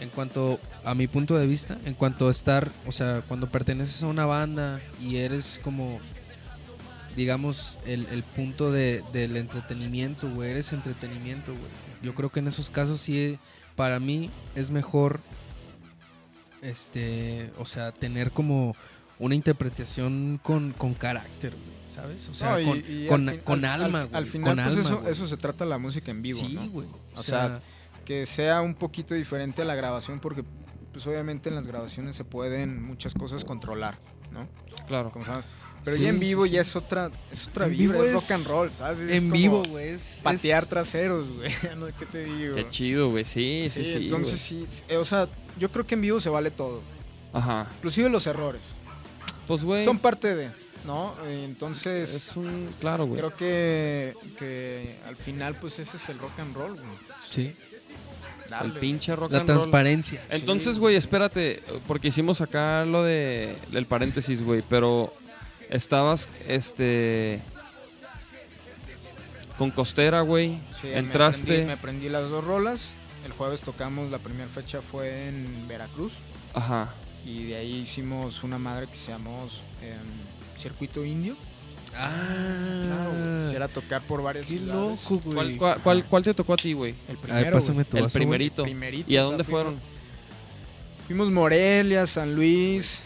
en 0.00 0.08
cuanto 0.10 0.58
a 0.84 0.94
mi 0.96 1.06
punto 1.06 1.36
de 1.38 1.46
vista, 1.46 1.78
en 1.84 1.94
cuanto 1.94 2.26
a 2.26 2.30
estar, 2.32 2.72
o 2.86 2.90
sea, 2.92 3.22
cuando 3.28 3.48
perteneces 3.48 4.02
a 4.02 4.08
una 4.08 4.26
banda 4.26 4.80
y 5.00 5.18
eres 5.18 5.60
como, 5.62 6.00
digamos, 7.16 7.78
el, 7.86 8.06
el 8.06 8.24
punto 8.24 8.72
de- 8.72 9.04
del 9.12 9.36
entretenimiento, 9.36 10.28
güey, 10.30 10.50
eres 10.50 10.72
entretenimiento, 10.72 11.52
güey. 11.52 11.64
Yo 12.02 12.12
creo 12.16 12.28
que 12.28 12.40
en 12.40 12.48
esos 12.48 12.70
casos 12.70 13.00
sí, 13.00 13.38
para 13.76 14.00
mí 14.00 14.30
es 14.56 14.72
mejor, 14.72 15.20
este, 16.62 17.50
o 17.58 17.64
sea, 17.66 17.92
tener 17.92 18.30
como 18.30 18.74
una 19.18 19.34
interpretación 19.34 20.38
con, 20.42 20.72
con 20.72 20.94
carácter, 20.94 21.50
güey, 21.52 21.90
¿sabes? 21.90 22.28
O 22.28 22.34
sea, 22.34 22.52
No, 22.52 22.60
y- 22.60 22.64
con, 22.66 22.78
y 22.88 23.06
con- 23.06 23.28
al 23.28 23.34
fin- 23.36 23.44
con 23.44 23.64
al- 23.64 23.84
alma, 23.84 24.00
al- 24.02 24.06
güey. 24.08 24.16
Al 24.18 24.26
final, 24.26 24.48
con 24.56 24.64
pues 24.64 24.76
alma, 24.76 24.88
eso, 24.88 25.00
güey. 25.00 25.12
eso 25.12 25.26
se 25.26 25.36
trata 25.36 25.64
la 25.64 25.78
música 25.78 26.10
en 26.10 26.22
vivo, 26.22 26.40
Sí, 26.40 26.54
¿no? 26.54 26.68
güey. 26.70 26.88
O 27.14 27.22
sea, 27.22 27.60
que 28.04 28.26
sea 28.26 28.60
un 28.60 28.74
poquito 28.74 29.14
diferente 29.14 29.62
a 29.62 29.64
la 29.64 29.74
grabación 29.74 30.20
porque 30.20 30.44
pues 30.92 31.06
obviamente 31.06 31.48
en 31.48 31.56
las 31.56 31.66
grabaciones 31.66 32.14
se 32.14 32.24
pueden 32.24 32.82
muchas 32.82 33.14
cosas 33.14 33.44
controlar, 33.44 33.98
¿no? 34.32 34.46
Claro. 34.86 35.10
Como 35.10 35.24
sabes. 35.24 35.44
Pero 35.84 35.96
Sí, 35.98 36.02
ya 36.04 36.08
en 36.10 36.14
sí, 36.18 36.20
sí. 36.46 36.50
ya 36.50 36.60
es 36.62 36.76
otra 36.76 37.10
es 37.30 37.46
otra 37.48 37.66
En 37.66 37.72
vibra, 37.72 37.98
vivo 38.00 38.04
es 38.04 38.10
es- 38.10 38.22
rock 38.22 38.30
and 38.30 38.46
roll, 38.46 38.70
¿sabes? 38.72 39.00
Es 39.00 39.10
en 39.10 39.22
como 39.24 39.32
vivo, 39.34 39.62
güey. 39.68 39.88
Es, 39.90 40.20
patear 40.22 40.62
es- 40.62 40.68
traseros, 40.68 41.30
güey. 41.30 41.50
no, 41.78 41.86
¿Qué 41.98 42.06
te 42.06 42.24
digo? 42.24 42.54
Qué 42.54 42.70
chido, 42.70 43.10
güey. 43.10 43.24
Sí, 43.24 43.68
sí, 43.70 43.84
sí. 43.84 44.04
entonces 44.04 44.38
sí, 44.40 44.66
eh, 44.88 44.96
o 44.96 45.04
sea, 45.04 45.28
yo 45.58 45.70
creo 45.70 45.86
que 45.86 45.94
en 45.94 46.00
vivo 46.00 46.20
se 46.20 46.28
vale 46.30 46.50
todo. 46.50 46.82
Ajá. 47.32 47.66
inclusive 47.78 48.08
los 48.08 48.26
errores. 48.28 48.62
Pues, 49.46 49.62
güey. 49.64 49.84
Son 49.84 49.98
parte 49.98 50.34
de, 50.34 50.50
¿no? 50.86 51.14
Entonces 51.26 52.12
Es 52.14 52.36
un. 52.36 52.68
Claro, 52.80 53.06
güey. 53.06 53.18
creo 53.18 53.34
que, 53.36 54.14
que 54.38 54.98
al 55.06 55.16
final 55.16 55.54
pues 55.60 55.78
ese 55.78 55.96
es 55.98 56.08
el 56.08 56.18
rock 56.18 56.38
and 56.38 56.54
roll, 56.54 56.74
güey. 56.74 56.86
Sí. 57.30 57.54
El 58.62 58.72
pinche 58.74 59.16
rock 59.16 59.32
La 59.32 59.40
and 59.40 59.48
roll. 59.48 59.58
transparencia. 59.58 60.22
Entonces, 60.30 60.74
Sí. 60.74 60.80
güey, 60.80 60.94
espérate, 60.96 61.62
porque 61.88 62.08
hicimos 62.08 62.40
acá 62.40 62.84
lo 62.84 63.02
de 63.02 63.56
el 63.72 63.86
paréntesis, 63.86 64.42
güey, 64.42 64.62
pero 64.68 65.12
estabas 65.70 66.28
este 66.46 67.42
con 69.58 69.70
Costera, 69.70 70.20
güey. 70.22 70.58
Sí, 70.72 70.88
me 70.88 70.98
entraste 70.98 71.62
aprendí- 71.62 71.66
Me 71.66 71.72
aprendí, 71.72 72.08
las 72.08 72.28
dos 72.30 72.44
rolas. 72.44 72.96
El 73.24 73.32
jueves 73.32 73.60
tocamos, 73.62 74.10
la 74.10 74.18
primera 74.18 74.48
fecha 74.48 74.82
fue 74.82 75.28
en 75.28 75.66
Veracruz. 75.66 76.12
Ajá. 76.52 76.92
Y 77.24 77.44
de 77.44 77.56
ahí 77.56 77.74
hicimos 77.82 78.42
una 78.44 78.58
madre 78.58 78.86
que 78.86 78.94
se 78.94 79.10
llamó 79.12 79.46
em, 79.82 80.58
Circuito 80.58 81.04
Indio. 81.04 81.36
Ah, 81.96 83.48
Que 83.50 83.56
era 83.56 83.68
tocar 83.68 84.02
por 84.02 84.22
varias 84.22 84.46
qué 84.46 84.58
ciudades. 84.58 85.10
loco, 85.10 85.20
¿Cuál, 85.24 85.34
güey. 85.46 85.56
cuál, 85.56 85.80
cuál- 85.82 86.04
cuál 86.04 86.24
te 86.24 86.34
tocó 86.34 86.54
a 86.54 86.56
ti, 86.56 86.72
güey? 86.72 86.94
El 87.08 87.16
primero, 87.18 87.52
pásame 87.52 87.84
tu 87.84 87.96
El 87.96 88.02
vaso, 88.04 88.18
güey. 88.18 88.26
primerito. 88.26 88.62
Primerito, 88.64 89.10
¿Y 89.10 89.16
a 89.16 89.20
o 89.20 89.22
sea, 89.22 89.28
dónde 89.28 89.44
fuimos- 89.44 89.62
fueron? 89.62 89.80
Fuimos 91.06 91.30
Morelia, 91.30 92.06
San 92.06 92.34
Luis, 92.34 92.98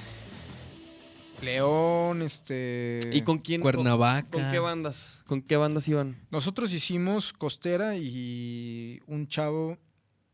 León, 1.43 2.23
este... 2.23 3.01
¿Y 3.13 3.23
con 3.23 3.39
quién? 3.39 3.61
Cuernavaca. 3.61 4.29
¿Con, 4.31 4.43
con 4.43 4.51
qué 4.53 4.59
bandas? 4.59 5.23
¿Con 5.27 5.43
qué 5.43 5.57
bandas 5.57 5.87
iban? 5.89 6.17
Nosotros 6.31 6.73
hicimos 6.73 7.33
Costera 7.33 7.97
y 7.97 9.01
un 9.07 9.29
chavo, 9.29 9.79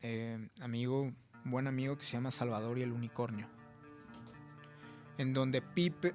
eh, 0.00 0.48
amigo, 0.60 1.02
un 1.02 1.16
buen 1.50 1.66
amigo 1.66 1.98
que 1.98 2.04
se 2.04 2.12
llama 2.12 2.30
Salvador 2.30 2.78
y 2.78 2.82
el 2.82 2.92
Unicornio. 2.92 3.48
En 5.18 5.32
donde 5.32 5.62
Pipe, 5.62 6.14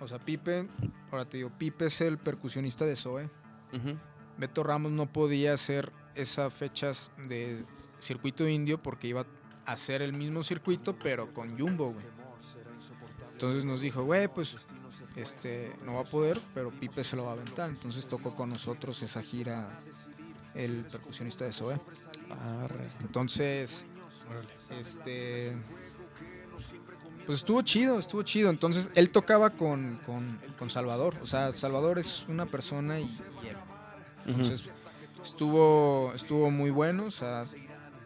o 0.00 0.08
sea, 0.08 0.18
Pipe, 0.18 0.68
ahora 1.10 1.24
te 1.24 1.38
digo, 1.38 1.50
Pipe 1.56 1.86
es 1.86 2.00
el 2.00 2.18
percusionista 2.18 2.84
de 2.84 2.96
Zoe. 2.96 3.30
Beto 4.38 4.62
Ramos 4.62 4.92
no 4.92 5.12
podía 5.12 5.54
hacer 5.54 5.92
esas 6.14 6.52
fechas 6.52 7.12
de 7.28 7.64
circuito 8.00 8.48
indio 8.48 8.82
porque 8.82 9.08
iba 9.08 9.24
hacer 9.66 10.02
el 10.02 10.12
mismo 10.12 10.42
circuito, 10.42 10.96
pero 10.98 11.32
con 11.32 11.58
Jumbo, 11.58 11.92
güey. 11.92 12.06
Entonces 13.32 13.64
nos 13.64 13.80
dijo, 13.80 14.04
güey, 14.04 14.28
pues 14.28 14.56
este, 15.16 15.74
no 15.84 15.94
va 15.94 16.00
a 16.00 16.04
poder, 16.04 16.40
pero 16.54 16.70
Pipe 16.70 17.04
se 17.04 17.16
lo 17.16 17.24
va 17.24 17.30
a 17.30 17.32
aventar. 17.34 17.70
Entonces 17.70 18.06
tocó 18.06 18.34
con 18.34 18.50
nosotros 18.50 19.02
esa 19.02 19.22
gira 19.22 19.70
el 20.54 20.84
percusionista 20.84 21.44
de 21.44 21.52
Zoe. 21.52 21.80
Entonces, 23.00 23.84
este, 24.70 25.56
pues 27.30 27.38
estuvo 27.42 27.62
chido, 27.62 27.96
estuvo 27.98 28.22
chido. 28.22 28.50
Entonces 28.50 28.90
él 28.96 29.10
tocaba 29.10 29.50
con, 29.50 30.00
con- 30.04 30.40
con 30.58 30.68
Salvador. 30.68 31.16
O 31.22 31.26
sea, 31.26 31.52
Salvador 31.52 32.00
es 32.00 32.24
una 32.28 32.46
persona 32.46 32.98
y, 32.98 33.04
y 33.44 33.48
él. 33.48 33.56
Entonces 34.26 34.68
estuvo, 35.22 36.12
estuvo 36.12 36.50
muy 36.50 36.70
bueno, 36.70 37.04
o 37.04 37.10
sea, 37.12 37.46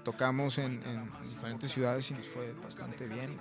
tocamos 0.05 0.59
en, 0.59 0.83
en 0.87 1.11
diferentes 1.31 1.73
ciudades 1.73 2.11
y 2.11 2.15
nos 2.15 2.27
fue 2.27 2.53
bastante 2.63 3.07
bien. 3.07 3.39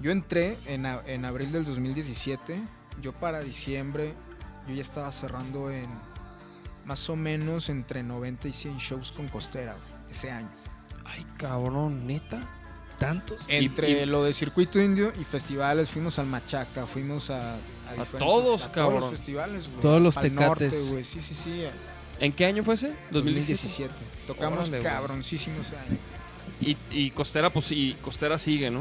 Yo 0.00 0.12
entré 0.12 0.56
en, 0.66 0.86
en 0.86 1.24
abril 1.24 1.50
del 1.50 1.64
2017, 1.64 2.62
yo 3.00 3.12
para 3.12 3.40
diciembre, 3.40 4.14
yo 4.68 4.74
ya 4.74 4.82
estaba 4.82 5.10
cerrando 5.10 5.70
en 5.72 5.86
más 6.84 7.10
o 7.10 7.16
menos 7.16 7.68
entre 7.70 8.04
90 8.04 8.46
y 8.48 8.52
100 8.52 8.76
shows 8.78 9.10
con 9.10 9.26
Costera 9.28 9.74
ese 10.08 10.30
año. 10.30 10.50
Ay, 11.04 11.26
cabrón, 11.38 12.06
neta. 12.06 12.40
¿Tantos? 13.02 13.40
Entre 13.48 14.02
y- 14.02 14.06
lo 14.06 14.22
de 14.24 14.32
circuito 14.32 14.80
indio 14.80 15.12
y 15.20 15.24
festivales, 15.24 15.90
fuimos 15.90 16.18
al 16.18 16.26
Machaca, 16.26 16.86
fuimos 16.86 17.30
a, 17.30 17.56
diferentes- 17.90 18.18
todos, 18.18 18.66
a 18.66 18.72
cabrón. 18.72 18.98
Todos 19.00 19.10
los 19.10 19.18
festivales, 19.18 19.68
güey. 19.68 19.80
Todos 19.80 20.02
los 20.02 20.16
Al 20.18 20.34
norte, 20.34 20.64
tecates. 20.66 20.90
güey, 20.92 21.04
sí, 21.04 21.20
sí, 21.20 21.34
sí. 21.34 21.64
¿En 22.20 22.32
qué 22.32 22.44
año 22.46 22.62
fue 22.64 22.74
ese? 22.74 22.92
2017. 23.10 23.92
Tocamos 24.26 24.60
Órale, 24.68 24.80
güey. 24.80 24.92
cabroncísimo 24.92 25.60
ese 25.60 25.76
año. 25.76 25.98
Y, 26.60 26.76
y 26.90 27.10
Costera, 27.10 27.50
pues 27.52 27.64
sí, 27.66 27.96
Costera 28.02 28.38
sigue, 28.38 28.70
¿no? 28.70 28.80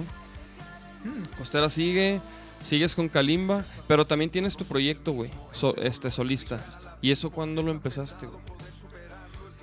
Mm. 1.03 1.37
Costera 1.37 1.69
sigue, 1.69 2.21
sigues 2.61 2.93
con 2.93 3.09
Kalimba, 3.09 3.65
pero 3.87 4.05
también 4.05 4.29
tienes 4.29 4.55
tu 4.55 4.65
proyecto, 4.65 5.13
güey, 5.13 5.31
so- 5.51 5.75
este 5.77 6.11
solista. 6.11 6.63
¿Y 7.01 7.09
eso 7.09 7.31
cuándo 7.31 7.63
lo 7.63 7.71
empezaste, 7.71 8.27
güey? 8.27 8.39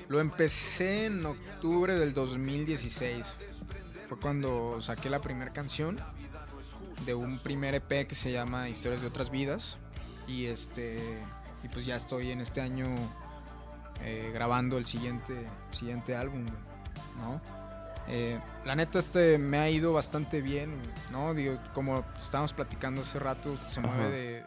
Lo 0.09 0.21
empecé 0.21 1.07
en 1.07 1.25
octubre 1.27 1.95
del 1.95 2.15
2016. 2.15 3.35
Fue 4.09 4.19
cuando 4.19 4.81
saqué 4.81 5.11
la 5.11 5.21
primera 5.21 5.53
canción 5.53 6.01
de 7.05 7.15
un 7.15 7.39
primer 7.39 7.75
EP 7.75 8.07
que 8.07 8.15
se 8.15 8.33
llama 8.33 8.69
Historias 8.69 9.03
de 9.03 9.09
otras 9.09 9.31
vidas. 9.31 9.77
Y 10.27 10.47
este 10.47 11.19
y 11.63 11.69
pues 11.69 11.85
ya 11.87 11.97
estoy 11.97 12.31
en 12.31 12.41
este 12.41 12.61
año 12.61 12.87
eh, 14.03 14.31
grabando 14.33 14.79
el 14.79 14.87
siguiente 14.87 15.47
siguiente 15.73 16.17
álbum, 16.17 16.47
¿no? 17.19 17.41
Eh, 18.09 18.41
la 18.65 18.75
neta 18.75 18.99
este 18.99 19.37
me 19.37 19.59
ha 19.59 19.69
ido 19.69 19.93
bastante 19.93 20.41
bien, 20.41 20.81
¿no? 21.13 21.35
Digo, 21.35 21.59
como 21.75 22.05
estábamos 22.19 22.55
platicando 22.55 23.03
hace 23.03 23.19
rato, 23.19 23.59
se 23.69 23.81
Ajá. 23.81 23.89
mueve 23.89 24.45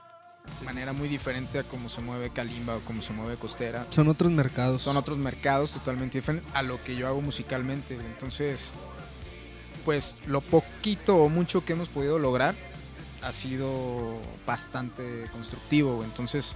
de 0.59 0.65
manera 0.65 0.93
muy 0.93 1.07
diferente 1.07 1.59
a 1.59 1.63
como 1.63 1.87
se 1.87 2.01
mueve 2.01 2.31
Kalimba 2.31 2.77
o 2.77 2.79
como 2.79 3.03
se 3.03 3.13
mueve 3.13 3.35
Costera 3.35 3.85
Son 3.91 4.07
otros 4.07 4.31
mercados. 4.31 4.81
son 4.81 4.97
otros 4.97 5.19
mercados 5.19 5.71
totalmente 5.73 6.17
diferentes 6.17 6.51
a 6.55 6.63
lo 6.63 6.83
que 6.83 6.95
yo 6.95 7.07
hago 7.07 7.21
musicalmente. 7.21 7.93
Entonces, 7.95 8.71
pues 9.85 10.15
lo 10.27 10.41
poquito 10.41 11.15
o 11.17 11.29
mucho 11.29 11.63
que 11.65 11.73
hemos 11.73 11.89
podido 11.89 12.19
lograr 12.19 12.55
ha 13.21 13.31
sido 13.33 14.15
bastante 14.45 15.27
constructivo. 15.31 16.03
Entonces, 16.03 16.53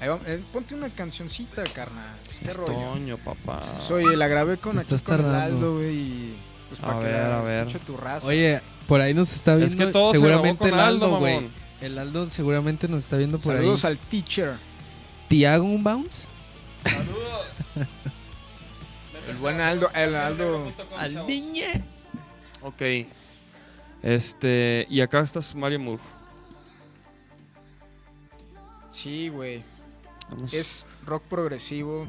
ahí 0.00 0.08
va- 0.08 0.20
eh, 0.26 0.40
ponte 0.52 0.74
una 0.74 0.88
cancioncita, 0.90 1.62
carnal. 1.64 2.16
Pues, 2.24 2.38
¿Qué 2.40 2.48
Es 2.48 2.56
rollo? 2.56 2.72
Toño, 2.72 3.18
papá. 3.18 3.62
Soy, 3.62 4.16
la 4.16 4.26
grabé 4.28 4.56
con 4.58 4.76
Te 4.76 4.82
aquí 4.82 4.94
estás 4.94 5.02
con 5.16 5.24
el 5.26 5.32
tardando. 5.32 5.56
Aldo, 5.56 5.76
güey, 5.78 5.94
y 5.96 6.36
pues 6.68 6.80
A 6.80 6.86
para 6.86 6.98
que 7.00 7.04
ver, 7.06 7.28
la 7.28 7.38
a 7.38 7.42
ver. 7.42 7.66
escuche 7.66 7.84
tu 7.84 7.96
raza. 7.96 8.26
Oye, 8.26 8.60
por 8.88 9.00
ahí 9.00 9.14
nos 9.14 9.32
está 9.32 9.54
viendo 9.54 9.66
es 9.72 9.76
que 9.76 9.86
todo 9.92 10.10
seguramente 10.12 10.64
se 10.64 10.70
el 10.70 10.74
grabó 10.74 10.80
con 10.80 10.94
Aldo, 10.94 11.04
Aldo, 11.06 11.18
güey. 11.20 11.34
mamón. 11.36 11.50
El 11.80 11.98
Aldo 11.98 12.26
seguramente 12.30 12.88
nos 12.88 13.04
está 13.04 13.16
viendo 13.16 13.38
por 13.38 13.54
saludos 13.56 13.84
ahí. 13.84 13.92
al 13.92 13.98
teacher, 13.98 14.54
¿Te 15.28 15.46
hago 15.46 15.64
un 15.64 15.82
bounce? 15.84 16.28
el 19.28 19.36
buen 19.36 19.60
Aldo, 19.60 19.88
el 19.94 20.14
Aldo. 20.16 20.72
Al 20.98 21.26
niño. 21.26 21.64
Ok. 22.62 22.82
Este, 24.02 24.86
y 24.90 25.00
acá 25.00 25.20
estás 25.20 25.54
Mario 25.54 25.78
Moore. 25.80 26.02
Sí, 28.90 29.28
güey. 29.28 29.62
Es 30.52 30.86
rock 31.06 31.22
progresivo. 31.24 32.06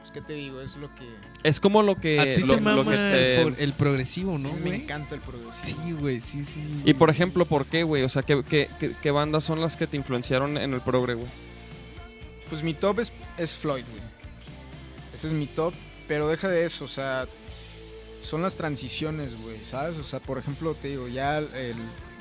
Pues, 0.00 0.10
¿qué 0.12 0.20
te 0.22 0.32
digo? 0.34 0.60
Es 0.60 0.76
lo 0.76 0.94
que... 0.94 1.04
Es 1.42 1.60
como 1.60 1.82
lo 1.82 1.96
que. 1.96 2.18
A 2.20 2.24
ti 2.34 2.40
lo, 2.42 2.54
te 2.54 2.60
lo 2.60 2.76
mama 2.76 2.90
que 2.90 2.96
te- 2.96 3.62
el, 3.64 3.72
progresivo, 3.74 4.38
¿no, 4.38 4.52
me 4.54 4.74
encanta 4.76 5.14
el 5.14 5.20
progresivo. 5.20 5.82
Sí, 5.84 5.92
güey, 5.92 6.20
sí, 6.20 6.44
sí. 6.44 6.82
Y 6.84 6.94
por 6.94 7.10
ejemplo, 7.10 7.44
¿por 7.44 7.66
qué, 7.66 7.82
güey? 7.82 8.02
O 8.02 8.08
sea, 8.08 8.22
¿qué, 8.22 8.42
qué, 8.48 8.68
qué- 8.78 8.94
qué 9.00 9.10
bandas 9.10 9.44
son 9.44 9.60
las 9.60 9.76
que 9.76 9.86
te 9.86 9.96
influenciaron 9.96 10.56
en 10.56 10.72
el 10.74 10.80
progre, 10.80 11.14
güey? 11.14 11.28
Pues 12.48 12.62
mi 12.62 12.74
top 12.74 13.00
es, 13.00 13.12
es 13.38 13.54
Floyd, 13.54 13.84
güey. 13.90 14.02
Ese 15.14 15.28
es 15.28 15.32
mi 15.32 15.46
top. 15.46 15.72
Pero 16.08 16.28
deja 16.28 16.48
de 16.48 16.64
eso, 16.64 16.86
o 16.86 16.88
sea, 16.88 17.26
son 18.20 18.42
las 18.42 18.56
transiciones, 18.56 19.40
güey, 19.40 19.64
¿sabes? 19.64 19.96
O 19.98 20.02
sea, 20.04 20.20
por 20.20 20.38
ejemplo, 20.38 20.74
te 20.74 20.88
digo, 20.88 21.08
ya 21.08 21.38
el- 21.38 21.74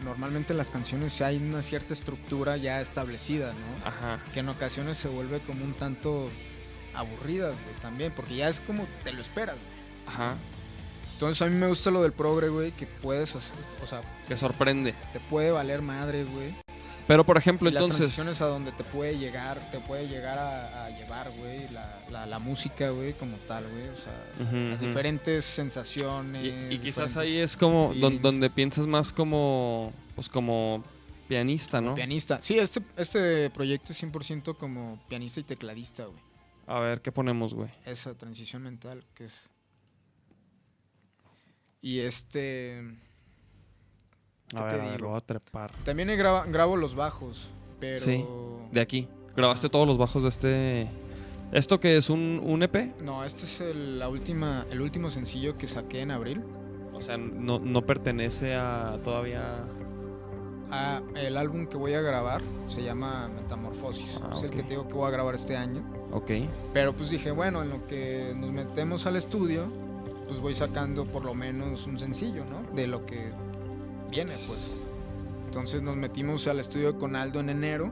normalmente 0.03 0.53
las 0.53 0.69
canciones 0.69 1.17
ya 1.17 1.27
hay 1.27 1.37
una 1.37 1.61
cierta 1.61 1.93
estructura 1.93 2.55
ya 2.57 2.79
establecida, 2.81 3.51
¿no? 3.53 3.87
Ajá. 3.87 4.23
Que 4.33 4.39
en 4.39 4.49
ocasiones 4.49 4.97
se 4.97 5.09
vuelve 5.09 5.39
como 5.41 5.63
un 5.65 5.73
tanto 5.73 6.29
aburridas, 6.93 7.51
güey, 7.63 7.75
también, 7.81 8.11
porque 8.15 8.35
ya 8.35 8.47
es 8.49 8.61
como 8.61 8.85
te 9.03 9.11
lo 9.11 9.21
esperas, 9.21 9.55
güey. 9.55 10.07
Ajá. 10.15 10.35
Entonces 11.13 11.41
a 11.41 11.47
mí 11.49 11.55
me 11.55 11.67
gusta 11.67 11.91
lo 11.91 12.01
del 12.01 12.13
progre, 12.13 12.47
güey, 12.47 12.71
que 12.71 12.85
puedes 12.87 13.35
hacer, 13.35 13.55
o 13.83 13.87
sea, 13.87 14.01
Que 14.29 14.37
sorprende. 14.37 14.93
te 15.11 15.19
puede 15.19 15.51
valer 15.51 15.81
madre, 15.81 16.23
güey. 16.23 16.55
Pero 17.09 17.25
por 17.25 17.37
ejemplo, 17.37 17.67
Y 17.69 17.73
las 17.73 17.81
entonces. 17.83 18.15
transiciones 18.15 18.39
a 18.41 18.45
donde 18.45 18.71
te 18.71 18.83
puede 18.85 19.17
llegar, 19.17 19.59
te 19.71 19.79
puede 19.79 20.07
llegar 20.07 20.37
a, 20.37 20.85
a 20.85 20.89
llevar, 20.91 21.29
güey, 21.39 21.67
la, 21.69 22.01
la, 22.11 22.25
la 22.27 22.37
música, 22.39 22.91
güey, 22.91 23.13
como 23.13 23.35
tal, 23.47 23.67
güey. 23.67 23.89
O 23.89 23.95
sea, 23.95 24.13
las 24.69 24.79
diferentes 24.79 25.43
sensaciones. 25.43 26.43
Y, 26.45 26.75
y 26.75 26.79
quizás 26.79 27.17
ahí 27.17 27.39
es 27.39 27.57
como 27.57 27.93
don- 27.95 28.21
donde 28.21 28.49
piensas 28.51 28.85
más 28.87 29.11
como. 29.11 29.91
Pues 30.15 30.29
como 30.29 30.83
pianista, 31.27 31.81
¿no? 31.81 31.95
Pianista. 31.95 32.39
Sí, 32.41 32.59
este, 32.59 32.81
este 32.95 33.49
proyecto 33.49 33.91
es 33.91 34.03
100% 34.03 34.55
como 34.55 34.99
pianista 35.09 35.39
y 35.39 35.43
tecladista, 35.43 36.05
güey. 36.05 36.19
A 36.67 36.77
ver, 36.79 37.01
¿qué 37.01 37.11
ponemos, 37.11 37.55
güey? 37.55 37.71
Esa 37.85 38.13
transición 38.15 38.61
mental 38.61 39.03
que 39.15 39.25
es... 39.25 39.49
Y 41.81 41.99
este... 41.99 42.83
A 44.55 44.57
¿Qué 44.57 44.63
ver, 44.63 44.75
te 44.81 44.87
a 44.87 44.91
ver, 44.91 45.01
voy 45.03 45.17
a 45.17 45.19
trepar. 45.19 45.71
También 45.83 46.09
graba- 46.17 46.45
grabo 46.47 46.75
los 46.75 46.95
bajos, 46.95 47.49
pero... 47.79 47.99
Sí, 47.99 48.25
De 48.71 48.81
aquí. 48.81 49.07
Grabaste 49.35 49.69
todos 49.69 49.87
los 49.87 49.97
bajos 49.97 50.23
de 50.23 50.29
este. 50.29 50.89
¿Esto 51.51 51.79
que 51.79 51.97
es 51.97 52.09
un, 52.09 52.41
un 52.43 52.61
EP? 52.63 52.99
No, 53.01 53.23
este 53.23 53.45
es 53.45 53.61
el, 53.61 53.97
la 53.99 54.09
última, 54.09 54.65
el 54.71 54.81
último 54.81 55.09
sencillo 55.09 55.57
que 55.57 55.65
saqué 55.67 56.01
en 56.01 56.11
abril. 56.11 56.41
O 56.93 57.01
sea, 57.01 57.17
no, 57.17 57.59
no 57.59 57.81
pertenece 57.83 58.55
a 58.55 58.99
todavía. 59.03 59.63
Ah, 60.71 61.01
el 61.15 61.37
álbum 61.37 61.65
que 61.67 61.77
voy 61.77 61.93
a 61.93 62.01
grabar 62.01 62.41
se 62.67 62.83
llama 62.83 63.29
Metamorfosis. 63.29 64.19
Ah, 64.23 64.31
es 64.33 64.43
el 64.43 64.49
que 64.51 64.61
te 64.63 64.69
digo 64.71 64.87
que 64.87 64.93
voy 64.93 65.07
a 65.07 65.11
grabar 65.11 65.33
este 65.35 65.55
año. 65.57 65.83
Ok. 66.11 66.31
Pero 66.73 66.93
pues 66.95 67.09
dije, 67.09 67.31
bueno, 67.31 67.63
en 67.63 67.69
lo 67.69 67.87
que 67.87 68.33
nos 68.35 68.51
metemos 68.51 69.05
al 69.07 69.15
estudio, 69.15 69.67
pues 70.27 70.39
voy 70.39 70.53
sacando 70.53 71.05
por 71.05 71.25
lo 71.25 71.33
menos 71.33 71.87
un 71.87 71.97
sencillo, 71.97 72.43
¿no? 72.45 72.61
De 72.75 72.85
lo 72.87 73.05
que 73.05 73.31
viene, 74.09 74.33
pues. 74.47 74.71
Entonces 75.45 75.81
nos 75.81 75.95
metimos 75.95 76.47
al 76.47 76.59
estudio 76.59 76.97
con 76.97 77.15
Aldo 77.15 77.39
en 77.39 77.49
enero, 77.49 77.91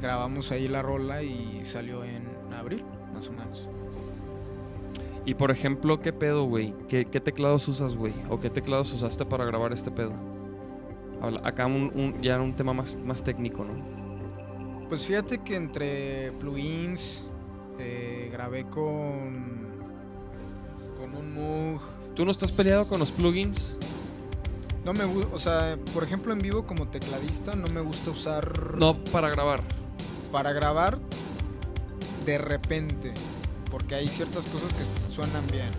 grabamos 0.00 0.52
ahí 0.52 0.68
la 0.68 0.82
rola 0.82 1.22
y 1.22 1.60
salió 1.64 2.04
en 2.04 2.22
abril, 2.56 2.84
más 3.12 3.28
o 3.28 3.32
menos. 3.32 3.68
Y 5.26 5.34
por 5.34 5.50
ejemplo, 5.50 6.00
¿qué 6.00 6.12
pedo, 6.12 6.44
güey? 6.44 6.74
¿Qué, 6.88 7.06
qué 7.06 7.18
teclados 7.18 7.66
usas, 7.66 7.94
güey? 7.96 8.12
¿O 8.28 8.38
qué 8.40 8.50
teclados 8.50 8.92
usaste 8.92 9.24
para 9.24 9.44
grabar 9.44 9.72
este 9.72 9.90
pedo? 9.90 10.12
Habla- 11.22 11.40
acá 11.44 11.66
un, 11.66 11.90
un- 11.94 12.20
ya 12.20 12.38
un 12.40 12.54
tema 12.54 12.72
más, 12.74 12.96
más 12.96 13.24
técnico, 13.24 13.64
¿no? 13.64 14.86
Pues 14.88 15.06
fíjate 15.06 15.38
que 15.38 15.56
entre 15.56 16.32
plugins 16.32 17.24
eh, 17.78 18.28
grabé 18.30 18.64
con 18.64 19.64
con 20.98 21.14
un 21.16 21.32
Moog. 21.34 21.80
¿Tú 22.14 22.24
no 22.24 22.30
estás 22.30 22.52
peleado 22.52 22.86
con 22.86 23.00
los 23.00 23.10
plugins? 23.10 23.78
No 24.84 24.92
me 24.92 25.04
gusta, 25.04 25.34
o 25.34 25.38
sea, 25.38 25.78
por 25.94 26.04
ejemplo 26.04 26.32
en 26.32 26.40
vivo 26.40 26.66
como 26.66 26.88
tecladista 26.88 27.54
no 27.54 27.66
me 27.72 27.80
gusta 27.80 28.10
usar 28.10 28.76
No, 28.76 28.96
para 29.04 29.30
grabar. 29.30 29.62
para 30.30 30.52
grabar 30.52 30.98
de 32.26 32.38
repente, 32.38 33.12
porque 33.70 33.94
hay 33.94 34.08
ciertas 34.08 34.46
cosas 34.46 34.70
que 34.74 35.12
suenan 35.12 35.46
bien, 35.50 35.70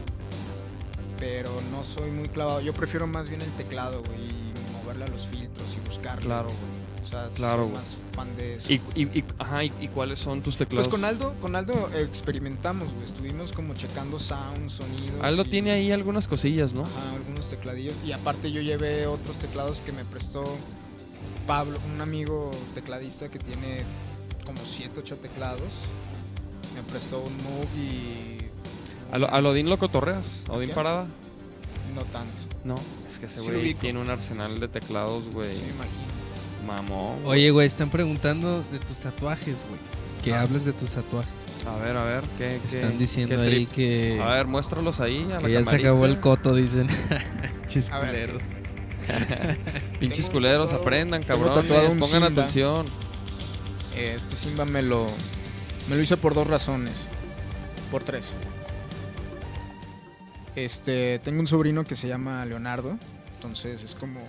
pero 1.20 1.50
no 1.72 1.84
soy 1.84 2.12
muy 2.12 2.30
clavado. 2.30 2.62
Yo 2.62 2.74
prefiero 2.74 3.08
más 3.08 3.30
bien 3.30 3.42
el 3.42 3.52
teclado, 3.54 4.02
güey, 4.04 4.20
y 4.30 4.54
moverle 4.82 5.06
a 5.06 5.08
los 5.08 5.28
filtros 5.28 5.68
y 5.76 5.80
buscarlo. 5.88 6.22
Claro, 6.26 6.48
güey. 6.48 6.75
O 7.06 7.08
sea, 7.08 7.30
Claro, 7.36 7.64
soy 7.66 7.72
más 7.74 7.98
fan 8.16 8.36
de 8.36 8.56
eso. 8.56 8.74
¿Y, 8.74 8.82
y, 8.96 9.04
y- 9.20 9.24
ajá, 9.38 9.64
¿y, 9.64 9.72
y 9.80 9.88
cuáles 9.90 10.20
son 10.20 10.42
tus 10.42 10.58
teclados? 10.58 10.88
Pues 10.88 10.92
con 11.00 11.06
Aldo, 11.06 11.36
con 11.40 11.56
Aldo 11.56 11.90
experimentamos, 11.96 12.92
güey. 12.92 13.06
Estuvimos 13.06 13.52
como 13.54 13.74
checando 13.76 14.18
sound, 14.20 14.70
sonidos. 14.70 15.22
Aldo 15.22 15.44
y- 15.46 15.50
tiene 15.50 15.72
ahí 15.72 15.92
algunas 15.92 16.28
cosillas, 16.28 16.74
¿no? 16.74 16.82
Ajá, 16.84 17.14
algunos 17.16 17.48
tecladillos. 17.50 17.94
Y 18.06 18.12
aparte 18.12 18.52
yo 18.52 18.62
llevé 18.62 19.06
otros 19.08 19.38
teclados 19.38 19.82
que 19.82 19.92
me 19.92 20.04
prestó 20.04 20.44
Pablo, 21.48 21.80
un 21.94 22.02
amigo 22.02 22.50
tecladista 22.74 23.30
que 23.30 23.38
tiene 23.40 23.84
como 24.46 24.60
7, 24.66 25.00
8 25.00 25.18
teclados. 25.18 25.62
Me 26.74 26.82
prestó 26.84 27.22
un 27.22 27.36
Moog 27.44 27.68
y 27.78 28.38
¿A, 29.12 29.20
lo- 29.20 29.30
a 29.30 29.38
Odín 29.50 29.70
lo 29.70 29.78
cotorreas? 29.78 30.42
¿A 30.50 30.54
Odín 30.54 30.70
¿Qué? 30.70 30.76
Parada? 30.76 31.06
no 31.96 32.02
tanto. 32.06 32.32
No, 32.66 32.76
es 33.08 33.20
que 33.20 33.28
ese 33.28 33.40
Sí 33.42 33.46
güey 33.48 33.62
ubico. 33.62 33.80
tiene 33.82 34.00
un 34.02 34.10
arsenal 34.10 34.60
de 34.60 34.68
teclados, 34.68 35.24
güey. 35.32 35.56
Sí, 35.56 35.62
me 35.62 35.70
imagino. 35.70 36.15
Mamón. 36.66 37.18
Oye, 37.26 37.52
güey, 37.52 37.68
están 37.68 37.90
preguntando 37.90 38.64
de 38.72 38.80
tus 38.80 38.98
tatuajes, 38.98 39.66
güey. 39.68 39.80
Que 40.24 40.34
Ah. 40.34 40.42
hables 40.42 40.66
de 40.66 40.74
tus 40.74 40.92
tatuajes. 40.92 41.66
A 41.68 41.76
ver, 41.78 41.96
a 41.98 42.04
ver, 42.04 42.24
¿qué, 42.38 42.60
qué- 42.70 42.76
Están 42.76 42.98
diciendo 42.98 43.36
qué 43.36 43.42
ahí 43.42 43.66
que, 43.68 44.20
A 44.22 44.28
ver, 44.36 44.48
muéstralos 44.48 45.00
ahí 45.00 45.28
a 45.32 45.38
que 45.38 45.44
la 45.48 45.50
ya 45.62 45.66
se 45.66 45.76
acabó 45.76 46.06
el 46.06 46.20
coto, 46.20 46.56
dicen. 46.56 46.88
Chis 47.68 47.92
A 47.92 48.00
ver. 48.00 48.10
culeros. 48.32 48.44
Pinches 50.00 50.26
Tengo 50.26 50.34
culeros, 50.34 50.74
aprendan, 50.74 51.22
un 51.94 52.00
Pongan 52.00 52.08
Simba. 52.08 52.28
atención. 52.28 52.88
Eh, 53.94 54.14
Este 54.16 54.36
Simba 54.36 54.66
me 54.66 54.82
lo, 54.82 55.10
me 55.88 55.96
lo 55.96 56.02
hice 56.02 56.18
por 56.18 56.34
dos 56.34 56.48
razones. 56.48 57.06
Por 57.92 58.04
tres. 58.04 58.34
Este, 60.56 61.20
tengo 61.20 61.40
un 61.40 61.48
sobrino 61.48 61.84
que 61.84 61.96
se 61.96 62.08
llama 62.08 62.46
Leonardo. 62.46 62.98
Entonces 63.36 63.84
es 63.84 63.94
como, 63.94 64.22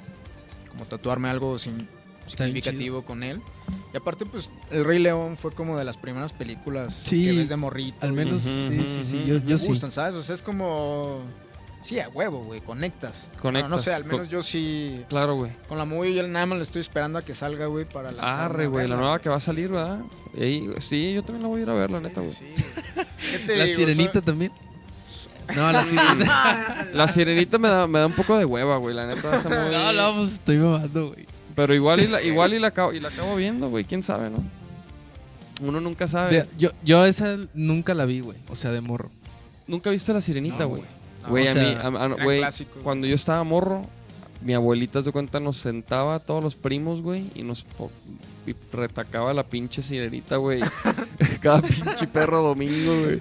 como 0.71 0.85
tatuarme 0.85 1.29
algo 1.31 1.59
sin- 1.59 1.89
significativo 2.27 3.03
con 3.05 3.23
él. 3.23 3.41
Y 3.93 3.97
aparte, 3.97 4.27
pues, 4.27 4.51
El 4.71 4.85
Rey 4.85 4.99
León 4.99 5.37
fue 5.37 5.53
como 5.53 5.79
de 5.79 5.85
las 5.85 5.97
primeras 5.97 6.33
películas 6.33 7.03
Sí, 7.05 7.27
que 7.27 7.33
ves 7.33 7.49
de 7.49 7.57
morrito. 7.57 8.07
Al 8.07 8.13
menos, 8.13 8.43
sí, 8.43 8.85
sí, 8.87 9.03
sí. 9.03 9.25
Yo, 9.27 9.41
me 9.41 9.59
sí. 9.59 9.67
gustan, 9.69 9.91
¿sabes? 9.91 10.15
O 10.15 10.23
sea, 10.23 10.35
es 10.35 10.43
como... 10.43 11.21
Sí, 11.83 12.01
a 12.01 12.09
huevo, 12.09 12.43
güey, 12.43 12.61
conectas. 12.63 13.29
Bueno, 13.41 13.69
no 13.69 13.79
sé, 13.79 13.95
al 13.95 14.03
Conectas, 14.03 14.13
menos 14.19 14.29
yo 14.29 14.43
sí... 14.43 15.05
Claro, 15.09 15.37
güey. 15.37 15.53
Con 15.69 15.79
la 15.79 15.85
movie 15.85 16.15
yo 16.15 16.27
nada 16.27 16.45
más 16.45 16.59
le 16.59 16.65
estoy 16.65 16.81
esperando 16.81 17.19
a 17.19 17.23
que 17.23 17.33
salga, 17.33 17.67
güey, 17.67 17.85
para 17.89 18.11
la 18.11 18.45
Arre, 18.47 18.67
güey, 18.67 18.89
la 18.89 18.97
nueva 18.97 19.21
que 19.21 19.29
va 19.29 19.37
a 19.37 19.41
salir, 19.41 19.69
¿verdad? 19.69 20.01
Ey, 20.37 20.69
sí, 20.79 21.13
yo 21.15 21.23
también 21.23 21.43
la 21.45 21.49
voy 21.49 21.61
a 21.61 21.63
ir 21.63 21.71
a 21.71 21.75
ver, 21.75 21.93
la 21.93 22.01
neta, 22.01 22.21
güey. 22.23 22.33
Sí, 22.35 22.45
güey. 22.95 23.07
¿Qué 23.31 23.39
te 23.39 23.57
La 23.57 23.65
digo? 23.65 23.77
sirenita 23.77 24.13
Soy- 24.15 24.23
también. 24.23 24.53
No, 25.55 25.71
la 25.71 25.85
sirenita. 25.85 26.89
La 26.93 27.07
sirenita 27.07 27.59
me 27.59 27.69
da, 27.69 27.87
me 27.87 28.01
da 28.01 28.07
un 28.07 28.15
poco 28.15 28.37
de 28.37 28.45
hueva, 28.45 28.79
güey, 28.79 28.93
la 28.93 29.07
neta. 29.07 29.37
esa 29.37 29.49
movie. 29.49 29.71
no, 29.79 29.93
no, 29.93 30.17
pues 30.19 30.33
estoy 30.33 30.57
mamando, 30.59 31.11
güey. 31.11 31.25
Pero 31.57 31.75
igual 31.75 32.01
y 32.01 32.07
la, 32.07 32.23
igual 32.23 32.55
y 32.55 32.61
la, 32.61 32.69
acabo, 32.69 32.93
y 32.93 33.01
la 33.01 33.09
acabo 33.09 33.35
viendo, 33.35 33.69
güey, 33.71 33.85
quién 33.85 34.03
sabe, 34.05 34.31
¿no? 34.31 34.45
Uno 35.67 35.81
nunca 35.81 36.07
sabe. 36.07 36.43
De- 36.43 36.47
Yo, 36.59 36.71
yo 36.85 37.05
esa 37.07 37.37
nunca 37.55 37.95
la 37.95 38.05
vi, 38.05 38.21
güey. 38.21 38.37
O 38.49 38.55
sea, 38.57 38.71
de 38.71 38.81
morro. 38.83 39.11
Nunca 39.67 39.91
viste 39.91 40.13
la 40.13 40.21
sirenita, 40.21 40.65
No, 40.65 40.69
güey. 40.69 40.83
No, 41.23 41.29
Güey, 41.31 41.47
o 41.47 41.51
a 41.51 41.53
sea, 41.55 41.63
mí, 41.63 41.97
a- 41.97 42.05
a- 42.05 42.25
güey, 42.25 42.43
cuando 42.85 43.07
yo 43.09 43.15
estaba 43.17 43.43
morro, 43.43 43.85
mi 44.43 44.53
abuelita 44.55 45.01
de 45.03 45.11
cuenta 45.11 45.41
nos 45.41 45.57
sentaba 45.57 46.15
a 46.17 46.19
todos 46.21 46.45
los 46.45 46.55
primos, 46.55 47.01
güey, 47.03 47.25
y 47.35 47.43
nos 47.43 47.65
po- 47.65 47.91
y 48.47 48.55
retacaba 48.73 49.33
la 49.35 49.43
pinche 49.43 49.81
sirenita, 49.83 50.37
güey. 50.37 50.61
Cada 51.41 51.63
pinche 51.63 52.07
perro 52.07 52.43
domingo, 52.43 52.95
güey. 53.03 53.21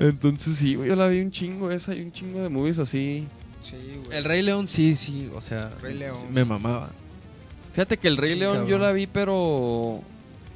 Entonces 0.00 0.56
sí, 0.56 0.74
güey, 0.74 0.88
yo 0.88 0.96
la 0.96 1.08
vi 1.08 1.20
un 1.20 1.30
chingo 1.30 1.70
esa 1.70 1.94
y 1.94 2.00
un 2.00 2.10
chingo 2.12 2.42
de 2.42 2.48
movies 2.48 2.78
así. 2.78 3.26
Sí, 3.62 3.76
güey. 4.06 4.16
El 4.18 4.24
Rey 4.24 4.42
León, 4.42 4.66
sí, 4.66 4.94
sí. 4.96 5.30
O 5.34 5.40
sea, 5.40 5.70
Rey 5.82 5.94
León. 5.98 6.16
me 6.32 6.44
mamaba. 6.44 6.90
Fíjate 7.78 7.96
que 7.96 8.08
el 8.08 8.16
Rey 8.16 8.32
Sí, 8.32 8.38
León 8.40 8.66
yo 8.66 8.76
la 8.76 8.90
vi, 8.90 9.06
pero... 9.06 10.00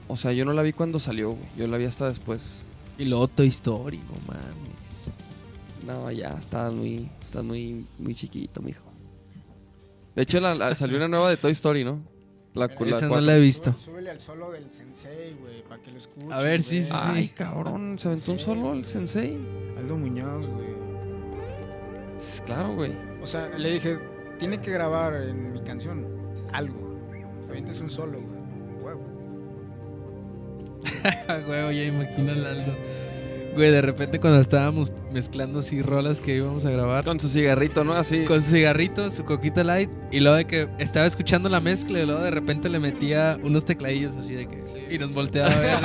O 0.09 0.16
sea, 0.16 0.33
yo 0.33 0.45
no 0.45 0.53
la 0.55 0.62
vi 0.62 0.73
cuando 0.73 0.99
salió, 0.99 1.31
güey. 1.31 1.47
Yo 1.57 1.68
la 1.68 1.77
vi 1.77 1.85
hasta 1.85 2.09
después. 2.09 2.64
Y 2.99 3.05
luego 3.05 3.29
Toy 3.29 3.47
Story, 3.47 3.99
no 3.99 4.14
mames. 4.27 5.12
No, 5.87 6.11
ya, 6.11 6.37
estás 6.37 6.73
muy, 6.73 7.09
estás 7.23 7.45
muy, 7.45 7.87
muy 8.01 8.16
chiquito, 8.16 8.61
mijo. 8.61 8.83
De 10.16 10.23
hecho, 10.23 10.41
la- 10.41 10.57
la- 10.57 10.75
salió 10.75 10.97
una 10.97 11.07
nueva 11.07 11.31
de 11.31 11.37
Toy 11.37 11.53
Story, 11.53 11.85
¿no? 11.85 12.01
La, 12.55 12.66
la 12.66 12.75
Esa 12.75 13.03
no 13.03 13.09
cuatro. 13.11 13.20
la 13.20 13.37
he 13.37 13.41
visto. 13.41 13.73
Súbele 13.79 14.11
al 14.11 14.18
solo 14.18 14.51
del 14.51 14.73
sensei, 14.73 15.35
güey, 15.41 15.62
para 15.62 15.81
que 15.81 15.93
lo 15.93 15.99
escuchen. 15.99 16.33
A 16.33 16.39
ver, 16.41 16.61
sí, 16.61 16.79
güey. 16.81 16.91
sí, 16.91 16.97
Ay, 17.01 17.29
cabrón, 17.29 17.99
se 18.01 18.09
aventó 18.09 18.33
un 18.33 18.39
Sí, 18.41 18.45
solo 18.45 18.73
el 18.73 18.85
sensei. 18.85 19.39
Aldo 19.79 19.97
Muñoz, 19.97 20.49
güey. 20.49 20.66
Es 22.18 22.43
Claro, 22.45 22.75
güey. 22.75 22.93
O 23.23 23.29
sea, 23.29 23.49
le 23.57 23.70
dije, 23.75 23.97
tiene 24.41 24.61
que 24.61 24.73
grabar 24.73 25.14
en 25.23 25.53
mi 25.53 25.61
canción 25.62 26.05
algo. 26.53 26.82
Ahorita 27.53 27.70
es 27.70 27.80
un 27.80 27.90
solo, 27.90 28.18
güey. 28.18 28.82
Huevo. 28.82 29.03
güey, 31.46 31.76
ya 31.76 31.84
imagino 31.84 32.32
al 32.32 32.46
Aldo. 32.46 32.74
Güey, 33.55 33.70
de 33.70 33.82
repente 33.82 34.18
cuando 34.18 34.40
estábamos 34.40 34.90
mezclando 35.12 35.59
así 35.59 35.82
rolas 35.82 36.22
que 36.22 36.34
íbamos 36.34 36.64
a 36.64 36.70
grabar. 36.70 37.05
Con 37.05 37.20
su 37.20 37.28
cigarrito, 37.28 37.84
¿no? 37.84 37.92
Así. 37.92 38.24
Con 38.24 38.40
su 38.40 38.53
cigarrito, 38.53 39.11
su 39.11 39.26
coquita 39.26 39.64
light. 39.64 39.90
Y 40.11 40.20
luego 40.20 40.38
de 40.38 40.46
que 40.46 40.66
estaba 40.78 41.05
escuchando 41.05 41.50
la 41.50 41.61
mezcla 41.61 42.00
y 42.00 42.07
luego 42.07 42.22
de 42.22 42.30
repente 42.30 42.70
le 42.70 42.78
metía 42.78 43.38
unos 43.42 43.66
tecladillos 43.66 44.16
así 44.16 44.32
de 44.32 44.48
que. 44.48 44.62
Sí. 44.62 44.78
Y 44.90 44.96
nos 44.96 45.12
volteaba 45.12 45.53
a 45.53 45.59
ver. 45.59 45.82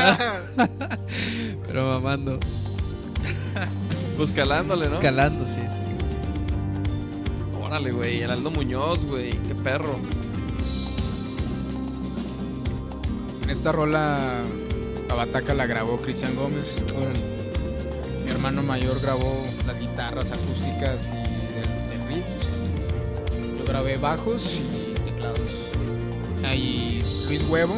¿no? 0.55 0.69
Pero 1.67 1.85
mamando. 1.91 2.39
Pues 4.15 4.31
calándole, 4.31 4.87
¿no? 4.87 5.01
Calando, 5.01 5.45
sí, 5.45 5.59
sí. 5.67 5.81
Órale, 7.61 7.91
güey. 7.91 8.21
El 8.21 8.31
Aldo 8.31 8.51
Muñoz, 8.51 9.03
güey. 9.03 9.31
Qué 9.31 9.55
perro. 9.55 9.99
En 13.47 13.51
esta 13.51 13.71
rola, 13.71 14.19
la 15.07 15.15
bataca 15.15 15.53
la 15.53 15.65
grabó 15.65 15.97
Cristian 15.97 16.35
Gómez. 16.35 16.77
Órale. 16.95 17.19
Mi 18.25 18.31
hermano 18.31 18.61
mayor 18.61 18.99
grabó 18.99 19.45
las 19.65 19.79
guitarras 19.79 20.31
acústicas 20.31 21.07
y 21.07 21.55
del, 21.55 21.89
del 21.89 22.07
riff. 22.09 22.25
Yo 23.57 23.63
grabé 23.65 23.97
bajos 23.97 24.59
y 24.59 24.99
teclados. 25.09 25.39
Ahí 26.45 27.01
Luis 27.27 27.41
Huevo, 27.49 27.75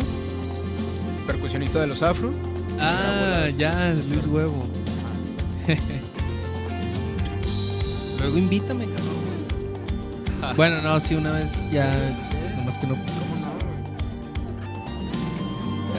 percusionista 1.28 1.80
de 1.80 1.88
los 1.88 2.01
Afro. 2.01 2.32
Ah, 2.80 3.43
las- 3.45 3.57
ya, 3.57 3.93
Luis 4.07 4.26
Huevo. 4.26 4.65
Luego 8.20 8.38
invítame, 8.38 8.86
cabrón. 8.86 9.20
Bueno, 10.55 10.82
no, 10.82 10.99
sí, 10.99 11.13
una 11.15 11.32
vez 11.34 11.70
ya. 11.70 11.93
Nomás 12.55 12.78
que 12.80 12.88
no. 12.88 12.95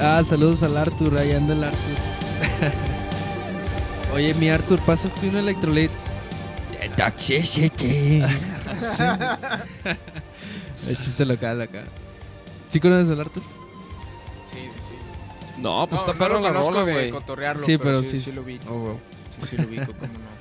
Ah, 0.01 0.23
saludos 0.25 0.63
al 0.63 0.77
Arthur, 0.77 1.19
ahí 1.19 1.33
anda 1.33 1.53
el 1.55 1.65
Arthur. 1.65 1.79
Oye, 4.15 4.35
mi 4.35 4.49
Arthur, 4.49 4.81
pásate 4.81 5.29
un 5.29 5.37
electrolit. 5.37 5.91
El 10.89 10.97
chiste 10.97 11.25
local 11.27 11.61
acá. 11.61 11.85
¿Sí 12.69 12.81
conoces 12.81 13.11
al 13.11 13.21
Arthur? 13.21 13.43
Sí, 14.43 14.57
sí, 14.81 14.89
sí. 14.91 14.95
No, 15.59 15.87
pues 15.89 16.01
no, 16.03 16.07
está 16.11 16.19
perro 16.19 16.35
no 16.41 16.41
lo 16.41 16.47
la 16.49 16.53
conozco 16.55 16.73
rola, 16.73 16.87
de 16.87 16.93
güey. 16.93 17.11
cotorrearlo, 17.11 17.63
Sí, 17.63 17.77
pero, 17.79 17.91
pero 17.91 18.03
sí, 18.03 18.19
sí. 18.19 18.31
sí 18.31 18.33
lo 18.33 18.43
ubico. 18.43 18.73
Oh, 18.73 18.79
wow. 18.79 19.01
Sí, 19.43 19.47
sí 19.51 19.57
lo 19.59 19.69
ubico, 19.69 19.93
cómo 19.93 20.13
no. 20.13 20.40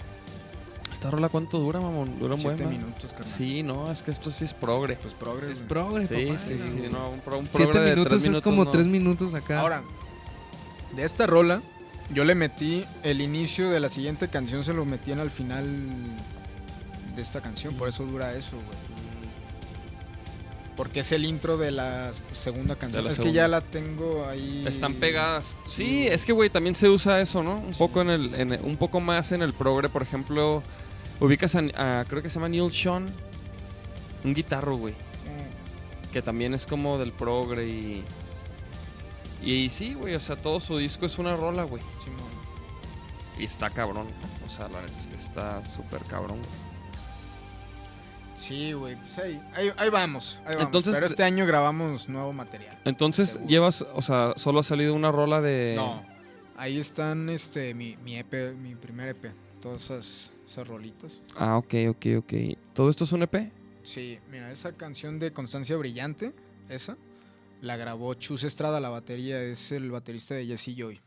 ¿Esta 0.99 1.11
rola 1.11 1.29
cuánto 1.29 1.59
dura, 1.59 1.79
mamón? 1.79 2.19
Dura 2.19 2.35
un 2.35 2.43
buen, 2.43 2.57
Siete 2.57 2.69
minutos, 2.69 3.11
carnal. 3.13 3.25
Sí, 3.29 3.63
no, 3.63 3.89
es 3.89 4.03
que 4.03 4.11
esto 4.11 4.29
sí 4.29 4.43
es 4.43 4.53
progre. 4.53 4.97
Pues 4.97 5.13
progres. 5.13 5.51
Es 5.53 5.61
progre, 5.61 6.05
Sí, 6.05 6.25
papá. 6.25 6.37
sí, 6.37 6.59
sí, 6.59 6.83
no, 6.91 7.11
un, 7.11 7.21
pro, 7.21 7.39
un 7.39 7.47
Siete 7.47 7.71
progre 7.71 7.89
de 7.91 7.95
minutos, 7.95 8.21
tres 8.23 8.35
es 8.35 8.41
como 8.41 8.65
no. 8.65 8.69
tres 8.71 8.85
minutos 8.85 9.33
acá. 9.33 9.61
Ahora, 9.61 9.81
de 10.93 11.05
esta 11.05 11.25
rola, 11.25 11.61
yo 12.13 12.25
le 12.25 12.35
metí 12.35 12.83
el 13.03 13.21
inicio 13.21 13.69
de 13.69 13.79
la 13.79 13.87
siguiente 13.87 14.27
canción, 14.27 14.61
se 14.61 14.73
lo 14.73 14.83
metí 14.83 15.13
en 15.13 15.21
al 15.21 15.31
final 15.31 15.65
de 17.15 17.21
esta 17.21 17.39
canción, 17.39 17.75
por 17.75 17.87
eso 17.87 18.03
dura 18.05 18.33
eso, 18.33 18.57
güey. 18.57 18.89
Porque 20.75 20.99
es 20.99 21.13
el 21.13 21.23
intro 21.23 21.55
de 21.57 21.71
la 21.71 22.11
segunda 22.33 22.75
canción. 22.75 23.05
la 23.05 23.09
es 23.09 23.15
segunda. 23.15 23.31
que 23.31 23.35
ya 23.37 23.47
la 23.47 23.61
tengo 23.61 24.25
ahí. 24.27 24.65
Están 24.67 24.95
pegadas. 24.95 25.55
Sí, 25.65 25.71
Sí. 25.85 26.07
es 26.07 26.25
que, 26.25 26.33
güey, 26.33 26.49
también 26.49 26.75
se 26.75 26.89
usa 26.89 27.21
eso, 27.21 27.41
¿no? 27.41 27.55
Un 27.59 27.71
poco 27.77 28.01
en 28.01 28.09
el, 28.09 28.35
en 28.35 28.51
el- 28.51 28.61
un 28.63 28.75
poco 28.75 28.99
más 28.99 29.31
en 29.31 29.41
el 29.41 29.53
progre, 29.53 29.87
por 29.87 30.01
ejemplo, 30.03 30.61
ubicas 31.19 31.55
a, 31.55 31.59
a- 31.99 32.05
creo 32.05 32.21
que 32.21 32.29
se 32.29 32.35
llama 32.35 32.49
Neil 32.49 32.71
Sean, 32.73 33.07
un 34.23 34.33
guitarro, 34.33 34.75
güey, 34.77 34.93
Mm, 34.93 36.11
que 36.11 36.21
también 36.21 36.53
es 36.53 36.65
como 36.65 36.97
del 36.97 37.11
progre 37.11 37.67
y 37.67 38.03
y 39.41 39.69
sí, 39.69 39.93
güey, 39.93 40.15
o 40.15 40.19
sea, 40.19 40.35
todo 40.35 40.59
su 40.59 40.77
disco 40.77 41.05
es 41.05 41.17
una 41.17 41.35
rola, 41.35 41.63
güey, 41.63 41.81
Simón. 42.03 42.19
y 43.37 43.45
está 43.45 43.69
cabrón. 43.69 44.07
O 44.45 44.49
sea, 44.49 44.67
la 44.67 44.81
neta 44.81 44.97
es 44.97 45.07
que 45.07 45.15
está 45.15 45.63
súper 45.63 46.03
cabrón. 46.03 46.39
Sí, 48.35 48.71
güey, 48.73 48.95
pues 48.95 49.17
ahí, 49.17 49.41
ahí, 49.53 49.71
ahí 49.77 49.89
vamos, 49.89 50.39
ahí 50.45 50.51
vamos. 50.53 50.65
Entonces- 50.65 50.95
Pero 50.95 51.05
este 51.07 51.23
año 51.23 51.45
grabamos 51.45 52.07
nuevo 52.07 52.31
material. 52.33 52.79
Entonces, 52.85 53.29
Seguro. 53.31 53.49
llevas, 53.49 53.85
o 53.93 54.01
sea, 54.01 54.33
solo 54.37 54.59
ha 54.59 54.63
salido 54.63 54.93
una 54.93 55.11
rola 55.11 55.41
de 55.41 55.73
No, 55.75 56.03
ahí 56.57 56.79
están 56.79 57.29
este 57.29 57.73
mi, 57.73 57.97
mi 58.03 58.17
EP, 58.17 58.53
mi 58.55 58.75
primer 58.75 59.09
EP, 59.09 59.31
todas 59.61 59.83
esas, 59.85 60.31
esas 60.49 60.67
rolitas. 60.67 61.21
Ah, 61.35 61.57
ok, 61.57 61.73
ok, 61.89 62.05
ok. 62.17 62.33
¿Todo 62.73 62.89
esto 62.89 63.03
es 63.03 63.11
un 63.11 63.21
EP? 63.23 63.51
Sí, 63.83 64.19
mira, 64.31 64.51
esa 64.51 64.73
canción 64.73 65.19
de 65.19 65.31
Constancia 65.31 65.75
Brillante, 65.77 66.33
esa, 66.69 66.97
la 67.61 67.77
grabó 67.77 68.13
Chus 68.15 68.43
Estrada, 68.43 68.79
la 68.79 68.89
batería, 68.89 69.41
es 69.41 69.71
el 69.71 69.91
baterista 69.91 70.35
de 70.35 70.45
Jesse 70.45 70.75
Joy. 70.75 70.95
Él 70.95 71.01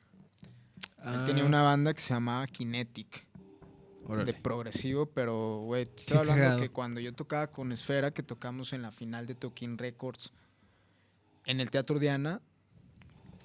Ah, 1.05 1.25
tenía 1.27 1.45
una 1.45 1.63
banda 1.63 1.93
que 1.93 2.01
se 2.01 2.15
llamaba 2.15 2.47
Kinetic, 2.47 3.27
órale. 4.07 4.33
de 4.33 4.39
progresivo, 4.41 5.07
pero, 5.07 5.63
güey, 5.65 5.87
te 5.87 6.03
estoy 6.03 6.19
hablando 6.19 6.61
que 6.61 6.69
cuando 6.69 7.01
yo 7.01 7.13
tocaba 7.13 7.49
con 7.49 7.73
Esfera, 7.73 8.13
que 8.13 8.23
tocamos 8.23 8.73
en 8.73 8.83
la 8.83 8.93
final 8.93 9.27
de 9.27 9.35
Tokin 9.35 9.79
Records, 9.79 10.33
en 11.47 11.61
el 11.61 11.71
Teatro 11.71 11.99
Diana, 11.99 12.41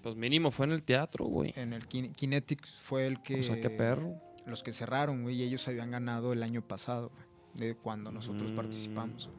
Pues 0.03 0.15
mínimo 0.15 0.51
fue 0.51 0.67
en 0.67 0.71
el 0.73 0.83
teatro, 0.83 1.25
güey. 1.25 1.53
en 1.55 1.73
el 1.73 1.87
Kin- 1.89 2.13
Kinetic 2.13 2.65
fue 2.67 3.07
el 3.07 3.21
que... 3.23 3.39
O 3.39 3.43
sea, 3.43 3.59
qué 3.59 3.71
perro. 3.71 4.21
Los 4.47 4.63
que 4.63 4.73
cerraron, 4.73 5.21
güey, 5.23 5.35
y 5.35 5.43
ellos 5.43 5.67
habían 5.67 5.91
ganado 5.91 6.33
el 6.33 6.41
año 6.41 6.61
pasado, 6.61 7.11
güey, 7.55 7.69
de 7.69 7.75
cuando 7.75 8.11
nosotros 8.11 8.51
Mm. 8.51 8.55
participamos. 8.55 9.27
güey. 9.27 9.37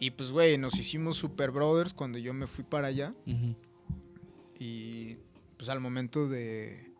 Y 0.00 0.10
pues, 0.12 0.30
güey, 0.30 0.58
nos 0.58 0.74
hicimos 0.78 1.16
super 1.16 1.50
brothers 1.50 1.92
cuando 1.94 2.18
yo 2.18 2.32
me 2.32 2.46
fui 2.46 2.62
para 2.64 2.86
allá. 2.88 3.14
Y 4.58 5.16
pues 5.56 5.68
al 5.68 5.80
momento 5.80 6.28
de 6.28 6.92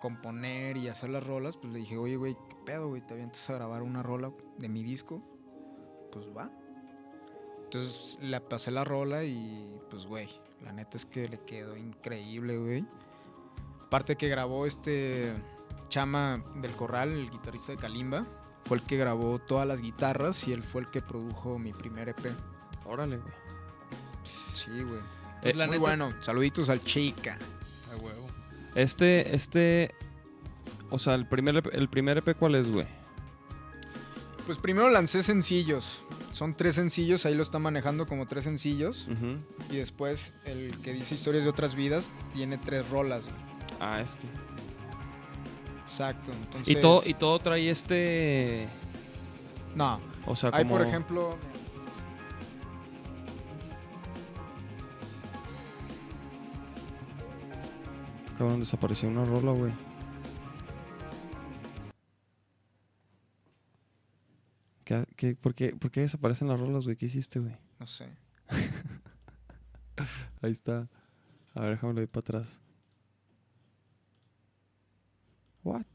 componer 0.00 0.76
y 0.76 0.88
hacer 0.88 1.10
las 1.10 1.26
rolas, 1.26 1.56
pues 1.56 1.72
le 1.72 1.78
dije, 1.80 1.96
oye, 1.96 2.16
güey, 2.16 2.34
¿qué 2.34 2.56
pedo, 2.66 2.88
güey? 2.88 3.00
¿Te 3.06 3.14
avientas 3.14 3.48
a 3.50 3.54
grabar 3.54 3.82
una 3.82 4.02
rola 4.02 4.32
de 4.58 4.68
mi 4.68 4.82
disco? 4.82 5.22
Pues 6.10 6.26
va. 6.36 6.50
Entonces 7.64 8.18
le 8.20 8.40
pasé 8.40 8.70
la 8.70 8.84
rola 8.84 9.24
y 9.24 9.70
pues, 9.88 10.04
güey, 10.06 10.28
la 10.62 10.72
neta 10.72 10.96
es 10.98 11.06
que 11.06 11.28
le 11.28 11.38
quedó 11.40 11.76
increíble, 11.76 12.58
güey. 12.58 12.84
Aparte 13.86 14.16
que 14.16 14.28
grabó 14.28 14.66
este 14.66 15.32
Chama 15.92 16.42
del 16.56 16.70
Corral, 16.72 17.10
el 17.10 17.30
guitarrista 17.30 17.72
de 17.72 17.76
Kalimba, 17.78 18.24
fue 18.62 18.78
el 18.78 18.82
que 18.82 18.96
grabó 18.96 19.38
todas 19.38 19.68
las 19.68 19.82
guitarras 19.82 20.48
y 20.48 20.52
él 20.54 20.62
fue 20.62 20.80
el 20.80 20.86
que 20.88 21.02
produjo 21.02 21.58
mi 21.58 21.74
primer 21.74 22.08
EP. 22.08 22.32
Órale, 22.86 23.18
güey. 23.18 23.32
Sí, 24.22 24.70
güey. 24.70 25.00
Pues 25.42 25.54
Muy 25.54 25.66
neta- 25.66 25.78
bueno. 25.78 26.12
Saluditos 26.20 26.70
al 26.70 26.82
chica. 26.82 27.36
A 27.92 27.96
huevo. 27.96 28.26
Este, 28.74 29.34
este. 29.34 29.94
O 30.88 30.98
sea, 30.98 31.14
el 31.14 31.26
primer, 31.26 31.56
EP 31.58 31.66
el 31.74 31.90
primer 31.90 32.16
EP, 32.18 32.34
¿cuál 32.38 32.54
es, 32.54 32.70
güey? 32.70 32.86
Pues 34.46 34.56
primero 34.58 34.88
lancé 34.88 35.22
sencillos. 35.22 36.02
Son 36.32 36.54
tres 36.54 36.74
sencillos, 36.76 37.26
ahí 37.26 37.34
lo 37.34 37.42
está 37.42 37.58
manejando 37.58 38.06
como 38.06 38.26
tres 38.26 38.44
sencillos. 38.44 39.08
Y 39.70 39.76
después 39.76 40.32
el 40.46 40.80
que 40.80 40.92
dice 40.94 41.14
historias 41.14 41.44
de 41.44 41.50
otras 41.50 41.74
vidas 41.74 42.10
tiene 42.32 42.56
tres 42.56 42.88
rolas. 42.88 43.24
güey. 43.24 43.36
Ah, 43.80 44.00
este. 44.00 44.26
Exacto. 45.82 46.32
Entonces, 46.32 46.76
Y 46.76 46.80
todo, 46.80 47.02
y 47.04 47.14
todo 47.14 47.38
trae 47.38 47.68
este. 47.70 48.66
No. 49.74 50.00
O 50.26 50.34
sea, 50.36 50.50
Hay 50.52 50.64
como. 50.64 50.78
por 50.78 50.86
ejemplo. 50.86 51.36
Cabrón, 58.38 58.60
desapareció 58.60 59.08
una 59.08 59.24
rola, 59.24 59.52
güey. 59.52 59.72
¿Qué, 64.84 65.04
qué- 65.16 65.36
por, 65.36 65.54
qué, 65.54 65.74
por 65.76 65.90
qué 65.90 66.00
desaparecen 66.00 66.48
las 66.48 66.58
rolas, 66.58 66.84
güey? 66.84 66.96
¿Qué 66.96 67.06
hiciste, 67.06 67.38
güey? 67.38 67.56
No 67.78 67.86
sé. 67.86 68.08
Ahí 70.42 70.50
está. 70.50 70.88
A 71.54 71.60
ver, 71.60 71.70
déjame 71.72 72.00
ir 72.02 72.08
para 72.08 72.20
atrás. 72.20 72.60
What? 75.64 75.86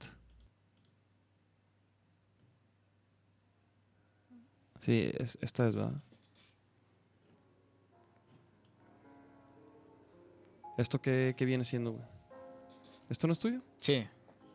Sí, 4.79 5.11
es, 5.17 5.37
esta 5.41 5.67
es, 5.67 5.75
¿verdad? 5.75 6.01
¿Esto 10.77 11.01
qué, 11.01 11.33
qué 11.35 11.45
viene 11.45 11.65
siendo, 11.65 11.93
güey? 11.93 12.05
¿Esto 13.09 13.27
no 13.27 13.33
es 13.33 13.39
tuyo? 13.39 13.61
Sí. 13.79 14.07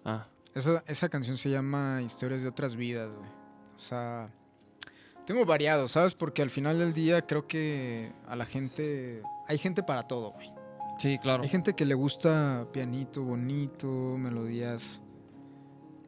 Ah, 0.05 0.27
Esa, 0.55 0.83
esa 0.87 1.09
canción 1.09 1.37
se 1.37 1.51
llama 1.51 2.01
Historias 2.03 2.43
de 2.43 2.49
otras 2.49 2.77
vidas, 2.77 3.11
güey. 3.11 3.29
O 3.77 3.79
sea, 3.79 4.31
tengo 5.27 5.45
variado, 5.45 5.89
¿sabes? 5.89 6.15
Porque 6.15 6.43
al 6.43 6.51
final 6.51 6.79
del 6.79 6.93
día 6.93 7.23
creo 7.27 7.47
que 7.49 8.13
a 8.29 8.37
la 8.37 8.47
gente... 8.47 9.23
Hay 9.49 9.59
gente 9.59 9.83
para 9.83 10.05
todo, 10.05 10.31
güey. 10.33 10.53
sí, 10.99 11.19
claro. 11.19 11.43
Hay 11.43 11.49
gente 11.49 11.75
que 11.75 11.85
le 11.85 11.95
gusta 11.95 12.67
pianito 12.73 13.25
bonito, 13.25 13.89
melodías 14.19 15.01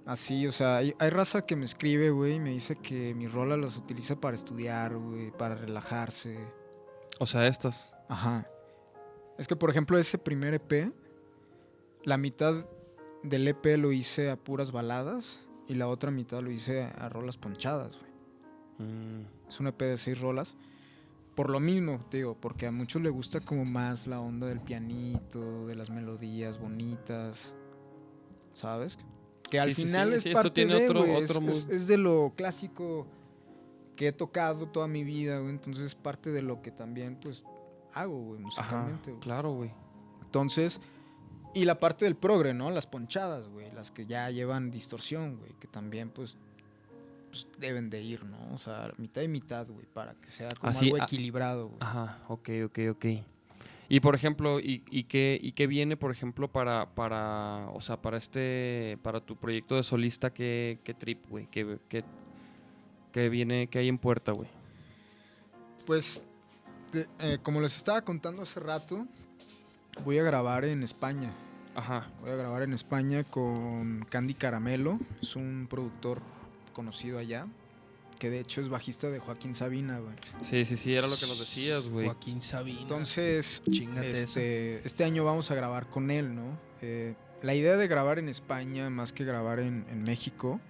así, 0.06 0.46
o 0.46 0.52
sea, 0.52 0.76
hay, 0.76 0.94
hay 0.98 1.10
raza 1.10 1.46
que 1.46 1.56
me 1.56 1.64
escribe, 1.64 2.10
güey, 2.10 2.34
y 2.34 2.40
me 2.40 2.50
dice 2.50 2.76
que 2.76 3.14
mi 3.14 3.26
rola 3.26 3.56
las 3.56 3.76
utiliza 3.76 4.16
para 4.16 4.36
estudiar, 4.36 4.96
güey, 4.96 5.30
para 5.30 5.54
relajarse. 5.54 6.38
O 7.18 7.26
sea, 7.26 7.46
estas. 7.46 7.94
Ajá. 8.08 8.46
Es 9.38 9.48
que, 9.48 9.56
por 9.56 9.70
ejemplo, 9.70 9.98
ese 9.98 10.18
primer 10.18 10.54
EP, 10.54 10.92
la 12.04 12.16
mitad 12.16 12.66
del 13.22 13.48
EP 13.48 13.64
lo 13.78 13.92
hice 13.92 14.30
a 14.30 14.36
puras 14.36 14.70
baladas 14.72 15.40
y 15.66 15.74
la 15.74 15.88
otra 15.88 16.10
mitad 16.10 16.42
lo 16.42 16.50
hice 16.50 16.84
a 16.84 17.08
rolas 17.08 17.36
ponchadas, 17.36 17.96
güey. 17.98 18.12
Mm, 18.88 19.26
Es 19.48 19.60
un 19.60 19.66
EP 19.68 19.80
de 19.80 19.96
seis 19.96 20.20
rolas. 20.20 20.56
Por 21.34 21.50
lo 21.50 21.58
mismo, 21.58 22.04
te 22.10 22.18
digo, 22.18 22.36
porque 22.40 22.66
a 22.66 22.70
muchos 22.70 23.02
les 23.02 23.10
gusta 23.12 23.40
como 23.40 23.64
más 23.64 24.06
la 24.06 24.20
onda 24.20 24.46
del 24.46 24.60
pianito, 24.60 25.66
de 25.66 25.74
las 25.74 25.90
melodías 25.90 26.58
bonitas, 26.58 27.52
¿sabes? 28.52 28.98
Que 29.50 29.60
al 29.60 29.74
Sí, 29.74 29.82
final 29.84 30.08
sí, 30.10 30.14
es 30.16 30.26
esto 30.26 30.34
parte 30.36 30.50
tiene 30.50 30.74
de, 30.80 30.84
otro- 30.88 31.04
es- 31.04 31.30
otro 31.30 31.40
mood. 31.40 31.50
es, 31.54 31.68
es 31.68 31.86
de 31.86 31.98
lo 31.98 32.32
clásico 32.36 33.06
que 33.96 34.08
he 34.08 34.12
tocado 34.12 34.66
toda 34.68 34.86
mi 34.88 35.04
vida, 35.04 35.38
güey. 35.38 35.50
Entonces 35.52 35.84
es 35.86 35.94
parte 35.94 36.30
de 36.32 36.42
lo 36.42 36.60
que 36.62 36.70
también, 36.70 37.16
pues, 37.20 37.44
hago, 37.92 38.18
güey, 38.20 38.40
Ajá, 38.40 38.44
musicalmente. 38.86 39.16
claro, 39.20 39.52
güey. 39.52 39.70
Entonces, 40.24 40.80
y 41.54 41.64
la 41.64 41.78
parte 41.78 42.04
del 42.06 42.16
progre, 42.16 42.52
¿no? 42.54 42.70
Las 42.70 42.86
ponchadas, 42.88 43.48
güey, 43.48 43.70
las 43.72 43.92
que 43.92 44.06
ya 44.06 44.28
llevan 44.30 44.72
distorsión, 44.72 45.36
güey, 45.36 45.52
que 45.60 45.68
también, 45.68 46.10
pues, 46.10 46.36
pues, 47.30 47.46
deben 47.58 47.90
de 47.90 48.02
ir, 48.02 48.24
¿no? 48.24 48.52
O 48.54 48.58
sea, 48.58 48.92
mitad 48.96 49.22
y 49.22 49.28
mitad, 49.28 49.66
güey, 49.68 49.86
para 49.86 50.14
que 50.14 50.28
sea 50.30 50.48
como 50.58 50.70
Así, 50.70 50.86
algo 50.86 50.98
equilibrado, 50.98 51.66
güey. 51.68 51.78
Ajá, 51.80 52.18
ok, 52.28 52.48
ok, 52.66 52.78
ok. 52.90 53.04
Y 53.88 54.00
por 54.00 54.14
ejemplo, 54.14 54.60
¿y, 54.60 54.82
y 54.90 55.04
qué, 55.04 55.38
y 55.40 55.52
qué 55.52 55.66
viene, 55.66 55.96
por 55.96 56.10
ejemplo, 56.10 56.48
para, 56.50 56.94
para, 56.94 57.68
o 57.74 57.80
sea, 57.80 58.00
para 58.00 58.16
este, 58.16 58.98
para 59.02 59.20
tu 59.20 59.36
proyecto 59.36 59.76
de 59.76 59.82
solista, 59.82 60.32
qué, 60.32 60.78
qué 60.84 60.94
trip, 60.94 61.28
güey? 61.28 61.46
¿Qué, 61.50 61.78
qué, 61.88 62.02
qué 63.12 63.28
viene, 63.28 63.66
qué 63.68 63.80
hay 63.80 63.88
en 63.88 63.98
puerta, 63.98 64.32
güey? 64.32 64.48
Pues, 65.86 66.24
te- 66.90 67.08
eh, 67.20 67.38
como 67.42 67.60
les 67.60 67.76
estaba 67.76 68.00
contando 68.02 68.42
hace 68.42 68.58
rato, 68.58 69.06
voy 70.02 70.18
a 70.18 70.22
grabar 70.22 70.64
en 70.64 70.82
España. 70.82 71.30
Ajá, 71.76 72.08
Voy 72.20 72.30
a 72.30 72.36
grabar 72.36 72.62
en 72.62 72.72
España 72.72 73.24
con 73.24 74.06
Candy 74.08 74.34
Caramelo, 74.34 74.98
es 75.20 75.34
un 75.36 75.66
productor 75.68 76.22
conocido 76.72 77.18
allá, 77.18 77.46
que 78.18 78.30
de 78.30 78.40
hecho 78.40 78.60
es 78.60 78.68
bajista 78.68 79.10
de 79.10 79.18
Joaquín 79.18 79.54
Sabina, 79.54 79.98
güey. 79.98 80.14
sí, 80.42 80.64
sí, 80.64 80.76
sí, 80.76 80.94
era 80.94 81.06
lo 81.06 81.16
que 81.16 81.26
nos 81.26 81.38
decías, 81.38 81.88
güey. 81.88 82.06
Joaquín 82.06 82.40
Sabina. 82.40 82.80
Entonces, 82.80 83.62
este, 84.02 84.80
este 84.86 85.04
año 85.04 85.24
vamos 85.24 85.50
a 85.50 85.54
grabar 85.54 85.88
con 85.88 86.10
él, 86.10 86.34
¿no? 86.34 86.58
Eh, 86.82 87.14
la 87.42 87.54
idea 87.54 87.76
de 87.76 87.86
grabar 87.88 88.18
en 88.18 88.28
España 88.28 88.88
más 88.90 89.12
que 89.12 89.24
grabar 89.24 89.58
en, 89.60 89.84
en 89.90 90.02
México 90.02 90.60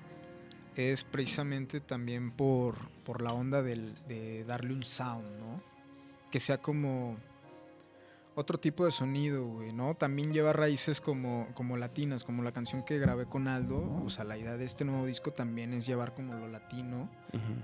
es 0.76 1.04
precisamente 1.04 1.80
también 1.80 2.30
por, 2.32 2.88
por 3.04 3.22
la 3.22 3.32
onda 3.32 3.62
del- 3.62 3.94
de 4.08 4.44
darle 4.44 4.72
un 4.72 4.82
sound, 4.82 5.38
¿no? 5.38 5.62
Que 6.32 6.40
sea 6.40 6.58
como 6.58 7.16
otro 8.36 8.58
tipo 8.58 8.84
de 8.84 8.90
sonido, 8.90 9.46
güey, 9.46 9.72
¿no? 9.72 9.94
También 9.94 10.32
lleva 10.32 10.52
raíces 10.52 11.00
como, 11.00 11.46
como 11.54 11.76
latinas, 11.76 12.24
como 12.24 12.42
la 12.42 12.52
canción 12.52 12.82
que 12.84 12.98
grabé 12.98 13.26
con 13.26 13.46
Aldo. 13.48 14.02
O 14.04 14.10
sea, 14.10 14.24
la 14.24 14.36
idea 14.36 14.56
de 14.56 14.64
este 14.64 14.84
nuevo 14.84 15.06
disco 15.06 15.32
también 15.32 15.72
es 15.72 15.86
llevar 15.86 16.14
como 16.14 16.34
lo 16.34 16.48
latino 16.48 17.08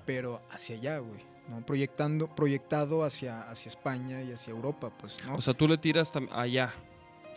pero 0.06 0.42
hacia 0.50 0.76
allá, 0.76 0.98
güey, 0.98 1.20
¿no? 1.48 1.64
Proyectando, 1.64 2.34
proyectado 2.34 3.04
hacia, 3.04 3.42
hacia 3.50 3.68
España 3.68 4.22
y 4.22 4.32
hacia 4.32 4.50
Europa, 4.52 4.90
pues, 5.00 5.24
¿no? 5.26 5.34
O 5.36 5.40
sea, 5.40 5.54
tú 5.54 5.66
le 5.68 5.78
tiras 5.78 6.12
allá. 6.32 6.72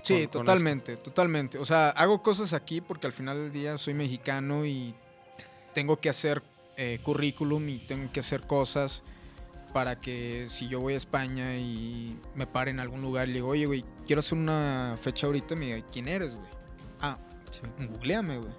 sí, 0.02 0.14
con- 0.14 0.22
con 0.24 0.32
totalmente, 0.46 0.98
totalmente. 0.98 1.58
O 1.60 1.66
sea, 1.66 1.90
hago 1.90 2.22
cosas 2.22 2.54
aquí 2.54 2.82
porque 2.82 3.08
al 3.08 3.14
final 3.14 3.38
del 3.38 3.52
día 3.52 3.78
soy 3.78 3.94
mexicano 3.94 4.66
y 4.66 4.94
tengo 5.74 5.98
que 6.00 6.10
hacer 6.10 6.42
eh, 6.78 7.00
currículum 7.04 7.68
y 7.70 7.78
tengo 7.80 8.12
que 8.12 8.20
hacer 8.20 8.42
cosas 8.48 9.04
para 9.74 10.00
que 10.00 10.46
si 10.50 10.68
yo 10.68 10.80
voy 10.80 10.94
a 10.94 10.98
España 10.98 11.56
y 11.58 12.20
me 12.36 12.46
pare 12.48 12.72
en 12.72 12.80
algún 12.80 13.02
lugar 13.02 13.28
y 13.28 13.32
le 13.32 13.34
digo, 13.36 13.50
oye, 13.50 13.66
güey, 13.66 13.84
quiero 14.06 14.20
hacer 14.20 14.38
una 14.38 14.96
fecha 14.98 15.28
ahorita, 15.28 15.56
me 15.56 15.66
diga, 15.74 15.88
¿quién 15.92 16.08
eres, 16.08 16.36
güey? 16.36 16.48
Ah, 17.02 17.18
googleame, 17.90 18.38
güey. 18.38 18.54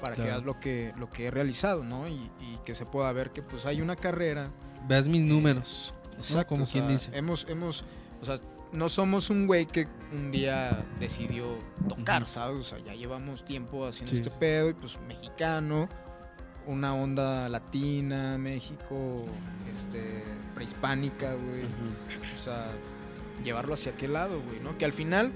Para 0.00 0.16
que 0.16 0.22
veas 0.22 0.42
lo 0.42 0.58
que, 0.60 0.92
lo 0.98 1.08
que 1.08 1.26
he 1.26 1.30
realizado, 1.30 1.84
¿no? 1.84 2.06
Y, 2.08 2.12
y 2.40 2.58
que 2.64 2.74
se 2.74 2.84
pueda 2.84 3.10
ver 3.12 3.30
que 3.30 3.40
pues 3.42 3.66
hay 3.66 3.80
una 3.80 3.96
carrera 3.96 4.50
Veas 4.88 5.06
mis 5.06 5.22
números. 5.22 5.94
Exacto, 6.16 6.54
Como 6.54 6.64
o 6.64 6.66
quien 6.66 6.88
dice. 6.88 7.10
Hemos, 7.14 7.46
hemos, 7.48 7.84
o 8.20 8.24
sea, 8.24 8.36
no 8.72 8.88
somos 8.88 9.30
un 9.30 9.46
güey 9.46 9.64
que 9.66 9.86
un 10.12 10.32
día 10.32 10.84
decidió 10.98 11.56
tocar. 11.88 12.26
¿sabes? 12.26 12.58
O 12.58 12.62
sea, 12.64 12.78
ya 12.80 12.94
llevamos 12.94 13.44
tiempo 13.44 13.86
haciendo 13.86 14.10
Sí. 14.10 14.16
este 14.18 14.30
pedo 14.30 14.70
y 14.70 14.74
pues 14.74 14.98
mexicano, 15.06 15.88
una 16.66 16.94
onda 16.94 17.48
latina, 17.48 18.38
México, 18.38 19.24
este, 19.76 20.22
prehispánica, 20.54 21.34
güey. 21.34 21.64
O 22.38 22.42
sea, 22.44 22.66
llevarlo 23.44 23.74
hacia 23.74 23.92
aquel 23.92 24.12
lado, 24.14 24.40
güey, 24.40 24.60
¿no? 24.60 24.76
Que 24.78 24.84
al 24.84 24.92
final, 24.92 25.32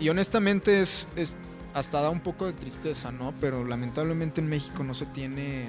y 0.00 0.08
honestamente 0.08 0.80
es, 0.82 1.06
es 1.16 1.36
hasta 1.74 2.00
da 2.00 2.10
un 2.10 2.20
poco 2.20 2.46
de 2.46 2.52
tristeza, 2.52 3.12
¿no? 3.12 3.34
Pero 3.40 3.64
lamentablemente 3.64 4.40
en 4.40 4.48
México 4.48 4.84
no 4.84 4.94
se 4.94 5.06
tiene 5.06 5.66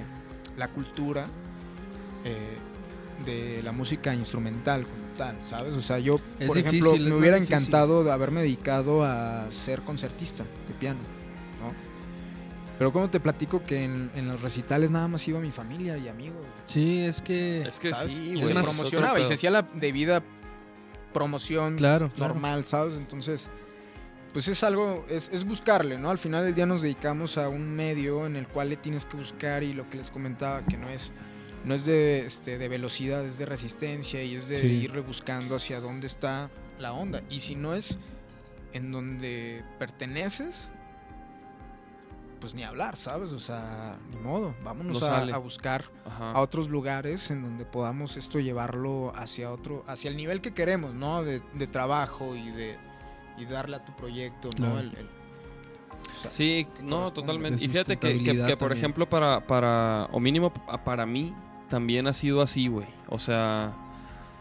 la 0.56 0.68
cultura 0.68 1.26
eh, 2.24 2.56
de 3.24 3.62
la 3.62 3.72
música 3.72 4.14
instrumental 4.14 4.84
como 4.84 5.06
tal, 5.16 5.36
¿sabes? 5.44 5.74
O 5.74 5.82
sea, 5.82 5.98
yo, 5.98 6.20
Es 6.38 6.46
por 6.46 6.56
difícil, 6.56 6.86
ejemplo, 6.86 7.10
me 7.10 7.14
hubiera 7.16 7.36
difícil. 7.36 7.56
encantado 7.56 8.04
de 8.04 8.12
haberme 8.12 8.42
dedicado 8.42 9.04
a 9.04 9.46
ser 9.50 9.80
concertista 9.82 10.44
de 10.44 10.74
piano, 10.78 11.00
¿no? 11.00 11.15
Pero 12.78 12.92
como 12.92 13.08
te 13.08 13.20
platico 13.20 13.62
que 13.64 13.84
en, 13.84 14.10
en 14.14 14.28
los 14.28 14.42
recitales 14.42 14.90
nada 14.90 15.08
más 15.08 15.26
iba 15.28 15.40
mi 15.40 15.50
familia 15.52 15.96
y 15.96 16.08
amigos. 16.08 16.44
Sí, 16.66 17.00
es 17.00 17.22
que. 17.22 17.62
Es 17.62 17.78
que 17.80 17.94
¿sabes? 17.94 18.12
sí, 18.12 18.34
güey. 18.34 18.42
se 18.42 18.54
más, 18.54 18.66
promocionaba 18.66 19.18
y 19.20 19.24
se 19.24 19.34
hacía 19.34 19.50
la 19.50 19.62
debida 19.62 20.22
promoción 21.12 21.76
Claro, 21.76 22.10
claro. 22.14 22.34
normal, 22.34 22.64
¿sabes? 22.64 22.94
Entonces, 22.94 23.48
pues 24.32 24.48
es 24.48 24.62
algo, 24.62 25.06
es, 25.08 25.30
es 25.32 25.44
buscarle, 25.44 25.96
¿no? 25.98 26.10
Al 26.10 26.18
final 26.18 26.44
del 26.44 26.54
día 26.54 26.66
nos 26.66 26.82
dedicamos 26.82 27.38
a 27.38 27.48
un 27.48 27.74
medio 27.74 28.26
en 28.26 28.36
el 28.36 28.46
cual 28.46 28.68
le 28.68 28.76
tienes 28.76 29.06
que 29.06 29.16
buscar 29.16 29.62
y 29.62 29.72
lo 29.72 29.88
que 29.88 29.96
les 29.96 30.10
comentaba, 30.10 30.62
que 30.66 30.76
no 30.76 30.90
es, 30.90 31.12
no 31.64 31.72
es 31.72 31.86
de, 31.86 32.26
este, 32.26 32.58
de 32.58 32.68
velocidad, 32.68 33.24
es 33.24 33.38
de 33.38 33.46
resistencia 33.46 34.22
y 34.22 34.34
es 34.34 34.48
de 34.48 34.60
Sí. 34.60 34.66
ir 34.66 34.92
rebuscando 34.92 35.56
hacia 35.56 35.80
dónde 35.80 36.06
está 36.06 36.50
la 36.78 36.92
onda. 36.92 37.22
Y 37.30 37.40
si 37.40 37.54
no 37.54 37.72
es 37.72 37.96
en 38.74 38.92
donde 38.92 39.64
perteneces, 39.78 40.68
pues 42.40 42.54
ni 42.54 42.62
hablar, 42.64 42.96
¿sabes? 42.96 43.32
O 43.32 43.38
sea, 43.38 43.92
ni 44.10 44.16
modo, 44.16 44.54
vámonos 44.62 45.00
No 45.00 45.06
a, 45.06 45.36
buscar 45.38 45.84
Ajá. 46.04 46.32
a 46.32 46.40
otros 46.40 46.68
lugares 46.68 47.30
en 47.30 47.42
donde 47.42 47.64
podamos 47.64 48.16
esto 48.16 48.38
llevarlo 48.40 49.12
hacia 49.16 49.50
otro, 49.50 49.84
hacia 49.86 50.10
el 50.10 50.16
nivel 50.16 50.40
que 50.40 50.52
queremos, 50.54 50.94
¿no? 50.94 51.22
De, 51.22 51.40
de 51.54 51.66
trabajo 51.66 52.34
y 52.36 52.50
de 52.50 52.78
y 53.38 53.44
darle 53.44 53.76
a 53.76 53.84
tu 53.84 53.94
proyecto, 53.94 54.48
¿no? 54.58 54.66
Claro. 54.72 54.78
El- 54.78 54.96
el- 54.96 55.08
o 55.08 56.20
sea, 56.22 56.30
Sí, 56.30 56.66
no, 56.82 57.12
totalmente. 57.12 57.62
Y 57.64 57.68
fíjate 57.68 57.96
que, 57.98 58.22
que- 58.22 58.56
por 58.56 58.72
ejemplo, 58.72 59.08
para, 59.08 59.46
para, 59.46 60.08
o 60.12 60.20
mínimo 60.20 60.50
pa- 60.52 60.82
para 60.82 61.04
mí, 61.04 61.34
también 61.68 62.06
ha 62.06 62.12
sido 62.12 62.40
así, 62.42 62.68
güey. 62.68 62.86
O 63.08 63.18
sea, 63.18 63.72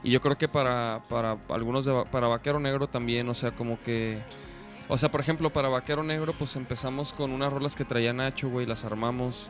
y 0.03 0.11
yo 0.11 0.21
creo 0.21 0.37
que 0.37 0.47
para, 0.47 1.01
para 1.09 1.37
algunos, 1.49 1.83
de, 1.85 1.91
Va- 1.91 2.05
para 2.05 2.27
Vaquero 2.27 2.59
Negro 2.59 2.87
también, 2.87 3.27
o 3.29 3.33
sea, 3.33 3.51
como 3.51 3.81
que... 3.81 4.21
O 4.87 4.97
sea, 4.99 5.09
por 5.09 5.19
ejemplo, 5.19 5.49
para 5.49 5.67
Vaquero 5.67 6.03
Negro, 6.03 6.33
pues 6.33 6.55
empezamos 6.55 7.11
con 7.11 7.31
unas 7.31 7.51
rolas 7.51 7.75
que 7.75 7.85
traía 7.85 8.13
Nacho, 8.13 8.49
güey, 8.49 8.67
las 8.67 8.85
armamos. 8.85 9.49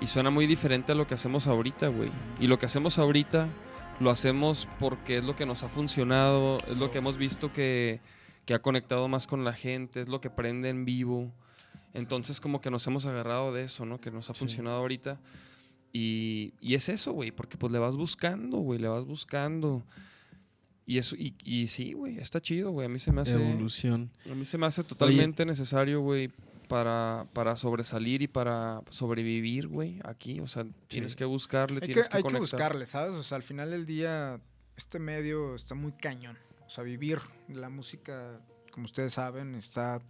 Y 0.00 0.06
suena 0.06 0.30
muy 0.30 0.46
diferente 0.46 0.92
a 0.92 0.94
lo 0.94 1.06
que 1.06 1.14
hacemos 1.14 1.46
ahorita, 1.46 1.88
güey. 1.88 2.10
Y 2.40 2.46
lo 2.46 2.58
que 2.58 2.64
hacemos 2.64 2.98
ahorita, 2.98 3.48
lo 4.00 4.10
hacemos 4.10 4.66
porque 4.78 5.18
es 5.18 5.24
lo 5.24 5.36
que 5.36 5.44
nos 5.44 5.62
ha 5.62 5.68
funcionado, 5.68 6.58
es 6.66 6.78
lo 6.78 6.90
que 6.90 6.98
hemos 6.98 7.18
visto 7.18 7.52
que, 7.52 8.00
que 8.46 8.54
ha 8.54 8.62
conectado 8.62 9.06
más 9.06 9.26
con 9.26 9.44
la 9.44 9.52
gente, 9.52 10.00
es 10.00 10.08
lo 10.08 10.22
que 10.22 10.30
prende 10.30 10.70
en 10.70 10.86
vivo. 10.86 11.30
Entonces 11.92 12.40
como 12.40 12.62
que 12.62 12.70
nos 12.70 12.86
hemos 12.86 13.04
agarrado 13.04 13.52
de 13.52 13.64
eso, 13.64 13.84
¿no? 13.84 14.00
Que 14.00 14.10
nos 14.10 14.30
ha 14.30 14.34
funcionado 14.34 14.78
ahorita. 14.78 15.20
Y, 15.92 16.54
y 16.58 16.74
es 16.74 16.88
eso, 16.88 17.12
güey, 17.12 17.32
porque 17.32 17.58
pues 17.58 17.70
le 17.70 17.78
vas 17.78 17.98
buscando, 17.98 18.58
güey, 18.58 18.78
le 18.78 18.88
vas 18.88 19.04
buscando. 19.04 19.84
Y 20.84 20.98
eso, 20.98 21.14
y, 21.16 21.34
y 21.44 21.68
sí, 21.68 21.92
güey, 21.92 22.18
está 22.18 22.40
chido, 22.40 22.70
güey. 22.70 22.86
A 22.86 22.88
mí 22.88 22.98
se 22.98 23.12
me 23.12 23.20
hace. 23.20 23.34
Evolución. 23.34 24.10
A 24.30 24.34
mí 24.34 24.44
se 24.44 24.58
me 24.58 24.66
hace 24.66 24.82
totalmente 24.82 25.46
necesario, 25.46 26.00
güey, 26.00 26.30
para, 26.68 27.26
para 27.32 27.56
sobresalir 27.56 28.22
y 28.22 28.28
para 28.28 28.82
sobrevivir, 28.90 29.68
güey, 29.68 30.00
aquí. 30.04 30.40
O 30.40 30.46
sea, 30.46 30.66
tienes 30.88 31.14
que 31.14 31.24
buscarle, 31.24 31.76
hay 31.76 31.80
que, 31.80 31.86
tienes 31.86 32.08
que, 32.08 32.16
hay 32.16 32.22
que 32.24 32.38
buscarle, 32.38 32.86
¿sabes? 32.86 33.12
O 33.12 33.22
sea, 33.22 33.36
al 33.36 33.42
final 33.42 33.70
del 33.70 33.86
día 33.86 34.40
este 34.76 34.98
medio 34.98 35.54
está 35.54 35.74
muy 35.74 35.92
cañón. 35.92 36.36
O 36.66 36.70
sea, 36.70 36.82
vivir 36.82 37.20
la 37.48 37.68
música, 37.68 38.40
como 38.72 38.86
ustedes 38.86 39.12
saben, 39.14 39.54
está 39.54 40.00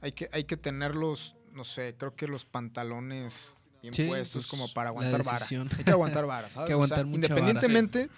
hay 0.00 0.12
que 0.12 0.28
hay 0.32 0.44
que 0.44 0.56
tenerlos, 0.56 1.36
no 1.52 1.64
sé, 1.64 1.94
creo 1.98 2.14
que 2.14 2.28
los 2.28 2.44
pantalones 2.44 3.52
bien 3.82 3.94
Sí, 3.94 4.04
puestos 4.04 4.44
pues, 4.44 4.46
como 4.46 4.72
para 4.72 4.90
aguantar 4.90 5.22
vara. 5.24 5.46
Hay 5.46 5.84
que 5.84 5.90
aguantar 5.90 6.26
vara, 6.26 6.48
¿sabes? 6.50 6.66
que 6.68 6.74
O 6.74 6.86
sea, 6.86 6.96
aguantar 6.98 7.06
mucha 7.06 7.34
vara. 7.34 8.08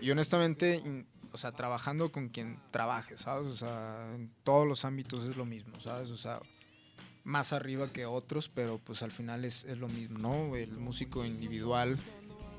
Y 0.00 0.10
honestamente, 0.10 0.82
o 1.32 1.38
sea, 1.38 1.52
trabajando 1.52 2.10
con 2.10 2.28
quien 2.28 2.58
trabaje, 2.70 3.16
¿sabes? 3.18 3.46
O 3.48 3.56
sea, 3.56 4.12
en 4.14 4.30
todos 4.44 4.66
los 4.66 4.84
ámbitos 4.84 5.24
es 5.24 5.36
lo 5.36 5.44
mismo, 5.44 5.78
¿sabes? 5.80 6.10
O 6.10 6.16
sea, 6.16 6.40
más 7.24 7.52
arriba 7.52 7.88
que 7.92 8.06
otros, 8.06 8.48
pero 8.48 8.78
pues 8.78 9.02
al 9.02 9.10
final 9.10 9.44
es, 9.44 9.64
es 9.64 9.78
lo 9.78 9.88
mismo, 9.88 10.18
¿no? 10.18 10.56
El 10.56 10.72
músico 10.78 11.24
individual 11.24 11.98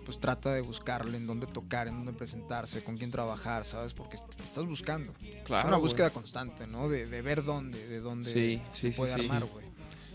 pues 0.05 0.19
trata 0.19 0.51
de 0.53 0.61
buscarle 0.61 1.17
en 1.17 1.27
dónde 1.27 1.45
tocar, 1.45 1.87
en 1.87 1.95
dónde 1.97 2.13
presentarse, 2.13 2.83
con 2.83 2.97
quién 2.97 3.11
trabajar, 3.11 3.63
¿sabes? 3.63 3.93
Porque 3.93 4.15
est- 4.15 4.39
estás 4.41 4.65
buscando. 4.65 5.13
Claro, 5.45 5.61
es 5.61 5.65
una 5.67 5.77
búsqueda 5.77 6.09
constante, 6.11 6.65
¿no? 6.65 6.89
De, 6.89 7.05
de 7.05 7.21
ver 7.21 7.43
dónde, 7.43 7.87
de 7.87 7.99
dónde 7.99 8.33
Sí, 8.33 8.61
se 8.71 8.79
sí, 8.79 8.91
sí, 8.91 8.97
puede 8.97 9.13
sí. 9.13 9.21
armar, 9.21 9.45
güey. 9.45 9.68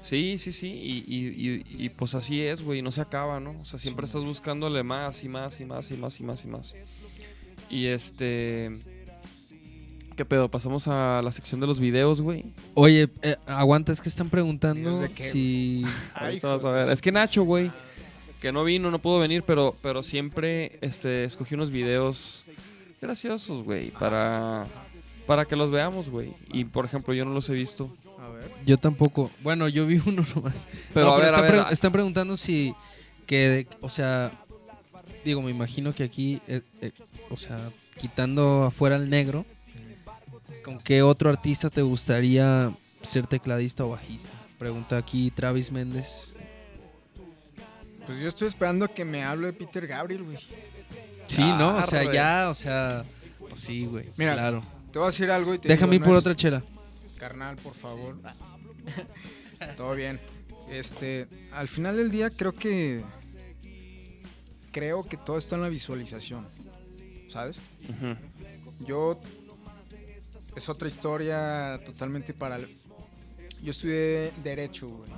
Sí, 0.04 0.36
sí, 0.38 0.52
sí. 0.52 0.68
Y, 0.68 1.04
y- 1.06 1.50
y- 1.78 1.84
y, 1.86 1.88
pues 1.88 2.14
así 2.14 2.42
es, 2.42 2.62
güey. 2.62 2.82
No 2.82 2.92
se 2.92 3.00
acaba, 3.00 3.40
¿no? 3.40 3.52
O 3.60 3.64
sea, 3.64 3.78
siempre 3.78 4.04
estás 4.04 4.22
buscándole 4.22 4.82
más 4.82 5.24
y 5.24 5.28
más 5.30 5.58
y 5.60 5.64
más 5.64 5.90
y 5.90 5.94
más 5.96 6.20
y 6.20 6.24
más 6.24 6.44
y 6.44 6.48
más. 6.48 6.74
Y 7.70 7.86
este. 7.86 8.70
¿Qué 10.14 10.24
pedo? 10.24 10.48
Pasamos 10.50 10.86
a 10.88 11.22
la 11.22 11.32
sección 11.32 11.60
de 11.60 11.66
los 11.66 11.80
videos, 11.80 12.20
güey. 12.20 12.44
Oye, 12.74 13.08
eh, 13.22 13.36
aguanta, 13.46 13.90
es 13.92 14.00
que 14.00 14.08
están 14.08 14.28
preguntando 14.30 14.90
¿Videos 14.90 15.00
de 15.00 15.08
qué, 15.12 15.22
si. 15.24 15.84
Vas 16.42 16.64
a 16.64 16.70
ver. 16.70 16.92
Es 16.92 17.00
que 17.00 17.10
Nacho, 17.10 17.42
güey, 17.42 17.72
que 18.42 18.52
no 18.52 18.62
vino, 18.62 18.90
no 18.90 19.00
pudo 19.00 19.18
venir, 19.18 19.42
pero, 19.42 19.74
pero 19.82 20.02
siempre 20.02 20.78
este, 20.82 21.24
escogí 21.24 21.54
unos 21.54 21.70
videos 21.70 22.44
graciosos, 23.00 23.64
güey, 23.64 23.90
para, 23.90 24.66
para 25.26 25.46
que 25.46 25.56
los 25.56 25.70
veamos, 25.70 26.10
güey. 26.10 26.32
Y 26.52 26.64
por 26.66 26.84
ejemplo, 26.84 27.12
yo 27.14 27.24
no 27.24 27.32
los 27.32 27.48
he 27.48 27.54
visto. 27.54 27.90
Yo 28.66 28.78
tampoco. 28.78 29.30
Bueno, 29.42 29.68
yo 29.68 29.86
vi 29.86 29.96
uno 30.06 30.24
nomás. 30.34 30.66
Pero 30.92 31.06
No, 31.06 31.12
a 31.14 31.16
ver, 31.16 31.24
a 31.24 31.28
están, 31.28 31.42
ver. 31.42 31.50
pre- 31.50 31.60
a- 31.60 31.68
están 31.70 31.92
preguntando 31.92 32.36
si. 32.36 32.74
Que, 33.26 33.66
o 33.80 33.88
sea. 33.88 34.32
Digo, 35.24 35.40
me 35.42 35.50
imagino 35.50 35.94
que 35.94 36.04
aquí. 36.04 36.40
eh, 36.46 36.60
eh, 36.80 36.92
o 37.30 37.36
sea, 37.36 37.70
quitando 37.98 38.64
afuera 38.64 38.96
el 38.96 39.08
negro. 39.10 39.44
¿Con 40.64 40.78
qué 40.78 41.02
otro 41.02 41.28
artista 41.30 41.68
te 41.70 41.82
gustaría 41.82 42.72
ser 43.02 43.26
tecladista 43.26 43.84
o 43.84 43.90
bajista? 43.90 44.30
Pregunta 44.58 44.96
aquí 44.96 45.30
Travis 45.30 45.70
Méndez. 45.72 46.34
Pues 48.06 48.20
yo 48.20 48.28
estoy 48.28 48.48
esperando 48.48 48.84
a 48.84 48.88
que 48.88 49.04
me 49.04 49.24
hable 49.24 49.52
Peter 49.52 49.86
Gabriel, 49.86 50.22
güey. 50.24 50.38
Sí, 51.26 51.42
¿no? 51.42 51.76
O 51.76 51.82
sea, 51.82 52.10
ya, 52.12 52.48
o 52.50 52.54
sea. 52.54 53.04
Pues 53.38 53.60
sí, 53.60 53.86
güey. 53.86 54.06
Mira, 54.16 54.34
claro. 54.34 54.62
Te 54.92 54.98
voy 54.98 55.06
a 55.06 55.10
decir 55.10 55.30
algo 55.30 55.54
y 55.54 55.58
te 55.58 55.68
Déjame 55.68 55.96
ir 55.96 56.02
digo, 56.02 56.04
no 56.06 56.10
por 56.12 56.16
es- 56.18 56.20
otra 56.20 56.36
chela. 56.36 56.62
Carnal, 57.24 57.56
por 57.56 57.72
favor. 57.72 58.18
Todo 59.78 59.94
bien. 59.94 60.20
Este, 60.70 61.26
al 61.52 61.68
final 61.68 61.96
del 61.96 62.10
día 62.10 62.28
creo 62.28 62.52
que 62.54 63.02
creo 64.72 65.04
que 65.04 65.16
todo 65.16 65.38
está 65.38 65.56
en 65.56 65.62
la 65.62 65.70
visualización. 65.70 66.46
¿Sabes? 67.30 67.62
Ujú. 67.88 68.84
Yo 68.86 69.18
es 70.54 70.68
otra 70.68 70.86
historia 70.86 71.80
totalmente 71.86 72.34
para 72.34 72.58
Yo 73.62 73.70
estudié 73.70 74.30
derecho, 74.42 74.88
güey. 74.90 75.10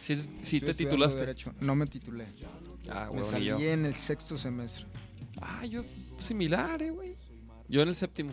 Sí, 0.00 0.60
te 0.62 0.72
titulaste. 0.72 1.20
Derecho. 1.20 1.52
No 1.60 1.74
me 1.74 1.86
titulé. 1.86 2.24
Ah, 2.88 3.10
Me 3.12 3.20
güey, 3.20 3.22
ni 3.22 3.28
salí 3.28 3.46
yo. 3.46 3.58
en 3.60 3.84
el 3.84 3.94
sexto 3.94 4.38
semestre. 4.38 4.86
Ah, 5.42 5.66
yo 5.66 5.84
similar, 6.18 6.82
eh, 6.82 6.90
güey. 6.90 7.16
Yo 7.68 7.82
en 7.82 7.88
el 7.88 7.94
séptimo, 7.94 8.32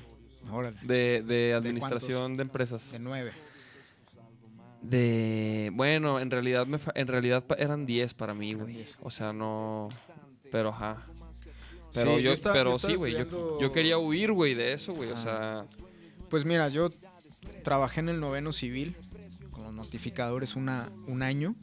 Órale. 0.52 0.78
de, 0.84 1.22
de 1.24 1.54
administración 1.54 2.38
de, 2.38 2.44
empresas. 2.44 2.92
De 2.92 3.00
nueve. 3.00 3.32
De, 4.82 5.72
bueno, 5.74 6.20
en 6.20 6.30
realidad 6.30 6.68
me 6.68 6.78
fa- 6.78 6.92
en 6.96 7.08
realidad 7.08 7.44
eran 7.58 7.86
10 7.86 8.14
para 8.14 8.34
mí, 8.36 8.54
güey. 8.54 8.76
10. 8.76 9.00
O 9.02 9.10
sea, 9.10 9.34
no 9.34 9.90
pero 10.52 10.70
ajá. 10.70 11.06
Pero 11.94 12.12
Sí, 12.12 12.16
yo, 12.18 12.20
yo 12.20 12.32
estaba- 12.34 12.54
pero 12.54 12.72
yo 12.74 12.80
sí, 12.80 12.96
güey, 12.96 13.14
yo, 13.14 13.20
estudiando- 13.20 13.62
yo 13.62 13.72
quería 13.72 13.98
huir, 13.98 14.32
güey, 14.32 14.54
de 14.54 14.74
eso, 14.74 14.94
güey, 14.94 15.10
o 15.12 15.14
Ah. 15.16 15.18
sea, 15.18 15.66
Pues 16.30 16.44
mira, 16.44 16.68
yo 16.70 16.90
trabajé 17.64 18.00
en 18.02 18.10
el 18.10 18.20
noveno 18.20 18.52
civil 18.52 18.96
con 19.52 19.64
los 19.64 19.74
notificadores 19.74 20.56
una, 20.56 20.90
un 21.08 21.22
año. 21.24 21.56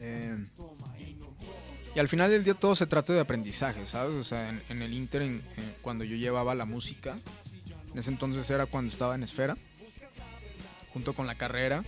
Eh, 0.00 0.36
y 1.94 1.98
al 1.98 2.06
final 2.08 2.30
del 2.30 2.44
día 2.44 2.54
todo 2.54 2.74
se 2.74 2.86
trata 2.86 3.12
de 3.14 3.20
aprendizaje, 3.20 3.86
¿sabes? 3.86 4.14
O 4.14 4.22
sea, 4.24 4.48
en, 4.50 4.62
en 4.68 4.82
el 4.82 4.92
Inter, 4.94 5.22
en- 5.22 5.42
en- 5.56 5.74
cuando 5.82 6.04
yo 6.04 6.16
llevaba 6.16 6.54
la 6.54 6.66
música, 6.66 7.16
en 7.96 8.00
ese 8.00 8.10
entonces 8.10 8.50
era 8.50 8.66
cuando 8.66 8.92
estaba 8.92 9.14
en 9.14 9.22
Esfera, 9.22 9.56
junto 10.92 11.14
con 11.14 11.26
la 11.26 11.34
carrera, 11.34 11.82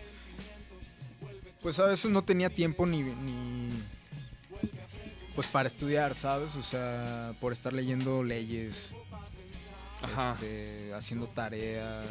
pues 1.61 1.79
a 1.81 1.85
veces 1.85 2.11
no 2.11 2.23
tenía 2.25 2.49
tiempo 2.49 2.87
ni, 2.87 3.03
ni 3.03 3.69
pues 5.35 5.49
para 5.49 5.67
estudiar, 5.67 6.15
¿sabes? 6.15 6.57
O 6.57 6.63
sea, 6.63 7.35
por 7.43 7.53
estar 7.53 7.75
leyendo 7.75 8.25
leyes, 8.25 8.89
ajá. 10.01 10.33
este, 10.33 10.95
haciendo 10.95 11.27
tarea. 11.27 12.03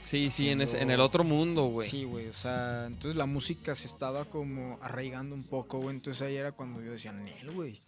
sí, 0.00 0.30
sí, 0.30 0.50
en, 0.50 0.60
ese- 0.60 0.80
en 0.80 0.92
el 0.92 1.00
otro 1.00 1.24
mundo, 1.24 1.64
güey. 1.64 1.90
Sí, 1.90 2.04
güey, 2.04 2.28
o 2.28 2.32
sea, 2.32 2.86
entonces 2.86 3.16
la 3.16 3.26
música 3.26 3.74
se 3.74 3.88
estaba 3.88 4.26
como 4.26 4.78
arraigando 4.80 5.34
un 5.34 5.42
poco, 5.42 5.80
güey. 5.80 5.96
Entonces 5.96 6.22
ahí 6.22 6.36
era 6.36 6.52
cuando 6.52 6.80
yo 6.82 6.92
decía, 6.92 7.10
Nel, 7.10 7.50
güey. 7.50 7.80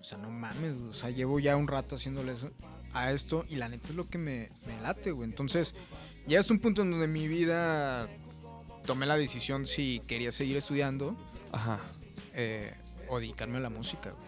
O 0.00 0.04
sea, 0.04 0.16
no 0.16 0.30
mames, 0.30 0.74
o 0.90 0.92
sea, 0.94 1.10
llevo 1.10 1.40
ya 1.40 1.56
un 1.56 1.66
rato 1.66 1.96
haciéndole 1.96 2.34
eso 2.34 2.52
a 2.94 3.10
esto 3.12 3.44
y 3.50 3.56
la 3.56 3.68
neta 3.68 3.88
es 3.88 3.94
lo 3.94 4.08
que 4.08 4.18
me, 4.18 4.48
me 4.66 4.80
late, 4.82 5.10
güey. 5.10 5.28
Entonces, 5.28 5.74
ya 6.26 6.38
es 6.40 6.50
un 6.50 6.58
punto 6.60 6.82
en 6.82 6.90
donde 6.90 7.06
mi 7.08 7.28
vida 7.28 8.08
tomé 8.86 9.04
la 9.06 9.16
decisión 9.16 9.66
si 9.66 10.00
quería 10.06 10.30
seguir 10.32 10.56
estudiando 10.56 11.16
Ajá. 11.52 11.80
eh, 12.34 12.72
o 13.08 13.18
dedicarme 13.20 13.58
a 13.58 13.60
la 13.60 13.70
música, 13.70 14.10
güey. 14.10 14.24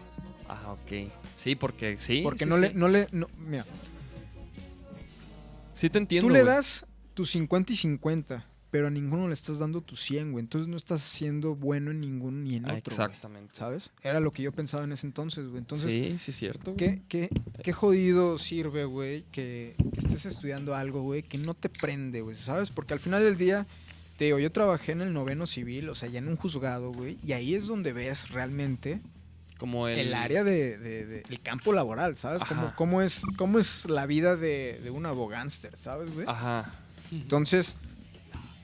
Ah, 0.49 0.71
ok. 0.73 1.11
Sí, 1.35 1.55
porque 1.55 1.97
sí. 1.97 2.21
Porque 2.23 2.45
sí, 2.45 2.49
no, 2.49 2.55
sí. 2.55 2.61
le, 2.61 2.73
no 2.73 2.87
le, 2.87 3.07
no- 3.11 3.27
mira, 3.37 3.65
Sí 5.73 5.89
te 5.89 5.97
entiendo. 5.99 6.27
tú 6.27 6.33
le 6.33 6.43
güey. 6.43 6.55
das 6.55 6.85
tus 7.13 7.29
50 7.31 7.73
y 7.73 7.75
50, 7.75 8.45
pero 8.69 8.87
a 8.87 8.89
ninguno 8.89 9.27
le 9.27 9.33
estás 9.33 9.59
dando 9.59 9.81
tus 9.81 9.99
100, 10.01 10.31
güey. 10.33 10.43
Entonces 10.43 10.67
no 10.67 10.75
estás 10.77 11.01
siendo 11.01 11.55
bueno 11.55 11.91
en 11.91 12.01
ninguno 12.01 12.39
ni 12.39 12.55
en 12.57 12.65
otro, 12.65 12.77
Exactamente. 12.77 13.55
¿sabes? 13.55 13.91
Era 14.03 14.19
lo 14.19 14.31
que 14.33 14.43
yo 14.43 14.51
pensaba 14.51 14.83
en 14.83 14.91
ese 14.91 15.07
entonces, 15.07 15.45
güey. 15.47 15.59
Entonces, 15.59 15.91
sí, 15.93 16.15
sí, 16.19 16.31
es 16.31 16.37
cierto. 16.37 16.75
¿Qué, 16.75 17.01
qué, 17.07 17.29
qué 17.63 17.71
jodido 17.73 18.37
sirve, 18.37 18.83
güey, 18.85 19.23
que, 19.31 19.75
que 19.93 19.99
estés 19.99 20.25
estudiando 20.25 20.75
algo, 20.75 21.01
güey, 21.01 21.23
que 21.23 21.37
no 21.37 21.53
te 21.53 21.69
prende, 21.69 22.21
güey, 22.21 22.35
¿sabes? 22.35 22.69
Porque 22.71 22.93
al 22.93 22.99
final 22.99 23.23
del 23.23 23.37
día, 23.37 23.65
te 24.17 24.25
digo, 24.25 24.37
yo 24.39 24.51
trabajé 24.51 24.91
en 24.91 25.01
el 25.01 25.13
noveno 25.13 25.47
civil, 25.47 25.87
o 25.89 25.95
sea, 25.95 26.09
ya 26.09 26.19
en 26.19 26.27
un 26.27 26.35
juzgado, 26.35 26.91
güey, 26.91 27.17
y 27.25 27.31
ahí 27.33 27.55
es 27.55 27.67
donde 27.67 27.93
ves 27.93 28.29
realmente 28.31 28.99
Como 29.59 29.87
el, 29.87 29.97
el, 29.99 30.13
área 30.13 30.43
de, 30.43 30.77
de- 30.77 31.05
de- 31.05 31.23
el 31.29 31.39
campo 31.39 31.71
laboral, 31.71 32.17
¿sabes? 32.17 32.43
Cómo, 32.43 32.61
Ajá. 32.63 32.75
cómo, 32.75 33.01
es, 33.01 33.21
cómo 33.37 33.59
es 33.59 33.85
la 33.89 34.05
vida 34.05 34.35
de, 34.35 34.81
de 34.83 34.89
un 34.91 35.05
abogánster, 35.05 35.77
¿sabes, 35.77 36.13
güey? 36.13 36.25
Ajá. 36.27 36.71
Entonces, 37.11 37.75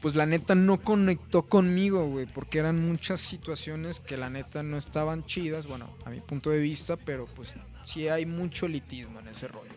pues 0.03 0.13
la 0.15 0.25
neta 0.27 0.53
no 0.53 0.79
conectó 0.79 1.41
conmigo, 1.43 2.05
güey, 2.07 2.27
porque 2.27 2.59
eran 2.59 2.85
muchas 2.85 3.19
situaciones 3.21 3.99
que 3.99 4.17
la 4.17 4.29
neta 4.29 4.61
no 4.61 4.77
estaban 4.77 5.25
chidas, 5.25 5.65
bueno, 5.65 5.89
a 6.05 6.11
mi 6.11 6.19
punto 6.19 6.51
de 6.51 6.59
vista, 6.59 6.95
pero 6.97 7.25
pues 7.35 7.55
sí 7.85 8.07
hay 8.09 8.25
mucho 8.27 8.67
elitismo 8.67 9.19
en 9.21 9.29
ese 9.29 9.47
rollo. 9.47 9.71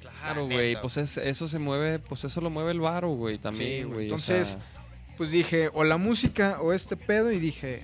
Claro, 0.00 0.48
La 0.48 0.54
güey. 0.54 0.80
Pues 0.80 0.96
es- 0.96 1.18
eso 1.18 1.46
se 1.46 1.58
mueve, 1.58 1.98
pues 1.98 2.24
eso 2.24 2.40
lo 2.40 2.50
mueve 2.50 2.72
el 2.72 2.80
varo, 2.80 3.10
güey, 3.10 3.36
Sí, 3.36 3.42
también, 3.42 3.82
güey. 3.84 3.92
güey. 3.92 4.00
o 4.00 4.02
Entonces, 4.14 4.48
sea, 4.48 4.60
Pues 5.16 5.30
dije, 5.32 5.68
o 5.74 5.84
la 5.84 5.98
música 5.98 6.58
o 6.62 6.72
este 6.72 6.96
pedo, 6.96 7.30
y 7.30 7.38
dije, 7.38 7.82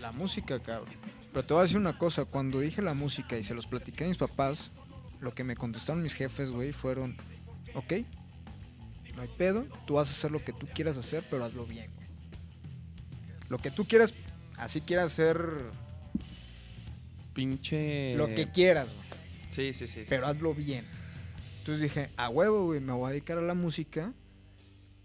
la 0.00 0.12
música, 0.12 0.58
cabrón. 0.60 0.88
Pero 1.30 1.44
te 1.44 1.52
voy 1.52 1.60
a 1.60 1.62
decir 1.64 1.76
una 1.76 1.98
cosa, 1.98 2.24
cuando 2.24 2.58
dije 2.60 2.80
la 2.80 2.94
música 2.94 3.36
y 3.36 3.42
se 3.42 3.52
los 3.54 3.66
platiqué 3.66 4.04
a 4.04 4.08
mis 4.08 4.16
papás, 4.16 4.70
lo 5.20 5.34
que 5.34 5.44
me 5.44 5.56
contestaron 5.56 6.02
mis 6.02 6.14
jefes, 6.14 6.50
güey, 6.50 6.72
fueron, 6.72 7.16
ok, 7.74 7.92
no 9.16 9.22
hay 9.22 9.28
pedo, 9.36 9.66
tú 9.86 9.94
vas 9.94 10.08
a 10.08 10.12
hacer 10.12 10.30
lo 10.30 10.44
que 10.44 10.52
tú 10.52 10.66
quieras 10.74 10.96
hacer, 10.96 11.24
pero 11.30 11.44
hazlo 11.44 11.66
bien, 11.66 11.90
güey. 11.94 12.06
Lo 13.48 13.58
que 13.58 13.70
tú 13.70 13.84
quieras, 13.84 14.14
así 14.56 14.80
quieras 14.80 15.12
hacer 15.12 15.38
pinche. 17.32 18.16
lo 18.16 18.26
que 18.28 18.50
quieras, 18.50 18.88
güey, 18.88 19.04
Sí, 19.50 19.72
sí, 19.72 19.86
sí. 19.86 20.02
pero 20.08 20.24
sí. 20.24 20.30
hazlo 20.30 20.54
bien. 20.54 20.84
Entonces 21.58 21.82
dije, 21.82 22.10
a 22.16 22.28
huevo, 22.28 22.66
güey, 22.66 22.80
me 22.80 22.92
voy 22.92 23.08
a 23.08 23.10
dedicar 23.12 23.38
a 23.38 23.42
la 23.42 23.54
música, 23.54 24.12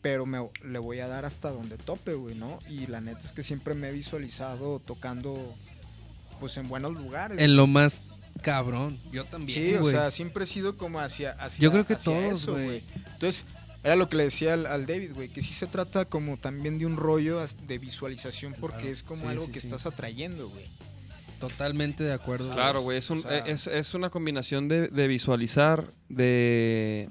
pero 0.01 0.25
me, 0.25 0.49
le 0.63 0.79
voy 0.79 0.99
a 0.99 1.07
dar 1.07 1.25
hasta 1.25 1.51
donde 1.51 1.77
tope, 1.77 2.13
güey, 2.13 2.35
¿no? 2.35 2.59
Y 2.69 2.87
la 2.87 3.01
neta 3.01 3.21
es 3.23 3.31
que 3.31 3.43
siempre 3.43 3.75
me 3.75 3.89
he 3.89 3.91
visualizado 3.93 4.79
tocando, 4.79 5.55
pues, 6.39 6.57
en 6.57 6.67
buenos 6.67 6.93
lugares. 6.93 7.39
En 7.39 7.55
lo 7.55 7.67
más 7.67 8.01
cabrón. 8.41 8.97
Yo 9.11 9.25
también. 9.25 9.57
sí, 9.57 9.75
o 9.75 9.89
sea, 9.89 10.11
siempre 10.11 10.43
he 10.45 10.47
sido 10.47 10.77
como 10.77 10.99
hacia, 10.99 11.31
hacia 11.31 11.61
Yo 11.61 11.71
creo 11.71 11.85
que 11.85 11.95
todos, 11.95 12.37
eso, 12.41 12.53
güey. 12.53 12.83
Entonces, 13.13 13.45
era 13.83 13.95
lo 13.95 14.09
que 14.09 14.17
le 14.17 14.23
decía 14.25 14.53
al, 14.53 14.65
al 14.65 14.85
David, 14.85 15.13
güey, 15.13 15.29
que 15.29 15.41
sí 15.41 15.53
se 15.53 15.67
trata 15.67 16.05
como 16.05 16.37
también 16.37 16.77
de 16.79 16.85
un 16.85 16.97
rollo 16.97 17.39
de 17.67 17.77
visualización 17.77 18.53
porque 18.59 18.77
Claro. 18.77 18.91
es 18.91 19.03
como 19.03 19.21
Sí, 19.21 19.27
algo 19.27 19.45
sí, 19.45 19.51
que 19.51 19.59
sí. 19.61 19.67
estás 19.67 19.85
atrayendo, 19.85 20.49
güey. 20.49 20.65
Totalmente 21.39 22.03
de 22.03 22.11
acuerdo. 22.13 22.51
Claro, 22.53 22.81
güey. 22.81 22.97
Es, 22.97 23.09
un, 23.09 23.19
O 23.19 23.21
sea- 23.21 23.37
es, 23.39 23.67
es 23.67 23.93
una 23.93 24.09
combinación 24.09 24.67
de, 24.67 24.89
de 24.89 25.07
visualizar, 25.07 25.85
de. 26.09 27.09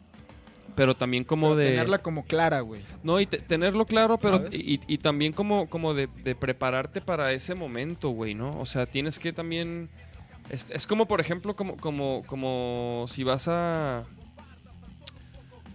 Pero 0.76 0.94
también 0.94 1.24
como 1.24 1.48
Pero 1.48 1.56
de. 1.56 1.70
Tenerla 1.70 1.98
como 2.02 2.24
clara, 2.26 2.60
güey. 2.60 2.82
No, 3.02 3.18
y 3.20 3.26
te- 3.26 3.38
tenerlo 3.38 3.86
claro, 3.86 4.18
pero 4.18 4.44
y, 4.52 4.80
y 4.86 4.98
también 4.98 5.32
como, 5.32 5.68
como 5.70 5.94
de, 5.94 6.08
de 6.22 6.34
prepararte 6.34 7.00
para 7.00 7.32
ese 7.32 7.54
momento, 7.54 8.10
güey, 8.10 8.34
¿no? 8.34 8.50
O 8.60 8.66
sea, 8.66 8.84
tienes 8.84 9.18
que 9.18 9.32
también. 9.32 9.88
Es, 10.50 10.66
es 10.70 10.86
como, 10.86 11.06
por 11.06 11.20
ejemplo, 11.22 11.56
como, 11.56 11.76
como, 11.78 12.22
como 12.26 13.06
si 13.08 13.24
vas 13.24 13.48
a. 13.48 14.04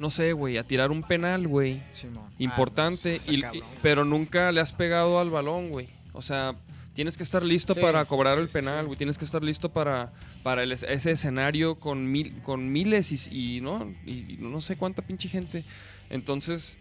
No 0.04 0.10
sé, 0.12 0.34
güey, 0.34 0.58
a 0.58 0.66
tirar 0.68 0.92
un 0.92 1.02
penal, 1.02 1.48
güey. 1.48 1.82
Ah, 1.82 2.30
Importante, 2.38 3.22
y- 3.30 3.36
y- 3.36 3.42
güey. 3.42 3.62
pero 3.82 4.04
nunca 4.04 4.52
le 4.52 4.60
has 4.60 4.74
pegado 4.74 5.18
al 5.22 5.30
balón, 5.30 5.70
güey. 5.70 5.88
O 6.12 6.22
sea, 6.22 6.56
tienes 6.94 7.16
que 7.16 7.24
estar 7.24 7.42
listo 7.42 7.74
Sí, 7.74 7.80
para 7.80 8.04
cobrar 8.04 8.36
sí, 8.38 8.44
el 8.44 8.50
penal, 8.50 8.82
sí. 8.82 8.86
güey. 8.88 8.98
Tienes 8.98 9.18
que 9.18 9.24
estar 9.24 9.42
listo 9.42 9.70
para, 9.72 10.12
para 10.44 10.64
el- 10.64 10.74
ese 10.74 11.10
escenario 11.12 11.76
con, 11.76 12.12
mil, 12.12 12.42
con 12.42 12.70
miles 12.70 13.14
y, 13.32 13.56
y, 13.58 13.62
¿no? 13.62 13.94
Y, 14.06 14.34
y 14.34 14.38
no 14.42 14.60
sé 14.60 14.76
cuánta 14.76 15.02
pinche 15.04 15.30
gente. 15.30 15.64
Entonces, 16.10 16.78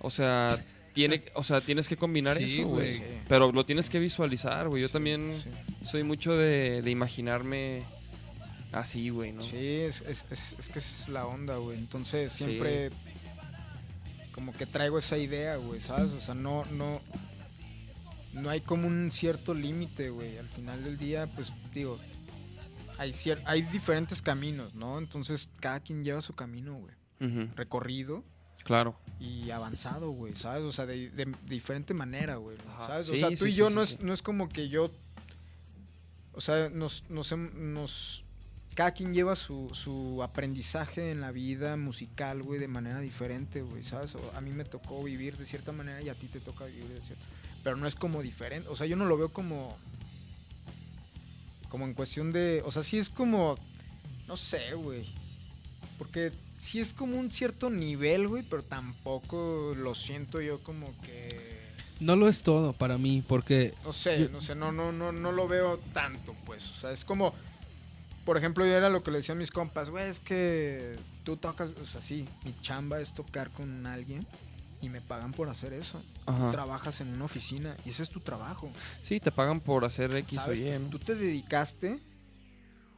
o 0.00 0.10
sea, 0.10 0.58
tiene, 0.94 1.22
o 1.34 1.44
sea, 1.44 1.60
tienes 1.60 1.88
que 1.88 1.96
combinar 1.96 2.38
Sí, 2.38 2.58
eso, 2.60 2.66
güey. 2.70 3.00
Pero 3.28 3.52
lo 3.52 3.64
tienes 3.64 3.88
que 3.88 4.00
visualizar, 4.00 4.68
güey. 4.68 4.82
Yo 4.82 4.88
también 4.88 5.32
Sí. 5.44 5.86
soy 5.86 6.02
mucho 6.02 6.36
de, 6.36 6.82
de 6.82 6.90
imaginarme 6.90 7.84
así, 8.72 9.10
güey, 9.10 9.32
¿no? 9.32 9.42
Sí, 9.42 9.56
es, 9.56 10.00
es, 10.02 10.24
es, 10.30 10.56
es 10.58 10.68
que 10.68 10.78
es 10.78 11.08
la 11.08 11.26
onda, 11.26 11.56
güey. 11.56 11.78
Entonces 11.78 12.32
Sí. 12.32 12.44
siempre 12.44 12.90
como 14.32 14.52
que 14.52 14.66
traigo 14.66 14.98
esa 14.98 15.18
idea, 15.18 15.56
güey, 15.56 15.78
¿sabes? 15.80 16.12
O 16.12 16.20
sea, 16.20 16.34
no, 16.34 16.64
no, 16.72 17.00
no 18.32 18.48
hay 18.50 18.60
como 18.62 18.86
un 18.88 19.10
cierto 19.12 19.52
límite, 19.54 20.08
güey. 20.10 20.38
Al 20.38 20.48
final 20.48 20.82
del 20.84 20.96
día, 20.96 21.26
pues 21.34 21.52
digo, 21.74 21.98
hay, 22.98 23.12
hay 23.44 23.62
diferentes 23.62 24.22
caminos, 24.22 24.74
¿no? 24.74 24.98
Entonces 24.98 25.48
cada 25.60 25.80
quien 25.80 26.04
lleva 26.04 26.20
su 26.20 26.34
camino, 26.34 26.74
güey. 26.78 26.94
Recorrido 27.54 28.24
Claro. 28.64 28.96
y 29.20 29.50
avanzado, 29.50 30.10
güey, 30.10 30.32
¿sabes? 30.34 30.64
O 30.64 30.72
sea, 30.72 30.86
de, 30.86 31.10
de- 31.10 31.26
de 31.26 31.34
diferente 31.46 31.94
manera, 31.94 32.36
güey. 32.36 32.56
¿sabes? 32.86 33.06
Sí, 33.08 33.14
o 33.14 33.16
sea, 33.18 33.28
tú 33.30 33.36
sí, 33.44 33.48
y 33.48 33.52
yo 33.52 33.70
no. 33.70 33.82
Es, 33.82 34.00
no 34.00 34.12
es 34.12 34.22
como 34.22 34.48
que 34.48 34.68
yo... 34.68 34.90
O 36.32 36.40
sea, 36.40 36.68
nos... 36.70 37.04
nos, 37.10 37.30
nos 37.36 38.21
cada 38.74 38.92
quien 38.92 39.12
lleva 39.12 39.36
su, 39.36 39.68
su 39.72 40.22
aprendizaje 40.22 41.10
en 41.10 41.20
la 41.20 41.30
vida 41.30 41.76
musical, 41.76 42.42
güey, 42.42 42.58
de 42.58 42.68
manera 42.68 43.00
diferente, 43.00 43.62
güey, 43.62 43.84
¿sabes? 43.84 44.14
O 44.14 44.32
a 44.36 44.40
mí 44.40 44.50
me 44.50 44.64
tocó 44.64 45.02
vivir 45.04 45.36
de 45.36 45.44
cierta 45.46 45.72
manera 45.72 46.00
y 46.00 46.08
a 46.08 46.14
ti 46.14 46.26
te 46.26 46.40
toca 46.40 46.64
vivir 46.64 46.88
de 46.88 47.00
cierta 47.00 47.24
Pero 47.62 47.76
no 47.76 47.86
es 47.86 47.94
como 47.94 48.22
diferente, 48.22 48.68
o 48.68 48.76
sea, 48.76 48.86
yo 48.86 48.96
no 48.96 49.04
lo 49.04 49.16
veo 49.18 49.28
como... 49.30 49.76
Como 51.68 51.84
en 51.86 51.94
cuestión 51.94 52.32
de... 52.32 52.62
O 52.66 52.72
sea, 52.72 52.82
sí 52.82 52.98
es 52.98 53.08
como... 53.10 53.56
No 54.28 54.36
sé, 54.36 54.74
güey. 54.74 55.06
Porque 55.98 56.32
sí 56.60 56.80
es 56.80 56.92
como 56.92 57.18
un 57.18 57.30
cierto 57.30 57.70
nivel, 57.70 58.28
güey, 58.28 58.42
pero 58.42 58.62
tampoco 58.62 59.74
lo 59.76 59.94
siento 59.94 60.40
yo 60.40 60.62
como 60.62 60.92
que... 61.00 61.52
No 62.00 62.16
lo 62.16 62.28
es 62.28 62.42
todo 62.42 62.72
para 62.72 62.98
mí, 62.98 63.22
porque 63.26 63.72
No 63.84 63.92
sé, 63.92 64.20
Yo- 64.20 64.28
no 64.30 64.40
sé, 64.40 64.54
no, 64.54 64.72
no, 64.72 64.92
no, 64.92 65.12
no 65.12 65.30
lo 65.32 65.46
veo 65.46 65.78
tanto, 65.92 66.34
pues. 66.44 66.68
O 66.70 66.74
sea, 66.74 66.90
es 66.90 67.04
como, 67.04 67.32
por 68.24 68.36
ejemplo, 68.36 68.64
yo 68.64 68.72
era 68.72 68.88
lo 68.88 69.02
que 69.02 69.10
le 69.10 69.18
decía 69.18 69.34
a 69.34 69.38
mis 69.38 69.50
compas, 69.50 69.90
güey, 69.90 70.08
es 70.08 70.20
que 70.20 70.96
tú 71.24 71.36
tocas, 71.36 71.70
o 71.70 71.86
sea, 71.86 72.00
sí, 72.00 72.26
mi 72.44 72.54
chamba 72.60 73.00
es 73.00 73.12
tocar 73.12 73.50
con 73.50 73.86
alguien 73.86 74.26
y 74.80 74.88
me 74.88 75.00
pagan 75.00 75.32
por 75.32 75.48
hacer 75.48 75.72
eso. 75.72 76.02
Ajá. 76.26 76.50
Trabajas 76.50 77.00
en 77.00 77.08
una 77.08 77.24
oficina 77.24 77.76
y 77.84 77.90
ese 77.90 78.02
es 78.02 78.10
tu 78.10 78.20
trabajo. 78.20 78.70
Sí, 79.00 79.20
te 79.20 79.30
pagan 79.30 79.60
por 79.60 79.84
hacer 79.84 80.14
X 80.16 80.40
¿sabes? 80.40 80.60
o 80.60 80.62
Y, 80.64 80.78
¿no? 80.78 80.88
Tú 80.88 80.98
te 80.98 81.14
dedicaste 81.14 82.00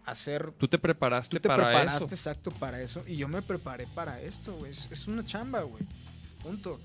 a 0.07 0.11
hacer... 0.11 0.53
Tú 0.59 0.69
te 0.69 0.79
preparaste 0.79 1.37
Tú 1.37 1.41
te 1.41 1.49
para 1.49 1.65
preparaste 1.65 2.05
eso. 2.05 2.15
exacto 2.15 2.51
para 2.51 2.81
eso 2.81 3.03
y 3.07 3.17
yo 3.17 3.29
me 3.29 3.43
preparé 3.43 3.87
para 3.95 4.21
esto, 4.21 4.55
güey. 4.57 4.73
Es, 4.73 4.89
es 4.91 5.07
una 5.07 5.25
chamba, 5.25 5.63
güey. 5.63 5.83
Punto. 6.43 6.79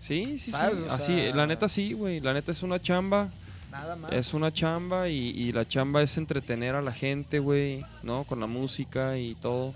Sí, 0.00 0.38
sí, 0.38 0.52
sí. 0.52 0.56
Así, 0.90 1.32
la 1.32 1.46
neta 1.46 1.68
sí, 1.68 1.94
güey. 1.94 2.20
La 2.20 2.34
neta 2.34 2.52
es 2.52 2.62
una 2.62 2.80
chamba. 2.80 3.30
Nada 3.76 3.96
más. 3.96 4.12
Es 4.12 4.34
una 4.34 4.52
chamba 4.52 5.08
y, 5.08 5.30
y 5.30 5.52
la 5.52 5.66
chamba 5.66 6.02
es 6.02 6.16
entretener 6.16 6.74
a 6.74 6.82
la 6.82 6.92
gente, 6.92 7.38
güey, 7.38 7.84
¿no? 8.02 8.24
Con 8.24 8.40
la 8.40 8.46
música 8.46 9.18
y 9.18 9.34
todo. 9.34 9.74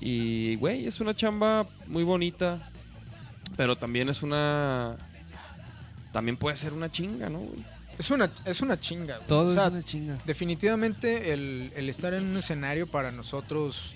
Y, 0.00 0.56
güey, 0.56 0.86
es 0.86 1.00
una 1.00 1.14
chamba 1.14 1.66
muy 1.86 2.02
bonita. 2.02 2.70
Pero 3.56 3.76
también 3.76 4.08
es 4.08 4.22
una... 4.22 4.96
También 6.12 6.36
puede 6.36 6.56
ser 6.56 6.72
una 6.72 6.90
chinga, 6.90 7.28
¿no? 7.28 7.40
Es 7.98 8.10
una, 8.10 8.30
es 8.44 8.60
una 8.60 8.78
chinga, 8.80 9.16
güey. 9.16 9.28
todo 9.28 9.50
O 9.50 9.54
sea, 9.54 9.66
es 9.66 9.72
una 9.72 9.82
chinga. 9.82 10.18
Definitivamente 10.24 11.32
el, 11.32 11.72
el 11.76 11.88
estar 11.88 12.14
en 12.14 12.24
un 12.26 12.36
escenario 12.38 12.86
para 12.86 13.12
nosotros, 13.12 13.94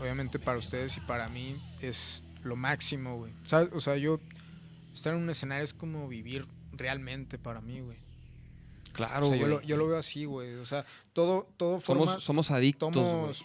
obviamente 0.00 0.38
para 0.38 0.58
ustedes 0.58 0.96
y 0.96 1.00
para 1.00 1.28
mí, 1.28 1.56
es 1.82 2.22
lo 2.42 2.56
máximo, 2.56 3.18
güey. 3.18 3.32
¿Sabes? 3.44 3.70
O 3.72 3.80
sea, 3.80 3.96
yo 3.96 4.20
estar 4.94 5.14
en 5.14 5.22
un 5.22 5.30
escenario 5.30 5.64
es 5.64 5.74
como 5.74 6.08
vivir 6.08 6.46
realmente 6.72 7.38
para 7.38 7.60
mí, 7.60 7.80
güey. 7.80 7.98
Claro, 8.96 9.26
o 9.26 9.30
sea, 9.30 9.38
yo 9.38 9.46
güey. 9.46 9.60
lo, 9.60 9.62
yo 9.66 9.76
lo 9.76 9.86
veo 9.88 9.98
así, 9.98 10.24
güey. 10.24 10.54
O 10.54 10.64
sea, 10.64 10.84
todo, 11.12 11.46
todo 11.56 11.78
forma, 11.80 12.06
Somos, 12.06 12.24
somos 12.24 12.50
adictos, 12.50 12.92
tomos- 12.92 13.44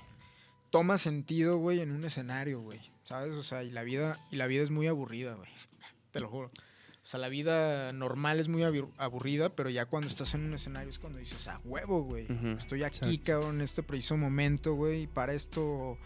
toma 0.70 0.98
sentido, 0.98 1.58
güey, 1.58 1.82
en 1.82 1.92
un 1.92 2.04
escenario, 2.04 2.62
güey. 2.62 2.80
¿Sabes? 3.04 3.36
O 3.36 3.44
sea, 3.44 3.64
y 3.64 3.70
la 3.72 3.84
vida, 3.84 4.18
y 4.32 4.38
la 4.38 4.48
vida 4.48 4.64
es 4.64 4.72
muy 4.72 4.88
aburrida, 4.88 5.34
güey. 5.36 5.50
Te 6.12 6.20
lo 6.22 6.30
juro. 6.30 6.48
O 6.48 7.06
sea, 7.12 7.20
la 7.20 7.30
vida 7.30 7.92
normal 7.94 8.40
es 8.40 8.48
muy 8.48 8.62
abur- 8.62 8.92
aburrida, 8.98 9.50
pero 9.56 9.70
ya 9.70 9.86
cuando 9.86 10.08
estás 10.08 10.34
en 10.36 10.46
un 10.46 10.54
escenario 10.54 10.90
es 10.90 11.00
cuando 11.00 11.20
dices, 11.20 11.48
a 11.48 11.60
huevo, 11.66 12.04
güey. 12.04 12.28
Estoy 12.58 12.84
aquí, 12.84 12.98
Exacto. 13.00 13.22
cabrón, 13.26 13.56
en 13.56 13.62
este 13.62 13.84
preciso 13.84 14.16
momento, 14.18 14.76
güey. 14.76 15.02
Y 15.04 15.08
para 15.08 15.34
esto 15.34 15.98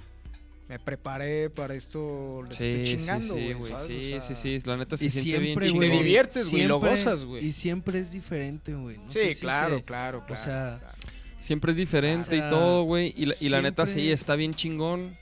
me 0.67 0.79
preparé, 0.79 1.49
para 1.51 1.75
esto 1.75 2.43
le 2.47 2.53
Sí, 2.53 2.63
estoy 2.65 2.85
sí, 2.85 2.97
chingando, 2.97 3.35
sí, 3.35 3.41
güey. 3.41 3.53
güey. 3.53 3.71
¿sabes? 3.71 3.87
Sí, 3.87 4.13
O 4.13 4.21
sea, 4.21 4.35
sí, 4.35 4.59
sí. 4.59 4.67
La 4.67 4.77
neta 4.77 4.97
se 4.97 5.05
y 5.05 5.09
siente 5.11 5.29
bien 5.31 5.43
siempre, 5.43 5.67
chingón. 5.67 5.77
güey. 5.87 5.89
Te 5.91 6.03
diviertes, 6.03 6.51
güey, 6.51 6.63
lo 6.65 6.79
gozas, 6.79 7.23
güey. 7.23 7.45
Y 7.45 7.51
siempre 7.51 7.99
es 7.99 8.11
diferente, 8.11 8.73
güey. 8.73 8.97
No 8.97 9.09
Sí, 9.09 9.19
sé 9.19 9.33
si 9.35 9.41
claro, 9.41 9.77
se- 9.77 9.83
claro, 9.83 10.23
claro. 10.25 10.41
sea, 10.43 10.77
claro. 10.79 10.97
Siempre 11.37 11.71
es 11.71 11.77
diferente 11.77 12.27
O 12.35 12.39
sea, 12.39 12.47
y 12.47 12.49
todo, 12.49 12.83
güey. 12.83 13.13
Y, 13.15 13.25
la- 13.27 13.35
y 13.39 13.49
la 13.49 13.61
neta 13.61 13.85
sí, 13.85 14.11
está 14.11 14.35
bien 14.35 14.55
chingón. 14.55 15.15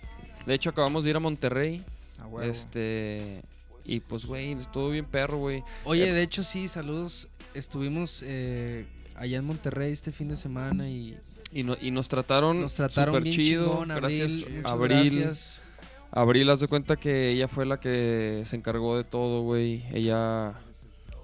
De 0.45 0.53
hecho, 0.53 0.69
acabamos 0.69 1.03
de 1.03 1.09
ir 1.09 1.15
a 1.17 1.19
Monterrey. 1.19 1.83
A 2.19 2.27
huevo. 2.27 2.49
Este. 2.49 3.41
Y 3.83 3.99
pues, 3.99 4.23
güey, 4.25 4.53
estuvo 4.53 4.89
bien 4.91 5.03
perro, 5.03 5.37
güey. 5.39 5.61
Oye, 5.83 6.07
Eh, 6.09 6.13
de 6.13 6.21
hecho 6.21 6.43
sí, 6.45 6.69
saludos. 6.69 7.27
Estuvimos 7.53 8.23
eh, 8.25 8.85
allá 9.23 9.37
en 9.39 9.45
Monterrey 9.45 9.91
este 9.91 10.11
fin 10.11 10.27
de 10.29 10.35
semana 10.35 10.89
y 10.89 11.17
Y, 11.51 11.63
no- 11.63 11.77
y 11.81 11.91
nos 11.91 12.07
trataron, 12.09 12.61
nos 12.61 12.75
trataron 12.75 13.13
súper 13.15 13.23
bien 13.23 13.35
chido. 13.35 13.69
chingón. 13.69 13.91
Abril, 13.91 14.01
gracias, 14.19 14.47
Abril. 14.65 14.97
gracias. 15.19 15.63
Abril, 16.11 16.49
haz 16.49 16.59
de 16.59 16.67
cuenta 16.67 16.95
que 16.95 17.29
ella 17.31 17.47
fue 17.47 17.65
la 17.65 17.79
que 17.79 18.43
se 18.45 18.55
encargó 18.55 18.97
de 18.97 19.03
todo, 19.03 19.41
güey. 19.41 19.83
Ella 19.93 20.53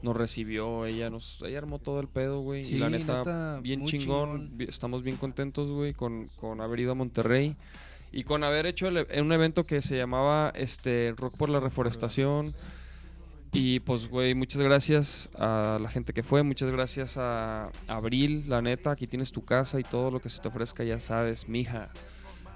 nos 0.02 0.16
recibió, 0.16 0.86
ella 0.86 1.10
nos 1.10 1.42
ella 1.42 1.58
armó 1.60 1.78
todo 1.80 2.00
el 2.00 2.08
pedo, 2.08 2.40
güey. 2.42 2.64
Sí, 2.64 2.76
y 2.76 2.80
la 2.80 2.90
neta, 2.90 3.18
neta, 3.20 3.60
bien 3.62 3.86
chingón. 3.86 4.56
Estamos 4.60 5.04
bien 5.04 5.18
contentos, 5.18 5.70
güey, 5.70 5.94
con, 5.94 6.28
con 6.40 6.62
haber 6.62 6.80
ido 6.80 6.92
a 6.94 6.96
Monterrey. 6.96 7.56
Y 8.12 8.24
con 8.24 8.44
haber 8.44 8.66
hecho 8.66 8.88
el- 8.88 9.06
e, 9.12 9.22
un 9.22 9.32
evento 9.32 9.64
que 9.66 9.82
se 9.84 9.96
llamaba 9.98 10.52
este 10.56 11.14
Rock 11.18 11.36
por 11.38 11.50
la 11.50 11.60
Reforestación. 11.60 12.54
Y 13.52 13.80
pues, 13.80 14.08
güey, 14.08 14.36
muchas 14.36 14.62
gracias 14.62 15.30
a 15.36 15.80
la 15.82 15.90
gente 15.90 16.14
que 16.14 16.22
fue. 16.22 16.44
Muchas 16.44 16.72
gracias 16.72 17.18
a 17.18 17.72
Abril, 17.88 18.46
la 18.48 18.62
neta. 18.62 18.92
Aquí 18.92 19.08
tienes 19.08 19.32
tu 19.32 19.44
casa 19.44 19.80
y 19.80 19.84
todo 19.84 20.12
lo 20.12 20.22
que 20.22 20.30
se 20.30 20.40
te 20.40 20.48
ofrezca, 20.48 20.84
ya 20.84 21.00
sabes, 21.00 21.50
mija. 21.50 21.90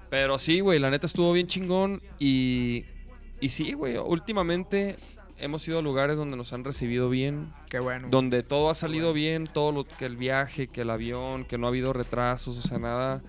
Pero 0.09 0.37
sí, 0.37 0.59
güey, 0.59 0.77
la 0.77 0.91
neta 0.91 1.07
estuvo 1.07 1.33
bien 1.33 1.47
chingón. 1.47 1.99
Y, 2.19 2.85
y 3.41 3.49
sí, 3.49 3.73
güey, 3.73 3.97
últimamente 3.97 4.97
hemos 5.39 5.67
ido 5.67 5.79
a 5.79 5.81
lugares 5.81 6.17
donde 6.17 6.37
nos 6.37 6.53
han 6.53 6.63
recibido 6.63 7.09
bien. 7.09 7.51
Qué 7.69 7.79
bueno. 7.79 8.09
Donde 8.11 8.43
todo 8.43 8.69
ha 8.69 8.75
salido 8.75 9.13
bien, 9.13 9.47
todo 9.51 9.71
lo 9.71 9.85
que 9.85 10.05
el 10.05 10.15
viaje, 10.15 10.67
que 10.67 10.81
el 10.81 10.91
avión, 10.91 11.45
que 11.45 11.57
no 11.57 11.65
ha 11.65 11.69
habido 11.69 11.93
retrasos, 11.93 12.57
o 12.57 12.61
sea, 12.61 12.77
nada. 12.77 13.23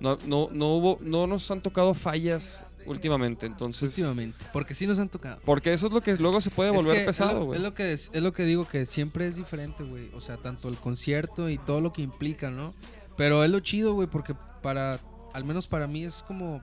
No, 0.00 0.18
no, 0.26 0.48
no 0.52 0.66
hubo, 0.68 0.98
no 1.00 1.26
nos 1.26 1.50
han 1.50 1.62
tocado 1.62 1.94
fallas 1.94 2.66
últimamente. 2.90 3.46
Entonces, 3.46 3.96
Últimamente. 3.96 4.38
Porque 4.52 4.74
sí 4.74 4.86
nos 4.86 4.98
han 4.98 5.08
tocado. 5.08 5.40
porque 5.44 5.72
eso 5.72 5.86
es 5.86 5.92
lo 5.92 6.00
que 6.02 6.16
luego 6.16 6.40
se 6.40 6.50
puede 6.50 6.70
Es 6.70 6.76
volver 6.76 6.98
que 7.00 7.04
pesado, 7.06 7.44
güey. 7.46 7.58
Es, 7.58 7.62
lo 7.64 7.74
que 7.74 7.92
es, 7.92 8.10
es 8.12 8.22
lo 8.22 8.32
que 8.32 8.44
digo 8.44 8.66
que 8.68 8.86
siempre 8.86 9.26
es 9.26 9.36
diferente, 9.36 9.82
güey. 9.84 10.10
O 10.14 10.20
sea, 10.20 10.36
tanto 10.36 10.68
el 10.68 10.76
concierto 10.76 11.48
y 11.48 11.58
todo 11.58 11.80
lo 11.80 11.92
que 11.92 12.02
implica, 12.02 12.50
¿no? 12.50 12.74
Pero 13.16 13.44
es 13.44 13.50
lo 13.50 13.60
chido, 13.60 13.94
güey, 13.94 14.08
porque 14.08 14.34
para, 14.62 14.98
al 15.32 15.44
menos 15.44 15.66
para 15.66 15.86
mí 15.86 16.04
es 16.04 16.22
como, 16.22 16.62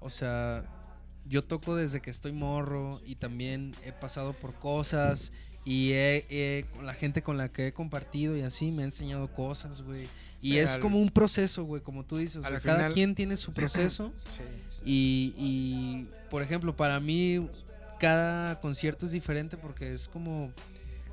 o 0.00 0.10
sea, 0.10 0.64
yo 1.26 1.44
toco 1.44 1.76
desde 1.76 2.00
que 2.00 2.10
estoy 2.10 2.32
morro 2.32 3.00
y 3.04 3.16
también 3.16 3.74
he 3.84 3.92
pasado 3.92 4.32
por 4.32 4.54
cosas 4.54 5.32
y 5.64 5.92
he, 5.92 6.24
he- 6.30 6.64
con 6.72 6.86
la 6.86 6.94
gente 6.94 7.22
con 7.22 7.36
la 7.36 7.50
que 7.52 7.66
he 7.66 7.72
compartido 7.74 8.34
y 8.36 8.40
así 8.42 8.70
me 8.70 8.82
ha 8.82 8.86
enseñado 8.86 9.28
cosas, 9.32 9.82
güey. 9.82 10.08
Y 10.40 10.52
Pero 10.52 10.64
es 10.64 10.74
al- 10.76 10.80
como 10.80 10.98
un 11.00 11.10
proceso, 11.10 11.64
güey, 11.64 11.82
como 11.82 12.04
tú 12.04 12.16
dices. 12.16 12.36
O 12.36 12.40
sea, 12.48 12.60
cada 12.60 12.76
final- 12.78 12.92
quien 12.94 13.14
tiene 13.14 13.36
su 13.36 13.52
proceso. 13.52 14.12
Sí. 14.30 14.42
Y, 14.90 15.34
y, 15.36 16.06
por 16.30 16.42
ejemplo, 16.42 16.74
para 16.74 16.98
mí 16.98 17.46
cada 18.00 18.58
concierto 18.60 19.04
es 19.04 19.12
diferente 19.12 19.56
porque 19.58 19.92
es 19.92 20.08
como 20.08 20.50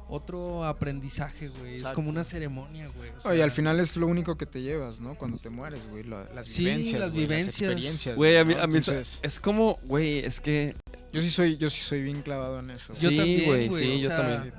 otro 0.07 0.63
aprendizaje, 0.65 1.47
güey. 1.49 1.75
Es 1.75 1.83
como 1.91 2.09
una 2.09 2.23
ceremonia, 2.23 2.87
güey. 2.95 3.09
o 3.09 3.27
Oye, 3.27 3.37
sea, 3.37 3.43
al 3.43 3.51
final 3.51 3.79
es 3.79 3.97
lo 3.97 4.07
único 4.07 4.37
que 4.37 4.45
te 4.45 4.61
llevas, 4.61 5.01
¿no? 5.01 5.15
Cuando 5.15 5.37
te 5.39 5.49
mueres, 5.49 5.81
güey. 5.89 6.03
la- 6.03 6.25
Las 6.33 6.47
Sí, 6.47 6.63
vivencias. 6.63 6.99
las 6.99 7.11
güey, 7.11 7.25
vivencias. 7.25 7.71
experiencias. 7.71 8.15
Güey, 8.15 8.37
a 8.37 8.45
mí, 8.45 8.53
¿no? 8.53 8.61
a 8.61 8.67
mí 8.67 8.77
Entonces, 8.77 9.19
es 9.23 9.39
como, 9.39 9.77
güey, 9.83 10.19
es 10.19 10.39
que 10.39 10.75
yo 11.11 11.21
sí 11.21 11.29
soy, 11.31 11.57
yo 11.57 11.69
sí 11.69 11.81
soy 11.81 12.03
bien 12.03 12.21
clavado 12.21 12.59
en 12.59 12.69
eso. 12.69 12.93
Yo 12.93 13.09
sí, 13.09 13.17
también, 13.17 13.45
güey, 13.45 13.67
güey, 13.67 13.83
sí, 13.99 14.05
o 14.05 14.09
yo 14.09 14.15
también. 14.15 14.53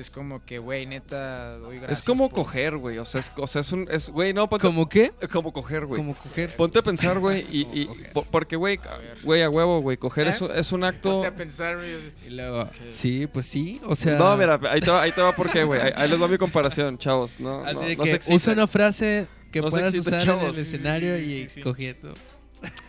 Sí, 0.00 0.08
es 0.08 0.10
como 0.10 0.44
que, 0.44 0.58
güey, 0.58 0.86
neta, 0.86 1.56
doy 1.58 1.76
gracias. 1.78 1.98
Es 2.00 2.04
como 2.04 2.28
por- 2.28 2.44
coger, 2.44 2.76
güey. 2.76 2.98
O 2.98 3.04
sea, 3.04 3.20
es, 3.20 3.30
o 3.36 3.46
sea, 3.46 3.60
es 3.60 3.72
un, 3.72 3.86
es, 3.90 4.08
güey, 4.10 4.32
no, 4.32 4.48
ponte, 4.48 4.66
¿Cómo 4.66 4.88
qué? 4.88 5.12
como 5.32 5.52
coger, 5.52 5.86
güey. 5.86 6.00
Como 6.00 6.14
coger. 6.14 6.54
Ponte 6.56 6.78
a 6.78 6.82
pensar, 6.82 7.18
güey, 7.18 7.40
y, 7.50 7.60
y- 7.72 7.88
po- 8.12 8.24
porque, 8.30 8.56
güey, 8.56 8.78
güey, 9.22 9.42
a 9.42 9.50
huevo, 9.50 9.80
güey, 9.80 9.96
coger 9.96 10.26
¿Eh? 10.26 10.30
es, 10.30 10.40
un- 10.40 10.50
es 10.54 10.72
un 10.72 10.84
acto... 10.84 11.10
Ponte 11.12 11.26
a 11.28 11.34
pensar, 11.34 11.76
güey. 11.76 11.90
Y 12.26 12.30
luego, 12.30 12.68
sí, 12.90 13.26
pues 13.26 13.46
sí. 13.46 13.80
O 13.86 13.94
sea, 13.96 14.18
no, 14.18 14.36
mira, 14.36 14.58
ahí 14.70 14.80
te 14.80 14.90
va, 14.90 15.02
ahí 15.02 15.12
te 15.12 15.20
va 15.20 15.32
por 15.32 15.50
qué, 15.50 15.64
güey. 15.64 15.80
Ahí, 15.80 15.92
ahí 15.96 16.08
les 16.08 16.20
va 16.20 16.28
mi 16.28 16.38
comparación, 16.38 16.96
chavos. 16.98 17.38
No, 17.40 17.64
así 17.64 17.74
no, 17.74 17.80
de 17.82 17.96
no 17.96 18.04
que 18.04 18.10
excitan. 18.12 18.36
usa 18.36 18.52
una 18.54 18.66
frase 18.66 19.26
que 19.52 19.60
No 19.60 19.68
puedas 19.68 19.92
usar 19.94 20.14
en 20.14 20.20
chavos. 20.20 20.44
el 20.44 20.54
Sí, 20.56 20.64
sí, 20.64 20.76
escenario 20.76 21.16
sí, 21.16 21.22
y 21.24 21.30
sí, 21.30 21.48
sí. 21.48 21.60
cogiendo. 21.62 22.14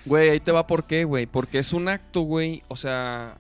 Güey, 0.06 0.30
ahí 0.30 0.40
te 0.40 0.52
va 0.52 0.68
por 0.68 0.86
qué, 0.86 1.04
güey. 1.06 1.26
Porque 1.26 1.58
es 1.60 1.74
un 1.74 1.88
acto, 1.88 2.22
güey. 2.22 2.62
O 2.68 2.76
sea, 2.76 3.38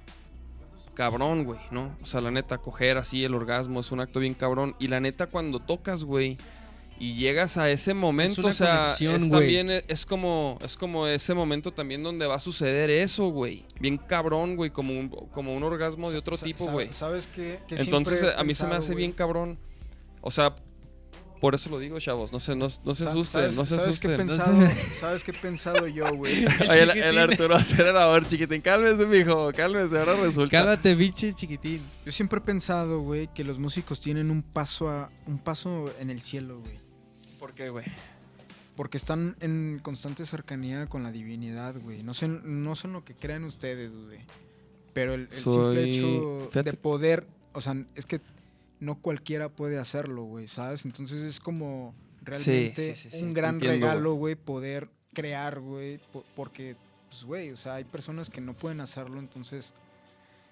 cabrón, 1.01 1.45
güey, 1.45 1.59
¿no? 1.71 1.89
O 2.03 2.05
sea, 2.05 2.21
la 2.21 2.29
neta, 2.29 2.59
coger 2.59 2.97
así 2.99 3.23
el 3.23 3.33
orgasmo 3.33 3.79
es 3.79 3.91
un 3.91 3.99
acto 4.01 4.19
bien 4.19 4.35
cabrón. 4.35 4.75
Y 4.79 4.87
la 4.87 4.99
neta, 4.99 5.25
cuando 5.25 5.59
tocas, 5.59 6.03
güey, 6.03 6.37
y 6.99 7.15
llegas 7.15 7.57
a 7.57 7.71
ese 7.71 7.95
momento, 7.95 8.41
una 8.41 8.51
o 8.51 8.53
sea, 8.53 8.83
conexión, 8.83 9.15
es 9.15 9.29
también, 9.31 9.71
eh, 9.71 9.83
es 9.87 10.05
como, 10.05 10.59
es 10.63 10.77
como 10.77 11.07
ese 11.07 11.33
momento 11.33 11.71
también 11.73 12.03
donde 12.03 12.27
va 12.27 12.35
a 12.35 12.39
suceder 12.39 12.91
eso, 12.91 13.29
güey. 13.29 13.65
Bien 13.79 13.97
cabrón, 13.97 14.55
güey, 14.55 14.69
como 14.69 14.93
un, 14.93 15.09
como 15.09 15.55
un 15.55 15.63
orgasmo 15.63 16.11
de 16.11 16.19
otro 16.19 16.37
Sa- 16.37 16.45
tipo, 16.45 16.65
sa- 16.65 16.71
güey. 16.71 16.93
¿Sabes 16.93 17.25
qué? 17.25 17.57
Que 17.67 17.77
Entonces, 17.77 18.23
a 18.37 18.43
mí 18.43 18.53
se 18.53 18.67
me 18.67 18.75
hace 18.75 18.93
bien 18.93 19.11
cabrón. 19.11 19.57
O 20.21 20.29
sea, 20.29 20.53
por 21.41 21.55
eso 21.55 21.69
lo 21.69 21.79
digo, 21.79 21.99
chavos. 21.99 22.31
No 22.31 22.39
se, 22.39 22.55
no, 22.55 22.67
no 22.85 22.95
se 22.95 23.05
asusten, 23.05 23.41
¿sabes- 23.41 23.57
no 23.57 23.65
se 23.65 23.75
¿sabes 23.75 23.99
qué 23.99 24.07
he 24.07 24.13
asusten. 24.13 24.27
pensado, 24.27 24.57
¿Sabes 24.99 25.23
qué 25.25 25.31
he 25.31 25.33
pensado 25.33 25.87
yo, 25.87 26.05
güey? 26.15 26.45
Oye, 26.45 26.83
el, 26.83 26.91
el 26.91 27.17
Arturo 27.17 27.55
acelerador, 27.57 28.25
chiquitín. 28.27 28.61
Cálmese, 28.61 29.05
mijo. 29.07 29.51
Cálmese. 29.53 29.97
Ahora 29.99 30.15
resulta. 30.15 30.51
Cálmate, 30.51 30.95
biche 30.95 31.33
chiquitín. 31.33 31.81
Yo 32.05 32.11
siempre 32.13 32.37
he 32.39 32.41
pensado, 32.41 33.01
güey, 33.01 33.27
que 33.33 33.43
los 33.43 33.57
músicos 33.59 33.99
tienen 33.99 34.31
un 34.31 34.43
paso 34.43 34.89
a, 34.89 35.09
un 35.25 35.39
paso 35.39 35.91
en 35.99 36.09
el 36.11 36.21
cielo, 36.21 36.59
güey. 36.59 36.79
¿Por 37.39 37.53
qué, 37.53 37.69
güey? 37.69 37.85
Porque 38.75 38.97
están 38.97 39.35
en 39.41 39.79
constante 39.83 40.25
cercanía 40.25 40.87
con 40.87 41.03
la 41.03 41.11
divinidad, 41.11 41.75
güey. 41.81 42.03
No 42.03 42.13
sé, 42.13 42.27
no 42.27 42.75
sé 42.75 42.87
en 42.87 42.93
lo 42.93 43.03
que 43.03 43.15
crean 43.15 43.43
ustedes, 43.43 43.93
güey. 43.95 44.19
Pero 44.93 45.13
el, 45.13 45.27
el 45.31 45.37
simple 45.37 45.83
hecho 45.89 46.49
fíjate- 46.51 46.71
de 46.71 46.77
poder, 46.77 47.25
o 47.53 47.61
sea, 47.61 47.75
es 47.95 48.05
que 48.05 48.21
no 48.81 48.95
cualquiera 48.99 49.47
puede 49.47 49.79
hacerlo, 49.79 50.23
güey, 50.23 50.47
¿sabes? 50.47 50.83
Entonces 50.83 51.23
es 51.23 51.39
como 51.39 51.95
realmente 52.23 52.93
sí, 52.93 53.09
sí, 53.09 53.17
sí, 53.17 53.23
un 53.23 53.33
gran 53.33 53.55
entiendo, 53.55 53.87
regalo, 53.87 54.13
güey, 54.15 54.35
poder 54.35 54.89
crear, 55.13 55.59
güey, 55.61 55.99
po- 56.11 56.25
porque, 56.35 56.75
pues, 57.09 57.23
güey, 57.23 57.51
o 57.51 57.57
sea, 57.57 57.75
hay 57.75 57.83
personas 57.85 58.29
que 58.29 58.41
no 58.41 58.53
pueden 58.53 58.81
hacerlo, 58.81 59.19
entonces 59.19 59.71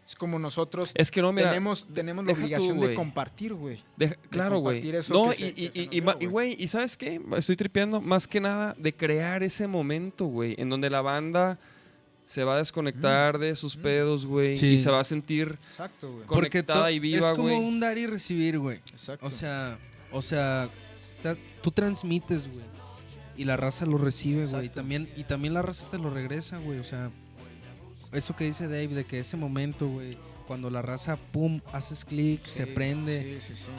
es 0.08 0.16
como 0.16 0.40
nosotros 0.40 0.92
Es 0.96 1.12
que 1.12 1.22
no, 1.22 1.32
mira. 1.32 1.50
tenemos, 1.50 1.86
tenemos 1.94 2.26
la 2.26 2.34
tú, 2.34 2.40
obligación 2.40 2.80
de 2.80 2.86
güey. 2.86 2.96
compartir, 2.96 3.54
güey. 3.54 3.84
claro, 4.32 4.60
güey. 4.60 4.82
No, 5.10 5.32
y, 5.34 5.36
que 5.36 5.54
y, 5.74 5.98
y, 5.98 6.00
güey. 6.02 6.26
güey, 6.28 6.56
¿y 6.58 6.68
sabes 6.68 6.98
qué? 6.98 7.22
Estoy 7.38 7.56
tripeando 7.56 8.02
más 8.02 8.28
que 8.28 8.40
nada 8.40 8.76
de 8.78 8.96
crear 8.96 9.44
ese 9.44 9.68
momento, 9.68 10.26
güey, 10.26 10.56
en 10.58 10.70
donde 10.70 10.90
la 10.90 11.02
banda 11.02 11.60
se 12.30 12.44
va 12.44 12.54
a 12.54 12.58
desconectar 12.58 13.40
de 13.40 13.56
sus 13.56 13.76
pedos, 13.76 14.28
güey, 14.28 14.56
Sí. 14.56 14.68
y 14.68 14.78
se 14.78 14.92
va 14.92 15.00
a 15.00 15.04
sentir 15.04 15.58
Exacto, 15.72 16.12
güey. 16.12 16.28
Porque 16.28 16.50
conectada 16.62 16.92
y 16.92 17.00
viva, 17.00 17.26
es 17.26 17.32
como 17.32 17.46
güey. 17.50 17.58
un 17.58 17.80
dar 17.80 17.98
y 17.98 18.06
recibir, 18.06 18.60
güey. 18.60 18.78
Exacto. 18.92 19.26
O 19.26 19.32
sea, 19.32 19.80
o 20.12 20.22
sea, 20.22 20.70
ta- 21.24 21.36
tú 21.64 21.72
transmites, 21.72 22.48
güey. 22.48 22.66
Y 23.36 23.46
la 23.46 23.58
raza 23.58 23.88
lo 23.88 23.98
recibe, 23.98 24.46
güey. 24.46 24.68
Y 24.68 24.70
también, 24.70 25.10
y 25.16 25.24
también 25.24 25.56
la 25.56 25.64
raza 25.64 25.90
te 25.90 25.98
lo 25.98 26.12
regresa, 26.12 26.60
güey. 26.60 26.78
O 26.78 26.84
sea, 26.84 27.10
eso 28.12 28.36
que 28.36 28.44
dice 28.44 28.66
Dave, 28.68 28.90
de 28.90 29.06
que 29.06 29.18
ese 29.20 29.36
momento, 29.36 29.88
güey, 29.88 30.16
cuando 30.46 30.70
la 30.70 30.84
raza, 30.84 31.18
pum, 31.18 31.62
haces 31.74 32.06
clic, 32.06 32.46
se 32.46 32.68
prende. 32.68 33.40
Sí, 33.42 33.54
sí, 33.56 33.64
sí. 33.66 33.72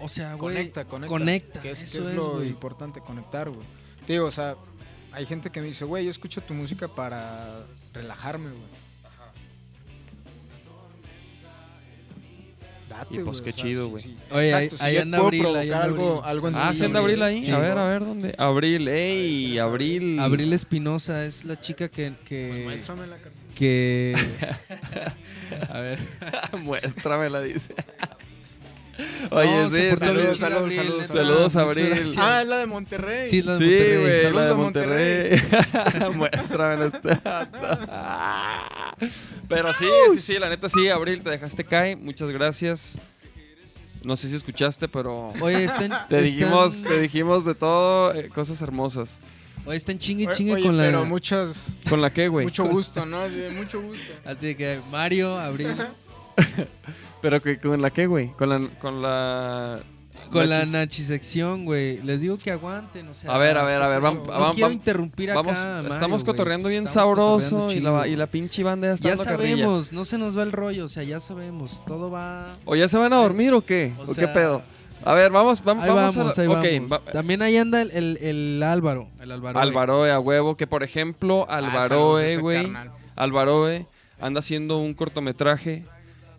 O 0.00 0.08
sea, 0.08 0.34
güey. 0.34 0.56
Conecta, 0.56 0.84
conecta. 0.86 1.08
conecta, 1.08 1.60
Que 1.60 1.70
es, 1.70 1.78
que 1.78 1.84
eso 1.84 2.00
es 2.02 2.08
es, 2.08 2.14
lo 2.16 2.32
güey. 2.34 2.48
importante, 2.48 3.00
conectar, 3.00 3.48
güey. 3.48 3.64
Te 4.08 4.14
Digo, 4.14 4.26
o 4.26 4.30
sea, 4.32 4.56
hay 5.12 5.24
gente 5.24 5.50
que 5.50 5.60
me 5.60 5.68
dice, 5.68 5.84
güey, 5.84 6.04
yo 6.04 6.10
escucho 6.10 6.40
tu 6.40 6.52
música 6.54 6.88
para 6.88 7.64
relajarme, 7.92 8.50
güey. 8.50 8.82
Date, 12.88 13.14
Y, 13.14 13.18
pues, 13.20 13.40
güey, 13.40 13.44
qué 13.44 13.50
o 13.50 13.52
sea, 13.54 13.64
chido, 13.64 13.84
sí, 13.86 13.90
güey. 13.90 14.02
sí. 14.02 14.16
Oye, 14.32 14.54
ahí- 14.54 14.64
Exacto, 14.66 14.84
ahí 14.84 14.90
si 14.90 14.96
yo 14.96 15.02
anda 15.02 15.18
Abril, 15.18 15.46
ahí 15.46 15.70
anda 15.70 15.82
algo, 15.84 16.08
Abril. 16.18 16.22
algo 16.30 16.48
en 16.48 16.54
Ah, 16.56 16.74
¿se 16.74 16.84
anda 16.84 16.98
Abril 17.00 17.22
ahí? 17.22 17.42
Sí, 17.42 17.50
a 17.50 17.58
ver, 17.58 17.78
a 17.78 17.84
ver, 17.88 18.00
¿dónde? 18.04 18.34
Abril, 18.36 18.88
ey, 18.88 19.58
Abril. 19.58 20.18
Abril 20.20 20.52
Espinosa 20.52 21.24
es 21.24 21.44
la 21.46 21.58
chica 21.58 21.88
que. 21.88 22.10
Pues 22.12 22.20
que, 22.28 22.60
muéstramela, 22.64 23.16
carnal. 23.16 23.32
que 23.54 24.14
a 25.70 25.78
ver. 25.80 25.98
Muéstramela, 26.62 27.40
dice. 27.40 27.74
Oye, 29.30 29.62
No, 29.62 29.70
sí, 29.70 29.96
saludos, 29.96 30.36
saludos, 30.38 30.60
Abril, 30.62 30.76
saludos, 30.76 31.06
saludos, 31.06 31.42
Muchas 31.54 31.56
Abril. 31.56 32.14
Ah, 32.18 32.42
es 32.42 32.48
la 32.48 32.58
de 32.58 32.66
Monterrey. 32.66 33.28
Sí, 33.30 33.42
la 33.42 33.56
de 33.56 33.58
Sí, 33.58 33.64
Monterrey. 33.64 34.00
güey, 34.02 34.22
Saludos 34.22 34.34
la 34.34 34.44
de 34.44 34.50
a 34.50 34.54
Monterrey. 34.54 35.42
Muéstrame 36.16 36.86
este 36.86 37.18
Pero 39.48 39.72
sí, 39.72 39.86
sí, 40.14 40.20
sí, 40.20 40.38
la 40.38 40.48
neta 40.48 40.68
sí, 40.68 40.88
Abril, 40.88 41.22
te 41.22 41.30
dejaste 41.30 41.64
caer. 41.64 41.96
Muchas 41.96 42.30
gracias. 42.30 42.98
No 44.04 44.16
sé 44.16 44.28
si 44.28 44.36
escuchaste, 44.36 44.88
pero 44.88 45.32
Oye, 45.40 45.64
están, 45.64 45.88
te 46.08 46.18
están- 46.18 46.24
dijimos, 46.24 46.82
te 46.82 47.00
dijimos 47.00 47.44
de 47.44 47.54
todo, 47.54 48.12
eh, 48.14 48.28
cosas 48.28 48.60
hermosas. 48.62 49.20
Oye, 49.64 49.76
están 49.76 49.98
chingue 49.98 50.26
chingue 50.32 50.54
oye, 50.54 50.64
con 50.64 50.76
la. 50.76 50.82
pero 50.84 51.04
muchas, 51.04 51.56
¿Con 51.88 52.00
la 52.02 52.10
qué, 52.10 52.26
güey? 52.26 52.46
mucho 52.46 52.64
gusto, 52.64 53.06
¿no? 53.06 53.28
Mucho 53.54 53.80
gusto. 53.80 54.12
Así 54.24 54.54
que 54.56 54.80
Mario, 54.90 55.38
Abril. 55.38 55.76
Pero 57.22 57.40
que 57.40 57.58
con 57.58 57.80
la 57.80 57.90
qué, 57.90 58.06
güey? 58.06 58.28
Con 58.32 58.48
la 58.50 58.68
con 58.80 59.00
la 59.00 59.80
Con 60.30 60.48
la 60.48 60.62
nachis- 60.64 60.70
nachisección, 60.72 61.64
güey. 61.64 62.02
Les 62.02 62.20
digo 62.20 62.36
que 62.36 62.50
aguanten, 62.50 63.08
o 63.08 63.14
sea. 63.14 63.34
A 63.34 63.38
ver, 63.38 63.56
a 63.56 63.64
ver, 63.64 63.82
a 63.82 63.88
ver, 63.88 64.00
pues, 64.00 64.12
vamos- 64.12 64.26
no 64.26 64.32
vamos- 64.32 64.56
quiero 64.56 64.72
interrumpir 64.72 65.30
acá. 65.30 65.40
Vamos, 65.42 65.58
Mario, 65.64 65.90
estamos 65.90 66.24
cotorreando 66.24 66.68
bien 66.68 66.86
Estamos 66.86 67.08
sabroso 67.16 67.56
cotorreando 67.62 67.74
y 67.74 67.80
la, 67.80 68.08
y 68.08 68.16
la 68.16 68.26
pinche 68.26 68.62
banda 68.62 68.88
ya 68.88 68.94
está 68.94 69.08
Ya 69.08 69.16
carrilla. 69.24 69.50
sabemos, 69.64 69.92
no 69.92 70.04
se 70.04 70.18
nos 70.18 70.36
va 70.36 70.42
el 70.42 70.52
rollo, 70.52 70.84
o 70.84 70.88
sea, 70.88 71.02
ya 71.04 71.20
sabemos, 71.20 71.84
todo 71.86 72.10
va. 72.10 72.56
¿O 72.64 72.74
ya 72.76 72.88
se 72.88 72.98
van 72.98 73.12
a 73.12 73.16
dormir 73.16 73.52
o 73.54 73.60
qué? 73.62 73.92
O 73.98 74.10
¿O, 74.10 74.14
qué 74.14 74.26
pedo? 74.28 74.62
A 75.04 75.14
ver, 75.14 75.32
vamos, 75.32 75.62
vamos, 75.64 75.82
Ahí 75.84 75.90
vamos, 75.90 76.16
vamos, 76.16 76.38
a 76.38 76.42
ahí 76.42 76.48
la- 76.48 76.54
ok, 76.58 76.66
vamos. 76.74 76.92
va- 76.92 77.12
También 77.12 77.42
ahí 77.42 77.56
anda 77.56 77.82
el, 77.82 77.90
el, 77.90 78.16
el 78.18 78.62
Álvaro. 78.62 79.08
El 79.20 79.32
Álvaro. 79.32 79.58
Alvaroe 79.58 80.10
a 80.12 80.20
huevo, 80.20 80.56
que 80.56 80.66
por 80.68 80.82
ejemplo, 80.84 81.44
Ah, 81.48 81.60
ese 82.22 82.36
güey. 82.38 82.72
Alvaroe 83.16 83.86
anda 84.20 84.38
haciendo 84.38 84.78
un 84.78 84.94
cortometraje, 84.94 85.84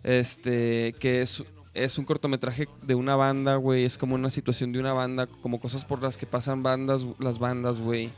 este, 0.04 0.94
que 1.00 1.22
es, 1.22 1.42
es 1.72 1.98
un 1.98 2.04
cortometraje 2.04 2.68
de 2.82 2.94
una 2.94 3.16
banda, 3.16 3.56
güey, 3.56 3.84
es 3.84 3.98
como 3.98 4.14
una 4.14 4.30
situación 4.30 4.72
de 4.72 4.78
una 4.78 4.92
banda, 4.92 5.26
como 5.26 5.58
cosas 5.58 5.84
por 5.84 6.02
las 6.02 6.16
que 6.16 6.26
pasan 6.26 6.62
bandas, 6.62 7.06
las 7.18 7.38
bandas, 7.38 7.80
güey. 7.80 8.10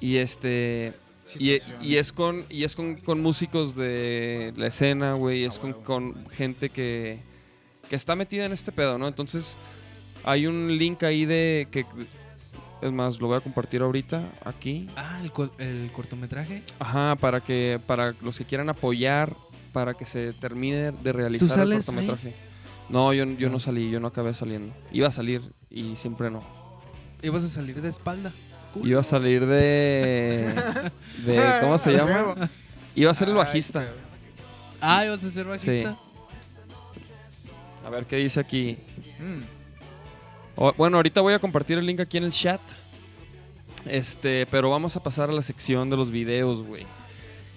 Y 0.00 0.16
este, 0.16 0.94
y, 1.38 1.58
y 1.80 1.96
es 1.96 2.12
con 2.12 2.44
y 2.48 2.64
es 2.64 2.74
con, 2.74 2.96
con 2.96 3.20
músicos 3.20 3.76
de 3.76 4.52
la 4.56 4.68
escena, 4.68 5.14
güey, 5.14 5.44
es 5.44 5.58
con, 5.58 5.74
con 5.74 6.28
gente 6.30 6.70
que, 6.70 7.20
que 7.88 7.96
está 7.96 8.16
metida 8.16 8.46
en 8.46 8.52
este 8.52 8.72
pedo, 8.72 8.98
¿no? 8.98 9.06
Entonces, 9.06 9.56
hay 10.24 10.46
un 10.46 10.76
link 10.78 11.02
ahí 11.02 11.26
de 11.26 11.68
que 11.70 11.84
es 12.80 12.92
más, 12.92 13.20
lo 13.20 13.26
voy 13.26 13.36
a 13.36 13.40
compartir 13.40 13.82
ahorita 13.82 14.22
aquí. 14.44 14.88
Ah, 14.96 15.20
el, 15.20 15.32
el 15.58 15.90
cortometraje. 15.92 16.62
Ajá, 16.78 17.16
para 17.16 17.40
que 17.40 17.80
para 17.86 18.14
los 18.22 18.38
que 18.38 18.44
quieran 18.44 18.68
apoyar 18.68 19.36
para 19.78 19.94
que 19.94 20.04
se 20.04 20.32
termine 20.32 20.90
de 20.90 21.12
realizar 21.12 21.50
el 21.50 21.54
sales 21.54 21.86
cortometraje. 21.86 22.34
No, 22.88 23.12
yo, 23.12 23.24
yo 23.26 23.46
no 23.46 23.52
No. 23.54 23.60
salí, 23.60 23.88
yo 23.92 24.00
no 24.00 24.08
acabé 24.08 24.34
saliendo. 24.34 24.74
Iba 24.90 25.06
a 25.06 25.12
salir 25.12 25.40
y 25.70 25.94
siempre 25.94 26.32
no. 26.32 26.42
Ibas 27.22 27.44
a 27.44 27.48
salir 27.48 27.80
de 27.80 27.88
espalda. 27.88 28.32
Iba 28.82 28.98
a 29.02 29.04
salir 29.04 29.46
de 29.46 30.52
de 31.24 31.58
¿cómo 31.60 31.78
se 31.78 31.92
llama? 31.92 32.34
Iba 32.96 33.12
a 33.12 33.14
ser 33.14 33.28
el 33.28 33.36
bajista. 33.36 33.86
Ah, 34.80 35.04
ibas 35.04 35.22
a 35.22 35.30
ser 35.30 35.46
bajista. 35.46 35.96
A 37.86 37.88
ver 37.90 38.04
qué 38.06 38.16
dice 38.16 38.40
aquí. 38.40 38.78
Mm. 39.20 39.42
O- 40.56 40.72
bueno, 40.72 40.96
ahorita 40.96 41.20
voy 41.20 41.34
a 41.34 41.38
compartir 41.38 41.78
el 41.78 41.86
link 41.86 42.00
aquí 42.00 42.18
en 42.18 42.24
el 42.24 42.32
chat. 42.32 42.60
Este, 43.86 44.44
pero 44.50 44.70
vamos 44.70 44.96
a 44.96 45.02
pasar 45.04 45.30
a 45.30 45.32
la 45.32 45.42
sección 45.42 45.88
de 45.88 45.96
los 45.96 46.10
videos, 46.10 46.64
güey. 46.64 46.84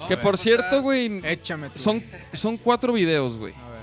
Que 0.07 0.17
por 0.17 0.37
cierto, 0.37 0.81
güey, 0.81 1.21
Échame 1.23 1.69
tú. 1.69 1.79
son, 1.79 2.03
son 2.33 2.57
cuatro 2.57 2.93
videos, 2.93 3.37
güey. 3.37 3.53
A 3.53 3.69
ver. 3.69 3.81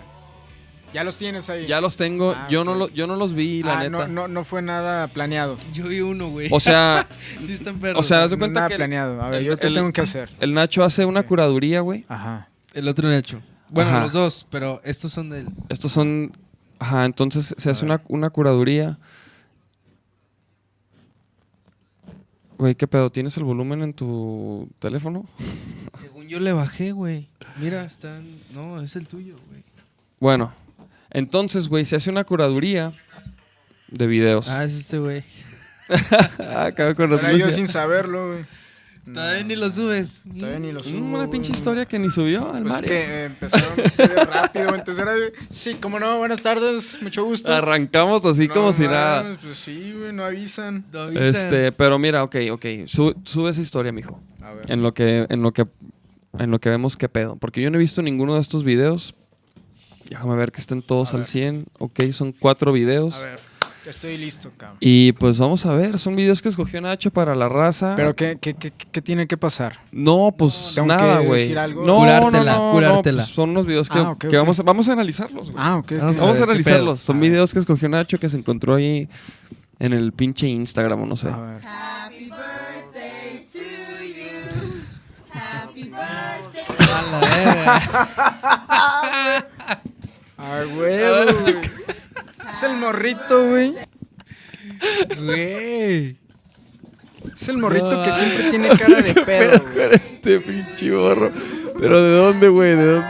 Ya 0.92 1.04
los 1.04 1.16
tienes 1.16 1.48
ahí. 1.50 1.66
Ya 1.66 1.80
los 1.80 1.96
tengo, 1.96 2.32
Ah, 2.36 2.46
yo, 2.50 2.64
no 2.64 2.74
lo, 2.74 2.88
yo 2.88 3.06
no 3.06 3.16
los 3.16 3.34
vi, 3.34 3.62
la 3.62 3.74
ah, 3.80 3.84
neta. 3.84 3.90
no, 3.90 4.06
no, 4.08 4.28
no 4.28 4.44
fue 4.44 4.62
nada 4.62 5.06
planeado. 5.08 5.56
Yo 5.72 5.86
vi 5.86 6.00
uno, 6.00 6.28
güey. 6.30 6.48
O 6.50 6.60
sea, 6.60 7.06
sí 7.46 7.52
están 7.52 7.78
perros. 7.78 8.00
o 8.00 8.02
sea, 8.02 8.24
haz 8.24 8.30
de 8.30 8.36
No, 8.36 8.40
cuenta 8.40 8.60
nada 8.60 8.68
que 8.70 8.76
planeado. 8.76 9.20
A 9.22 9.28
ver, 9.30 9.40
el- 9.40 9.46
¿yo 9.46 9.58
qué 9.58 9.66
el- 9.66 9.74
tengo 9.74 9.92
que 9.92 10.00
hacer? 10.00 10.30
el 10.40 10.54
Nacho 10.54 10.82
hace 10.84 11.04
una 11.04 11.22
curaduría, 11.24 11.80
güey. 11.80 12.04
Ajá. 12.08 12.48
el 12.74 12.88
otro 12.88 13.08
Nacho. 13.08 13.40
Bueno, 13.70 13.90
Ajá. 13.90 14.00
los 14.04 14.12
dos, 14.12 14.46
pero 14.50 14.80
estos 14.84 15.12
son 15.12 15.28
del. 15.30 15.48
Estos 15.68 15.92
son. 15.92 16.32
Ajá, 16.78 17.04
entonces 17.04 17.54
se 17.58 17.68
A 17.68 17.72
hace 17.72 17.84
una, 17.84 18.00
una 18.08 18.30
curaduría. 18.30 18.98
Güey, 22.59 22.74
¿qué 22.74 22.89
pedo? 22.89 23.10
¿Tienes 23.10 23.36
el 23.36 23.44
volumen 23.44 23.82
en 23.82 23.94
tu 23.94 24.68
teléfono? 24.80 25.26
Según 26.01 26.26
yo 26.26 26.40
le 26.40 26.52
bajé, 26.52 26.90
güey. 26.90 27.28
Mira, 27.56 27.85
están. 27.85 28.26
No, 28.52 28.82
es 28.82 28.97
el 28.97 29.06
tuyo, 29.06 29.36
güey. 29.48 29.62
Bueno, 30.18 30.52
entonces, 31.10 31.68
güey, 31.68 31.85
se 31.85 31.94
hace 31.94 32.10
una 32.10 32.24
curaduría 32.24 32.93
de 33.86 34.06
videos. 34.09 34.48
Ah, 34.48 34.64
es 34.64 34.74
este, 34.74 34.98
güey. 34.98 35.22
Ah, 36.39 36.70
cabrón, 36.76 36.94
con 36.97 37.18
Pero 37.18 37.36
yo 37.36 37.51
sin 37.51 37.66
saberlo, 37.68 38.32
güey. 38.32 38.44
Todavía 39.14 39.44
ni 39.44 39.56
lo 39.56 39.70
subes. 39.70 40.24
Todavía 40.39 40.59
ni 40.59 40.72
lo 40.72 40.80
subo. 40.82 40.98
Mm, 41.01 41.14
Una 41.14 41.30
pinche 41.30 41.52
historia 41.52 41.86
que 41.86 41.98
ni 41.98 42.10
subió 42.10 42.52
al 42.52 42.62
Pues 42.62 42.74
Mario. 42.74 42.89
que 42.89 43.01
eh, 43.01 43.24
empezaron 43.26 43.68
rápido. 44.32 44.74
Entonces 44.74 44.98
era 45.02 45.14
de, 45.14 45.32
sí, 45.48 45.74
como 45.74 45.98
no, 45.98 46.18
buenas 46.18 46.40
tardes, 46.43 46.98
mucho 47.02 47.24
gusto. 47.24 47.52
Arrancamos 47.52 48.24
así 48.24 48.48
No 48.48 48.55
como 48.55 48.72
si 48.72 48.82
nada. 48.86 49.39
Pues 49.43 49.59
sí, 49.59 49.94
güey, 49.98 50.12
no 50.12 50.24
avisan. 50.24 50.85
No 50.93 51.01
avisan. 51.02 51.22
Este, 51.24 51.72
pero 51.72 51.98
mira, 51.98 52.22
ok, 52.24 52.36
ok. 52.52 52.66
Su- 52.86 53.14
sube 53.24 53.51
esa 53.51 53.60
historia, 53.60 53.93
mijo. 53.93 54.20
A 54.43 54.52
ver. 54.52 54.70
En 54.70 54.82
lo 54.82 54.94
que, 54.94 55.26
en 55.28 55.43
lo 55.43 55.52
que, 55.52 55.66
en 56.39 56.51
lo 56.51 56.59
que 56.60 56.70
vemos 56.70 56.97
qué 56.97 57.09
pedo. 57.09 57.36
Porque 57.36 57.60
yo 57.62 57.70
no 57.70 57.76
he 57.76 57.80
visto 57.80 58.02
ninguno 58.02 58.35
de 58.35 58.40
estos 58.40 58.64
videos. 58.64 59.14
Déjame 60.09 60.36
ver 60.36 60.52
que 60.52 60.60
estén 60.60 60.80
todos 60.82 61.09
A 61.12 61.16
al 61.16 61.22
ver. 61.22 61.26
100. 61.26 61.66
Ok, 61.78 62.01
son 62.12 62.32
cuatro 62.32 62.72
videos. 62.72 63.16
A 63.16 63.24
ver, 63.26 63.40
estoy 63.90 64.16
listo, 64.19 64.51
cabrón. 64.56 64.78
Y 64.81 65.12
pues 65.12 65.39
vamos 65.39 65.65
a 65.66 65.74
ver, 65.74 65.98
son 65.98 66.15
videos 66.16 66.43
que 66.43 66.48
escogió 66.48 66.81
Nacho 66.81 67.10
para 67.10 67.35
la 67.35 67.48
raza. 67.48 67.94
Pero 67.97 68.15
¿qué, 68.15 68.39
qué, 68.40 68.55
qué, 68.55 68.70
qué 68.70 69.02
tiene 69.02 69.27
que 69.27 69.36
pasar? 69.36 69.78
no, 69.93 70.35
pues 70.36 70.73
¿Tengo 70.74 70.89
nada, 70.89 71.20
güey. 71.20 71.43
decir 71.43 71.59
algo? 71.59 71.85
No, 71.86 71.98
Curártela, 71.98 72.52
no, 72.56 72.66
no, 72.69 72.73
curártela. 72.73 73.23
no, 73.23 73.27
pues, 73.27 73.35
son 73.35 73.51
unos 73.51 73.66
videos 73.66 73.89
que, 73.89 73.98
Ah, 73.98 74.10
ok, 74.10 74.19
que 74.19 74.28
ok. 74.28 74.35
Vamos, 74.35 74.60
a, 74.60 74.62
vamos 74.62 74.89
a 74.89 74.93
analizarlos, 74.93 75.51
güey. 75.51 75.65
Ah, 75.65 75.77
ok. 75.78 75.93
ok. 75.93 75.98
Vamos 76.01 76.16
a 76.16 76.20
Vamos 76.20 76.35
ver, 76.35 76.43
a 76.43 76.47
¿qué 76.47 76.51
analizarlos. 76.52 76.98
pedo? 77.01 77.06
Son 77.06 77.16
A 77.16 77.20
ver. 77.20 77.31
videos 77.31 77.52
que 77.52 77.59
escogió 77.60 77.89
Nacho 77.89 78.19
que 78.19 78.28
se 78.28 78.36
encontró 78.36 78.74
ahí 78.74 79.09
en 79.78 79.93
el 79.93 80.12
pinche 80.12 80.48
Instagram 80.48 81.02
o 81.02 81.06
no 81.06 81.16
sé. 81.16 81.28
A 81.28 81.36
ver. 81.39 81.60
Happy 81.65 82.31
birthday 82.31 83.44
to 83.52 83.59
you. 84.05 84.82
Happy 85.32 85.85
birthday. 85.85 86.65
A 86.78 87.02
la 87.10 87.20
verga. 87.20 87.82
Ah, 90.40 90.62
huevo, 90.77 91.40
güey. 91.43 91.56
Es 92.48 92.62
el 92.62 92.76
morrito, 92.76 93.48
güey. 93.48 93.74
Güey. 95.16 96.16
Es 97.36 97.48
el 97.48 97.58
morrito 97.58 97.90
No, 97.92 98.02
que 98.02 98.12
siempre 98.12 98.50
tiene 98.50 98.68
cara 98.70 99.02
de 99.02 99.14
pedo, 99.26 99.60
güey. 99.72 99.88
Este 99.92 100.40
pinche 100.40 100.90
borro. 100.94 101.32
Pero 101.78 102.02
¿de 102.02 102.16
dónde, 102.16 102.48
güey? 102.48 102.74
¿De 102.76 102.84
dónde? 102.94 103.08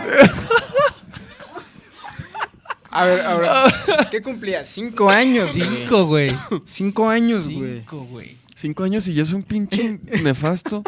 A 2.91 3.05
ver, 3.05 3.21
ahora. 3.21 3.65
¿Qué 4.11 4.21
cumplía? 4.23 4.65
Cinco 4.65 5.09
años. 5.11 5.51
Cinco, 5.53 6.07
güey. 6.07 6.35
Cinco 6.65 7.09
años, 7.09 7.49
güey. 7.49 7.79
Cinco, 7.81 8.05
güey. 8.05 8.37
Cinco 8.55 8.83
años 8.83 9.07
y 9.07 9.15
ya 9.15 9.23
es 9.23 9.33
un 9.33 9.45
pinche 9.45 10.01
nefasto. 10.23 10.83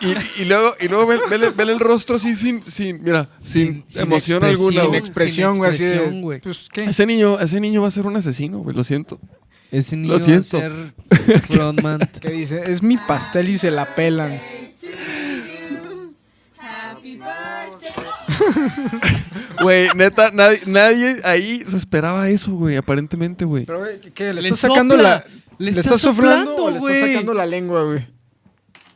Y, 0.00 0.42
y 0.42 0.44
luego, 0.44 0.74
y 0.80 0.88
luego 0.88 1.06
vele, 1.06 1.50
vele- 1.50 1.72
el 1.72 1.80
rostro 1.80 2.16
así 2.16 2.34
sin, 2.34 2.62
sin 2.62 3.02
mira, 3.02 3.28
sin, 3.38 3.84
emoción 3.96 4.44
alguna. 4.44 4.82
Sin 4.82 4.94
expresión, 4.94 5.56
güey, 5.58 5.70
así 5.70 5.84
de. 5.84 6.40
Pues, 6.42 6.68
¿qué? 6.72 6.84
Ese 6.84 7.06
niño, 7.06 7.38
ese 7.40 7.60
niño 7.60 7.80
va 7.82 7.88
a 7.88 7.90
ser 7.92 8.06
un 8.06 8.16
asesino, 8.16 8.58
güey, 8.58 8.76
lo 8.76 8.84
siento. 8.84 9.18
Ese 9.70 9.96
niño 9.96 10.12
Lo 10.14 10.18
va 10.18 10.22
a 10.22 10.24
siento. 10.24 10.42
ser 10.60 11.42
frontman. 11.48 12.00
¿Qué 12.20 12.30
dice? 12.30 12.62
Es 12.66 12.82
mi 12.82 12.96
pastel 12.98 13.48
y 13.48 13.56
se 13.58 13.70
la 13.70 13.94
pelan. 13.94 14.40
Güey, 19.62 19.88
neta, 19.96 20.30
nadie, 20.32 20.60
nadie 20.66 21.16
ahí 21.24 21.62
se 21.64 21.76
esperaba 21.76 22.28
eso, 22.28 22.52
güey, 22.52 22.76
aparentemente, 22.76 23.44
güey. 23.44 23.64
Pero, 23.64 23.78
güey, 23.80 24.00
¿qué? 24.14 24.32
¿Le, 24.34 24.42
Le 24.42 24.48
estás 24.48 24.70
sacando 24.72 24.96
la. 24.96 25.24
Le 25.58 25.66
¿Le 25.66 25.70
está 25.70 25.80
estás 25.94 26.00
soplando, 26.00 26.56
o 26.64 26.70
le 26.70 26.78
estás 26.78 26.98
sacando 27.10 27.32
la 27.34 27.46
lengua, 27.46 27.84
güey? 27.84 28.04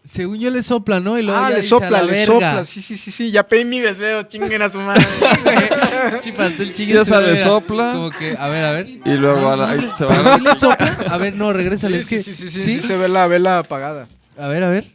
Según 0.08 0.38
yo 0.38 0.50
le 0.50 0.62
sopla, 0.62 1.00
¿no? 1.00 1.18
Y 1.18 1.22
luego 1.22 1.38
Ah, 1.38 1.50
ya 1.50 1.56
le 1.56 1.62
dice, 1.62 1.66
"A 1.74 1.78
sopla, 1.80 1.90
la 1.90 2.02
le 2.04 2.12
verga". 2.12 2.24
sopla. 2.26 2.64
Sí, 2.64 2.80
sí, 2.80 2.96
sí, 2.96 3.10
sí. 3.10 3.30
Ya 3.30 3.46
pedí 3.46 3.66
mi 3.66 3.78
deseo, 3.80 4.22
chinguen 4.22 4.62
a 4.62 4.68
su 4.70 4.80
madre. 4.80 5.04
Chipas, 6.22 6.58
el 6.58 6.74
Sí, 6.74 6.96
o 6.96 7.04
sea, 7.04 7.20
le 7.20 7.36
sopla. 7.36 7.92
Como 7.92 8.10
que, 8.10 8.34
a 8.38 8.48
ver, 8.48 8.64
a 8.64 8.72
ver. 8.72 8.88
Y 8.88 9.00
luego 9.18 9.50
a 9.50 9.56
la- 9.56 9.70
ahí 9.70 9.90
se 9.94 10.06
¿Pero 10.06 10.22
va. 10.24 10.36
sí 10.38 10.44
le 10.44 10.54
sopla? 10.54 10.96
A 11.10 11.18
ver, 11.18 11.36
no, 11.36 11.52
regrésale. 11.52 12.02
Sí, 12.02 12.14
es 12.16 12.24
sí, 12.24 12.30
que, 12.30 12.34
sí, 12.36 12.48
sí, 12.48 12.62
sí, 12.62 12.80
sí, 12.80 12.80
se 12.80 12.96
ve 12.96 13.08
la 13.08 13.26
vela 13.26 13.58
apagada. 13.58 14.08
A 14.38 14.48
ver, 14.48 14.64
a 14.64 14.70
ver. 14.70 14.94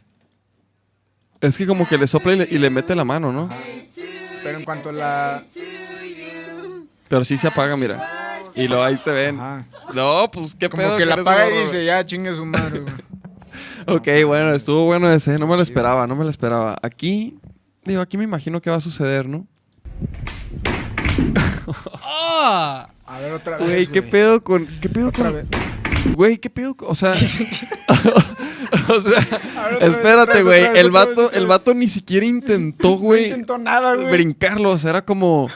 Es 1.40 1.58
que 1.58 1.66
como 1.66 1.86
que 1.88 1.96
le 1.96 2.06
sopla 2.08 2.32
y 2.32 2.36
le, 2.38 2.48
y 2.50 2.58
le 2.58 2.70
mete 2.70 2.96
la 2.96 3.04
mano, 3.04 3.30
¿no? 3.32 3.48
Pero 4.42 4.58
en 4.58 4.64
cuanto 4.64 4.88
a 4.88 4.92
la. 4.92 5.44
Pero 7.08 7.24
sí 7.24 7.36
se 7.36 7.46
apaga, 7.48 7.76
mira. 7.76 8.50
Y 8.56 8.66
luego 8.66 8.82
ahí 8.82 8.98
se 8.98 9.12
ven. 9.12 9.38
Ajá. 9.38 9.66
No, 9.94 10.28
pues 10.30 10.54
qué 10.54 10.68
Como 10.68 10.82
pedo 10.82 10.96
que 10.96 11.02
con 11.06 11.08
la 11.16 11.22
apaga 11.22 11.50
y 11.50 11.60
dice, 11.60 11.84
ya 11.84 12.04
chingue 12.04 12.34
su 12.34 12.44
madre, 12.44 12.80
güey. 12.80 12.94
Ok, 13.96 14.08
bueno, 14.26 14.52
estuvo 14.52 14.84
bueno 14.84 15.10
ese. 15.10 15.38
No 15.38 15.46
me 15.46 15.56
lo 15.56 15.62
esperaba, 15.62 16.06
no 16.06 16.16
me 16.16 16.24
lo 16.24 16.30
esperaba. 16.30 16.78
Aquí, 16.82 17.36
digo, 17.84 18.00
aquí 18.00 18.16
me 18.16 18.24
imagino 18.24 18.60
que 18.60 18.70
va 18.70 18.76
a 18.76 18.80
suceder, 18.80 19.28
¿no? 19.28 19.46
¡Ah! 22.02 22.88
A 23.06 23.18
ver, 23.20 23.32
otra 23.32 23.58
vez. 23.58 23.66
Güey, 23.68 23.86
¿qué 23.86 24.02
pedo 24.02 24.42
con. 24.42 24.66
¿Qué 24.80 24.88
pedo 24.88 25.08
Otra 25.08 25.24
con.? 25.30 25.34
vez. 25.34 25.46
Güey, 26.14 26.38
¿qué 26.38 26.50
pedo? 26.50 26.74
con- 26.74 26.90
O 26.90 26.94
sea. 26.94 27.12
o 28.88 29.00
sea, 29.00 29.20
ver, 29.70 29.82
espérate, 29.82 30.32
vez, 30.34 30.44
güey. 30.44 30.62
vez, 30.62 30.70
El 30.76 30.90
vato, 30.90 31.30
el 31.32 31.46
vato 31.46 31.74
ni 31.74 31.88
siquiera 31.88 32.26
intentó, 32.26 32.90
No 32.90 32.96
güey. 32.98 33.24
intentó 33.26 33.58
nada, 33.58 33.94
güey. 33.94 34.10
brincarlo. 34.10 34.70
O 34.70 34.78
sea, 34.78 34.90
era 34.90 35.04
como. 35.04 35.48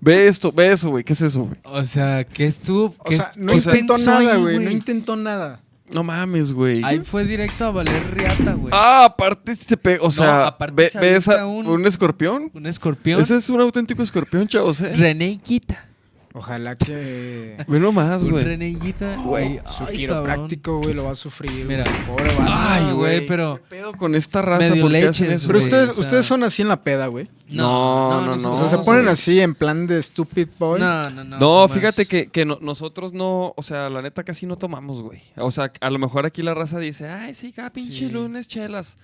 Ve 0.00 0.28
esto, 0.28 0.52
ve 0.52 0.72
eso, 0.72 0.90
güey. 0.90 1.04
¿Qué 1.04 1.12
es 1.14 1.22
eso, 1.22 1.44
güey? 1.44 1.58
O 1.64 1.84
sea, 1.84 2.24
¿qué 2.24 2.46
estuvo? 2.46 2.94
O 2.98 3.04
¿Qué 3.04 3.16
sea, 3.16 3.32
no 3.36 3.52
intentó 3.54 3.98
nada, 3.98 4.36
güey. 4.36 4.58
No 4.58 4.70
intentó 4.70 5.16
nada. 5.16 5.60
No 5.90 6.02
mames, 6.02 6.52
güey. 6.52 6.82
Ahí 6.82 7.00
fue 7.00 7.24
directo 7.24 7.64
a 7.66 7.70
valer 7.70 8.14
riata, 8.14 8.54
güey. 8.54 8.72
Ah, 8.72 9.04
aparte 9.04 9.54
se 9.54 9.76
pegó. 9.76 10.06
O 10.06 10.10
sea, 10.10 10.56
ve, 10.72 10.88
se 10.88 10.98
ve 10.98 11.14
esa- 11.14 11.32
avienta 11.42 11.46
un- 11.46 11.66
un... 11.66 11.86
escorpión. 11.86 12.50
Un 12.54 12.66
escorpión. 12.66 13.20
Ese 13.20 13.36
es 13.36 13.48
un 13.50 13.60
auténtico 13.60 14.02
escorpión, 14.02 14.48
chavos, 14.48 14.80
eh. 14.80 14.96
René 14.96 15.38
Quita. 15.42 15.88
Ojalá 16.36 16.74
que 16.74 17.56
Ve 17.68 17.78
nomás, 17.78 18.20
Un 18.22 18.32
güey. 18.32 18.44
René 18.44 18.76
Quita. 18.76 19.14
Güey, 19.18 19.60
su 19.78 19.84
ay, 19.84 19.96
quiropráctico, 19.96 20.78
güey, 20.80 20.92
lo 20.92 21.04
va 21.04 21.12
a 21.12 21.14
sufrir. 21.14 21.64
Mira. 21.64 21.84
Pobre 22.08 22.34
vato. 22.34 22.52
Ay, 22.52 22.92
güey, 22.92 23.24
pero. 23.24 23.60
¿Qué 23.62 23.76
pedo 23.76 23.92
con 23.92 24.16
esta 24.16 24.42
raza? 24.42 24.70
Medio 24.70 24.82
¿Por 24.82 24.90
qué 24.90 24.98
leches, 24.98 25.10
hacen 25.10 25.30
eso? 25.30 25.46
Pero 25.46 25.60
güey, 25.60 25.66
ustedes, 25.68 25.90
o 25.90 25.92
sea- 25.92 26.00
ustedes 26.00 26.26
son 26.26 26.42
así 26.42 26.62
en 26.62 26.68
la 26.68 26.82
peda, 26.82 27.06
güey. 27.06 27.30
No, 27.50 28.10
no, 28.10 28.20
no. 28.22 28.26
nosotros 28.32 28.58
o 28.58 28.62
sea, 28.62 28.70
se 28.70 28.76
No, 28.78 28.82
ponen 28.82 29.06
así 29.06 29.38
en 29.40 29.54
plan 29.54 29.86
de 29.86 30.02
stupid 30.02 30.48
boy. 30.58 30.80
No, 30.80 31.04
no, 31.10 31.22
no. 31.22 31.38
No, 31.38 31.68
jamás. 31.68 31.72
fíjate 31.78 32.06
que, 32.06 32.26
que 32.26 32.44
no- 32.44 32.58
nosotros 32.60 33.12
no, 33.12 33.54
o 33.56 33.62
sea, 33.62 33.88
la 33.88 34.02
neta 34.02 34.24
casi 34.24 34.44
no 34.46 34.58
tomamos, 34.58 35.02
güey. 35.02 35.20
O 35.36 35.52
sea, 35.52 35.72
a 35.80 35.90
lo 35.90 36.00
mejor 36.00 36.26
aquí 36.26 36.42
la 36.42 36.54
raza 36.54 36.80
dice, 36.80 37.08
ay, 37.08 37.34
sí, 37.34 37.52
cada 37.52 37.70
pinche 37.72 37.92
Sí. 37.92 38.08
lunes, 38.08 38.48
chelas. 38.48 38.98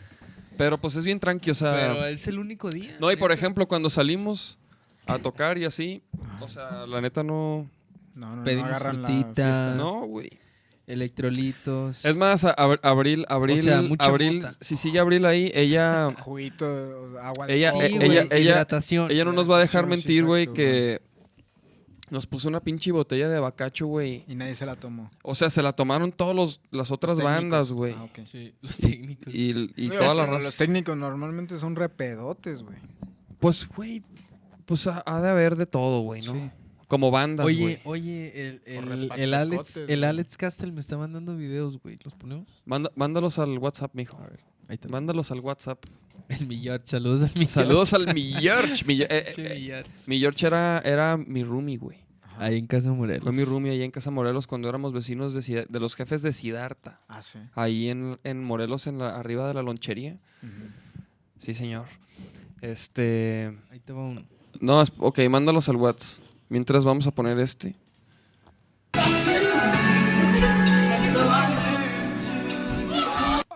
Pero 0.56 0.78
pues 0.78 0.96
es 0.96 1.04
bien 1.04 1.20
tranqui, 1.20 1.52
o 1.52 1.54
sea. 1.54 1.72
Pero 1.74 2.04
es 2.06 2.26
el 2.26 2.40
único 2.40 2.70
día. 2.70 2.96
no, 3.00 3.12
y 3.12 3.16
por 3.16 3.30
neta. 3.30 3.38
ejemplo, 3.38 3.68
cuando 3.68 3.88
salimos 3.88 4.58
a 5.06 5.18
tocar 5.18 5.58
y 5.58 5.64
así, 5.64 6.02
o 6.40 6.48
sea, 6.48 6.86
la 6.86 7.00
neta 7.00 7.22
no. 7.22 7.68
No, 8.16 8.30
no, 8.30 8.36
no 8.36 8.44
Pedimos 8.44 8.68
agarran 8.70 9.02
la 9.02 9.08
frutita. 9.08 9.34
fiesta. 9.44 9.74
No, 9.76 10.06
güey. 10.06 10.30
Electrolitos. 10.86 12.04
Es 12.04 12.16
más, 12.16 12.44
a- 12.44 12.54
ab- 12.56 12.80
Abril, 12.82 13.24
Abril, 13.28 13.58
O 13.58 13.62
sea, 13.62 13.82
mucha 13.82 14.04
Abril, 14.06 14.42
mota. 14.42 14.52
si 14.60 14.76
sigue 14.76 14.98
Abril 14.98 15.24
ahí, 15.24 15.50
ella, 15.54 16.12
Juguito, 16.18 16.66
agua 17.22 17.46
de 17.46 17.54
Ella- 17.54 17.70
Sí, 17.70 17.78
coco, 17.78 17.86
eh, 17.86 17.96
güey, 17.96 18.10
ella- 18.10 18.22
ella- 18.30 18.38
hidratación. 18.40 19.10
ella 19.10 19.24
no 19.24 19.32
nos 19.32 19.48
va 19.50 19.56
a 19.56 19.60
dejar 19.60 19.84
Sí, 19.84 19.90
mentir, 19.90 20.24
güey, 20.24 20.42
exacto, 20.42 20.56
que 20.56 21.00
nos 22.10 22.26
puso 22.26 22.48
una 22.48 22.60
pinche 22.60 22.90
botella 22.90 23.28
de 23.28 23.38
bacacho, 23.38 23.86
güey. 23.86 24.24
Y 24.26 24.34
nadie 24.34 24.54
se 24.56 24.66
la 24.66 24.74
tomó. 24.76 25.10
O 25.22 25.34
sea, 25.36 25.48
se 25.48 25.62
la 25.62 25.72
tomaron 25.72 26.10
todas 26.12 26.34
los, 26.34 26.60
las 26.72 26.90
otras 26.90 27.16
Los 27.16 27.24
técnicos. 27.26 27.42
bandas, 27.50 27.72
güey. 27.72 27.94
Ah, 27.96 28.02
ok. 28.04 28.18
Sí, 28.26 28.52
los 28.60 28.76
técnicos. 28.78 29.32
Y, 29.32 29.72
y 29.76 29.88
Oye, 29.90 29.96
toda 29.98 30.14
la 30.14 30.22
pero 30.24 30.34
raza. 30.34 30.46
Los 30.46 30.56
técnicos 30.56 30.96
normalmente 30.96 31.56
son 31.58 31.76
repedotes, 31.76 32.62
güey. 32.64 32.76
Pues, 33.38 33.68
güey, 33.68 34.02
pues 34.70 34.86
ha, 34.86 35.02
ha 35.04 35.20
de 35.20 35.28
haber 35.28 35.56
de 35.56 35.66
todo, 35.66 36.02
güey, 36.02 36.22
¿no? 36.22 36.32
Sí. 36.34 36.50
Como 36.86 37.10
bandas, 37.10 37.44
Oye, 37.44 37.60
güey. 37.60 37.80
oye, 37.84 38.48
el, 38.48 38.62
el, 38.66 39.10
el 39.16 39.34
Alex, 39.34 39.76
el. 39.76 40.04
Alex 40.04 40.36
Castel 40.36 40.72
me 40.72 40.78
está 40.80 40.96
mandando 40.96 41.36
videos, 41.36 41.78
güey. 41.82 41.98
¿Los 42.04 42.14
ponemos? 42.14 42.46
Manda- 42.64 42.92
mándalos 42.94 43.38
al 43.40 43.58
WhatsApp, 43.58 43.92
mijo. 43.94 44.16
Ahí 44.68 44.74
está. 44.74 44.88
Mándalos 44.88 45.32
al 45.32 45.40
WhatsApp. 45.40 45.84
El 46.28 46.46
Millor, 46.46 46.82
saludos 46.84 47.22
al 47.24 47.32
Millor. 47.34 47.48
Saludos 47.48 47.92
al 47.94 48.14
mi 48.14 48.32
George. 48.34 48.84
Mi, 48.84 49.02
eh, 49.02 49.08
eh, 49.10 49.84
mi 50.06 50.20
George 50.20 50.46
era, 50.46 50.78
era 50.84 51.16
mi 51.16 51.42
roomie, 51.42 51.76
güey. 51.76 51.98
Ahí 52.38 52.56
en 52.58 52.66
Casa 52.68 52.92
Morelos. 52.92 53.24
Fue 53.24 53.32
mi 53.32 53.44
roomie 53.44 53.72
ahí 53.72 53.82
en 53.82 53.90
Casa 53.90 54.10
Morelos 54.10 54.46
cuando 54.46 54.68
éramos 54.68 54.92
vecinos 54.92 55.34
de, 55.34 55.42
Sida- 55.42 55.66
de 55.68 55.80
los 55.80 55.94
jefes 55.96 56.22
de 56.22 56.32
Sidarta. 56.32 57.00
Ah, 57.08 57.20
sí. 57.22 57.38
Ahí 57.54 57.88
en, 57.90 58.18
en 58.24 58.42
Morelos, 58.42 58.86
en 58.86 58.98
la, 58.98 59.16
arriba 59.16 59.46
de 59.48 59.54
la 59.54 59.62
lonchería. 59.62 60.18
Sí, 61.38 61.52
señor. 61.54 61.86
Este. 62.62 63.56
Ahí 63.70 63.80
te 63.80 63.92
va 63.92 64.02
uno. 64.04 64.22
No, 64.60 64.82
es- 64.82 64.92
ok, 64.98 65.20
mándalos 65.30 65.68
al 65.68 65.76
WhatsApp. 65.76 66.24
Mientras 66.48 66.84
vamos 66.84 67.06
a 67.06 67.10
poner 67.12 67.38
este. 67.38 67.76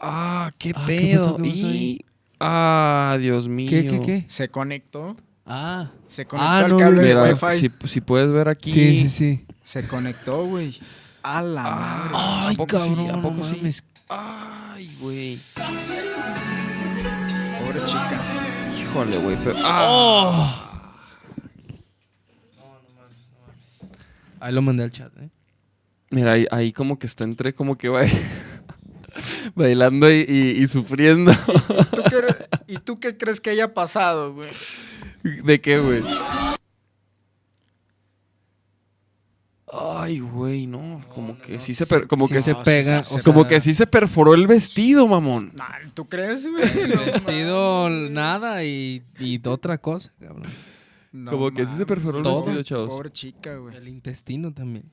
Ah, 0.01 0.51
qué 0.59 0.73
Ah, 0.77 0.85
¿qué 0.87 0.87
pedo. 0.87 1.25
pasó? 1.25 1.37
¿Qué 1.43 1.51
pasó 1.51 1.67
ahí? 1.67 1.77
Y- 1.77 2.05
Ah, 2.41 3.17
Dios 3.21 3.49
mío. 3.49 3.71
¿Qué, 3.71 3.87
qué, 3.89 4.01
qué? 4.01 4.25
Se 4.27 4.49
conectó. 4.51 5.17
Ah. 5.47 5.91
Se 6.07 6.27
conectó 6.27 6.51
Ah, 6.51 6.59
al 6.59 6.69
no, 6.71 6.77
cable 6.79 7.03
de 7.03 7.09
Mira, 7.15 7.23
Wi-Fi. 7.25 7.59
si, 7.59 7.71
si 7.89 8.01
puedes 8.01 8.31
ver 8.31 8.49
aquí. 8.49 8.73
Sí, 8.73 8.99
sí, 9.03 9.09
sí. 9.09 9.47
Se 9.63 9.87
conectó, 9.87 10.45
güey. 10.47 10.77
A 11.23 11.41
la 11.41 11.63
madre. 11.63 12.11
Ah, 12.13 12.45
Ay, 12.49 12.55
¿a 12.55 12.57
poco 12.59 12.79
sí? 12.79 12.93
¿A 13.11 13.23
poco 13.23 13.37
no 13.37 13.45
sí? 13.45 13.57
mames. 13.57 13.85
Ay, 14.09 14.91
güey. 15.01 15.39
Pobre 17.65 17.85
chica. 17.87 18.71
Híjole, 18.79 19.19
güey. 19.19 19.37
pero- 19.43 19.57
Ah. 19.63 20.64
Ahí 24.45 24.53
lo 24.53 24.61
mandé 24.63 24.83
al 24.85 24.91
chat, 24.91 25.11
¿eh? 25.19 25.31
Mira, 26.11 26.33
ahí, 26.33 26.47
ahí 26.51 26.73
como 26.73 26.99
que 26.99 27.07
está 27.07 27.25
entre 27.25 27.55
como 27.55 27.79
que 27.79 27.89
va 27.89 28.03
bailando 29.55 30.11
y, 30.13 30.25
y- 30.29 30.63
y 30.63 30.67
sufriendo. 30.69 31.33
¿Tú 31.95 32.03
qué 32.11 32.17
eres- 32.17 32.37
¿Y 32.67 32.77
tú 32.79 33.01
qué 33.01 33.17
crees 33.17 33.41
que 33.41 33.51
haya 33.51 33.73
pasado, 33.73 34.35
güey? 34.35 34.51
¿De 35.23 35.61
qué, 35.61 35.79
güey? 35.79 36.03
Ay, 39.73 40.21
güey, 40.21 40.67
no. 40.67 41.03
Como 41.15 41.39
que 41.39 41.59
sí 41.59 41.75
se, 41.75 41.87
per- 41.87 42.07
como 42.07 42.29
Sí 42.29 42.35
que 42.35 42.43
se 42.43 42.55
pega. 42.55 43.03
como 43.25 43.47
que 43.47 43.61
sí 43.61 43.75
se 43.75 43.87
perforó 43.87 44.35
el 44.35 44.47
vestido, 44.47 45.09
mamón. 45.09 45.53
Nah, 45.55 45.65
¿Tú 45.95 46.07
crees, 46.09 46.47
güey? 46.49 46.63
El 46.79 46.99
vestido, 46.99 47.89
nada 47.89 48.63
y, 48.65 49.03
y 49.19 49.41
otra 49.49 49.79
cosa, 49.79 50.13
cabrón. 50.21 50.43
No 51.17 51.31
como 51.31 51.51
que 51.53 51.65
sí 51.65 51.77
se 51.77 51.87
perforó 51.87 52.19
el 52.19 52.25
vestido, 52.25 52.63
chavos. 52.65 52.89
Pobre 52.89 53.11
chica, 53.11 53.55
güey. 53.57 53.77
El 53.77 53.87
intestino 53.87 54.53
también. 54.53 54.91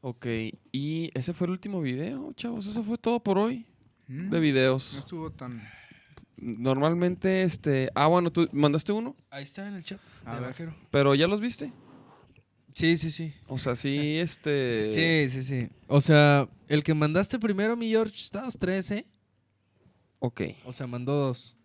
Ok, 0.00 0.24
y 0.70 1.10
ese 1.14 1.34
fue 1.34 1.48
el 1.48 1.50
último 1.50 1.80
video, 1.80 2.32
chavos. 2.34 2.64
Eso 2.68 2.84
fue 2.84 2.96
todo 2.96 3.18
por 3.20 3.36
hoy 3.38 3.66
Mm, 4.06 4.30
de 4.30 4.36
No 4.36 4.40
videos. 4.40 4.94
estuvo 4.98 5.32
tan... 5.32 5.60
Normalmente, 6.36 7.42
este. 7.42 7.90
Ah, 7.94 8.06
bueno, 8.06 8.30
tú 8.30 8.48
mandaste 8.52 8.92
uno, 8.92 9.16
Ahí 9.30 9.42
está 9.42 9.66
en 9.66 9.74
el 9.74 9.82
chat. 9.84 9.98
A 10.24 10.34
de 10.34 10.40
ver. 10.40 10.48
vaquero. 10.50 10.74
pero 10.92 11.14
ya 11.16 11.26
los 11.26 11.40
viste. 11.40 11.72
Sí, 12.74 12.96
sí, 12.96 13.10
sí. 13.10 13.32
O 13.48 13.58
sea, 13.58 13.74
sí, 13.74 14.16
este. 14.18 14.88
Sí, 15.28 15.28
sí, 15.30 15.42
sí. 15.42 15.68
O 15.88 16.00
sea, 16.00 16.48
el 16.68 16.84
que 16.84 16.94
mandaste 16.94 17.38
primero, 17.40 17.74
mi 17.74 17.88
George, 17.88 18.14
está 18.16 18.42
dos, 18.42 18.56
tres, 18.58 18.90
¿eh? 18.92 19.06
Ok. 20.20 20.42
O 20.64 20.72
sea, 20.72 20.86
mandó 20.86 21.14
dos. 21.14 21.56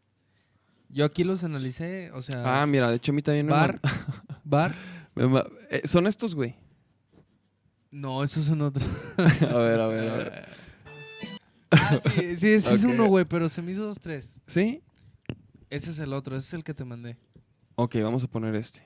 Yo 0.94 1.06
aquí 1.06 1.24
los 1.24 1.44
analicé, 1.44 2.12
o 2.12 2.22
sea, 2.22 2.62
Ah, 2.62 2.66
mira, 2.68 2.90
de 2.90 2.98
hecho 2.98 3.12
a 3.12 3.16
mí 3.16 3.22
también 3.22 3.46
me 3.46 3.54
bar, 3.54 3.80
bar. 4.44 4.76
me 5.16 5.28
ma- 5.28 5.46
eh, 5.70 5.82
son 5.88 6.06
estos, 6.08 6.36
güey. 6.36 6.56
No, 7.92 8.24
esos 8.24 8.46
son 8.46 8.62
otros. 8.62 8.88
A 9.18 9.58
ver, 9.58 9.80
a 9.82 9.88
ver, 9.88 10.10
a 10.10 10.18
ver. 10.18 10.46
Ah, 11.72 11.98
sí, 12.16 12.38
sí, 12.38 12.48
ese 12.54 12.74
es 12.74 12.84
Ok. 12.84 12.92
uno, 12.92 13.06
güey, 13.08 13.26
pero 13.26 13.48
se 13.50 13.62
me 13.62 13.72
hizo 13.72 13.86
dos, 13.86 14.00
tres. 14.00 14.42
¿Sí? 14.48 14.82
Ese 15.70 15.92
es 15.92 16.00
el 16.00 16.12
otro, 16.14 16.36
ese 16.36 16.48
es 16.48 16.54
el 16.54 16.64
que 16.64 16.74
te 16.74 16.84
mandé. 16.86 17.18
Ok, 17.76 17.96
vamos 18.04 18.24
a 18.24 18.28
poner 18.28 18.56
este. 18.56 18.84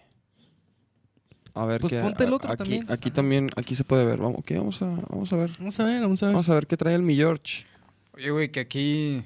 A 1.56 1.65
ver 1.65 1.82
Pues 1.82 1.94
qué. 1.94 1.99
ponte 2.02 2.23
el 2.26 2.34
otro 2.34 2.52
aquí, 2.52 2.57
también. 2.64 2.86
Aquí 2.91 3.11
también, 3.11 3.49
aquí 3.56 3.76
se 3.76 3.84
puede 3.84 4.06
ver. 4.06 4.18
Vamos, 4.19 4.40
ok, 4.40 4.52
vamos 4.57 4.82
a, 4.82 4.86
vamos 5.10 5.32
a 5.34 5.36
ver. 5.38 5.52
Vamos 5.57 5.80
a 5.80 5.84
ver, 5.86 6.02
vamos 6.02 6.22
a 6.22 6.26
ver. 6.27 6.34
Vamos 6.34 6.49
a 6.49 6.53
ver 6.53 6.68
qué 6.68 6.77
trae 6.77 6.95
el 6.95 7.02
mi 7.02 7.15
George. 7.15 7.65
Oye, 8.14 8.30
güey, 8.32 8.52
que 8.52 8.60
aquí 8.60 9.23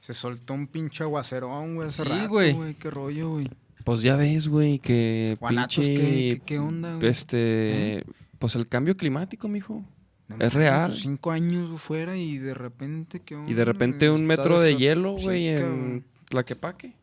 se 0.00 0.14
soltó 0.14 0.54
un 0.54 0.66
pinche 0.66 1.04
aguacerón, 1.04 1.76
güey, 1.76 1.88
hace 1.88 2.04
Sí, 2.04 2.08
rato, 2.08 2.28
güey. 2.28 2.74
Qué 2.74 2.90
rollo, 2.90 3.30
güey. 3.30 3.50
Pues 3.84 4.02
ya 4.02 4.16
ves, 4.16 4.48
güey, 4.48 4.78
que 4.78 5.36
Guanatos, 5.40 5.86
pinche. 5.86 6.42
¿qué, 6.44 6.58
onda, 6.58 6.96
güey? 6.96 7.08
Este. 7.08 8.04
Pues 8.38 8.54
el 8.54 8.68
cambio 8.68 8.96
climático, 8.96 9.48
mijo. 9.48 9.84
No 10.28 10.36
es 10.38 10.52
real. 10.52 10.90
pues 10.90 11.00
Cinco 11.02 11.30
años 11.30 11.80
fuera 11.80 12.16
y 12.16 12.36
de 12.38 12.52
repente, 12.54 13.20
¿qué 13.20 13.34
onda? 13.34 13.50
Y 13.50 13.54
de 13.54 13.64
repente 13.64 14.10
un 14.10 14.26
metro 14.26 14.60
de 14.60 14.76
hielo, 14.76 15.12
güey, 15.12 15.48
en. 15.48 16.04
Tlaquepaque. 16.28 16.94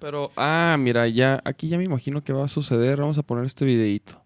Pero, 0.00 0.30
ah, 0.36 0.76
mira, 0.78 1.06
ya, 1.08 1.40
aquí 1.44 1.68
ya 1.68 1.78
me 1.78 1.84
imagino 1.84 2.22
que 2.22 2.32
va 2.32 2.44
a 2.44 2.48
suceder. 2.48 3.00
Vamos 3.00 3.16
a 3.16 3.22
poner 3.22 3.44
este 3.44 3.64
videito. 3.64 4.23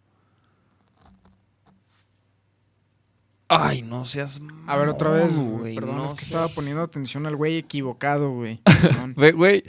Ay, 3.49 3.83
no 3.83 4.05
seas. 4.05 4.41
A 4.67 4.77
ver, 4.77 4.89
otra 4.89 5.11
vez, 5.11 5.37
güey. 5.39 5.75
Perdón, 5.75 5.97
no 5.97 6.05
es 6.07 6.15
que 6.15 6.23
estaba 6.25 6.49
poniendo 6.49 6.83
atención 6.83 7.27
al 7.27 7.35
güey 7.37 7.57
equivocado, 7.57 8.31
güey. 8.31 8.61
Güey, 9.35 9.65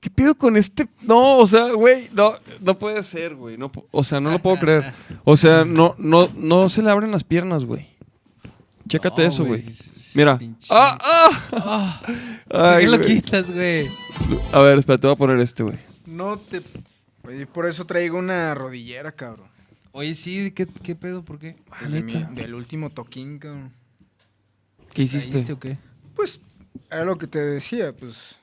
¿qué 0.00 0.10
pido 0.10 0.34
con 0.34 0.56
este? 0.56 0.86
No, 1.00 1.38
o 1.38 1.46
sea, 1.46 1.72
güey, 1.72 2.08
no, 2.12 2.34
no 2.60 2.78
puede 2.78 3.02
ser, 3.02 3.34
güey. 3.34 3.56
No, 3.56 3.72
o 3.90 4.04
sea, 4.04 4.20
no 4.20 4.30
lo 4.30 4.38
puedo 4.38 4.58
creer. 4.58 4.92
O 5.24 5.36
sea, 5.36 5.64
no, 5.66 5.94
no, 5.98 6.28
no 6.34 6.68
se 6.68 6.82
le 6.82 6.90
abren 6.90 7.10
las 7.10 7.24
piernas, 7.24 7.64
güey. 7.64 7.88
Chécate 8.88 9.22
No, 9.22 9.28
eso, 9.28 9.44
güey. 9.44 9.64
Mira. 10.14 10.38
pinche- 10.38 10.68
¡Ah, 10.70 10.98
ah! 11.00 11.42
Ah, 11.52 12.02
¿Por 12.48 12.60
Ay, 12.60 12.84
qué 12.84 12.90
lo 12.90 12.98
güey. 12.98 13.14
quitas, 13.14 13.50
güey? 13.50 13.88
A 14.52 14.60
ver, 14.60 14.78
espera, 14.78 14.98
te 14.98 15.06
voy 15.06 15.14
a 15.14 15.18
poner 15.18 15.38
este, 15.40 15.62
güey. 15.62 15.78
no 16.04 16.36
te... 16.36 16.60
Oye, 17.26 17.46
por 17.46 17.64
eso 17.66 17.86
traigo 17.86 18.18
una 18.18 18.52
rodillera, 18.54 19.12
cabrón. 19.12 19.46
Oye, 19.92 20.14
sí, 20.14 20.50
¿qué, 20.52 20.66
qué 20.66 20.94
pedo? 20.94 21.24
¿Por 21.24 21.38
qué? 21.38 21.56
Pues 21.78 21.92
de 21.92 22.02
mi- 22.02 22.24
del 22.34 22.54
último 22.54 22.88
toquín, 22.90 23.38
cabrón. 23.38 23.72
¿Qué 24.94 25.02
hiciste? 25.02 25.32
¿Caíste 25.32 25.52
o 25.52 25.58
qué? 25.60 25.78
Pues, 26.14 26.40
era 26.90 27.04
lo 27.04 27.18
que 27.18 27.26
te 27.26 27.38
decía, 27.38 27.94
pues... 27.94 28.36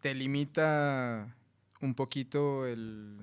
Te 0.00 0.14
limita 0.14 1.34
un 1.80 1.94
poquito 1.94 2.66
el, 2.66 3.16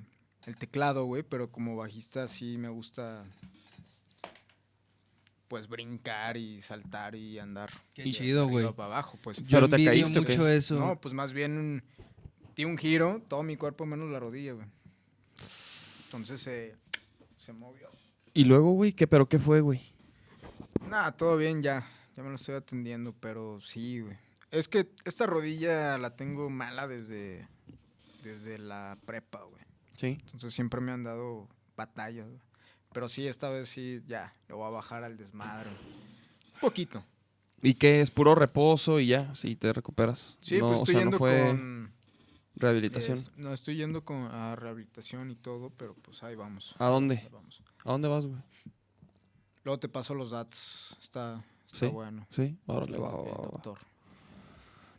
el 0.45 0.57
teclado, 0.57 1.05
güey, 1.05 1.21
pero 1.23 1.51
como 1.51 1.75
bajista 1.75 2.27
sí 2.27 2.57
me 2.57 2.69
gusta 2.69 3.23
pues 5.47 5.67
brincar 5.67 6.37
y 6.37 6.61
saltar 6.61 7.13
y 7.13 7.37
andar. 7.37 7.69
Qué 7.93 8.03
de 8.03 8.11
chido, 8.11 8.45
arriba 8.45 8.61
güey. 8.61 8.73
para 8.73 8.85
abajo, 8.93 9.19
pues. 9.21 9.37
Yo 9.43 9.45
¿Pero 9.49 9.67
te 9.69 9.75
envidio 9.75 9.91
caíste 9.91 10.19
o 10.19 10.21
mucho 10.23 10.45
qué? 10.45 10.55
eso. 10.55 10.79
No, 10.79 10.95
pues 10.95 11.13
más 11.13 11.33
bien 11.33 11.83
di 12.55 12.63
un 12.65 12.77
giro, 12.77 13.21
todo 13.27 13.43
mi 13.43 13.57
cuerpo 13.57 13.85
menos 13.85 14.09
la 14.09 14.19
rodilla, 14.19 14.53
güey. 14.53 14.65
Entonces 16.05 16.41
se, 16.41 16.75
se 17.41 17.53
movió. 17.53 17.89
Y 18.33 18.45
luego, 18.45 18.71
güey, 18.73 18.93
¿qué, 18.93 19.07
pero 19.07 19.27
qué 19.27 19.39
fue, 19.39 19.61
güey? 19.61 19.81
Nada, 20.87 21.11
todo 21.11 21.37
bien 21.37 21.63
ya. 21.63 21.85
Ya 22.15 22.21
me 22.21 22.29
lo 22.29 22.35
estoy 22.35 22.55
atendiendo, 22.55 23.13
pero 23.19 23.59
sí, 23.61 24.01
güey. 24.01 24.15
Es 24.51 24.67
que 24.67 24.91
esta 25.05 25.25
rodilla 25.25 25.97
la 25.97 26.15
tengo 26.15 26.49
mala 26.49 26.87
desde, 26.87 27.47
desde 28.23 28.59
la 28.59 28.95
prepa, 29.05 29.41
güey. 29.43 29.63
Sí. 29.97 30.19
Entonces 30.25 30.53
siempre 30.53 30.81
me 30.81 30.91
han 30.91 31.03
dado 31.03 31.47
batallas, 31.75 32.27
güey. 32.27 32.41
Pero 32.93 33.09
sí, 33.09 33.27
esta 33.27 33.49
vez 33.49 33.69
sí, 33.69 34.03
ya, 34.07 34.35
le 34.47 34.53
voy 34.53 34.67
a 34.67 34.69
bajar 34.69 35.03
al 35.03 35.17
desmadre. 35.17 35.69
Un 35.69 36.59
poquito. 36.59 37.03
¿Y 37.63 37.73
qué 37.73 38.01
es? 38.01 38.11
Puro 38.11 38.35
reposo 38.35 38.99
y 38.99 39.07
ya, 39.07 39.33
sí, 39.33 39.55
te 39.55 39.73
recuperas. 39.73 40.37
Sí, 40.41 40.59
no, 40.59 40.67
pues 40.67 40.79
o 40.79 40.81
estoy 40.83 40.93
sea, 40.93 41.01
yendo 41.01 41.11
no 41.11 41.17
fue 41.17 41.47
con... 41.47 41.91
rehabilitación. 42.55 43.17
es- 43.17 43.31
no, 43.37 43.53
estoy 43.53 43.75
yendo 43.75 44.03
con, 44.05 44.23
a 44.31 44.55
rehabilitación 44.55 45.31
y 45.31 45.35
todo, 45.35 45.69
pero 45.71 45.95
pues 46.01 46.21
ahí 46.23 46.35
vamos. 46.35 46.75
¿A 46.79 46.85
dónde? 46.87 47.17
Ahí 47.17 47.29
vamos. 47.31 47.61
¿A 47.85 47.91
dónde 47.91 48.07
vas, 48.07 48.25
güey? 48.25 48.39
Luego 49.63 49.79
te 49.79 49.89
paso 49.89 50.13
los 50.15 50.31
datos. 50.31 50.95
Está, 51.01 51.43
está 51.67 51.77
Sí. 51.79 51.87
bueno. 51.87 52.25
Sí, 52.31 52.57
órale, 52.65 52.97
va, 52.97 53.11
va, 53.11 53.17
va, 53.23 53.31
va. 53.31 53.47
doctor. 53.51 53.77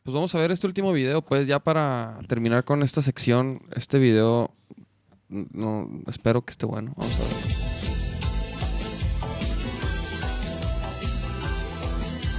Pues 0.04 0.14
vamos 0.14 0.34
a 0.34 0.38
ver 0.38 0.50
este 0.50 0.66
último 0.66 0.92
video, 0.92 1.22
pues 1.22 1.46
ya 1.46 1.58
para 1.60 2.18
terminar 2.26 2.64
con 2.64 2.82
esta 2.82 3.00
sección. 3.02 3.62
Este 3.74 3.98
video, 3.98 4.50
no, 5.28 5.88
espero 6.08 6.42
que 6.44 6.50
esté 6.50 6.66
bueno. 6.66 6.92
Vamos 6.96 7.14
a 7.16 7.22
ver. 7.22 7.52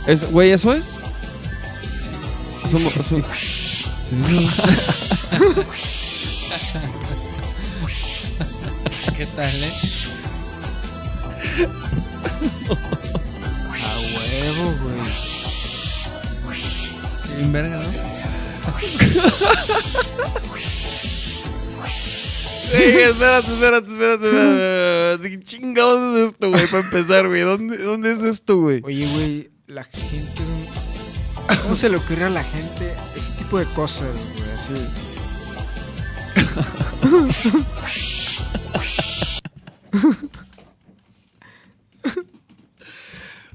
Es, 0.07 0.29
güey, 0.31 0.51
¿eso 0.51 0.73
es? 0.73 0.93
Un- 2.73 2.81
es 2.87 3.11
un- 3.11 3.23
¿Qué 9.17 9.25
tal, 9.35 9.63
eh? 9.63 9.73
A 13.83 13.99
huevo, 13.99 14.65
güey. 14.81 15.01
Sin 17.37 17.51
verga, 17.51 17.77
¿no? 17.77 17.83
Ey, 22.73 22.89
espérate, 23.01 23.51
espérate, 23.53 23.91
espérate, 23.91 24.25
espérate. 24.25 25.29
¿Qué 25.29 25.39
chingados 25.39 26.15
es 26.15 26.27
esto, 26.31 26.49
güey? 26.49 26.67
Para 26.67 26.83
empezar, 26.83 27.27
güey. 27.27 27.41
¿Dónde, 27.41 27.77
¿Dónde 27.77 28.11
es 28.11 28.21
esto, 28.23 28.57
güey? 28.57 28.81
Oye, 28.83 29.07
güey, 29.07 29.51
la 29.67 29.83
gente. 29.83 30.41
¿Cómo 31.63 31.75
se 31.75 31.89
le 31.89 31.97
ocurre 31.97 32.25
a 32.25 32.29
la 32.29 32.43
gente 32.43 32.93
ese 33.15 33.31
tipo 33.33 33.59
de 33.59 33.65
cosas, 33.65 34.09
güey? 34.35 34.51
Así. 34.53 34.73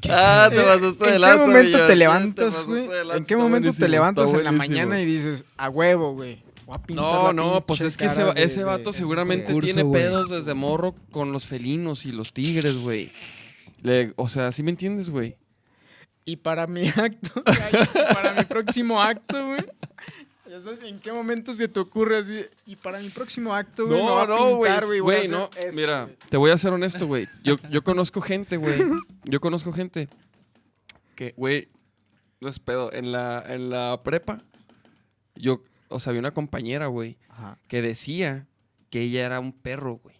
Ah, 0.08 0.48
te 0.50 0.60
pasaste 0.62 1.04
de 1.10 1.16
¿En 1.16 1.22
qué 1.22 1.36
momento 1.36 1.86
te 1.86 1.96
levantas, 1.96 2.64
güey? 2.64 2.88
¿En 3.14 3.24
qué 3.24 3.36
momento 3.36 3.72
te 3.72 3.88
levantas 3.88 4.32
en 4.32 4.44
la 4.44 4.52
mañana 4.52 5.00
y 5.00 5.04
dices, 5.06 5.44
a 5.56 5.68
huevo, 5.68 6.12
güey? 6.14 6.42
No, 6.88 7.32
no, 7.32 7.64
pues 7.66 7.80
es 7.80 7.96
que 7.96 8.06
ese, 8.06 8.24
de- 8.24 8.42
ese 8.42 8.62
vato 8.62 8.92
seguramente 8.92 9.46
pedo". 9.46 9.54
Curso, 9.54 9.74
tiene 9.74 9.90
pedos 9.90 10.28
desde 10.28 10.52
morro 10.54 10.94
con 11.10 11.32
los 11.32 11.46
felinos 11.46 12.04
y 12.04 12.12
los 12.12 12.32
tigres, 12.34 12.76
güey. 12.76 13.10
O 14.16 14.28
sea, 14.28 14.52
¿sí 14.52 14.62
me 14.62 14.70
entiendes, 14.70 15.08
güey? 15.10 15.36
Y 16.26 16.36
para 16.36 16.66
mi 16.66 16.86
acto, 16.96 17.42
para 18.12 18.34
mi 18.34 18.44
próximo 18.44 19.00
acto, 19.02 19.46
güey. 19.46 19.64
Ya 20.48 20.60
sabes, 20.60 20.82
¿en 20.82 20.98
qué 21.00 21.12
momento 21.12 21.52
se 21.52 21.68
te 21.68 21.78
ocurre 21.78 22.18
así? 22.18 22.44
Y 22.66 22.76
para 22.76 23.00
mi 23.00 23.10
próximo 23.10 23.54
acto, 23.54 23.86
güey, 23.86 23.98
No, 23.98 24.18
a 24.20 24.26
no, 24.26 24.56
güey. 24.56 24.72
pintar, 24.72 25.00
güey. 25.02 25.28
no. 25.28 25.50
esto, 25.56 25.72
Mira, 25.72 26.08
te 26.30 26.36
voy 26.36 26.50
a 26.50 26.58
ser 26.58 26.72
honesto, 26.72 27.06
güey. 27.06 27.28
Yo, 27.44 27.56
yo 27.70 27.82
conozco 27.84 28.20
gente, 28.20 28.56
güey. 28.56 28.78
Yo 29.24 29.40
conozco 29.40 29.72
gente 29.72 30.08
que, 31.14 31.34
güey, 31.36 31.68
no 32.40 32.48
es 32.48 32.58
pedo. 32.58 32.92
En 32.92 33.12
la, 33.12 33.44
en 33.46 33.68
la 33.70 34.00
prepa, 34.02 34.38
yo, 35.34 35.62
o 35.88 36.00
sea, 36.00 36.10
había 36.10 36.20
una 36.20 36.32
compañera, 36.34 36.86
güey, 36.86 37.18
Ajá. 37.28 37.58
que 37.68 37.82
decía 37.82 38.46
que 38.90 39.02
ella 39.02 39.26
era 39.26 39.40
un 39.40 39.52
perro, 39.52 39.96
güey. 40.02 40.16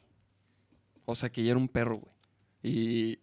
O 1.06 1.14
sea, 1.14 1.30
que 1.30 1.40
ella 1.40 1.52
era 1.52 1.59
un 1.60 1.68
perro, 1.68 1.98
güey. 1.98 2.12
Y. 2.62 3.18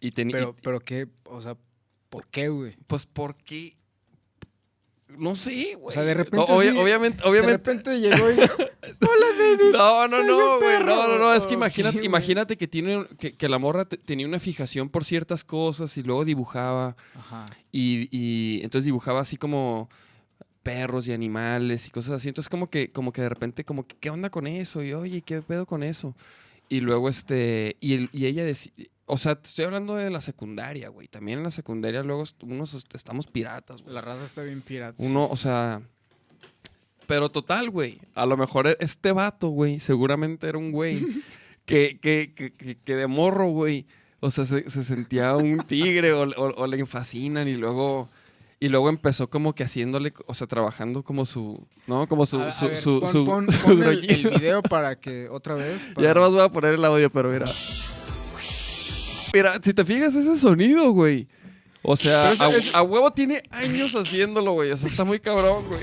Y 0.00 0.10
tenía. 0.10 0.32
Pero, 0.36 0.56
pero 0.62 0.80
qué, 0.80 1.08
o 1.24 1.40
sea, 1.40 1.56
¿por 2.10 2.26
qué, 2.26 2.48
güey? 2.48 2.74
Pues 2.86 3.06
porque. 3.06 3.76
No 5.18 5.34
sé, 5.36 5.74
güey. 5.76 5.88
O 5.88 5.90
sea, 5.90 6.02
de 6.02 6.14
repente 6.14 6.36
No, 6.36 6.44
obvia- 6.58 6.72
sí, 6.72 6.78
obviamente, 6.78 7.22
De 7.22 7.28
obviamente. 7.28 7.56
repente 7.72 8.00
llegó 8.00 8.30
y... 8.30 8.34
No, 9.72 10.08
no, 10.08 10.16
soy 10.16 10.26
no, 10.26 10.54
un 10.54 10.58
güey. 10.60 10.78
No, 10.84 11.08
no, 11.08 11.18
no. 11.18 11.34
Es 11.34 11.46
que 11.46 11.54
imagínate, 11.54 12.04
imagínate 12.04 12.56
que 12.56 12.66
tiene 12.68 13.04
que, 13.18 13.34
que 13.34 13.48
la 13.48 13.58
morra 13.58 13.84
te- 13.84 13.96
tenía 13.96 14.26
una 14.26 14.40
fijación 14.40 14.88
por 14.88 15.04
ciertas 15.04 15.44
cosas 15.44 15.96
y 15.96 16.02
luego 16.02 16.24
dibujaba. 16.24 16.96
Ajá. 17.18 17.46
Y, 17.72 18.08
y 18.10 18.62
entonces 18.62 18.84
dibujaba 18.86 19.20
así 19.20 19.36
como 19.36 19.88
perros 20.62 21.06
y 21.08 21.12
animales 21.12 21.86
y 21.86 21.90
cosas 21.90 22.12
así. 22.16 22.28
Entonces 22.28 22.48
como 22.48 22.68
que, 22.70 22.90
como 22.90 23.12
que 23.12 23.22
de 23.22 23.28
repente, 23.28 23.64
como 23.64 23.86
que, 23.86 23.96
¿qué 23.96 24.10
onda 24.10 24.30
con 24.30 24.46
eso? 24.46 24.82
Y 24.82 24.92
oye, 24.92 25.22
¿qué 25.22 25.42
pedo 25.42 25.66
con 25.66 25.82
eso? 25.82 26.14
Y 26.68 26.80
luego 26.80 27.08
este, 27.08 27.76
y, 27.80 27.94
el- 27.94 28.10
y 28.12 28.26
ella 28.26 28.44
decía, 28.44 28.72
o 29.06 29.18
sea, 29.18 29.34
te 29.36 29.48
estoy 29.48 29.64
hablando 29.64 29.94
de 29.94 30.10
la 30.10 30.20
secundaria, 30.20 30.88
güey. 30.88 31.08
También 31.08 31.38
en 31.38 31.44
la 31.44 31.50
secundaria 31.50 32.02
luego 32.02 32.24
unos 32.42 32.74
est- 32.74 32.94
estamos 32.94 33.26
piratas, 33.26 33.82
güey. 33.82 33.94
La 33.94 34.00
raza 34.00 34.24
está 34.24 34.42
bien 34.42 34.60
pirata. 34.62 35.02
Uno, 35.02 35.26
o 35.30 35.36
sea. 35.36 35.80
Pero 37.06 37.28
total, 37.30 37.70
güey. 37.70 38.00
A 38.14 38.26
lo 38.26 38.36
mejor 38.36 38.66
e- 38.66 38.76
este 38.80 39.12
vato, 39.12 39.48
güey, 39.48 39.78
seguramente 39.80 40.48
era 40.48 40.58
un 40.58 40.72
güey 40.72 40.98
que, 41.64 41.98
que, 42.00 42.32
que, 42.34 42.52
que- 42.76 42.94
de 42.96 43.06
morro, 43.06 43.46
güey. 43.48 43.86
O 44.20 44.30
sea, 44.30 44.44
se, 44.44 44.68
se 44.70 44.82
sentía 44.82 45.36
un 45.36 45.58
tigre 45.58 46.12
o, 46.12 46.22
o- 46.22 46.54
o 46.62 46.66
le 46.66 46.84
fascinan 46.86 47.46
y 47.48 47.54
luego. 47.54 48.08
Y 48.58 48.68
luego 48.70 48.88
empezó 48.88 49.28
como 49.28 49.54
que 49.54 49.64
haciéndole, 49.64 50.14
o 50.26 50.32
sea, 50.32 50.46
trabajando 50.46 51.04
como 51.04 51.26
su, 51.26 51.64
¿no? 51.86 52.08
Como 52.08 52.24
su, 52.24 52.40
A- 52.40 52.46
a 52.46 52.50
su, 52.50 52.66
ver, 52.68 52.76
su, 52.76 53.00
pon, 53.00 53.12
su- 53.12 53.24
pon- 53.26 53.52
su 53.52 53.60
pon 53.60 53.82
el, 53.84 54.00
video 54.00 54.62
para 54.62 54.98
que 54.98 55.28
otra 55.28 55.54
vez. 55.54 55.86
Ya 55.88 55.94
para- 55.94 56.08
ahora 56.08 56.20
más 56.22 56.30
voy 56.32 56.40
a 56.40 56.48
poner 56.48 56.74
el 56.74 56.84
audio, 56.84 57.10
pero 57.12 57.30
mira. 57.30 57.46
Mira, 59.32 59.54
si 59.62 59.72
te 59.74 59.84
fijas 59.84 60.14
ese 60.14 60.36
sonido, 60.38 60.90
güey. 60.92 61.26
O 61.82 61.96
sea, 61.96 62.32
Pero 62.36 62.50
a, 62.72 62.82
huevo 62.82 63.12
tiene 63.12 63.42
años 63.50 63.94
haciéndolo, 63.94 64.52
güey. 64.54 64.72
O 64.72 64.76
sea, 64.76 64.88
está 64.88 65.04
muy 65.04 65.20
cabrón, 65.20 65.64
güey. 65.66 65.80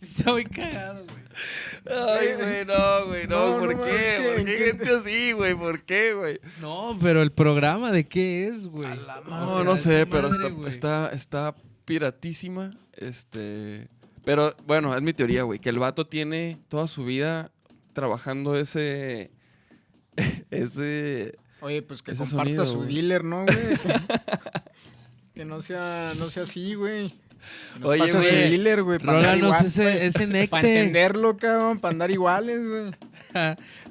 Está 0.00 0.32
muy 0.32 0.44
cagado, 0.44 1.04
güey. 1.04 1.16
Ay, 1.88 2.34
güey, 2.36 2.64
no, 2.64 3.06
güey, 3.06 3.26
no, 3.28 3.50
No, 3.54 3.60
¿por 3.60 3.76
no, 3.76 3.82
qué? 3.84 4.34
¿Por 4.36 4.44
qué 4.44 4.56
qué- 4.58 4.64
gente 4.66 4.88
así, 4.90 5.32
güey? 5.32 5.54
¿Por 5.54 5.82
qué, 5.82 6.14
güey? 6.14 6.40
No, 6.60 6.98
pero 7.00 7.22
el 7.22 7.32
programa 7.32 7.92
de 7.92 8.06
qué 8.08 8.48
es, 8.48 8.66
güey. 8.66 8.88
No, 9.28 9.46
O 9.46 9.54
sea, 9.56 9.64
no 9.64 9.76
sé, 9.76 10.06
pero 10.06 10.28
madre, 10.30 10.48
está, 10.68 11.08
está, 11.08 11.10
está 11.10 11.54
piratísima. 11.84 12.76
Este. 12.94 13.88
Pero 14.26 14.52
bueno, 14.66 14.96
es 14.96 15.02
mi 15.02 15.12
teoría, 15.12 15.44
güey, 15.44 15.60
que 15.60 15.68
el 15.68 15.78
vato 15.78 16.04
tiene 16.08 16.58
toda 16.68 16.88
su 16.88 17.04
vida 17.04 17.52
trabajando 17.92 18.58
ese. 18.58 19.30
ese. 20.50 21.36
Oye, 21.60 21.80
pues 21.82 22.02
que 22.02 22.12
comparta 22.12 22.44
sonido, 22.44 22.66
su 22.66 22.78
güey. 22.78 22.94
dealer, 22.94 23.22
¿no, 23.22 23.44
güey? 23.44 23.56
que 25.34 25.44
no 25.44 25.60
sea, 25.60 26.12
no 26.18 26.28
sea 26.28 26.42
así, 26.42 26.74
güey. 26.74 27.14
Nos 27.78 27.90
Oye, 27.90 28.00
pase 28.00 28.12
su 28.20 28.34
dealer, 28.50 28.82
güey. 28.82 28.98
para 28.98 29.18
andar 29.18 29.34
Rólanos 29.38 29.48
igual, 29.56 29.66
ese, 29.66 29.82
güey. 29.84 30.06
ese 30.06 30.26
necte. 30.26 30.48
Para 30.50 30.68
entenderlo, 30.68 31.36
cabrón, 31.36 31.78
para 31.78 31.92
andar 31.92 32.10
iguales, 32.10 32.60
güey. 32.68 32.90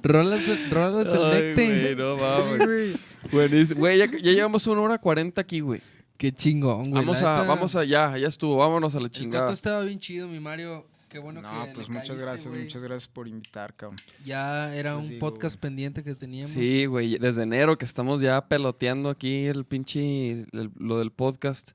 Rólanos, 0.03 0.69
rólanos 0.69 1.13
el 1.13 1.23
Ay, 1.23 1.41
necte. 1.43 1.65
güey, 1.65 1.95
no 1.95 2.15
Sí, 2.15 2.21
mames. 2.21 2.65
güey. 2.67 2.93
Buenísimo. 3.31 3.79
Güey, 3.79 3.97
ya, 3.99 4.05
ya 4.07 4.31
llevamos 4.33 4.67
una 4.67 4.81
hora 4.81 4.97
cuarenta 4.97 5.39
aquí, 5.41 5.61
güey. 5.61 5.81
Qué 6.17 6.31
chingón, 6.31 6.83
güey. 6.83 6.93
Vamos 6.93 7.21
a, 7.21 7.43
vamos 7.43 7.75
allá, 7.75 8.17
ya 8.17 8.27
estuvo, 8.27 8.57
vámonos 8.57 8.95
a 8.95 8.99
la 8.99 9.05
El 9.05 9.11
chingada. 9.11 9.45
coto 9.45 9.53
estaba 9.53 9.81
bien 9.81 9.99
chido, 9.99 10.27
mi 10.27 10.39
Mario. 10.39 10.85
Qué 11.09 11.19
bueno 11.19 11.41
No, 11.41 11.65
que 11.65 11.71
pues 11.73 11.87
le 11.87 11.93
muchas 11.93 12.09
caíste, 12.09 12.25
gracias, 12.25 12.47
güey. 12.47 12.63
muchas 12.63 12.83
gracias 12.83 13.07
por 13.07 13.27
invitar, 13.27 13.73
cabrón. 13.73 13.97
Ya 14.25 14.75
era 14.75 14.97
un 14.97 15.17
podcast 15.19 15.55
güey. 15.55 15.61
pendiente 15.61 16.03
que 16.03 16.13
teníamos. 16.15 16.51
Sí, 16.51 16.85
güey, 16.87 17.17
desde 17.19 17.43
enero 17.43 17.77
que 17.77 17.85
estamos 17.85 18.19
ya 18.21 18.45
peloteando 18.47 19.09
aquí 19.09 19.45
el 19.45 19.63
pinche, 19.65 20.31
el- 20.51 20.71
lo 20.77 20.99
del 20.99 21.11
podcast. 21.11 21.71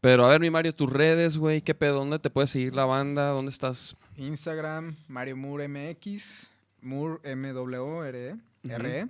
Pero 0.00 0.24
a 0.26 0.28
ver, 0.28 0.40
mi 0.40 0.50
Mario, 0.50 0.72
tus 0.74 0.92
redes, 0.92 1.36
güey, 1.36 1.62
¿qué 1.62 1.74
pedo? 1.74 1.94
¿Dónde 1.98 2.18
te 2.20 2.30
puede 2.30 2.46
seguir 2.46 2.74
la 2.74 2.84
banda? 2.84 3.30
¿Dónde 3.30 3.50
estás? 3.50 3.96
Instagram, 4.16 4.94
Mario 5.08 5.36
Moore 5.36 5.66
MX, 5.68 6.48
Moore 6.80 7.18
M 7.24 7.52
W 7.52 8.04
R 8.08 8.28
E, 8.28 8.36
R 8.72 8.98
E. 9.00 9.08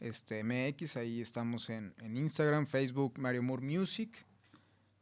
este, 0.00 0.42
MX, 0.44 0.96
ahí 0.96 1.20
estamos 1.20 1.70
en, 1.70 1.94
en 1.98 2.16
Instagram, 2.16 2.66
Facebook, 2.66 3.18
Mario 3.18 3.42
Moore 3.42 3.64
Music. 3.64 4.24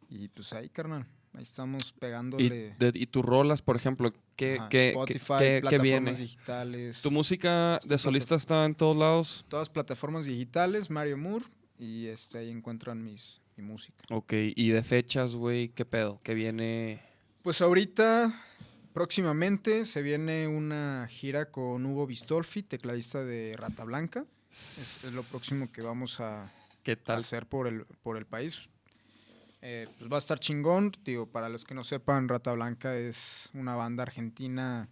Y 0.09 0.29
pues 0.29 0.53
ahí, 0.53 0.69
carnal, 0.69 1.07
ahí 1.33 1.43
estamos 1.43 1.93
Y, 1.97 1.99
pegándole 2.01 2.75
de- 2.79 2.93
y 2.95 3.07
tus 3.07 3.25
rolas, 3.25 3.63
por 3.63 3.77
ejemplo, 3.77 4.13
¿qué, 4.37 4.57
ajá, 4.59 4.69
qué- 4.69 4.89
Spotify, 4.91 5.35
qué- 5.39 5.45
qué 5.45 5.61
plataformas 5.63 5.83
viene? 5.83 6.13
digitales. 6.15 7.01
¿Tu 7.03 7.11
música 7.11 7.75
de 7.75 7.79
Plata- 7.89 7.99
solista 7.99 8.35
está 8.35 8.65
en 8.67 8.75
todos 8.75 8.97
lados? 8.97 9.45
Todas 9.49 9.71
plataformas 9.71 10.27
digitales, 10.27 10.91
Mario 10.91 11.17
Moore, 11.17 11.47
y 11.79 12.07
este, 12.09 12.39
ahí 12.39 12.51
encuentran 12.51 13.03
mis, 13.03 13.41
mi 13.57 13.65
música. 13.65 14.05
Ok, 14.11 14.35
y 14.55 14.69
de 14.69 14.83
fechas, 14.85 15.35
güey, 15.35 15.71
¿qué 15.71 15.85
pedo? 15.87 16.21
¿Qué 16.23 16.35
viene? 16.35 17.01
Pues 17.43 17.63
ahorita, 17.63 18.39
próximamente, 18.93 19.85
se 19.87 20.03
viene 20.03 20.47
una 20.47 21.09
gira 21.11 21.51
con 21.51 21.85
Hugo 21.87 22.07
Bistolfi, 22.07 22.63
tecladista 22.63 23.25
de 23.25 23.55
Rata 23.57 23.85
Blanca. 23.85 24.27
Es, 24.53 25.05
es 25.05 25.13
lo 25.15 25.23
próximo 25.23 25.71
que 25.73 25.83
vamos 25.83 26.21
a 26.21 26.53
¿Qué 26.83 26.97
tal? 26.97 27.19
hacer 27.21 27.47
por 27.47 27.67
el, 27.67 27.85
por 28.03 28.17
el 28.17 28.27
país. 28.27 28.69
Eh, 29.63 29.89
pues 29.99 30.11
va 30.11 30.17
a 30.17 30.19
estar 30.19 30.41
chingón, 30.41 30.93
digo, 31.05 31.27
para 31.27 31.49
los 31.49 31.65
que 31.65 31.75
no 31.75 31.85
sepan, 31.85 32.29
Rata 32.29 32.53
Blanca 32.53 32.97
es 32.97 33.49
una 33.55 33.77
banda 33.77 34.03
argentina 34.03 34.89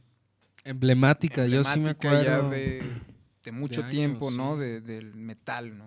Emblemática, 0.62 1.46
yo 1.46 1.64
sí 1.64 1.80
me 1.80 1.90
emblemática 1.90 2.22
ya 2.22 2.36
acuerdo. 2.36 2.50
de, 2.50 2.82
de 3.44 3.52
mucho 3.52 3.80
años, 3.80 3.90
tiempo, 3.90 4.30
¿no? 4.30 4.54
sí. 4.54 4.60
De- 4.60 4.80
del 4.80 5.14
metal, 5.14 5.76
¿no? 5.76 5.86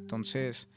Entonces, 0.00 0.68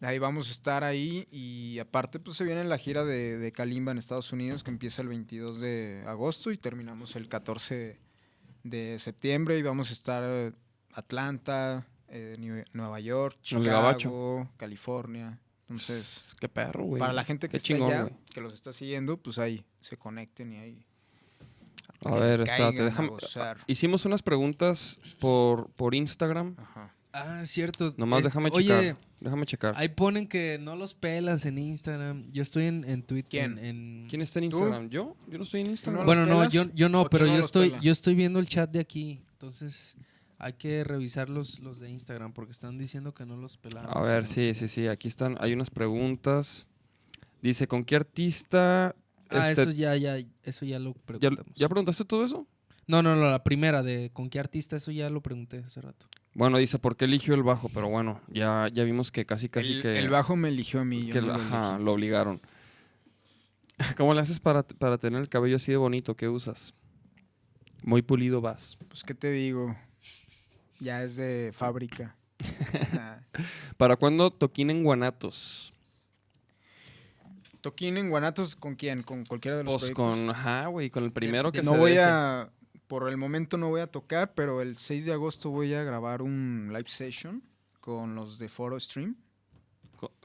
ahí 0.00 0.18
vamos 0.18 0.48
a 0.48 0.52
estar 0.52 0.82
ahí 0.82 1.28
y 1.30 1.78
aparte 1.78 2.18
pues 2.18 2.36
se 2.36 2.44
viene 2.44 2.64
la 2.64 2.76
gira 2.78 3.04
de, 3.04 3.38
de 3.38 3.52
Kalimba 3.52 3.92
en 3.92 3.98
Estados 3.98 4.32
Unidos 4.32 4.64
que 4.64 4.70
empieza 4.70 5.00
el 5.02 5.08
22 5.08 5.60
de 5.60 6.02
agosto 6.06 6.50
y 6.50 6.56
terminamos 6.56 7.14
el 7.16 7.28
14 7.28 8.00
de 8.64 8.98
septiembre 8.98 9.58
y 9.58 9.62
vamos 9.62 9.90
a 9.90 9.92
estar 9.92 10.22
eh, 10.26 10.52
Atlanta, 10.94 11.86
eh, 12.08 12.36
New- 12.38 12.64
Nueva 12.72 13.00
York. 13.00 13.36
Chicago, 13.42 14.50
California. 14.56 15.40
Entonces, 15.68 16.34
Qué 16.40 16.48
perro, 16.48 16.84
güey. 16.84 17.00
para 17.00 17.12
la 17.12 17.24
gente 17.24 17.48
que 17.48 17.52
Qué 17.52 17.56
está 17.56 17.66
chingón, 17.68 17.92
allá, 17.92 18.10
que 18.32 18.40
los 18.40 18.52
está 18.54 18.72
siguiendo, 18.72 19.16
pues 19.16 19.38
ahí 19.38 19.64
se 19.80 19.96
conecten 19.96 20.52
y 20.52 20.56
ahí. 20.58 20.86
A 22.04 22.14
ver, 22.16 22.42
espérate, 22.42 22.80
a 22.80 22.84
déjame. 22.84 23.08
gozar. 23.08 23.58
Hicimos 23.66 24.04
unas 24.04 24.22
preguntas 24.22 25.00
por, 25.20 25.70
por 25.70 25.94
Instagram. 25.94 26.54
Ajá. 26.58 26.94
Ah, 27.16 27.42
cierto. 27.46 27.94
Nomás 27.96 28.18
Es- 28.18 28.24
déjame 28.24 28.50
Oye, 28.52 28.66
checar. 28.66 28.98
Déjame 29.20 29.46
checar. 29.46 29.74
ahí 29.76 29.88
ponen 29.88 30.26
que 30.26 30.58
no 30.60 30.74
los 30.76 30.94
pelas 30.94 31.46
en 31.46 31.56
Instagram. 31.58 32.30
Yo 32.30 32.42
estoy 32.42 32.66
en, 32.66 32.84
en 32.84 33.02
Twitter. 33.04 33.30
¿Quién? 33.30 33.58
en- 33.58 33.64
en- 33.64 34.06
¿Quién 34.10 34.20
está 34.20 34.40
en 34.40 34.50
¿Tú? 34.50 34.56
Instagram? 34.58 34.88
¿Yo? 34.90 35.16
Yo 35.28 35.38
no 35.38 35.44
estoy 35.44 35.60
en 35.62 35.68
Instagram. 35.68 36.00
¿No 36.02 36.06
Bueno, 36.06 36.26
no, 36.26 36.48
yo, 36.50 36.64
yo 36.74 36.88
no, 36.88 37.02
¿O 37.02 37.04
quién 37.04 37.10
pero 37.10 37.26
no 37.26 37.34
yo 37.34 37.40
estoy, 37.40 37.70
pela? 37.70 37.80
yo 37.80 37.92
estoy 37.92 38.14
viendo 38.16 38.38
el 38.40 38.48
chat 38.48 38.68
de 38.70 38.80
aquí. 38.80 39.22
Entonces 39.32 39.96
hay 40.44 40.52
que 40.52 40.84
revisar 40.84 41.30
los, 41.30 41.60
los 41.60 41.80
de 41.80 41.88
Instagram 41.88 42.34
porque 42.34 42.52
están 42.52 42.76
diciendo 42.76 43.14
que 43.14 43.24
no 43.24 43.38
los 43.38 43.56
pelamos. 43.56 43.90
A 43.96 44.02
ver, 44.02 44.24
no 44.24 44.26
sí, 44.26 44.52
sí, 44.52 44.68
sí. 44.68 44.88
Aquí 44.88 45.08
están. 45.08 45.38
Hay 45.40 45.54
unas 45.54 45.70
preguntas. 45.70 46.66
Dice, 47.40 47.66
¿con 47.66 47.82
qué 47.82 47.96
artista? 47.96 48.94
Ah, 49.30 49.48
este, 49.48 49.62
eso 49.62 49.70
ya, 49.70 49.96
ya, 49.96 50.18
eso 50.42 50.66
ya 50.66 50.78
lo 50.78 50.92
¿ya, 50.92 51.00
preguntamos. 51.06 51.54
¿Ya 51.54 51.66
preguntaste 51.66 52.04
todo 52.04 52.26
eso? 52.26 52.46
No, 52.86 53.02
no, 53.02 53.16
no, 53.16 53.30
la 53.30 53.42
primera 53.42 53.82
de 53.82 54.10
con 54.12 54.28
qué 54.28 54.38
artista, 54.38 54.76
eso 54.76 54.90
ya 54.90 55.08
lo 55.08 55.22
pregunté 55.22 55.62
hace 55.64 55.80
rato. 55.80 56.06
Bueno, 56.34 56.58
dice, 56.58 56.78
¿por 56.78 56.94
qué 56.94 57.06
eligió 57.06 57.32
el 57.32 57.42
bajo? 57.42 57.70
Pero 57.70 57.88
bueno, 57.88 58.20
ya, 58.28 58.68
ya 58.70 58.84
vimos 58.84 59.10
que 59.10 59.24
casi, 59.24 59.48
casi 59.48 59.74
el, 59.74 59.82
que... 59.82 59.98
el 59.98 60.10
bajo 60.10 60.36
me 60.36 60.50
eligió 60.50 60.80
a 60.80 60.84
mí. 60.84 61.06
Yo 61.06 61.14
que 61.14 61.20
no 61.22 61.28
lo, 61.28 61.34
ajá, 61.36 61.78
lo 61.78 61.92
obligaron. 61.94 62.42
¿Cómo 63.96 64.12
le 64.12 64.20
haces 64.20 64.40
para, 64.40 64.62
para 64.62 64.98
tener 64.98 65.22
el 65.22 65.30
cabello 65.30 65.56
así 65.56 65.70
de 65.70 65.78
bonito? 65.78 66.16
¿Qué 66.16 66.28
usas? 66.28 66.74
Muy 67.82 68.02
pulido 68.02 68.42
vas. 68.42 68.76
Pues, 68.88 69.02
¿qué 69.04 69.14
te 69.14 69.30
digo? 69.30 69.74
Ya 70.84 71.02
es 71.02 71.16
de 71.16 71.50
fábrica. 71.54 72.14
¿Para 73.78 73.96
cuándo 73.96 74.30
toquín 74.30 74.68
en 74.70 74.84
Guanatos? 74.84 75.72
¿Toquín 77.62 77.96
en 77.96 78.10
Guanatos 78.10 78.54
con 78.54 78.74
quién? 78.74 79.02
¿Con 79.02 79.24
cualquiera 79.24 79.56
de 79.56 79.64
los 79.64 79.72
Pues 79.72 79.90
proyectos? 79.92 80.18
con, 80.20 80.30
ajá, 80.30 80.66
güey, 80.66 80.90
con 80.90 81.04
el 81.04 81.12
primero 81.12 81.50
que 81.50 81.62
no 81.62 81.72
se 81.72 81.78
voy 81.78 81.90
deje. 81.92 82.02
a... 82.02 82.50
Por 82.86 83.08
el 83.08 83.16
momento 83.16 83.56
no 83.56 83.70
voy 83.70 83.80
a 83.80 83.86
tocar, 83.86 84.34
pero 84.34 84.60
el 84.60 84.76
6 84.76 85.06
de 85.06 85.12
agosto 85.14 85.48
voy 85.48 85.72
a 85.72 85.82
grabar 85.82 86.20
un 86.20 86.68
live 86.70 86.84
session 86.88 87.42
con 87.80 88.14
los 88.14 88.38
de 88.38 88.48
Foro 88.50 88.78
Stream. 88.78 89.16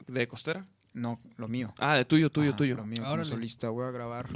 ¿De 0.06 0.28
costera? 0.28 0.66
No, 0.92 1.18
lo 1.38 1.48
mío. 1.48 1.72
Ah, 1.78 1.96
de 1.96 2.04
tuyo, 2.04 2.30
tuyo, 2.30 2.54
tuyo. 2.54 2.76
Lo 2.76 2.84
mío 2.84 3.02
como 3.02 3.24
solista. 3.24 3.70
Voy 3.70 3.86
a 3.86 3.90
grabar 3.90 4.28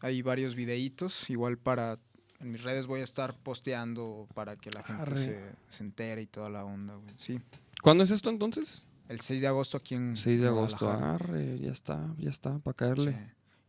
ahí 0.00 0.20
varios 0.20 0.56
videitos. 0.56 1.30
Igual 1.30 1.58
para... 1.58 2.00
En 2.40 2.50
mis 2.50 2.62
redes 2.62 2.86
voy 2.86 3.00
a 3.00 3.04
estar 3.04 3.34
posteando 3.34 4.26
para 4.34 4.56
que 4.56 4.70
la 4.70 4.82
gente 4.82 5.14
se, 5.14 5.40
se 5.68 5.84
entere 5.84 6.22
y 6.22 6.26
toda 6.26 6.48
la 6.48 6.64
onda, 6.64 6.94
güey. 6.94 7.14
Sí. 7.16 7.40
¿Cuándo 7.82 8.02
es 8.04 8.10
esto 8.10 8.30
entonces? 8.30 8.86
El 9.08 9.20
6 9.20 9.40
de 9.42 9.48
agosto 9.48 9.76
aquí 9.76 9.94
en 9.94 10.16
6 10.16 10.40
de 10.40 10.46
agosto. 10.46 10.88
Arre, 10.88 11.58
ya 11.58 11.72
está, 11.72 12.14
ya 12.16 12.30
está, 12.30 12.58
para 12.60 12.74
caerle. 12.74 13.12
Sí. 13.12 13.18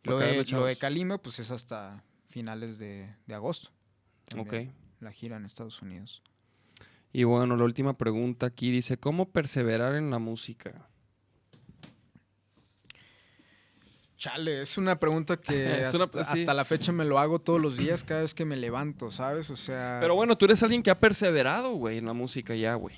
Pa' 0.03 0.11
Lo, 0.11 0.19
caerle, 0.19 0.43
de, 0.43 0.51
lo 0.51 0.65
de. 0.65 0.75
Kalimba, 0.75 1.17
pues 1.17 1.39
es 1.39 1.51
hasta 1.51 2.03
finales 2.27 2.77
de, 2.77 3.13
de 3.25 3.33
agosto. 3.33 3.69
Ok. 4.37 4.49
también, 4.49 4.73
La 4.99 5.11
gira 5.11 5.37
en 5.37 5.45
Estados 5.45 5.81
Unidos. 5.81 6.21
Y 7.11 7.23
bueno, 7.23 7.57
la 7.57 7.63
última 7.65 7.97
pregunta 7.97 8.45
aquí 8.45 8.71
dice, 8.71 8.97
¿cómo 8.97 9.29
perseverar 9.31 9.95
en 9.95 10.11
la 10.11 10.19
música? 10.19 10.87
Chale, 14.21 14.61
es 14.61 14.77
una 14.77 14.99
pregunta 14.99 15.35
que 15.37 15.79
Es 15.81 15.87
hasta, 15.87 15.97
una- 16.03 16.23
sí. 16.23 16.39
hasta 16.41 16.53
la 16.53 16.63
fecha 16.63 16.91
me 16.91 17.05
lo 17.05 17.17
hago 17.17 17.39
todos 17.39 17.59
los 17.59 17.75
días, 17.75 18.03
cada 18.03 18.21
vez 18.21 18.35
que 18.35 18.45
me 18.45 18.55
levanto, 18.55 19.09
¿sabes? 19.09 19.49
O 19.49 19.55
sea, 19.55 19.97
Pero 19.99 20.13
bueno, 20.13 20.37
tú 20.37 20.45
eres 20.45 20.61
alguien 20.61 20.83
que 20.83 20.91
ha 20.91 20.99
perseverado, 20.99 21.73
güey, 21.73 21.97
en 21.97 22.05
la 22.05 22.13
música 22.13 22.53
ya, 22.53 22.75
güey. 22.75 22.95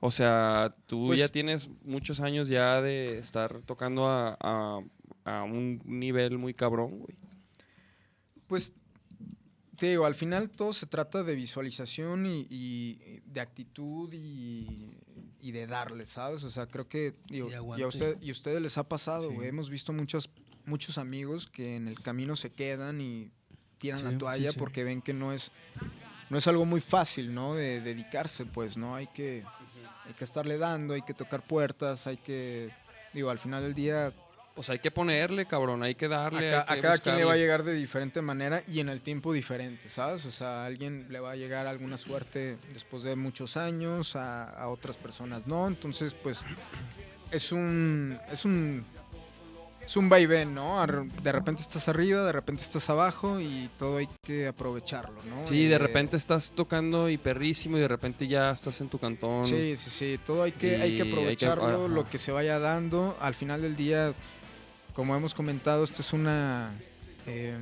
O 0.00 0.10
sea, 0.10 0.74
tú 0.86 1.06
Pues- 1.06 1.18
ya 1.20 1.28
tienes 1.28 1.70
muchos 1.84 2.20
años 2.20 2.48
ya 2.48 2.82
de 2.82 3.16
estar 3.18 3.62
tocando 3.62 4.06
a, 4.06 4.36
a- 4.40 4.82
a 5.24 5.42
un 5.44 5.80
nivel 5.86 6.36
muy 6.36 6.52
cabrón, 6.52 6.98
güey. 6.98 7.16
pues 8.46 8.74
te 9.78 9.86
digo, 9.86 10.04
al 10.04 10.14
final 10.14 10.50
todo 10.50 10.74
se 10.74 10.84
trata 10.86 11.22
de 11.22 11.34
visualización 11.34 12.26
y, 12.26 12.46
y 12.50 13.20
de 13.24 13.40
actitud 13.40 14.12
y, 14.12 14.90
y 15.42 15.52
de 15.52 15.66
darle, 15.66 16.06
¿sabes? 16.06 16.44
O 16.44 16.50
sea, 16.50 16.66
creo 16.66 16.88
que 16.88 17.14
digo, 17.28 17.48
Y 17.50 17.80
y, 17.80 17.82
a 17.82 17.86
usted, 17.88 18.16
y 18.22 18.28
a 18.28 18.32
ustedes 18.32 18.62
les 18.62 18.78
ha 18.78 18.84
pasado, 18.88 19.28
Sí. 19.28 19.34
güey. 19.34 19.48
Hemos 19.48 19.68
visto 19.68 19.92
muchos, 19.92 20.30
muchos 20.64 20.96
amigos 20.98 21.46
que 21.48 21.76
en 21.76 21.88
el 21.88 22.00
camino 22.00 22.36
se 22.36 22.50
quedan 22.50 23.00
y 23.00 23.30
tiran 23.78 23.98
Sí, 23.98 24.04
la 24.04 24.18
toalla 24.18 24.52
sí. 24.52 24.58
porque 24.58 24.84
ven 24.84 25.02
que 25.02 25.12
no 25.12 25.32
es, 25.32 25.50
no 26.30 26.38
es 26.38 26.46
algo 26.46 26.64
muy 26.64 26.80
fácil, 26.80 27.34
¿no? 27.34 27.54
De 27.54 27.80
dedicarse, 27.80 28.46
pues, 28.46 28.76
¿no? 28.76 28.94
Hay 28.94 29.08
que, 29.08 29.44
hay 30.06 30.14
que 30.14 30.24
estarle 30.24 30.56
dando, 30.58 30.94
hay 30.94 31.02
que 31.02 31.12
tocar 31.14 31.44
puertas, 31.46 32.06
hay 32.06 32.16
que, 32.18 32.70
digo, 33.12 33.28
al 33.28 33.40
final 33.40 33.62
del 33.62 33.74
día 33.74 34.12
Pues 34.54 34.68
hay 34.68 34.80
que 34.80 34.90
ponerle, 34.90 35.46
cabrón, 35.46 35.82
hay 35.82 35.94
que 35.94 36.08
darle. 36.08 36.54
a, 36.54 36.64
ca- 36.66 36.72
hay 36.74 36.78
a 36.78 36.82
cada 36.82 36.98
quien 36.98 37.16
le 37.16 37.24
va 37.24 37.32
a 37.32 37.36
llegar 37.36 37.62
de 37.62 37.72
diferente 37.72 38.20
manera 38.20 38.62
y 38.68 38.80
en 38.80 38.90
el 38.90 39.00
tiempo 39.00 39.32
diferente, 39.32 39.88
¿sabes? 39.88 40.26
O 40.26 40.30
sea, 40.30 40.62
a 40.62 40.66
alguien 40.66 41.06
le 41.08 41.20
va 41.20 41.30
a 41.30 41.36
llegar 41.36 41.66
alguna 41.66 41.96
suerte 41.96 42.58
después 42.74 43.02
de 43.02 43.16
muchos 43.16 43.56
años, 43.56 44.14
a, 44.14 44.44
a 44.44 44.68
otras 44.68 44.98
personas 44.98 45.46
no. 45.46 45.66
Entonces, 45.66 46.14
pues, 46.14 46.40
es 47.30 47.50
un. 47.50 48.18
Es 48.30 48.44
un. 48.44 48.84
Es 49.84 49.96
un 49.96 50.08
vaivén, 50.08 50.54
¿no? 50.54 50.86
De 51.24 51.32
repente 51.32 51.60
estás 51.60 51.88
arriba, 51.88 52.22
de 52.24 52.30
repente 52.30 52.62
estás 52.62 52.88
abajo 52.88 53.40
y 53.40 53.68
todo 53.80 53.96
hay 53.98 54.08
que 54.22 54.46
aprovecharlo, 54.46 55.20
¿no? 55.24 55.44
Sí, 55.48 55.56
Y 55.62 55.66
de 55.66 55.76
repente 55.78 56.16
estás 56.16 56.52
tocando 56.52 57.08
y 57.10 57.18
perrísimo 57.18 57.78
y 57.78 57.80
de 57.80 57.88
repente 57.88 58.28
ya 58.28 58.52
estás 58.52 58.80
en 58.80 58.88
tu 58.88 58.98
cantón. 59.00 59.44
Sí, 59.44 59.74
sí, 59.76 59.90
sí. 59.90 60.20
Todo 60.24 60.44
hay 60.44 60.52
que, 60.52 60.76
hay 60.76 60.76
que 60.76 60.82
hay 60.84 60.96
que- 60.96 61.02
aprovecharlo, 61.10 61.88
lo 61.88 62.08
que 62.08 62.18
se 62.18 62.30
vaya 62.30 62.60
dando. 62.60 63.16
Al 63.20 63.34
final 63.34 63.60
del 63.62 63.74
día, 63.74 64.12
como 64.94 65.16
hemos 65.16 65.34
comentado, 65.34 65.84
esto 65.84 66.02
es 66.02 66.12
una, 66.12 66.72
eh, 67.26 67.56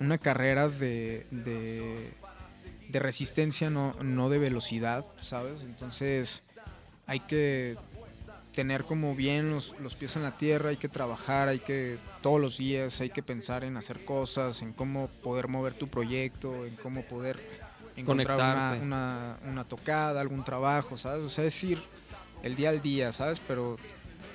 una 0.00 0.18
carrera 0.18 0.68
de, 0.68 1.26
de, 1.30 2.12
de 2.88 2.98
resistencia, 2.98 3.70
no, 3.70 3.94
no 4.02 4.28
de 4.28 4.38
velocidad, 4.38 5.04
¿sabes? 5.20 5.60
Entonces 5.62 6.42
hay 7.06 7.20
que 7.20 7.76
tener 8.54 8.84
como 8.84 9.14
bien 9.14 9.50
los, 9.50 9.74
los 9.80 9.96
pies 9.96 10.16
en 10.16 10.22
la 10.22 10.36
tierra, 10.36 10.70
hay 10.70 10.76
que 10.76 10.88
trabajar, 10.88 11.48
hay 11.48 11.58
que 11.58 11.98
todos 12.22 12.40
los 12.40 12.56
días, 12.56 13.00
hay 13.00 13.10
que 13.10 13.22
pensar 13.22 13.64
en 13.64 13.76
hacer 13.76 14.04
cosas, 14.04 14.62
en 14.62 14.72
cómo 14.72 15.08
poder 15.22 15.48
mover 15.48 15.74
tu 15.74 15.88
proyecto, 15.88 16.64
en 16.64 16.74
cómo 16.76 17.02
poder 17.02 17.38
encontrar 17.96 18.36
una, 18.38 18.78
una, 18.80 19.38
una 19.50 19.64
tocada, 19.64 20.20
algún 20.20 20.44
trabajo, 20.44 20.96
¿sabes? 20.96 21.22
O 21.22 21.28
sea, 21.28 21.44
es 21.44 21.64
ir 21.64 21.82
el 22.42 22.56
día 22.56 22.70
al 22.70 22.80
día, 22.80 23.12
¿sabes? 23.12 23.40
Pero 23.46 23.76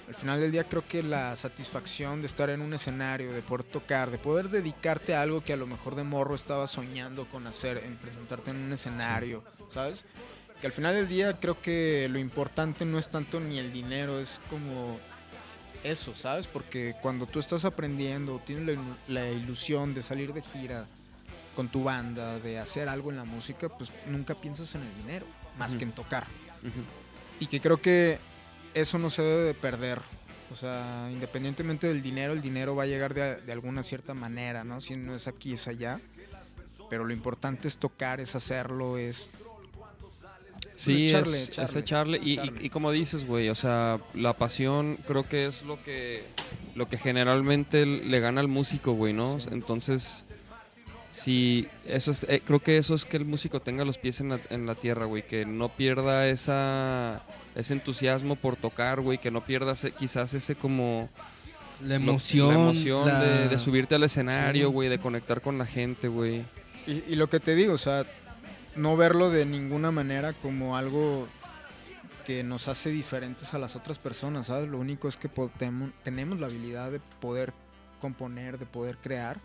al 0.10 0.16
final 0.16 0.40
del 0.42 0.52
día 0.52 0.64
creo 0.64 0.86
que 0.88 1.04
la 1.04 1.36
satisfacción 1.36 2.20
de 2.22 2.28
estar 2.28 2.50
en 2.50 2.62
un 2.62 2.74
escenario, 2.74 3.32
de 3.32 3.44
poder 3.44 3.64
tocar, 3.64 4.10
de 4.10 4.18
poder 4.18 4.50
dedicarte 4.50 5.14
a 5.14 5.22
algo 5.22 5.44
que 5.44 5.54
a 5.54 5.56
lo 5.56 5.68
mejor 5.68 5.94
de 5.94 6.04
morro 6.04 6.34
estabas 6.34 6.72
soñando 6.72 7.26
con 7.28 7.46
hacer, 7.46 7.78
en 7.86 7.96
presentarte 7.96 8.50
en 8.50 8.58
un 8.58 8.74
escenario, 8.74 9.44
¿sabes? 9.72 10.06
Que 10.60 10.66
al 10.68 10.74
final 10.74 10.96
del 10.96 11.08
día 11.08 11.40
creo 11.40 11.62
que 11.62 12.08
lo 12.10 12.18
importante 12.18 12.86
no 12.86 12.98
es 12.98 13.08
tanto 13.10 13.40
ni 13.40 13.60
el 13.60 13.72
dinero, 13.72 14.20
es 14.20 14.42
como 14.50 15.00
eso, 15.84 16.16
¿sabes? 16.16 16.48
Porque 16.48 16.96
cuando 17.04 17.28
tú 17.28 17.38
estás 17.38 17.64
aprendiendo, 17.64 18.42
tienes 18.44 18.66
la, 18.66 18.74
ilu- 18.74 18.98
la 19.08 19.30
ilusión 19.30 19.94
de 19.94 20.02
salir 20.02 20.34
de 20.34 20.42
gira, 20.42 20.88
con 21.56 21.68
tu 21.68 21.84
banda, 21.84 22.40
de 22.40 22.58
hacer 22.58 22.90
algo 22.90 23.12
en 23.12 23.18
la 23.18 23.26
música, 23.26 23.70
pues 23.70 23.92
nunca 24.08 24.34
piensas 24.34 24.74
en 24.74 24.82
el 24.82 24.96
dinero, 24.98 25.28
más 25.58 25.76
que 25.76 25.84
en 25.84 25.92
tocar. 25.92 26.26
Y 27.40 27.46
que 27.48 27.62
creo 27.62 27.80
que 27.80 28.18
eso 28.80 28.98
no 29.00 29.10
se 29.10 29.22
debe 29.22 29.44
de 29.44 29.54
perder. 29.54 30.00
O 30.52 30.56
sea, 30.56 31.08
independientemente 31.12 31.88
del 31.88 32.02
dinero, 32.02 32.34
el 32.34 32.42
dinero 32.42 32.76
va 32.76 32.84
a 32.84 32.88
llegar 32.88 33.14
de, 33.14 33.36
de 33.42 33.52
alguna 33.52 33.84
cierta 33.84 34.14
manera, 34.14 34.64
¿no? 34.64 34.82
Si 34.82 34.96
no 34.96 35.16
es 35.16 35.28
aquí, 35.28 35.54
es 35.54 35.68
allá. 35.68 36.00
Pero 36.90 37.06
lo 37.06 37.14
importante 37.14 37.68
es 37.68 37.78
tocar, 37.78 38.20
es 38.20 38.36
hacerlo, 38.36 38.98
es... 38.98 39.30
Sí, 40.76 41.08
echarle, 41.08 41.38
es, 41.44 41.50
es 41.50 41.76
echarle, 41.76 41.80
echarle. 41.80 42.18
Y, 42.20 42.30
y- 42.30 42.34
echarle. 42.34 42.66
y 42.66 42.70
como 42.70 42.92
dices, 42.92 43.26
güey, 43.26 43.50
o 43.50 43.56
sea, 43.56 44.00
la 44.14 44.36
pasión 44.38 44.98
creo 45.08 45.28
que 45.28 45.46
es 45.46 45.64
lo 45.64 45.82
que, 45.84 46.24
lo 46.74 46.88
que 46.88 46.98
generalmente 46.98 47.86
le 47.86 48.20
gana 48.22 48.40
al 48.42 48.48
músico, 48.48 48.94
güey, 48.94 49.12
¿no? 49.12 49.42
Sí. 49.42 49.50
Entonces, 49.52 50.24
sí, 51.10 51.68
eso 51.86 52.12
es, 52.12 52.24
eh, 52.30 52.42
creo 52.46 52.60
que 52.62 52.78
eso 52.78 52.96
es 52.96 53.06
que 53.06 53.18
el 53.18 53.26
músico 53.26 53.60
tenga 53.62 53.84
los 53.84 53.98
pies 53.98 54.22
en 54.22 54.30
la, 54.30 54.40
en 54.50 54.66
la 54.66 54.74
tierra, 54.74 55.04
güey, 55.06 55.28
que 55.28 55.46
no 55.46 55.68
pierda 55.68 56.28
esa, 56.30 57.24
ese 57.60 57.74
entusiasmo 57.74 58.36
por 58.36 58.56
tocar, 58.56 59.02
güey, 59.02 59.18
que 59.18 59.32
no 59.32 59.42
pierda 59.42 59.74
ese- 59.74 59.92
quizás 59.92 60.34
ese 60.34 60.56
como... 60.56 61.10
La 61.82 61.98
lo- 61.98 62.12
emoción. 62.12 62.48
la 62.50 62.54
emoción 62.56 63.08
la- 63.08 63.20
de, 63.22 63.48
de 63.48 63.60
subirte 63.60 63.96
al 63.96 64.04
escenario, 64.04 64.68
Sí. 64.68 64.74
güey, 64.74 64.90
de 64.90 65.00
conectar 65.00 65.42
con 65.42 65.58
la 65.58 65.66
gente, 65.66 66.08
güey. 66.10 66.44
Y, 66.88 67.04
y 67.08 67.16
lo 67.16 67.30
que 67.30 67.40
te 67.40 67.56
digo, 67.56 67.74
o 67.74 67.78
sea, 67.78 68.06
no 68.76 68.98
verlo 68.98 69.30
de 69.30 69.46
ninguna 69.46 69.90
manera 69.92 70.34
como 70.34 70.76
algo 70.76 71.28
que 72.26 72.44
nos 72.44 72.68
hace 72.68 72.90
diferentes 72.90 73.54
a 73.54 73.58
las 73.58 73.76
otras 73.76 73.98
personas, 73.98 74.48
¿sabes? 74.48 74.68
Lo 74.70 74.78
único 74.78 75.08
es 75.08 75.16
que 75.18 75.30
podemos- 75.30 75.92
tenemos 76.04 76.40
la 76.40 76.48
habilidad 76.48 76.92
de 76.92 77.00
poder 77.22 77.54
componer, 78.02 78.58
de 78.60 78.66
poder 78.66 78.98
crear. 78.98 79.38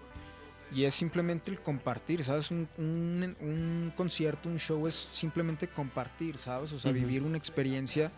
Y 0.72 0.84
es 0.84 0.94
simplemente 0.94 1.50
el 1.50 1.60
compartir, 1.60 2.24
¿sabes? 2.24 2.50
Un, 2.50 2.68
un- 2.78 3.36
un 3.40 3.92
concierto, 3.96 4.48
un 4.48 4.58
show 4.58 4.86
es 4.88 5.08
simplemente 5.12 5.68
compartir, 5.68 6.38
¿sabes? 6.38 6.72
O 6.72 6.78
sea, 6.78 6.90
vivir 6.92 7.22
una 7.22 7.38
experiencia 7.38 8.10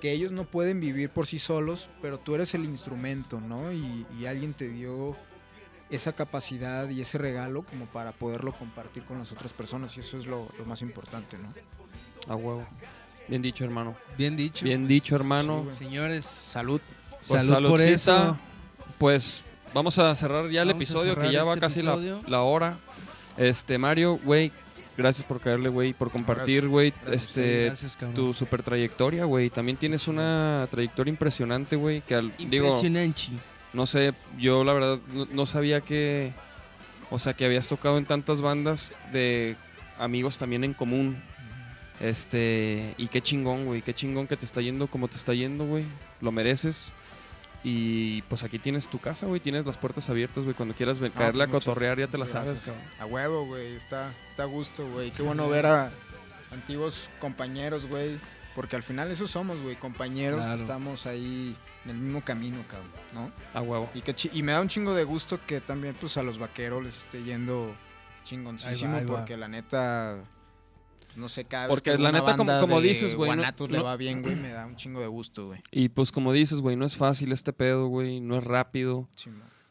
que 0.00 0.12
ellos 0.12 0.30
no 0.30 0.44
pueden 0.44 0.78
vivir 0.80 1.08
por 1.08 1.26
sí 1.26 1.38
solos, 1.38 1.88
pero 2.02 2.18
tú 2.18 2.34
eres 2.34 2.54
el 2.54 2.64
instrumento, 2.64 3.40
¿no? 3.40 3.72
Y, 3.72 4.04
y 4.18 4.26
alguien 4.26 4.52
te 4.52 4.68
dio 4.68 5.16
esa 5.88 6.12
capacidad 6.12 6.88
y 6.90 7.00
ese 7.00 7.16
regalo 7.16 7.62
como 7.62 7.86
para 7.86 8.12
poderlo 8.12 8.52
compartir 8.58 9.04
con 9.04 9.18
las 9.18 9.32
otras 9.32 9.52
personas 9.54 9.96
y 9.96 10.00
eso 10.00 10.18
es 10.18 10.26
lo, 10.26 10.48
lo 10.58 10.64
más 10.66 10.82
importante, 10.82 11.38
¿no? 11.38 11.48
A 12.30 12.36
huevo. 12.36 12.66
Bien 13.28 13.40
dicho, 13.40 13.64
hermano. 13.64 13.96
Bien 14.18 14.36
dicho. 14.36 14.64
Bien 14.64 14.82
pues, 14.82 14.88
dicho, 14.88 15.16
hermano. 15.16 15.66
sí. 15.70 15.78
Señores, 15.78 16.26
Salud. 16.26 16.80
Pues 17.26 17.46
salud 17.46 17.70
por 17.70 17.80
eso. 17.80 18.36
Pues 18.98 19.42
vamos 19.76 19.98
a 19.98 20.14
cerrar 20.14 20.48
ya 20.48 20.62
el 20.62 20.68
Vamos 20.68 20.82
episodio 20.82 21.14
que 21.16 21.30
ya 21.30 21.44
va 21.44 21.52
este 21.52 21.60
casi 21.60 21.82
la, 21.82 22.42
hora. 22.42 22.78
Este, 23.36 23.76
Mario, 23.76 24.18
güey, 24.24 24.50
gracias 24.96 25.26
por 25.26 25.38
caerle, 25.38 25.68
güey, 25.68 25.92
por 25.92 26.10
compartir, 26.10 26.66
güey, 26.66 26.94
este, 27.12 27.66
Gracias, 27.66 27.98
tu 28.14 28.32
super 28.32 28.62
trayectoria, 28.62 29.26
güey. 29.26 29.50
También 29.50 29.76
tienes 29.76 30.08
una 30.08 30.66
trayectoria 30.70 31.10
impresionante, 31.10 31.76
güey, 31.76 32.00
que 32.00 32.14
al, 32.14 32.32
digo, 32.38 32.68
Impresionante. 32.68 33.24
no 33.74 33.84
sé, 33.86 34.14
yo 34.38 34.64
la 34.64 34.72
verdad 34.72 34.98
no, 35.12 35.26
no 35.30 35.44
sabía 35.44 35.82
que, 35.82 36.32
o 37.10 37.18
sea, 37.18 37.34
que 37.34 37.44
habías 37.44 37.68
tocado 37.68 37.98
en 37.98 38.06
tantas 38.06 38.40
bandas 38.40 38.94
de 39.12 39.56
amigos 39.98 40.38
también 40.38 40.64
en 40.64 40.72
común. 40.72 41.22
Este, 42.00 42.94
y 42.96 43.08
qué 43.08 43.20
chingón, 43.20 43.66
güey, 43.66 43.82
qué 43.82 43.94
chingón 43.94 44.26
que 44.26 44.36
te 44.38 44.46
está 44.46 44.62
yendo 44.62 44.86
como 44.86 45.08
te 45.08 45.16
está 45.16 45.34
yendo, 45.34 45.66
güey. 45.66 45.84
Lo 46.22 46.32
mereces. 46.32 46.94
Y 47.68 48.22
pues 48.22 48.44
aquí 48.44 48.60
tienes 48.60 48.86
tu 48.86 49.00
casa, 49.00 49.26
güey, 49.26 49.40
tienes 49.40 49.66
las 49.66 49.76
puertas 49.76 50.08
abiertas, 50.08 50.44
güey. 50.44 50.54
Cuando 50.54 50.72
quieras 50.72 51.00
No, 51.00 51.10
caerle 51.10 51.42
a 51.42 51.48
pues, 51.48 51.64
cotorrear, 51.64 51.98
ya 51.98 52.06
te 52.06 52.16
la 52.16 52.24
muchas 52.24 52.44
sabes, 52.44 52.60
cabrón. 52.60 52.82
A 53.00 53.06
huevo, 53.06 53.44
güey, 53.46 53.74
está, 53.74 54.14
está 54.28 54.44
a 54.44 54.46
gusto, 54.46 54.88
güey. 54.88 55.10
Qué 55.10 55.22
bueno 55.22 55.48
ver 55.48 55.66
a 55.66 55.90
antiguos 56.52 57.10
compañeros, 57.18 57.86
güey. 57.86 58.20
Porque 58.54 58.76
al 58.76 58.84
final 58.84 59.10
eso 59.10 59.26
somos, 59.26 59.60
güey, 59.60 59.74
compañeros 59.74 60.40
Claro. 60.42 60.56
que 60.58 60.62
estamos 60.62 61.06
ahí 61.06 61.56
en 61.84 61.90
el 61.90 61.96
mismo 61.96 62.22
camino, 62.24 62.58
cabrón, 62.70 62.90
¿no? 63.12 63.32
A 63.52 63.60
huevo. 63.62 63.90
Y, 63.94 64.00
que 64.00 64.14
chi- 64.14 64.30
y 64.32 64.42
me 64.44 64.52
da 64.52 64.60
un 64.60 64.68
chingo 64.68 64.94
de 64.94 65.02
gusto 65.04 65.40
que 65.44 65.60
también 65.60 65.94
pues 66.00 66.16
a 66.18 66.22
los 66.22 66.38
vaqueros 66.38 66.84
les 66.84 66.98
esté 66.98 67.24
yendo 67.24 67.74
chingoncísimo 68.24 68.90
Ahí 68.90 68.94
va, 68.94 68.98
ahí 69.00 69.04
va. 69.06 69.16
porque 69.18 69.36
la 69.36 69.48
neta 69.48 70.16
no 71.16 71.28
sé 71.28 71.44
cada 71.44 71.68
Porque 71.68 71.90
vez 71.90 71.96
que 71.98 72.02
la 72.02 72.12
neta, 72.12 72.36
como- 72.36 72.58
como 72.60 72.80
de 72.80 72.88
dices, 72.88 73.14
güey, 73.14 73.30
no- 73.34 73.66
le 73.68 73.80
va 73.80 73.96
bien, 73.96 74.22
güey, 74.22 74.36
me 74.36 74.50
da 74.50 74.66
un 74.66 74.76
chingo 74.76 75.00
de 75.00 75.06
gusto, 75.06 75.46
güey. 75.46 75.62
Y 75.70 75.88
pues 75.88 76.12
como 76.12 76.32
dices, 76.32 76.60
güey, 76.60 76.76
no 76.76 76.84
es 76.84 76.96
fácil 76.96 77.32
este 77.32 77.52
pedo, 77.52 77.86
güey. 77.88 78.20
No 78.20 78.36
es 78.38 78.44
rápido. 78.44 79.08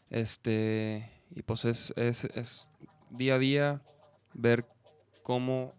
Este, 0.09 1.09
y 1.35 1.41
pues 1.41 1.65
es, 1.65 1.93
es, 1.97 2.25
es 2.25 2.67
día 3.09 3.35
a 3.35 3.39
día 3.39 3.81
ver 4.33 4.65
cómo 5.23 5.73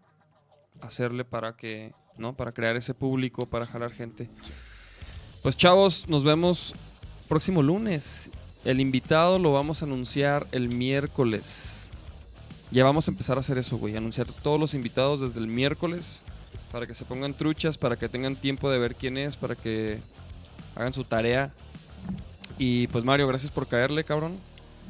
hacerle 0.81 1.25
para 1.25 1.55
que, 1.55 1.93
¿no? 2.17 2.35
Para 2.35 2.51
crear 2.51 2.75
ese 2.75 2.93
público, 2.93 3.45
para 3.47 3.65
jalar 3.65 3.91
gente. 3.91 4.29
Pues 5.41 5.55
chavos, 5.57 6.07
nos 6.07 6.23
vemos 6.23 6.73
próximo 7.27 7.61
lunes. 7.63 8.31
El 8.65 8.79
invitado 8.81 9.39
lo 9.39 9.53
vamos 9.53 9.81
a 9.81 9.85
anunciar 9.85 10.45
el 10.51 10.69
miércoles. 10.75 11.86
Ya 12.71 12.83
vamos 12.83 13.07
a 13.07 13.11
empezar 13.11 13.37
a 13.37 13.39
hacer 13.39 13.57
eso, 13.57 13.77
güey. 13.77 13.95
Anunciar 13.95 14.27
todos 14.27 14.59
los 14.59 14.73
invitados 14.73 15.21
desde 15.21 15.39
el 15.39 15.47
miércoles. 15.47 16.23
Para 16.71 16.85
que 16.85 16.93
se 16.93 17.05
pongan 17.05 17.33
truchas, 17.33 17.77
para 17.77 17.95
que 17.95 18.09
tengan 18.09 18.35
tiempo 18.35 18.69
de 18.69 18.77
ver 18.77 18.95
quién 18.95 19.17
es, 19.17 19.37
para 19.37 19.55
que 19.55 19.99
hagan 20.75 20.93
su 20.93 21.05
tarea. 21.05 21.53
Y 22.57 22.87
pues 22.87 23.03
Mario, 23.03 23.27
gracias 23.27 23.51
por 23.51 23.67
caerle, 23.67 24.03
cabrón. 24.03 24.37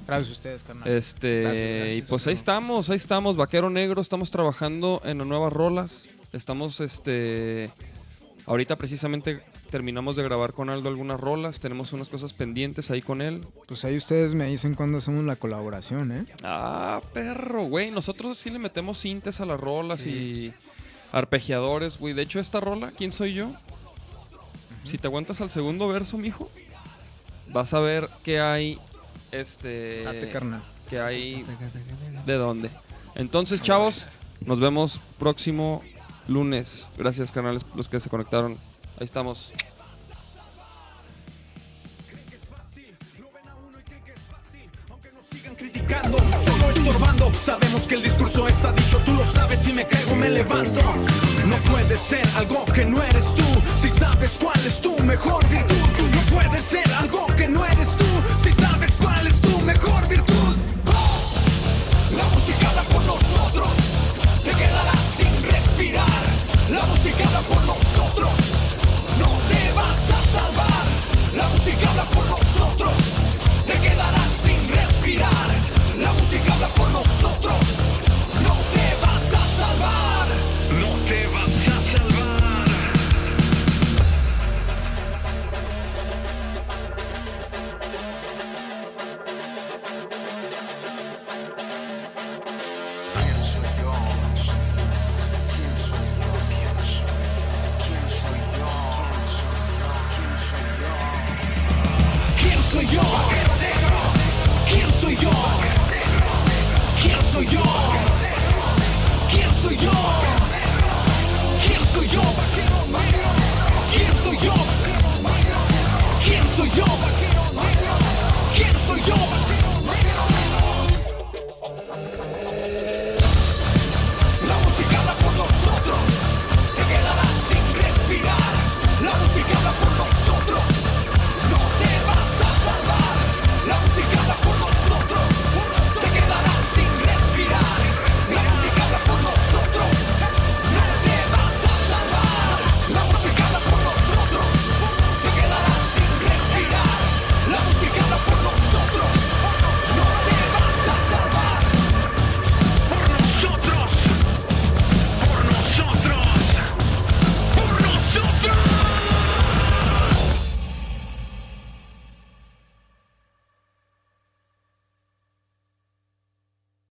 Gracias 0.07 0.29
a 0.29 0.31
ustedes, 0.31 0.63
carnal. 0.63 0.87
Este, 0.87 1.41
Gracias, 1.41 1.97
y 1.97 2.01
pues 2.03 2.27
ahí 2.27 2.33
estamos, 2.33 2.89
ahí 2.89 2.95
estamos, 2.95 3.35
Vaquero 3.35 3.69
Negro, 3.69 4.01
estamos 4.01 4.31
trabajando 4.31 5.01
en 5.03 5.17
las 5.17 5.27
nuevas 5.27 5.51
rolas. 5.51 6.09
Estamos, 6.33 6.79
este, 6.79 7.69
ahorita 8.45 8.75
precisamente 8.77 9.43
terminamos 9.69 10.15
de 10.15 10.23
grabar 10.23 10.53
con 10.53 10.69
Aldo 10.69 10.89
algunas 10.89 11.19
rolas, 11.19 11.59
tenemos 11.59 11.93
unas 11.93 12.09
cosas 12.09 12.33
pendientes 12.33 12.89
ahí 12.91 13.01
con 13.01 13.21
él. 13.21 13.45
Pues 13.67 13.85
ahí 13.85 13.97
ustedes 13.97 14.33
me 14.33 14.47
dicen 14.47 14.75
cuándo 14.75 14.97
hacemos 14.99 15.23
la 15.25 15.35
colaboración, 15.35 16.11
¿eh? 16.11 16.25
Ah, 16.43 17.01
perro, 17.13 17.63
güey, 17.63 17.91
nosotros 17.91 18.37
sí 18.37 18.49
le 18.49 18.59
metemos 18.59 18.97
cintes 18.99 19.39
a 19.41 19.45
las 19.45 19.59
rolas 19.59 20.07
y 20.07 20.53
arpegiadores, 21.11 21.97
güey. 21.97 22.13
De 22.13 22.21
hecho, 22.23 22.39
esta 22.39 22.59
rola, 22.59 22.91
¿quién 22.95 23.11
soy 23.11 23.33
yo? 23.33 23.51
Si 24.83 24.97
te 24.97 25.07
aguantas 25.07 25.41
al 25.41 25.49
segundo 25.49 25.87
verso, 25.87 26.17
mijo, 26.17 26.49
vas 27.51 27.73
a 27.73 27.79
ver 27.79 28.09
que 28.23 28.39
hay, 28.39 28.79
este, 29.31 30.03
Date, 30.03 30.31
carnal. 30.31 30.63
que 30.89 30.99
hay 30.99 31.45
de 32.25 32.33
dónde. 32.35 32.69
Entonces, 33.15 33.61
chavos, 33.61 34.07
nos 34.45 34.59
vemos 34.59 35.01
próximo 35.19 35.83
lunes. 36.27 36.87
Gracias, 36.97 37.31
canales, 37.31 37.65
los 37.75 37.89
que 37.89 37.99
se 37.99 38.09
conectaron. 38.09 38.57
Ahí 38.99 39.05
estamos. 39.05 39.51
criticando, 45.55 46.17
solo 46.17 46.69
estorbando. 46.71 47.33
Sabemos 47.33 47.83
que 47.83 47.95
el 47.95 48.03
discurso 48.03 48.47
está 48.47 48.71
dicho, 48.73 48.99
tú 49.05 49.13
lo 49.13 49.25
sabes. 49.31 49.59
Si 49.59 49.73
me 49.73 49.85
caigo, 49.87 50.15
me 50.15 50.29
levanto. 50.29 50.81
No 51.45 51.55
puedes 51.71 51.99
ser 51.99 52.27
algo 52.35 52.65
que 52.65 52.85
no 52.85 53.01
eres 53.01 53.25
tú. 53.35 53.43
Si 53.81 53.89
sabes 53.91 54.31
cuál 54.39 54.59
es 54.65 54.81
tu 54.81 54.97
mejor 55.03 55.47
virtud, 55.47 55.87
tú 55.97 56.05
no 56.15 56.21
puedes 56.35 56.63
ser 56.63 56.91
algo 56.93 57.27
que 57.35 57.47
no 57.47 57.65
eres 57.65 57.76